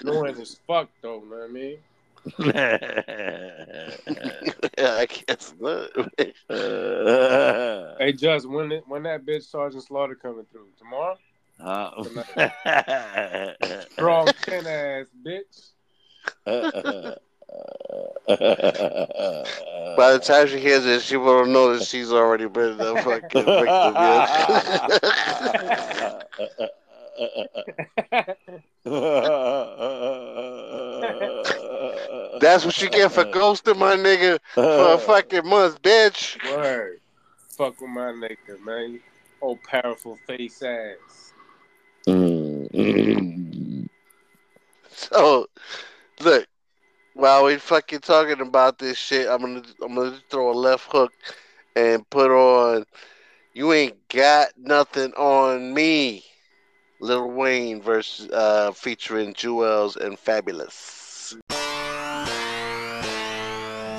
Annoying 0.00 0.40
as 0.40 0.58
fuck, 0.66 0.88
though. 1.02 1.20
Know 1.20 1.36
what 1.36 1.44
I 1.44 1.52
mean? 1.52 1.78
yeah, 2.38 3.96
I 4.78 5.06
guess 5.06 5.54
not. 5.58 5.90
Hey, 7.98 8.12
Just 8.12 8.48
when 8.48 8.72
it, 8.72 8.84
when 8.86 9.02
that 9.04 9.24
bitch 9.24 9.44
Sergeant 9.44 9.84
Slaughter 9.84 10.14
coming 10.14 10.46
through 10.50 10.68
tomorrow? 10.78 11.18
Uh, 11.62 12.04
Strong 13.92 14.32
chin 14.46 14.66
ass 14.66 15.06
bitch. 15.22 15.72
By 19.96 20.12
the 20.12 20.20
time 20.22 20.46
she 20.46 20.58
hears 20.58 20.86
it, 20.86 21.02
she 21.02 21.16
will 21.16 21.46
know 21.46 21.76
that 21.76 21.84
she's 21.84 22.12
already 22.12 22.46
been 22.46 22.76
the 22.76 22.96
fucking 22.96 23.30
victim. 23.30 23.94
That's 32.40 32.64
what 32.64 32.80
you 32.80 32.88
get 32.88 33.12
for 33.12 33.24
ghosting 33.24 33.76
my 33.76 33.96
nigga 33.96 34.38
for 34.54 34.94
a 34.94 34.98
fucking 34.98 35.46
month, 35.46 35.82
bitch. 35.82 36.42
Word. 36.50 37.00
Fuck 37.56 37.80
with 37.80 37.90
my 37.90 38.12
nigga, 38.12 38.60
man. 38.64 39.00
Oh, 39.42 39.58
powerful 39.68 40.16
face 40.26 40.62
ass. 40.62 41.32
So, 44.90 45.46
look, 46.20 46.46
while 47.20 47.44
we 47.44 47.58
fucking 47.58 48.00
talking 48.00 48.40
about 48.40 48.78
this 48.78 48.96
shit, 48.96 49.28
I'm 49.28 49.40
gonna 49.40 49.62
I'm 49.82 49.94
gonna 49.94 50.18
throw 50.30 50.50
a 50.50 50.54
left 50.54 50.90
hook 50.90 51.12
and 51.76 52.08
put 52.08 52.30
on. 52.30 52.84
You 53.52 53.72
ain't 53.72 54.08
got 54.08 54.48
nothing 54.56 55.12
on 55.12 55.74
me. 55.74 56.24
Lil 57.00 57.30
Wayne 57.30 57.80
versus 57.80 58.30
uh, 58.30 58.72
featuring 58.72 59.34
Juelz 59.34 59.96
and 59.96 60.16
Fabolous. 60.18 61.36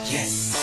Yes. 0.10 0.58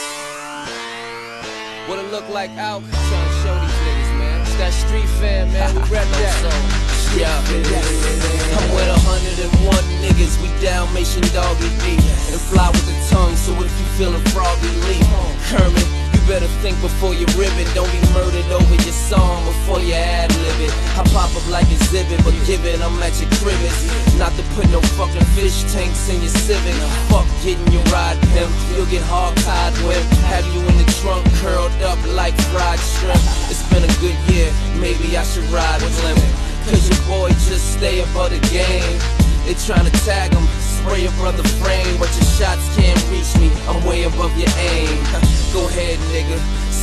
What 1.89 1.99
it 1.99 2.11
look 2.11 2.29
like 2.29 2.51
out? 2.51 2.83
Trying 2.83 2.91
to 2.91 3.35
show 3.43 3.55
these 3.61 3.71
niggas, 3.71 4.19
man. 4.19 4.41
It's 4.43 4.57
that 4.57 4.73
street 4.73 5.09
fan, 5.21 5.53
man. 5.53 5.75
We 5.75 5.81
rep 5.83 6.07
that. 6.07 6.85
Yeah. 7.17 7.41
I'm 7.41 8.69
with 8.77 8.89
a 8.93 9.01
hundred 9.01 9.39
and 9.41 9.53
one 9.65 9.87
niggas. 10.05 10.37
We 10.43 10.49
Dalmatian 10.61 11.25
doggy 11.33 11.71
B. 11.81 11.97
And 12.29 12.41
fly 12.53 12.69
with 12.69 12.85
the 12.85 12.97
tongue, 13.09 13.35
so 13.37 13.55
if 13.63 13.73
you 13.81 13.87
feeling 13.97 14.25
froggy, 14.35 14.69
leave. 14.85 15.07
Kermit, 15.49 15.89
you 16.13 16.21
better 16.29 16.51
think 16.61 16.77
before 16.85 17.15
you 17.15 17.25
rib 17.41 17.55
it. 17.57 17.71
Don't 17.73 17.89
be 17.89 18.03
murdered 18.13 18.45
over 18.53 18.77
your 18.85 18.93
song 18.93 19.41
before 19.47 19.81
you 19.81 19.95
ad 19.95 20.29
lib 20.37 20.69
it. 20.69 20.73
I 21.01 21.03
pop 21.15 21.33
up 21.33 21.47
like 21.49 21.71
a 21.73 21.79
exhibit, 21.81 22.21
but 22.27 22.37
give 22.45 22.67
it, 22.69 22.77
I'm 22.85 23.01
at 23.01 23.17
your 23.17 23.31
cribbage. 23.41 23.81
Not 24.21 24.37
to 24.37 24.45
put 24.53 24.69
no 24.69 24.85
fucking 25.01 25.25
fish 25.33 25.65
tanks 25.73 26.11
in 26.13 26.21
your 26.21 26.35
civic. 26.45 26.77
Fuck 27.09 27.25
getting 27.41 27.73
your 27.73 27.83
ride 27.89 28.21
pimp. 28.37 28.53
You'll 28.77 28.91
get 28.93 29.01
hog 29.09 29.33
tied 29.47 29.73
with. 29.89 30.05
Have 30.29 30.45
you 30.53 30.61
in 30.61 30.77
the 30.77 30.89
trunk 31.01 31.25
curled 31.41 31.73
up 31.89 31.99
like 32.13 32.37
fried 32.53 32.79
shrimp. 32.79 33.23
It's 33.49 33.65
been 33.73 33.87
a 33.87 33.93
good 34.05 34.19
year, 34.29 34.53
maybe 34.77 35.17
I 35.17 35.25
should 35.25 35.49
ride 35.49 35.81
with 35.81 35.97
limp. 36.05 36.48
Cause 36.69 36.89
your 36.89 37.03
boy 37.09 37.31
just 37.49 37.79
stay 37.79 38.01
above 38.01 38.31
the 38.31 38.41
game. 38.53 39.01
They 39.49 39.55
tryna 39.57 39.89
tag 40.05 40.35
him, 40.35 40.47
spray 40.61 41.03
your 41.03 41.13
brother 41.13 41.43
frame, 41.65 41.97
but 41.99 42.13
your 42.13 42.29
shots 42.37 42.69
can't 42.77 43.01
reach 43.09 43.33
me. 43.41 43.49
I'm 43.67 43.83
way 43.89 44.05
above 44.05 44.37
your 44.37 44.53
aim. 44.59 44.99
Go 45.57 45.65
ahead, 45.67 45.99
nigga, 46.13 46.37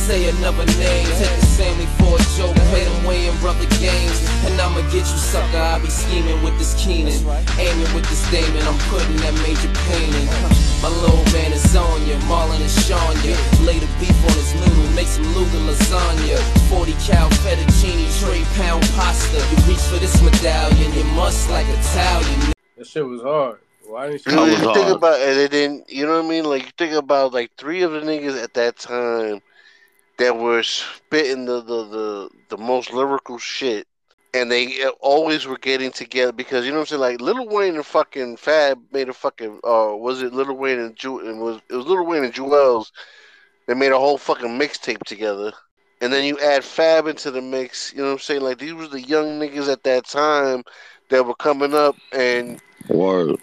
say 0.06 0.28
another 0.30 0.64
name. 0.78 1.06
Take 1.18 1.34
the 1.34 1.46
family 1.58 1.86
for 1.98 2.14
a 2.14 2.22
joke, 2.38 2.54
play 2.70 2.86
them 2.86 3.02
way 3.02 3.26
in 3.26 3.34
brother 3.42 3.66
games. 3.82 4.22
And 4.46 4.54
I'ma 4.54 4.86
get 4.94 5.02
you, 5.02 5.18
sucker. 5.18 5.58
I 5.58 5.82
be 5.82 5.90
scheming 5.90 6.38
with 6.46 6.54
this 6.62 6.78
Keenan, 6.78 7.18
aiming 7.58 7.90
with 7.90 8.06
this 8.06 8.22
Damon. 8.30 8.62
I'm 8.70 8.78
putting 8.86 9.18
that 9.26 9.34
major 9.42 9.66
pain 9.90 10.10
in. 10.14 10.26
My 10.78 10.94
little 11.02 11.26
man 11.34 11.50
is 11.50 11.74
on 11.74 11.98
ya, 12.06 12.14
Marlon 12.30 12.62
and 12.62 12.70
Sean 12.86 13.18
ya. 13.26 13.34
Lay 13.66 13.82
the 13.82 13.90
beef 13.98 14.14
on 14.30 14.34
his 14.38 14.54
noodle, 14.54 14.90
make 14.94 15.10
some 15.10 15.26
Luga 15.34 15.58
lasagna. 15.66 16.38
40 16.70 16.92
cal 17.02 17.26
fettuccine, 17.42 18.06
tray 18.22 18.46
pound 18.54 18.86
pasta. 18.94 19.42
You 19.42 19.58
reach 19.66 19.82
for 19.90 19.98
this 19.98 20.14
medallion, 20.22 20.94
you 20.94 21.02
must 21.18 21.50
like 21.50 21.66
Italian. 21.66 22.54
That 22.78 22.86
shit 22.86 23.04
was 23.04 23.22
hard. 23.22 23.58
Why 23.88 24.10
didn't 24.10 24.26
You, 24.26 24.32
you? 24.32 24.36
know, 24.36 24.44
you 24.46 24.74
think 24.74 24.88
about 24.94 25.18
it, 25.20 25.36
and 25.36 25.50
then 25.50 25.84
you 25.88 26.06
know 26.06 26.22
what 26.22 26.26
I 26.26 26.28
mean. 26.28 26.44
Like 26.44 26.62
you 26.66 26.72
think 26.78 26.94
about 26.94 27.32
like 27.32 27.50
three 27.58 27.82
of 27.82 27.90
the 27.90 28.00
niggas 28.00 28.40
at 28.40 28.54
that 28.54 28.78
time 28.78 29.42
that 30.18 30.36
were 30.36 30.62
spitting 30.62 31.44
the 31.44 31.60
the 31.60 31.84
the, 31.84 32.28
the 32.50 32.58
most 32.58 32.92
lyrical 32.92 33.38
shit, 33.38 33.86
and 34.34 34.50
they 34.50 34.84
always 35.00 35.46
were 35.46 35.58
getting 35.58 35.90
together 35.90 36.32
because 36.32 36.64
you 36.64 36.72
know 36.72 36.78
what 36.78 36.92
I'm 36.92 36.98
saying. 36.98 37.00
Like 37.00 37.20
Little 37.20 37.48
Wayne 37.48 37.76
and 37.76 37.86
fucking 37.86 38.36
Fab 38.36 38.80
made 38.92 39.08
a 39.08 39.12
fucking 39.12 39.60
uh 39.64 39.94
was 39.96 40.22
it 40.22 40.32
Little 40.32 40.56
Wayne 40.56 40.78
and 40.78 40.96
Ju 40.96 41.20
and 41.20 41.40
was 41.40 41.60
it 41.68 41.74
was 41.74 41.86
Little 41.86 42.06
Wayne 42.06 42.24
and 42.24 42.34
Juelz. 42.34 42.90
They 43.66 43.74
made 43.74 43.92
a 43.92 43.98
whole 43.98 44.18
fucking 44.18 44.58
mixtape 44.58 45.02
together. 45.04 45.52
And 46.00 46.12
then 46.12 46.24
you 46.24 46.38
add 46.38 46.62
Fab 46.62 47.06
into 47.06 47.30
the 47.30 47.40
mix, 47.40 47.92
you 47.92 47.98
know 47.98 48.08
what 48.08 48.12
I'm 48.12 48.18
saying? 48.18 48.42
Like 48.42 48.58
these 48.58 48.74
were 48.74 48.86
the 48.86 49.00
young 49.00 49.40
niggas 49.40 49.72
at 49.72 49.82
that 49.84 50.06
time 50.06 50.62
that 51.08 51.24
were 51.26 51.34
coming 51.34 51.74
up 51.74 51.96
and 52.12 52.60
Word. 52.88 53.40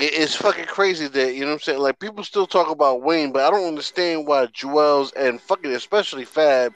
It- 0.00 0.14
it's 0.14 0.34
fucking 0.36 0.66
crazy 0.66 1.08
that 1.08 1.34
you 1.34 1.40
know 1.40 1.48
what 1.48 1.52
I'm 1.54 1.60
saying. 1.60 1.78
Like 1.80 1.98
people 1.98 2.22
still 2.24 2.46
talk 2.46 2.70
about 2.70 3.02
Wayne, 3.02 3.32
but 3.32 3.42
I 3.44 3.50
don't 3.50 3.66
understand 3.66 4.26
why 4.26 4.46
Juelz 4.46 5.12
and 5.16 5.40
fucking 5.40 5.72
especially 5.72 6.24
Fab 6.24 6.74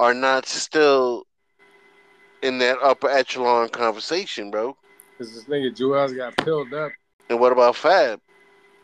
are 0.00 0.14
not 0.14 0.46
still 0.46 1.26
in 2.42 2.58
that 2.58 2.78
upper 2.82 3.08
echelon 3.08 3.68
conversation, 3.70 4.50
bro. 4.50 4.76
Because 5.18 5.34
this 5.34 5.44
nigga 5.44 5.74
Juelz 5.74 6.16
got 6.16 6.36
pilled 6.38 6.72
up. 6.74 6.92
And 7.28 7.40
what 7.40 7.52
about 7.52 7.76
Fab? 7.76 8.20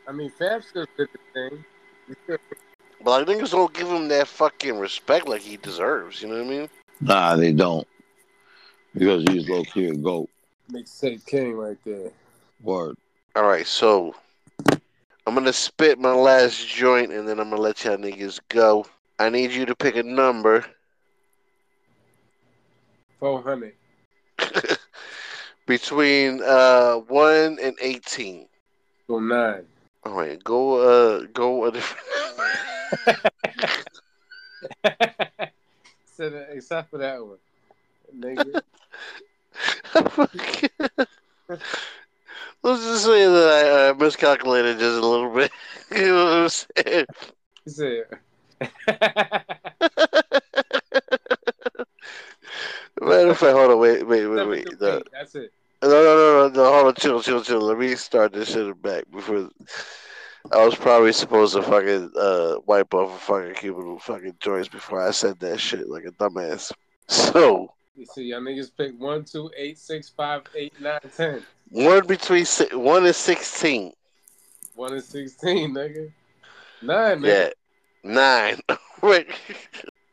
I 0.08 0.12
mean, 0.12 0.30
Fab 0.30 0.64
still 0.64 0.86
did 0.96 1.08
the 1.12 1.18
thing. 1.34 1.64
He 2.08 2.14
still- 2.24 2.38
But 3.02 3.28
like 3.28 3.36
niggas 3.38 3.50
don't 3.50 3.72
give 3.72 3.88
him 3.88 4.08
that 4.08 4.26
fucking 4.28 4.78
respect 4.78 5.28
like 5.28 5.42
he 5.42 5.56
deserves. 5.56 6.22
You 6.22 6.28
know 6.28 6.34
what 6.36 6.46
I 6.46 6.48
mean? 6.48 6.70
Nah, 7.00 7.36
they 7.36 7.52
don't. 7.52 7.86
Because 8.94 9.22
he's 9.24 9.48
low 9.48 9.62
key 9.64 9.86
a 9.86 9.94
goat. 9.94 10.28
Mixtape 10.72 11.24
king 11.26 11.54
right 11.54 11.78
there. 11.84 12.10
Word. 12.62 12.96
All 13.36 13.44
right, 13.44 13.66
so 13.66 14.14
I'm 15.26 15.34
gonna 15.34 15.52
spit 15.52 15.98
my 15.98 16.14
last 16.14 16.66
joint, 16.66 17.12
and 17.12 17.28
then 17.28 17.38
I'm 17.38 17.50
gonna 17.50 17.62
let 17.62 17.84
y'all 17.84 17.96
niggas 17.96 18.40
go. 18.48 18.86
I 19.18 19.30
need 19.30 19.52
you 19.52 19.66
to 19.66 19.76
pick 19.76 19.96
a 19.96 20.02
number. 20.02 20.64
400. 23.20 23.74
between 25.66 26.42
uh 26.42 26.96
one 26.96 27.58
and 27.62 27.76
eighteen. 27.80 28.48
Go 29.06 29.20
nine. 29.20 29.66
All 30.04 30.12
right, 30.12 30.42
go 30.42 30.80
uh 30.80 31.26
go 31.32 31.66
a 31.66 31.72
different. 31.72 32.02
It 36.22 36.48
except 36.50 36.90
for 36.90 36.98
that 36.98 37.24
one. 37.24 37.38
Nigga. 38.14 38.60
Let's 42.62 42.82
just 42.82 43.04
say 43.04 43.26
that 43.26 43.48
I 43.48 43.88
uh, 43.88 43.94
miscalculated 43.94 44.78
just 44.78 45.02
a 45.02 45.06
little 45.06 45.34
bit. 45.34 45.50
you 45.92 46.06
know 46.08 46.24
what 46.24 46.32
I'm 46.32 46.48
saying? 46.48 47.06
Said 47.66 48.04
Matter 53.00 53.30
of 53.30 53.38
fact, 53.38 53.56
hold 53.56 53.70
on, 53.70 53.78
wait, 53.78 54.06
wait, 54.06 54.26
wait, 54.26 54.46
wait. 54.46 54.66
No, 54.80 55.02
that's 55.12 55.34
it. 55.34 55.52
no, 55.82 55.88
no, 55.88 56.02
no, 56.02 56.48
no, 56.48 56.54
no, 56.54 56.72
hold 56.72 56.86
on, 56.88 56.94
chill, 56.94 57.22
chill, 57.22 57.42
chill. 57.42 57.62
Let 57.62 57.78
me 57.78 57.94
start 57.94 58.34
this 58.34 58.52
shit 58.52 58.82
back 58.82 59.04
before. 59.10 59.48
I 60.52 60.64
was 60.64 60.74
probably 60.74 61.12
supposed 61.12 61.54
to 61.54 61.62
fucking 61.62 62.10
uh, 62.16 62.56
wipe 62.66 62.92
off 62.92 63.16
a 63.16 63.18
fucking 63.18 63.54
cubicle 63.54 63.98
fucking 63.98 64.36
joints 64.40 64.68
before 64.68 65.00
I 65.06 65.12
said 65.12 65.40
that 65.40 65.60
shit 65.60 65.88
like 65.88 66.04
a 66.04 66.12
dumbass. 66.12 66.72
So 67.08 67.74
You 68.00 68.06
see, 68.06 68.22
y'all 68.22 68.40
niggas 68.40 68.70
pick 68.74 68.98
one, 68.98 69.24
two, 69.24 69.50
eight, 69.54 69.76
six, 69.76 70.08
five, 70.08 70.44
eight, 70.54 70.72
nine, 70.80 71.00
ten. 71.14 71.42
one 71.68 72.06
between 72.06 72.46
si- 72.46 72.74
one 72.74 73.04
and 73.04 73.14
sixteen. 73.14 73.92
One 74.74 74.94
and 74.94 75.02
sixteen, 75.04 75.74
nigga. 75.74 76.10
Nine, 76.80 77.20
Yeah, 77.22 77.50
nigga. 77.50 77.52
nine. 78.02 78.58
Wait. 79.02 79.26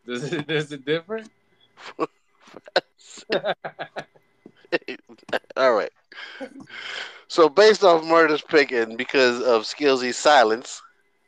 Does 0.06 0.34
it, 0.34 0.52
is 0.52 0.74
it 0.74 0.84
different? 0.84 1.32
All 5.56 5.74
right. 5.74 5.92
So 7.30 7.48
based 7.48 7.86
off 7.86 8.04
Murder's 8.04 8.42
pick 8.42 8.74
and 8.74 8.98
because 8.98 9.42
of 9.42 9.64
Skillsy's 9.64 10.18
silence, 10.18 10.82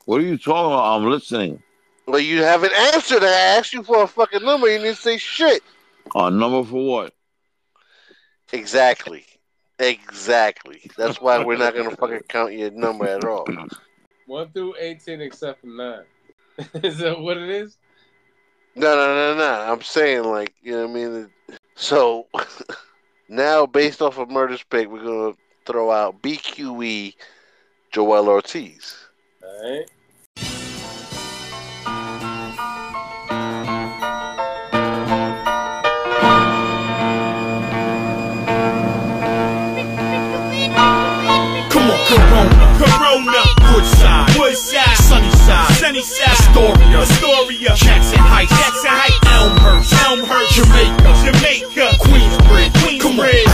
What 0.04 0.20
are 0.20 0.26
you 0.26 0.38
talking 0.38 0.74
about? 0.74 0.98
I'm 0.98 1.10
listening. 1.10 1.64
well, 2.06 2.20
you 2.20 2.44
haven't 2.44 2.74
answered. 2.74 3.24
I 3.24 3.32
asked 3.58 3.72
you 3.72 3.82
for 3.82 4.04
a 4.04 4.08
fucking 4.08 4.44
number. 4.44 4.68
You 4.70 4.80
didn't 4.80 4.98
say 4.98 5.18
shit. 5.18 5.64
A 6.16 6.32
number 6.32 6.64
for 6.64 6.86
what? 6.86 7.14
Exactly. 8.52 9.26
Exactly. 9.78 10.82
That's 10.98 11.22
why 11.22 11.44
we're 11.44 11.58
not 11.58 11.76
gonna 11.76 11.92
fucking 11.96 12.22
count 12.28 12.54
your 12.54 12.72
number 12.72 13.08
at 13.08 13.24
all. 13.24 13.46
One 14.26 14.50
through 14.52 14.76
eighteen, 14.80 15.22
except 15.22 15.62
for 15.62 15.68
nine. 15.68 16.04
is 16.84 16.98
that 16.98 17.20
what 17.20 17.38
it 17.38 17.50
is? 17.50 17.78
No, 18.76 18.96
no, 18.96 19.16
no, 19.16 19.38
no. 19.38 19.72
I'm 19.72 19.82
saying 19.82 20.24
like 20.24 20.54
you 20.62 20.74
know 20.74 20.88
what 20.88 20.92
I 20.92 20.94
mean. 20.94 21.30
So 21.76 22.28
now, 23.30 23.66
based 23.66 24.02
off 24.02 24.18
of 24.18 24.30
Murder's 24.30 24.64
pick, 24.64 24.90
we're 24.90 25.04
gonna 25.04 25.36
throw 25.66 25.92
out 25.92 26.22
BQE 26.22 27.16
Joel 27.92 28.28
Ortiz. 28.28 28.98
All 29.44 29.72
right. 29.72 29.90
Corona, 42.10 42.66
Corona, 42.82 43.44
Woodside, 43.70 44.34
Woodside, 44.36 44.98
Sunnyside, 44.98 45.70
Sunnyside, 45.78 46.26
Astoria, 46.34 47.06
Astoria, 47.06 47.76
Jackson 47.76 48.18
Heights, 48.18 48.50
Jackson 48.50 48.90
Heights, 48.90 49.22
Elmhurst, 49.30 49.94
Elmhurst, 50.10 50.56
Jamaica, 50.58 51.10
Jamaica, 51.22 51.86
Queensbridge, 52.02 52.74
Queensbridge, 52.82 53.49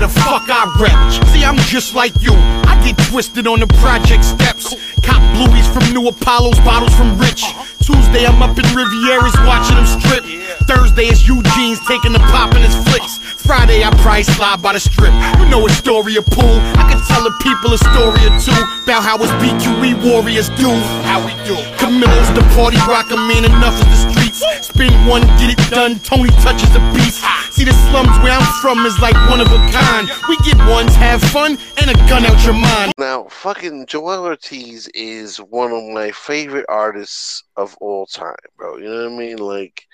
the 0.00 0.08
fuck 0.08 0.48
I 0.48 0.64
rep. 0.80 0.96
See, 1.28 1.44
I'm 1.44 1.56
just 1.68 1.94
like 1.94 2.16
you. 2.22 2.32
I 2.64 2.80
get 2.82 2.96
twisted 3.12 3.46
on 3.46 3.60
the 3.60 3.68
project 3.84 4.24
steps. 4.24 4.72
Cop 5.04 5.20
blueies 5.36 5.68
from 5.68 5.92
New 5.92 6.08
Apollos, 6.08 6.58
bottles 6.60 6.94
from 6.96 7.18
Rich. 7.20 7.44
Tuesday, 7.84 8.24
I'm 8.24 8.40
up 8.42 8.56
in 8.56 8.64
Rivieras 8.72 9.36
watching 9.44 9.76
them 9.76 9.86
strip. 9.86 10.24
Thursday, 10.64 11.12
it's 11.12 11.28
Eugene's 11.28 11.80
taking 11.86 12.12
the 12.12 12.22
pop 12.32 12.54
in 12.56 12.62
his 12.62 12.74
flicks. 12.88 13.18
Friday, 13.44 13.82
I 13.84 13.90
probably 14.00 14.24
slide 14.24 14.62
by 14.62 14.72
the 14.72 14.80
strip. 14.80 15.12
You 15.36 15.46
know 15.50 15.66
Astoria 15.66 16.22
pool. 16.22 16.56
I 16.80 16.88
can 16.88 17.00
tell 17.10 17.24
the 17.24 17.34
people 17.44 17.74
a 17.74 17.78
story 17.78 18.22
or 18.24 18.32
two 18.40 18.56
about 18.86 19.02
how 19.02 19.18
us 19.18 19.32
BQE 19.42 20.00
warriors 20.00 20.48
do. 20.56 20.70
How 21.04 21.20
we 21.20 21.34
do. 21.44 21.58
Camilo's 21.76 22.30
the 22.32 22.46
party 22.54 22.78
rocker, 22.88 23.18
man, 23.18 23.44
enough 23.44 23.76
of 23.76 23.88
the 23.90 24.00
streets. 24.08 24.40
Spin 24.64 24.92
one, 25.04 25.26
get 25.36 25.58
it 25.58 25.62
done. 25.68 25.98
Tony 26.00 26.30
touches 26.46 26.70
a 26.78 26.82
beast. 26.94 27.20
See, 27.50 27.64
the 27.64 27.74
slums 27.90 28.14
where 28.22 28.32
I'm 28.32 28.46
from 28.62 28.86
is 28.86 28.96
like 29.00 29.18
one 29.28 29.40
of 29.40 29.50
a 29.50 29.58
kind. 29.74 29.89
We 30.28 30.36
get 30.36 30.56
ones, 30.68 30.94
have 30.94 31.20
fun, 31.20 31.58
and 31.80 31.90
a 31.90 31.94
gun 32.08 32.24
out 32.24 32.44
your 32.44 32.54
mind. 32.54 32.92
Now, 32.96 33.24
fucking 33.24 33.86
Joel 33.86 34.24
Ortiz 34.24 34.86
is 34.94 35.38
one 35.38 35.72
of 35.72 35.82
my 35.92 36.12
favorite 36.12 36.66
artists 36.68 37.42
of 37.56 37.76
all 37.80 38.06
time, 38.06 38.36
bro. 38.56 38.76
You 38.76 38.84
know 38.84 39.10
what 39.10 39.12
I 39.12 39.16
mean? 39.18 39.38
Like, 39.38 39.88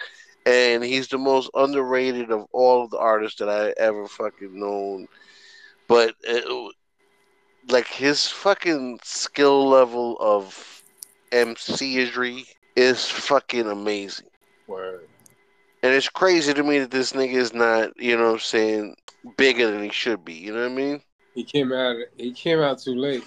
and 0.45 0.85
he's 0.85 1.09
the 1.09 1.17
most 1.17 1.49
underrated 1.55 2.31
of 2.31 2.47
all 2.53 2.85
of 2.85 2.91
the 2.91 2.99
artists 2.99 3.39
that 3.39 3.49
I 3.49 3.73
ever 3.83 4.07
fucking 4.07 4.61
known. 4.61 5.09
But 5.89 6.15
uh, 6.29 6.69
like 7.71 7.87
his 7.87 8.29
fucking 8.29 9.01
skill 9.03 9.67
level 9.67 10.19
of 10.21 10.83
MCisery 11.33 12.45
is 12.77 13.09
fucking 13.09 13.67
amazing. 13.67 14.29
Word. 14.67 15.09
And 15.87 15.95
it's 15.95 16.09
crazy 16.09 16.53
to 16.53 16.65
me 16.65 16.81
that 16.81 16.91
this 16.91 17.13
nigga 17.13 17.35
is 17.35 17.55
not, 17.55 17.97
you 17.97 18.17
know 18.17 18.25
what 18.25 18.33
I'm 18.33 18.39
saying, 18.41 18.97
bigger 19.37 19.71
than 19.71 19.85
he 19.85 19.91
should 19.91 20.25
be. 20.25 20.35
You 20.35 20.53
know 20.53 20.63
what 20.63 20.73
I 20.73 20.75
mean? 20.75 21.01
He 21.33 21.45
came 21.45 21.73
out. 21.73 21.95
He 22.17 22.33
came 22.33 22.59
out 22.59 22.81
too 22.81 22.97
late. 22.97 23.25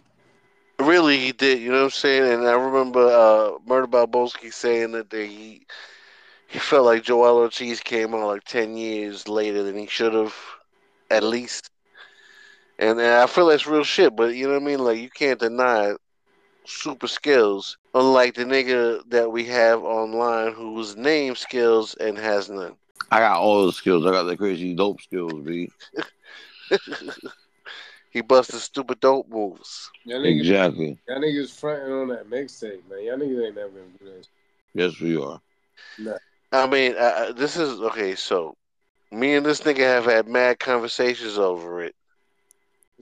Really, 0.77 1.17
he 1.17 1.31
did. 1.31 1.61
You 1.61 1.71
know 1.71 1.77
what 1.77 1.83
I'm 1.85 1.89
saying? 1.91 2.33
And 2.33 2.45
I 2.45 2.51
remember 2.51 2.99
uh, 2.99 3.59
Murder 3.65 3.87
Balboski 3.87 4.51
saying 4.51 4.91
that 4.91 5.09
they, 5.09 5.27
he 5.27 5.67
he 6.47 6.59
felt 6.59 6.83
like 6.83 7.03
Joel 7.03 7.37
Ortiz 7.37 7.79
came 7.79 8.13
out 8.13 8.27
like 8.27 8.43
ten 8.43 8.75
years 8.75 9.29
later 9.29 9.63
than 9.63 9.77
he 9.77 9.87
should 9.87 10.13
have, 10.13 10.35
at 11.09 11.23
least. 11.23 11.71
And, 12.77 12.99
and 12.99 13.07
I 13.07 13.27
feel 13.27 13.45
that's 13.45 13.67
real 13.67 13.85
shit. 13.85 14.17
But 14.17 14.35
you 14.35 14.47
know 14.47 14.55
what 14.55 14.63
I 14.63 14.65
mean? 14.65 14.79
Like 14.79 14.99
you 14.99 15.09
can't 15.09 15.39
deny 15.39 15.93
super 16.65 17.07
skills, 17.07 17.77
unlike 17.93 18.35
the 18.35 18.45
nigga 18.45 19.01
that 19.09 19.31
we 19.31 19.45
have 19.45 19.83
online 19.83 20.53
whose 20.53 20.95
name 20.95 21.35
skills 21.35 21.95
and 21.95 22.17
has 22.17 22.49
none. 22.49 22.75
I 23.11 23.19
got 23.19 23.39
all 23.39 23.65
the 23.65 23.71
skills. 23.71 24.05
I 24.05 24.11
got 24.11 24.23
the 24.23 24.37
crazy 24.37 24.75
dope 24.75 25.01
skills, 25.01 25.33
B. 25.43 25.71
he 28.11 28.21
busted 28.21 28.59
stupid 28.59 28.99
dope 28.99 29.27
moves. 29.29 29.89
Y'all 30.05 30.19
niggas, 30.19 30.39
Exactly. 30.39 30.97
Y'all 31.07 31.19
niggas 31.19 31.59
fronting 31.59 31.91
on 31.91 32.07
that 32.09 32.29
mixtape, 32.29 32.87
man. 32.89 33.03
Y'all 33.03 33.17
niggas 33.17 33.47
ain't 33.47 33.55
never 33.55 33.69
gonna 33.69 33.97
do 33.99 34.05
this. 34.05 34.27
Yes, 34.73 34.99
we 34.99 35.17
are. 35.17 35.41
Nah. 35.97 36.17
I 36.51 36.67
mean, 36.67 36.95
uh, 36.97 37.31
this 37.35 37.57
is 37.57 37.79
okay. 37.79 38.15
So, 38.15 38.55
me 39.11 39.35
and 39.35 39.45
this 39.45 39.61
nigga 39.61 39.79
have 39.79 40.05
had 40.05 40.27
mad 40.27 40.59
conversations 40.59 41.37
over 41.37 41.81
it. 41.83 41.95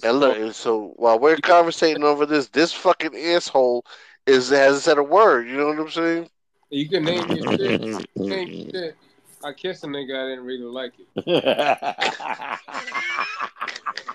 And 0.04 0.20
look, 0.20 0.38
and 0.38 0.54
so 0.54 0.94
while 0.96 1.20
we're 1.20 1.38
conversating 1.38 2.04
over 2.04 2.26
this, 2.26 2.50
this 2.50 2.72
fucking 2.72 3.18
asshole 3.18 3.84
is 4.28 4.50
hasn't 4.50 4.84
said 4.84 4.98
a 4.98 5.04
word. 5.04 5.48
You 5.48 5.56
know 5.58 5.68
what 5.68 5.80
I'm 5.80 5.90
saying? 5.90 6.30
You 6.70 6.90
can 6.90 7.06
name 7.06 7.30
your 7.30 7.58
shit. 7.58 7.82
You 7.82 8.06
can 8.16 8.16
name 8.30 8.50
your 8.50 8.72
shit. 8.72 8.96
I 9.44 9.54
kissed 9.54 9.84
a 9.84 9.88
nigga. 9.88 10.16
I 10.16 10.30
didn't 10.30 10.46
really 10.46 10.64
like 10.64 10.94
it. 11.00 11.08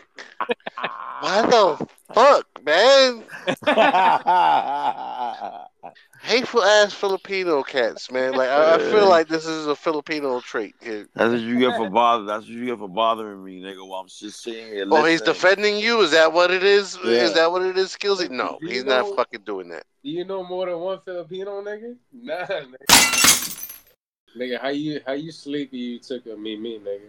Why 1.20 1.42
the 1.46 1.86
fuck, 2.12 2.46
man? 2.64 3.22
Hateful 6.22 6.62
ass 6.62 6.92
Filipino 6.92 7.62
cats, 7.64 8.10
man. 8.10 8.32
Like 8.32 8.48
I, 8.48 8.74
I 8.74 8.78
feel 8.78 9.08
like 9.08 9.28
this 9.28 9.44
is 9.44 9.66
a 9.66 9.74
Filipino 9.74 10.40
trait. 10.40 10.74
Here. 10.80 11.08
That's 11.14 11.32
what 11.32 11.40
you 11.40 11.58
get 11.58 11.76
for 11.76 11.90
bother. 11.90 12.24
That's 12.24 12.44
what 12.44 12.50
you 12.54 12.64
get 12.66 12.78
for 12.78 12.88
bothering 12.88 13.44
me, 13.44 13.60
nigga. 13.60 13.86
While 13.86 14.02
I'm 14.02 14.08
just 14.08 14.42
sitting 14.42 14.66
here. 14.66 14.86
Oh, 14.88 15.04
he's 15.04 15.20
defending 15.20 15.78
you. 15.78 16.00
Is 16.00 16.12
that 16.12 16.32
what 16.32 16.50
it 16.52 16.62
is? 16.62 16.96
Yeah. 17.04 17.10
Is 17.12 17.34
that 17.34 17.50
what 17.50 17.62
it 17.62 17.76
is, 17.76 17.96
Skillsy? 17.96 18.30
No, 18.30 18.58
Do 18.60 18.68
he's 18.68 18.84
know- 18.84 19.08
not 19.08 19.16
fucking 19.16 19.40
doing 19.44 19.68
that. 19.70 19.84
Do 20.04 20.10
you 20.10 20.24
know 20.24 20.44
more 20.44 20.66
than 20.66 20.78
one 20.78 21.00
Filipino 21.04 21.60
nigga? 21.62 21.96
Nah, 22.12 22.46
nigga. 22.46 23.76
nigga, 24.36 24.60
how 24.60 24.68
you 24.68 25.00
how 25.06 25.12
you 25.14 25.32
sleepy? 25.32 25.78
You 25.78 25.98
took 25.98 26.26
a 26.26 26.36
me 26.36 26.56
me, 26.56 26.78
nigga. 26.78 27.08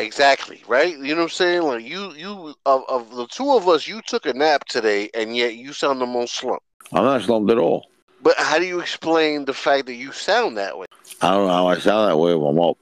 Exactly, 0.00 0.62
right? 0.66 0.96
You 0.96 1.14
know 1.14 1.16
what 1.16 1.22
I'm 1.24 1.28
saying? 1.28 1.62
Like 1.62 1.84
you, 1.84 2.12
you 2.12 2.54
of, 2.64 2.82
of 2.88 3.14
the 3.14 3.26
two 3.26 3.52
of 3.52 3.68
us, 3.68 3.86
you 3.86 4.00
took 4.06 4.24
a 4.24 4.32
nap 4.32 4.64
today, 4.64 5.10
and 5.14 5.36
yet 5.36 5.56
you 5.56 5.74
sound 5.74 6.00
the 6.00 6.06
most 6.06 6.36
slumped. 6.36 6.64
I'm 6.92 7.04
not 7.04 7.22
slumped 7.22 7.50
at 7.50 7.58
all. 7.58 7.86
But 8.22 8.36
how 8.38 8.58
do 8.58 8.64
you 8.66 8.80
explain 8.80 9.44
the 9.44 9.52
fact 9.52 9.86
that 9.86 9.94
you 9.94 10.12
sound 10.12 10.56
that 10.56 10.78
way? 10.78 10.86
I 11.20 11.30
don't 11.32 11.46
know 11.46 11.52
how 11.52 11.66
I 11.68 11.78
sound 11.78 12.10
that 12.10 12.16
way 12.16 12.32
if 12.32 12.40
I'm 12.40 12.60
up. 12.60 12.78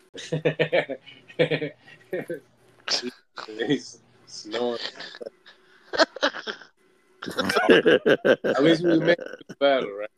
He's 3.66 3.98
snoring. 4.26 4.78
At 8.44 8.62
least 8.62 8.82
we 8.82 8.98
made 8.98 9.10
it 9.10 9.18
through 9.18 9.44
the 9.48 9.56
battle, 9.58 9.90
right? 9.92 10.08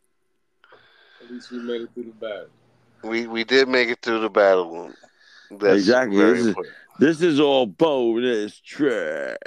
At 1.23 1.31
least 1.31 1.51
we 1.51 1.59
made 1.59 1.81
it 1.81 1.89
through 1.93 2.03
the 2.03 2.11
battle. 2.11 2.49
We 3.03 3.25
we 3.25 3.43
did 3.43 3.67
make 3.67 3.89
it 3.89 3.99
through 4.01 4.21
the 4.21 4.29
battle. 4.29 4.91
That's 5.59 5.79
exactly. 5.79 6.17
very 6.17 6.31
This 6.31 6.41
is, 6.41 6.47
important. 6.47 6.75
this 6.99 7.21
is 7.21 7.39
all 7.39 7.65
bonus 7.65 8.59
track. 8.59 9.37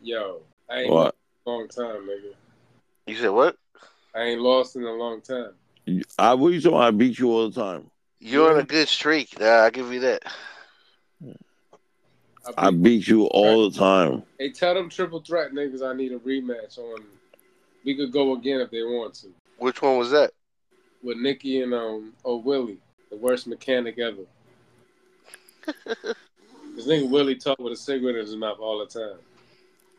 Yo, 0.00 0.40
I 0.68 0.80
ain't 0.80 0.92
What? 0.92 1.14
lost 1.14 1.16
in 1.46 1.52
a 1.52 1.56
long 1.56 1.68
time, 1.68 2.08
nigga. 2.08 2.34
You 3.06 3.16
said 3.16 3.28
what? 3.28 3.56
I 4.14 4.22
ain't 4.22 4.40
lost 4.40 4.76
in 4.76 4.84
a 4.84 4.92
long 4.92 5.20
time. 5.20 5.52
I 6.18 6.34
what 6.34 6.52
you 6.52 6.60
talking? 6.60 6.78
I 6.78 6.90
beat 6.90 7.18
you 7.18 7.30
all 7.30 7.48
the 7.50 7.60
time. 7.60 7.90
You're 8.20 8.52
on 8.52 8.60
a 8.60 8.64
good 8.64 8.88
streak. 8.88 9.38
Nah, 9.40 9.46
I'll 9.46 9.70
give 9.70 9.92
you 9.92 10.00
that. 10.00 10.22
I 12.56 12.70
beat 12.70 13.06
you 13.06 13.26
all 13.26 13.70
the 13.70 13.78
time. 13.78 14.24
Hey, 14.38 14.50
tell 14.50 14.74
them 14.74 14.88
triple 14.88 15.20
threat 15.20 15.52
niggas 15.52 15.86
I 15.86 15.94
need 15.94 16.12
a 16.12 16.18
rematch 16.18 16.78
on. 16.78 17.00
We 17.84 17.96
could 17.96 18.12
go 18.12 18.34
again 18.34 18.60
if 18.60 18.70
they 18.70 18.82
want 18.82 19.14
to. 19.14 19.28
Which 19.58 19.82
one 19.82 19.98
was 19.98 20.10
that? 20.10 20.32
With 21.02 21.18
Nikki 21.18 21.62
and 21.62 21.74
um 21.74 22.12
oh 22.24 22.36
Willie, 22.36 22.78
the 23.10 23.16
worst 23.16 23.46
mechanic 23.46 23.98
ever. 23.98 24.22
this 26.76 26.86
nigga 26.86 27.08
Willie 27.08 27.36
talk 27.36 27.58
with 27.58 27.72
a 27.72 27.76
cigarette 27.76 28.16
in 28.16 28.26
his 28.26 28.36
mouth 28.36 28.58
all 28.58 28.78
the 28.78 28.86
time. 28.86 29.18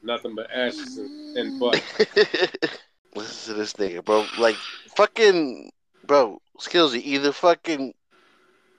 Nothing 0.01 0.35
but 0.35 0.51
ashes 0.51 0.97
and, 0.97 1.37
and 1.37 1.59
butt. 1.59 1.81
Listen 3.15 3.53
to 3.53 3.59
this 3.59 3.73
nigga, 3.73 4.03
bro. 4.03 4.25
Like 4.37 4.55
fucking 4.95 5.71
bro, 6.05 6.41
skills 6.59 6.95
either 6.95 7.31
fucking 7.31 7.93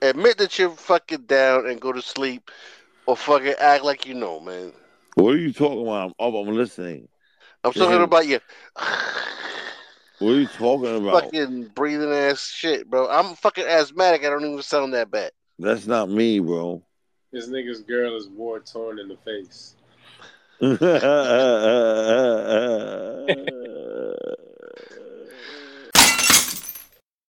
admit 0.01 0.37
that 0.37 0.59
you're 0.59 0.69
fucking 0.69 1.23
down 1.23 1.67
and 1.67 1.81
go 1.81 1.91
to 1.91 2.01
sleep 2.01 2.51
or 3.05 3.15
fucking 3.15 3.55
act 3.59 3.83
like 3.83 4.05
you 4.05 4.13
know, 4.13 4.39
man. 4.39 4.71
What 5.15 5.35
are 5.35 5.37
you 5.37 5.53
talking 5.53 5.81
about? 5.81 6.09
I'm, 6.09 6.13
oh, 6.19 6.41
I'm 6.41 6.55
listening. 6.55 7.07
I'm 7.63 7.73
talking 7.73 8.01
about 8.01 8.27
you 8.27 8.39
What 10.19 10.29
are 10.29 10.39
you 10.39 10.47
talking 10.47 10.97
about? 10.97 11.23
fucking 11.23 11.71
breathing 11.75 12.11
ass 12.11 12.47
shit, 12.47 12.89
bro. 12.89 13.09
I'm 13.09 13.35
fucking 13.35 13.65
asthmatic. 13.65 14.25
I 14.25 14.29
don't 14.29 14.45
even 14.45 14.61
sound 14.61 14.93
that 14.93 15.11
bad. 15.11 15.31
That's 15.57 15.87
not 15.87 16.09
me, 16.09 16.39
bro. 16.39 16.83
This 17.31 17.49
nigga's 17.49 17.81
girl 17.81 18.15
is 18.15 18.29
war 18.29 18.59
torn 18.59 18.99
in 18.99 19.07
the 19.07 19.17
face. 19.17 19.75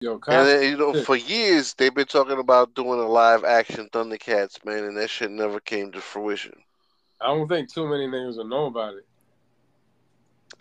Yo, 0.04 0.20
And 0.28 0.48
then, 0.50 0.64
you 0.64 0.78
know, 0.78 0.94
for 1.06 1.16
years 1.16 1.76
they've 1.76 1.96
been 1.96 2.06
talking 2.06 2.38
about 2.38 2.76
doing 2.76 3.00
a 3.00 3.08
live 3.08 3.46
action 3.46 3.88
Thundercats, 3.94 4.66
man, 4.66 4.84
and 4.84 4.98
that 4.98 5.10
shit 5.10 5.32
never 5.32 5.62
came 5.62 5.94
to 5.94 6.02
fruition. 6.02 6.62
I 7.22 7.28
don't 7.28 7.48
think 7.48 7.72
too 7.72 7.88
many 7.88 8.08
niggas 8.08 8.36
will 8.36 8.50
know 8.50 8.66
about 8.66 8.96
it. 8.96 9.06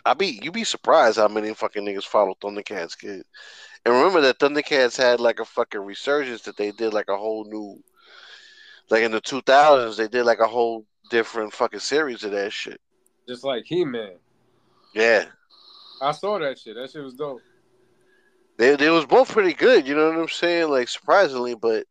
I 0.06 0.14
be 0.14 0.39
you 0.40 0.52
be 0.52 0.62
surprised 0.62 1.19
how 1.19 1.27
many 1.27 1.52
fucking 1.55 1.85
niggas 1.85 2.05
follow 2.05 2.36
Thundercats, 2.40 2.97
kid. 2.97 3.24
And 3.85 3.93
remember 3.93 4.20
that 4.20 4.39
Thundercats 4.39 4.97
had 4.97 5.19
like 5.19 5.40
a 5.40 5.44
fucking 5.44 5.81
resurgence 5.81 6.43
that 6.43 6.56
they 6.56 6.70
did 6.70 6.94
like 6.94 7.09
a 7.09 7.16
whole 7.16 7.44
new, 7.44 7.82
like 8.90 9.02
in 9.02 9.10
the 9.10 9.20
two 9.20 9.40
thousands 9.40 9.97
they 9.97 10.06
did 10.06 10.23
like 10.23 10.39
a 10.39 10.47
whole 10.47 10.86
different 11.10 11.52
fucking 11.52 11.81
series 11.81 12.23
of 12.23 12.31
that 12.31 12.52
shit. 12.52 12.81
Just 13.28 13.43
like 13.43 13.64
He 13.66 13.85
Man. 13.85 14.12
Yeah, 14.94 15.24
I 16.01 16.12
saw 16.12 16.39
that 16.39 16.60
shit. 16.60 16.77
That 16.77 16.93
shit 16.93 17.02
was 17.02 17.14
dope. 17.14 17.40
They 18.62 18.76
they 18.76 18.90
was 18.90 19.06
both 19.06 19.32
pretty 19.32 19.55
good. 19.55 19.89
You 19.89 19.97
know 19.97 20.09
what 20.09 20.18
I'm 20.20 20.28
saying? 20.28 20.70
Like 20.70 20.86
surprisingly, 20.89 21.56
but 21.56 21.84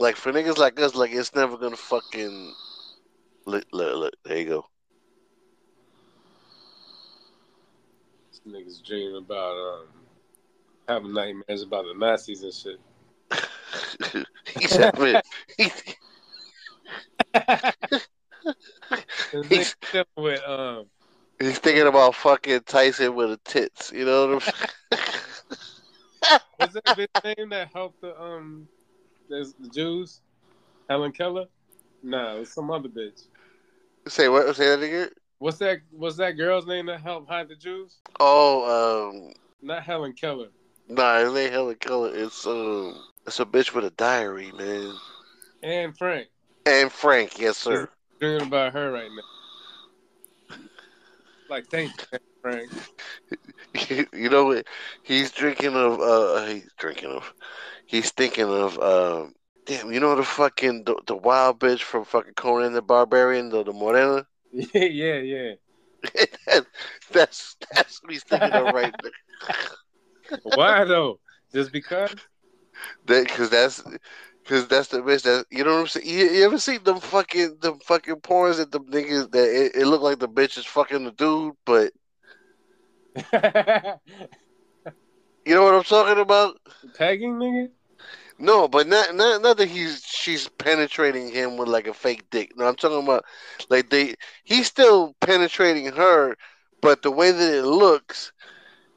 like 0.00 0.16
for 0.16 0.32
niggas 0.32 0.58
like 0.58 0.80
us, 0.80 0.96
like 0.96 1.12
it's 1.12 1.34
never 1.36 1.56
gonna 1.56 1.76
fucking. 1.76 2.52
Look, 3.46 3.64
look, 3.72 3.96
look 3.96 4.14
there 4.24 4.38
you 4.38 4.44
go. 4.44 4.66
This 8.30 8.40
niggas 8.46 8.84
dreaming 8.84 9.18
about 9.18 9.54
um 9.56 9.86
having 10.88 11.14
nightmares 11.14 11.62
about 11.62 11.84
the 11.84 11.94
Nazis 11.96 12.42
and 12.42 12.52
shit. 12.52 12.80
He's 14.58 14.74
having. 14.76 15.20
He's 19.48 19.76
with 20.16 20.42
um 20.44 20.86
He's 21.38 21.58
thinking 21.60 21.86
about 21.86 22.16
fucking 22.16 22.62
Tyson 22.66 23.14
with 23.14 23.30
the 23.30 23.38
tits. 23.44 23.92
You 23.92 24.04
know 24.04 24.26
what 24.26 24.34
I'm 24.34 24.40
saying? 24.90 25.10
What's 26.56 26.74
that 26.74 26.84
bitch 26.96 27.08
name 27.24 27.50
that 27.50 27.68
helped 27.72 28.00
the 28.00 28.20
um 28.20 28.68
the, 29.28 29.52
Jews? 29.72 30.20
Helen 30.88 31.12
Keller? 31.12 31.46
Nah, 32.02 32.36
it 32.36 32.40
was 32.40 32.52
some 32.52 32.70
other 32.70 32.88
bitch. 32.88 33.24
Say 34.06 34.28
what? 34.28 34.56
Say 34.56 34.66
that 34.66 34.82
again. 34.82 35.10
What's 35.38 35.58
that 35.58 35.78
what's 35.90 36.16
that 36.16 36.32
girl's 36.32 36.66
name 36.66 36.86
that 36.86 37.00
helped 37.00 37.28
hide 37.28 37.48
the 37.48 37.54
Jews? 37.54 37.98
Oh, 38.18 39.10
um, 39.12 39.32
Not 39.62 39.84
Helen 39.84 40.14
Keller. 40.14 40.48
nah, 40.88 41.18
it 41.18 41.38
ain't 41.38 41.52
Helen 41.52 41.76
Keller. 41.76 42.10
It's 42.12 42.46
um, 42.46 43.04
it's 43.26 43.38
a 43.38 43.44
bitch 43.44 43.74
with 43.74 43.84
a 43.84 43.90
diary, 43.90 44.50
man. 44.52 44.94
Anne 45.62 45.92
Frank. 45.92 46.28
Anne 46.66 46.88
Frank, 46.88 47.38
yes 47.38 47.58
sir. 47.58 47.88
Dreaming 48.18 48.48
about 48.48 48.72
her 48.72 48.90
right 48.90 49.10
now. 49.10 50.56
Like 51.48 51.66
thank 51.68 51.92
you, 52.12 52.18
Frank. 52.42 52.70
you 54.12 54.28
know 54.28 54.44
what? 54.44 54.66
He's 55.02 55.30
drinking 55.30 55.74
of. 55.74 56.00
Uh, 56.00 56.46
he's 56.46 56.68
drinking 56.78 57.10
of. 57.10 57.32
He's 57.86 58.10
thinking 58.10 58.44
of. 58.44 58.78
Um, 58.78 59.34
damn, 59.66 59.92
you 59.92 60.00
know 60.00 60.16
the 60.16 60.24
fucking 60.24 60.84
the, 60.84 60.96
the 61.06 61.16
wild 61.16 61.60
bitch 61.60 61.80
from 61.80 62.04
fucking 62.04 62.34
Conan 62.34 62.72
the 62.72 62.82
Barbarian, 62.82 63.50
the 63.50 63.62
the 63.62 63.72
Morena. 63.72 64.26
Yeah, 64.52 64.86
yeah, 64.86 65.18
yeah. 65.18 66.60
that's 67.12 67.56
that's 67.74 68.02
what 68.02 68.12
he's 68.12 68.22
thinking 68.22 68.52
of 68.52 68.74
right 68.74 68.94
there. 69.02 70.38
Why 70.42 70.84
though? 70.84 71.20
Just 71.52 71.72
because? 71.72 72.14
That 73.06 73.24
because 73.24 73.50
that's 73.50 73.82
because 74.42 74.68
that's 74.68 74.88
the 74.88 74.98
bitch 74.98 75.22
that 75.22 75.46
you 75.50 75.64
know 75.64 75.74
what 75.74 75.80
I'm 75.80 75.86
saying. 75.88 76.06
You, 76.06 76.30
you 76.30 76.44
ever 76.44 76.58
seen 76.58 76.82
them 76.84 77.00
fucking 77.00 77.58
them 77.60 77.78
fucking 77.84 78.16
porns 78.16 78.56
that 78.56 78.72
the 78.72 78.80
niggas 78.80 79.30
that 79.32 79.48
it, 79.48 79.82
it 79.82 79.86
look 79.86 80.02
like 80.02 80.18
the 80.18 80.28
bitch 80.28 80.56
is 80.56 80.66
fucking 80.66 81.04
the 81.04 81.12
dude, 81.12 81.54
but 81.66 81.92
you 85.44 85.54
know 85.54 85.64
what 85.64 85.74
I'm 85.74 85.82
talking 85.82 86.20
about? 86.20 86.58
Tagging 86.94 87.34
nigga? 87.34 87.70
No, 88.38 88.68
but 88.68 88.86
not 88.86 89.14
not 89.16 89.42
not 89.42 89.56
that 89.56 89.68
he's 89.68 90.02
she's 90.04 90.48
penetrating 90.48 91.30
him 91.30 91.56
with 91.56 91.68
like 91.68 91.88
a 91.88 91.94
fake 91.94 92.30
dick. 92.30 92.52
No, 92.56 92.66
I'm 92.66 92.76
talking 92.76 93.02
about 93.02 93.24
like 93.68 93.90
they 93.90 94.14
he's 94.44 94.68
still 94.68 95.16
penetrating 95.20 95.86
her, 95.92 96.36
but 96.80 97.02
the 97.02 97.10
way 97.10 97.32
that 97.32 97.54
it 97.58 97.64
looks, 97.64 98.32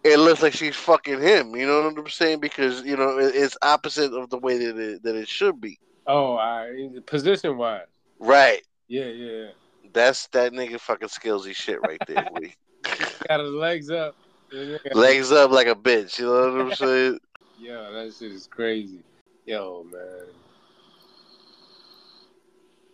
it 0.03 0.17
looks 0.19 0.43
like 0.43 0.53
she's 0.53 0.75
fucking 0.75 1.21
him. 1.21 1.55
You 1.55 1.65
know 1.65 1.81
what 1.81 1.97
I'm 1.97 2.09
saying? 2.09 2.39
Because 2.39 2.83
you 2.83 2.95
know 2.95 3.17
it, 3.17 3.33
it's 3.35 3.57
opposite 3.63 4.13
of 4.13 4.29
the 4.29 4.37
way 4.37 4.57
that 4.59 4.77
it 4.77 5.03
that 5.03 5.15
it 5.15 5.27
should 5.27 5.59
be. 5.59 5.79
Oh, 6.05 6.35
I 6.35 6.89
position 7.07 7.57
wise. 7.57 7.87
Right. 8.19 8.61
Yeah, 8.87 9.05
yeah, 9.05 9.31
yeah. 9.31 9.47
That's 9.93 10.27
that 10.27 10.53
nigga 10.53 10.79
fucking 10.79 11.07
skillsy 11.07 11.55
shit 11.55 11.81
right 11.81 12.01
there. 12.07 12.29
Got 13.27 13.39
his 13.39 13.51
legs 13.51 13.89
up. 13.89 14.15
Legs 14.93 15.31
up 15.31 15.51
like 15.51 15.67
a 15.67 15.75
bitch. 15.75 16.19
You 16.19 16.25
know 16.25 16.51
what 16.51 16.61
I'm 16.61 16.75
saying? 16.75 17.19
Yo, 17.59 17.93
that 17.93 18.13
shit 18.13 18.31
is 18.31 18.47
crazy. 18.47 18.99
Yo, 19.45 19.85
man. 19.91 20.25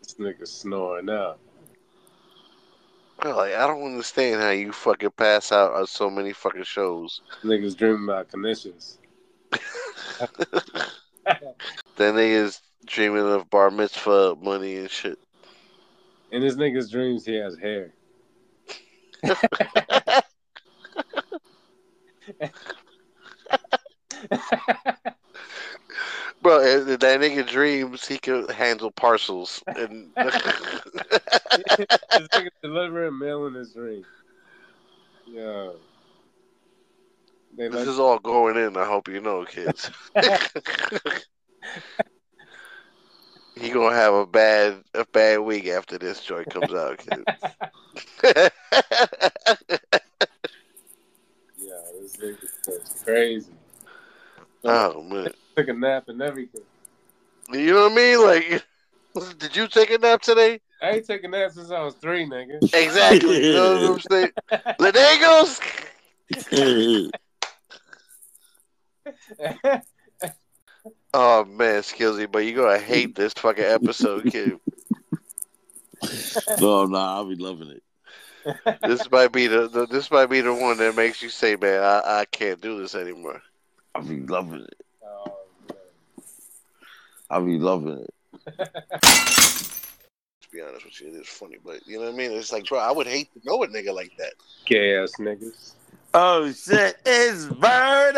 This 0.02 0.16
nigga 0.16 0.48
snoring 0.48 1.10
out. 1.10 1.40
Like 3.24 3.56
I 3.56 3.66
don't 3.66 3.84
understand 3.84 4.42
how 4.42 4.52
you 4.52 4.72
fucking 4.72 5.12
pass 5.18 5.52
out 5.52 5.74
on 5.74 5.88
so 5.88 6.10
many 6.10 6.34
fucking 6.34 6.64
shows. 6.64 7.22
Niggas 7.44 7.76
dreaming 7.76 8.04
about 8.04 8.30
conditions. 8.30 9.00
Then 11.98 12.14
niggas 12.14 12.62
dreaming 12.86 13.28
of 13.28 13.50
bar 13.50 13.72
mitzvah 13.72 14.36
money 14.40 14.78
and 14.78 14.90
shit. 14.90 15.18
In 16.32 16.42
his 16.44 16.56
nigga's 16.56 16.92
dreams, 16.92 17.26
he 17.26 17.36
has 17.36 17.58
hair. 17.58 17.92
Bro, 26.42 26.86
that 26.86 27.02
nigga 27.02 27.48
dreams 27.48 28.08
he 28.08 28.18
could 28.18 28.50
handle 28.52 28.92
parcels 28.92 29.64
and 29.68 30.10
delivering 32.62 33.18
mail 33.18 33.48
in 33.48 33.54
his 33.54 33.74
dream. 33.74 34.06
Yeah. 35.28 35.72
They 37.58 37.70
this 37.70 37.80
like, 37.80 37.88
is 37.88 38.00
all 38.00 38.20
going 38.20 38.58
in. 38.58 38.78
I 38.78 38.86
hope 38.86 39.08
you 39.08 39.20
know, 39.20 39.46
kids. 39.46 39.90
he 43.60 43.70
gonna 43.70 43.96
have 43.96 44.14
a 44.14 44.26
bad 44.26 44.84
a 44.94 45.06
bad 45.06 45.40
week 45.40 45.68
after 45.68 45.98
this 45.98 46.22
joint 46.22 46.50
comes 46.50 46.74
out, 46.74 47.04
yeah, 48.24 48.50
this 52.02 52.18
nigga 52.18 52.44
is 52.68 53.04
crazy. 53.04 53.52
oh 54.64 55.02
man, 55.04 55.30
Took 55.56 55.68
a 55.70 55.74
nap 55.74 56.08
and 56.08 56.22
everything. 56.22 56.62
You 57.52 57.74
know 57.74 57.84
what 57.84 57.94
I 57.94 57.96
mean? 57.96 58.24
Like, 58.24 58.66
did 59.40 59.56
you 59.56 59.68
take 59.68 59.92
a 59.92 59.98
nap 59.98 60.22
today? 60.22 60.60
I 60.82 60.92
ain't 60.92 61.08
taking 61.08 61.32
naps 61.32 61.56
since 61.56 61.72
I 61.72 61.82
was 61.82 61.96
three, 61.96 62.26
nigga. 62.26 62.62
Exactly. 62.74 63.48
You 63.48 63.54
know 63.54 63.92
what 63.92 63.92
I'm 63.94 64.00
saying? 64.12 64.32
Lenegos. 64.80 65.60
Oh 71.14 71.46
man, 71.46 71.82
Skillsy, 71.82 72.32
but 72.32 72.40
you're 72.40 72.64
gonna 72.64 72.80
hate 72.80 73.16
this 73.16 73.34
fucking 73.34 73.64
episode, 73.64 74.26
kid. 74.32 74.60
no, 76.62 76.86
no, 76.86 76.98
I'll 76.98 77.26
be 77.26 77.36
loving 77.36 77.72
it. 77.72 77.84
This 78.82 79.10
might 79.12 79.32
be 79.34 79.48
the, 79.48 79.68
the 79.68 79.88
this 79.88 80.10
might 80.12 80.28
be 80.28 80.42
the 80.42 80.54
one 80.54 80.78
that 80.78 80.96
makes 80.96 81.22
you 81.22 81.30
say, 81.30 81.56
"Man, 81.56 81.82
I, 81.84 82.20
I 82.22 82.26
can't 82.26 82.62
do 82.62 82.80
this 82.80 82.96
anymore." 82.96 83.42
I'll 83.96 84.04
be 84.04 84.20
loving 84.22 84.62
it. 84.62 84.86
Oh, 85.04 85.38
I'll 87.30 87.46
be 87.46 87.58
loving 87.58 88.06
it. 88.06 88.14
To 90.50 90.56
be 90.56 90.62
honest 90.62 90.86
with 90.86 91.02
you, 91.02 91.08
it 91.10 91.16
is 91.22 91.28
funny, 91.28 91.58
but 91.64 91.86
you 91.86 91.98
know 92.00 92.06
what 92.06 92.14
I 92.14 92.18
mean. 92.18 92.32
It's 92.32 92.54
like, 92.54 92.66
bro, 92.68 92.80
I 92.80 92.90
would 92.90 93.06
hate 93.06 93.28
to 93.34 93.42
know 93.44 93.62
a 93.64 93.68
nigga 93.68 93.94
like 93.94 94.14
that. 94.18 94.32
Gay 94.66 94.96
ass 94.96 95.12
niggas. 95.20 95.74
Oh 96.20 96.52
shit, 96.52 96.98
it's 97.06 97.46
murder, 97.60 98.18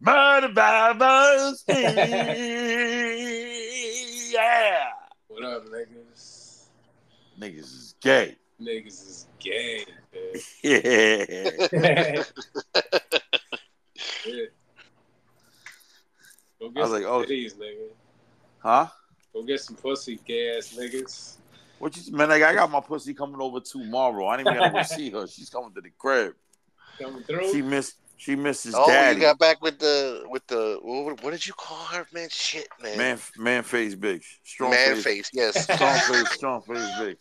murder 0.00 0.48
by 0.52 0.92
Buzzfeed. 0.94 1.94
yeah, 4.32 4.88
What 5.28 5.44
up, 5.44 5.64
niggas? 5.66 6.64
niggas 7.40 7.58
is 7.58 7.94
gay. 8.00 8.34
Niggas 8.60 8.86
is 8.86 9.28
gay. 9.38 9.84
Yeah. 10.64 11.24
Yeah. 11.72 12.24
Go 16.58 16.70
get 16.70 16.78
I 16.78 16.80
was 16.80 16.90
like, 16.90 17.04
oh. 17.04 17.22
titties, 17.22 17.54
nigga. 17.54 17.90
Huh? 18.58 18.88
Go 19.32 19.44
get 19.44 19.60
some 19.60 19.76
pussy, 19.76 20.18
gay 20.26 20.56
ass 20.56 20.74
niggas. 20.76 21.36
What 21.84 21.94
you 21.98 22.16
man? 22.16 22.30
Like, 22.30 22.42
I 22.42 22.54
got 22.54 22.70
my 22.70 22.80
pussy 22.80 23.12
coming 23.12 23.38
over 23.42 23.60
tomorrow. 23.60 24.26
I 24.28 24.38
didn't 24.38 24.54
even 24.54 24.58
gotta 24.72 24.72
go 24.72 24.82
see 24.96 25.10
her. 25.10 25.26
She's 25.26 25.50
coming 25.50 25.70
to 25.74 25.82
the 25.82 25.90
crib. 25.98 26.32
Coming 26.98 27.22
through. 27.24 27.52
She 27.52 27.60
missed. 27.60 27.96
She 28.16 28.34
misses 28.36 28.74
Oh, 28.74 28.86
daddy. 28.86 29.16
you 29.16 29.20
got 29.20 29.38
back 29.38 29.60
with 29.60 29.78
the 29.80 30.22
with 30.30 30.46
the 30.46 30.78
what, 30.80 31.22
what 31.22 31.32
did 31.32 31.46
you 31.46 31.52
call 31.52 31.84
her, 31.88 32.06
man? 32.14 32.28
Shit, 32.30 32.68
man. 32.82 32.96
man, 32.96 33.18
man, 33.36 33.62
face 33.64 33.94
big, 33.94 34.22
strong 34.44 34.70
Man 34.70 34.94
face, 34.94 35.04
face, 35.04 35.30
yes. 35.34 35.62
strong 35.64 35.98
face, 35.98 36.30
strong 36.30 36.62
face, 36.62 36.90
big. 36.98 37.18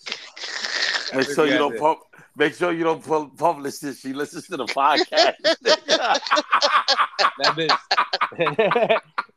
Make 1.13 1.29
sure 1.35 1.45
you 1.45 1.51
you 1.53 1.57
don't 1.57 1.73
that. 1.73 1.81
pub- 1.81 1.97
Make 2.37 2.53
sure 2.55 2.71
you 2.71 2.85
don't 2.85 3.03
pu- 3.03 3.31
publish 3.37 3.79
this. 3.79 3.99
She 3.99 4.13
listens 4.13 4.47
to 4.47 4.55
the 4.55 4.65
podcast. 4.65 5.33
That 7.39 7.55
bitch. 7.57 7.77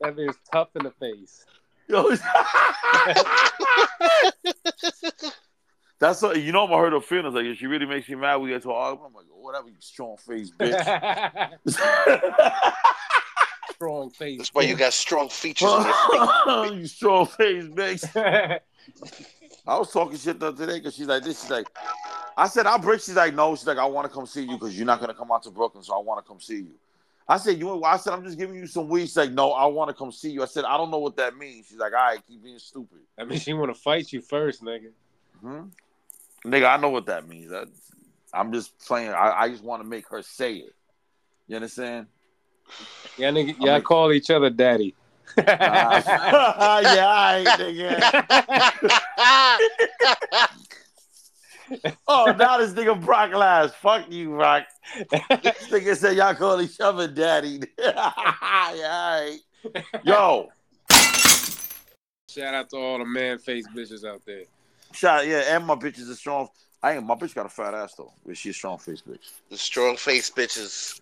that 0.00 0.14
bitch 0.16 0.34
tough 0.52 0.68
in 0.76 0.84
the 0.84 0.90
face. 1.00 1.44
Yo, 1.88 2.10
That's 5.98 6.20
what 6.20 6.42
you 6.42 6.52
know. 6.52 6.64
I'm 6.64 6.70
gonna 6.70 6.82
hurt 6.82 6.92
her 6.92 7.00
feelings. 7.00 7.34
Like 7.34 7.46
if 7.46 7.58
she 7.58 7.66
really 7.66 7.86
makes 7.86 8.08
me 8.08 8.16
mad, 8.16 8.36
we 8.36 8.50
get 8.50 8.62
to 8.62 8.70
an 8.70 8.76
argument. 8.76 9.12
I'm 9.12 9.14
like, 9.14 9.26
oh, 9.32 9.40
whatever, 9.40 9.68
you 9.68 9.76
strong 9.80 10.16
face 10.16 10.50
bitch. 10.50 11.50
Strong 13.72 14.10
face. 14.10 14.38
That's 14.38 14.54
why 14.54 14.62
you 14.62 14.74
got 14.74 14.94
strong 14.94 15.28
features. 15.28 15.68
on 15.68 15.84
your 15.84 16.64
face. 16.64 16.72
you 16.80 16.86
strong 16.86 17.26
face 17.26 17.64
bitch. 17.64 18.60
I 19.66 19.78
was 19.78 19.92
talking 19.92 20.16
shit 20.16 20.40
the 20.40 20.46
other 20.46 20.66
day 20.66 20.78
because 20.78 20.94
she's 20.94 21.06
like 21.06 21.22
this. 21.22 21.42
She's 21.42 21.50
like, 21.50 21.66
I 22.38 22.48
said 22.48 22.66
I'll 22.66 22.78
break. 22.78 23.02
She's 23.02 23.16
like, 23.16 23.34
no. 23.34 23.54
She's 23.54 23.66
like, 23.66 23.76
I 23.76 23.84
want 23.84 24.08
to 24.08 24.14
come 24.14 24.24
see 24.26 24.42
you 24.42 24.52
because 24.52 24.74
you're 24.76 24.86
not 24.86 24.98
gonna 25.00 25.12
come 25.12 25.30
out 25.30 25.42
to 25.42 25.50
Brooklyn, 25.50 25.84
so 25.84 25.94
I 25.94 25.98
want 25.98 26.24
to 26.24 26.28
come 26.28 26.40
see 26.40 26.56
you. 26.56 26.74
I 27.28 27.38
said, 27.38 27.58
you. 27.58 27.82
I 27.82 27.96
said 27.96 28.12
I'm 28.12 28.22
just 28.24 28.38
giving 28.38 28.56
you 28.56 28.66
some 28.66 28.88
weed. 28.88 29.02
She's 29.02 29.16
like, 29.16 29.32
no, 29.32 29.52
I 29.52 29.66
want 29.66 29.88
to 29.88 29.94
come 29.94 30.12
see 30.12 30.30
you. 30.30 30.42
I 30.42 30.46
said 30.46 30.64
I 30.64 30.76
don't 30.76 30.90
know 30.90 30.98
what 30.98 31.16
that 31.16 31.36
means. 31.36 31.66
She's 31.68 31.78
like, 31.78 31.92
all 31.92 31.98
right, 31.98 32.20
keep 32.26 32.42
being 32.42 32.58
stupid. 32.58 33.00
I 33.18 33.24
mean, 33.24 33.38
she 33.38 33.52
want 33.52 33.74
to 33.74 33.80
fight 33.80 34.12
you 34.12 34.20
first, 34.20 34.62
nigga. 34.62 34.90
Hmm? 35.40 35.64
Nigga, 36.44 36.68
I 36.72 36.76
know 36.76 36.90
what 36.90 37.06
that 37.06 37.26
means. 37.28 37.52
I, 37.52 37.64
I'm 38.32 38.52
just 38.52 38.78
playing. 38.78 39.10
I, 39.10 39.32
I 39.40 39.48
just 39.48 39.64
want 39.64 39.82
to 39.82 39.88
make 39.88 40.08
her 40.08 40.22
say 40.22 40.54
it. 40.54 40.74
You 41.48 41.56
understand? 41.56 42.06
Yeah, 43.16 43.30
nigga. 43.30 43.58
Y'all 43.58 43.80
call 43.80 44.12
each 44.12 44.30
other 44.30 44.50
daddy. 44.50 44.94
yeah, 45.38 46.54
all 46.58 46.82
right, 46.82 47.44
nigga. 47.58 48.00
oh, 52.08 52.34
now 52.38 52.58
this 52.58 52.72
nigga 52.72 53.02
Brock 53.04 53.32
lies. 53.32 53.72
Fuck 53.74 54.10
you, 54.10 54.30
Brock. 54.30 54.64
this 55.10 55.68
nigga 55.68 55.96
said 55.96 56.16
y'all 56.16 56.34
call 56.34 56.60
each 56.60 56.80
other 56.80 57.08
daddy. 57.08 57.60
yeah, 57.78 58.12
all 58.42 58.82
right. 58.82 59.38
Yo, 60.04 60.48
Shout 62.36 62.54
out 62.54 62.68
to 62.68 62.76
all 62.76 62.98
the 62.98 63.04
man 63.06 63.38
face 63.38 63.66
bitches 63.66 64.04
out 64.06 64.20
there. 64.26 64.42
shout 64.92 65.26
yeah, 65.26 65.56
and 65.56 65.64
my 65.64 65.74
bitch 65.74 65.98
is 65.98 66.10
a 66.10 66.16
strong. 66.16 66.48
I 66.82 66.94
ain't 66.94 67.06
my 67.06 67.14
bitch 67.14 67.34
got 67.34 67.46
a 67.46 67.48
fat 67.48 67.72
ass 67.72 67.94
though, 67.94 68.12
but 68.26 68.36
she's 68.36 68.50
a 68.50 68.58
strong 68.58 68.76
face 68.76 69.00
bitch. 69.00 69.30
The 69.48 69.56
strong 69.56 69.96
face 69.96 70.30
bitches. 70.30 71.00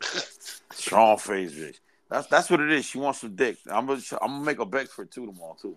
Strong 0.73 1.19
face 1.19 1.53
bitch. 1.53 1.77
That's 2.11 2.27
that's 2.27 2.51
what 2.51 2.61
it 2.61 2.71
is. 2.71 2.85
She 2.85 2.99
wants 2.99 3.21
some 3.21 3.35
dick. 3.35 3.57
I'm 3.67 3.87
gonna 3.87 4.01
I'm 4.21 4.31
gonna 4.31 4.45
make 4.45 4.59
a 4.59 4.67
bet 4.67 4.89
for 4.89 5.05
two 5.05 5.27
tomorrow 5.27 5.57
too. 5.61 5.77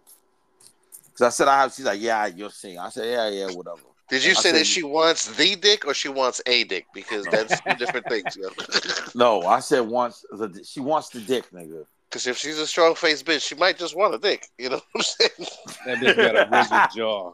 Cause 1.17 1.21
I 1.21 1.29
said 1.29 1.47
I 1.47 1.61
have. 1.61 1.73
She's 1.73 1.85
like, 1.85 2.01
yeah, 2.01 2.27
you're 2.27 2.49
seeing. 2.49 2.77
I 2.77 2.89
said, 2.89 3.05
yeah, 3.05 3.29
yeah, 3.29 3.55
whatever. 3.55 3.81
Did 4.09 4.23
you 4.23 4.31
I 4.31 4.33
say 4.35 4.41
said- 4.51 4.55
that 4.59 4.65
she 4.67 4.83
wants 4.83 5.25
the 5.35 5.55
dick 5.55 5.85
or 5.85 5.93
she 5.93 6.07
wants 6.09 6.41
a 6.45 6.63
dick? 6.63 6.85
Because 6.93 7.25
that's 7.25 7.59
two 7.61 7.75
different 7.75 8.07
things. 8.07 8.35
Yo. 8.37 8.49
No, 9.15 9.45
I 9.45 9.59
said 9.59 9.81
once. 9.81 10.23
The, 10.31 10.63
she 10.63 10.79
wants 10.79 11.09
the 11.09 11.19
dick, 11.19 11.49
nigga. 11.51 11.85
Because 12.09 12.27
if 12.27 12.37
she's 12.37 12.57
a 12.59 12.67
strong 12.67 12.95
face 12.95 13.21
bitch, 13.23 13.41
she 13.45 13.55
might 13.55 13.77
just 13.77 13.95
want 13.95 14.13
a 14.13 14.17
dick. 14.17 14.47
You 14.57 14.69
know 14.69 14.75
what 14.75 14.85
I'm 14.95 15.01
saying? 15.01 15.49
That 15.85 15.97
bitch 15.97 16.15
got 16.15 16.35
a 16.35 16.47
rigid 16.49 16.81
jaw. 16.95 17.31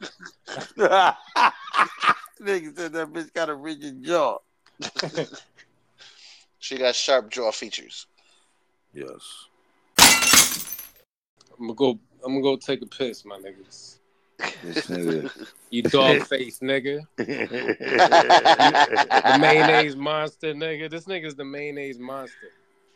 Nigga 2.41 2.75
said 2.75 2.93
that 2.93 3.13
bitch 3.13 3.33
got 3.33 3.49
a 3.49 3.55
rigid 3.55 4.03
jaw. 4.03 4.37
She 6.59 6.77
got 6.77 6.95
sharp 6.95 7.29
jaw 7.29 7.51
features. 7.51 8.07
Yes. 8.93 9.47
I'm 11.59 11.67
gonna 11.67 11.73
go. 11.75 11.99
I'm 12.25 12.31
gonna 12.33 12.41
go 12.41 12.55
take 12.55 12.81
a 12.81 12.85
piss, 12.85 13.25
my 13.25 13.37
niggas. 13.37 13.97
This 14.63 14.87
nigga. 14.87 15.47
You 15.69 15.83
dog 15.83 16.21
face 16.27 16.59
nigga. 16.59 17.01
the 17.17 19.37
mayonnaise 19.39 19.95
monster 19.95 20.53
nigga. 20.53 20.89
This 20.89 21.05
nigga's 21.05 21.35
the 21.35 21.45
mayonnaise 21.45 21.99
monster. 21.99 22.49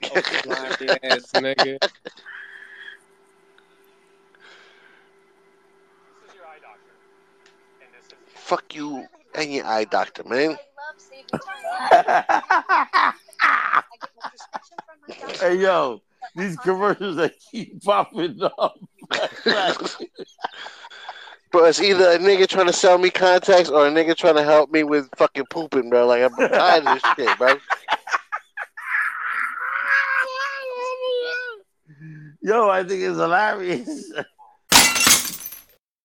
Oh, 0.04 0.22
slimy 0.22 0.90
ass 1.04 1.32
nigga. 1.34 1.78
Fuck 8.28 8.76
you 8.76 9.06
and 9.36 9.54
your 9.54 9.66
eye 9.66 9.84
doctor, 9.84 10.24
man. 10.24 10.58
hey 15.42 15.58
yo, 15.58 16.02
these 16.36 16.56
commercials 16.58 17.18
that 17.18 17.34
keep 17.52 17.84
popping 17.84 18.42
up. 18.42 18.80
Bro, 21.58 21.66
it's 21.66 21.82
either 21.82 22.12
a 22.12 22.20
nigga 22.20 22.48
trying 22.48 22.68
to 22.68 22.72
sell 22.74 23.00
me 23.00 23.10
contacts 23.10 23.72
or 23.72 23.88
a 23.88 23.90
nigga 23.90 24.16
trying 24.16 24.36
to 24.36 24.44
help 24.44 24.70
me 24.70 24.84
with 24.84 25.10
fucking 25.16 25.46
pooping, 25.50 25.90
bro. 25.90 26.06
Like 26.06 26.22
I'm 26.22 26.36
tired 26.36 26.86
of 26.86 27.02
this 27.02 27.14
shit, 27.16 27.38
bro. 27.40 27.56
Yo, 32.44 32.70
I 32.70 32.84
think 32.84 33.02
it's 33.02 33.18
hilarious. 33.18 34.12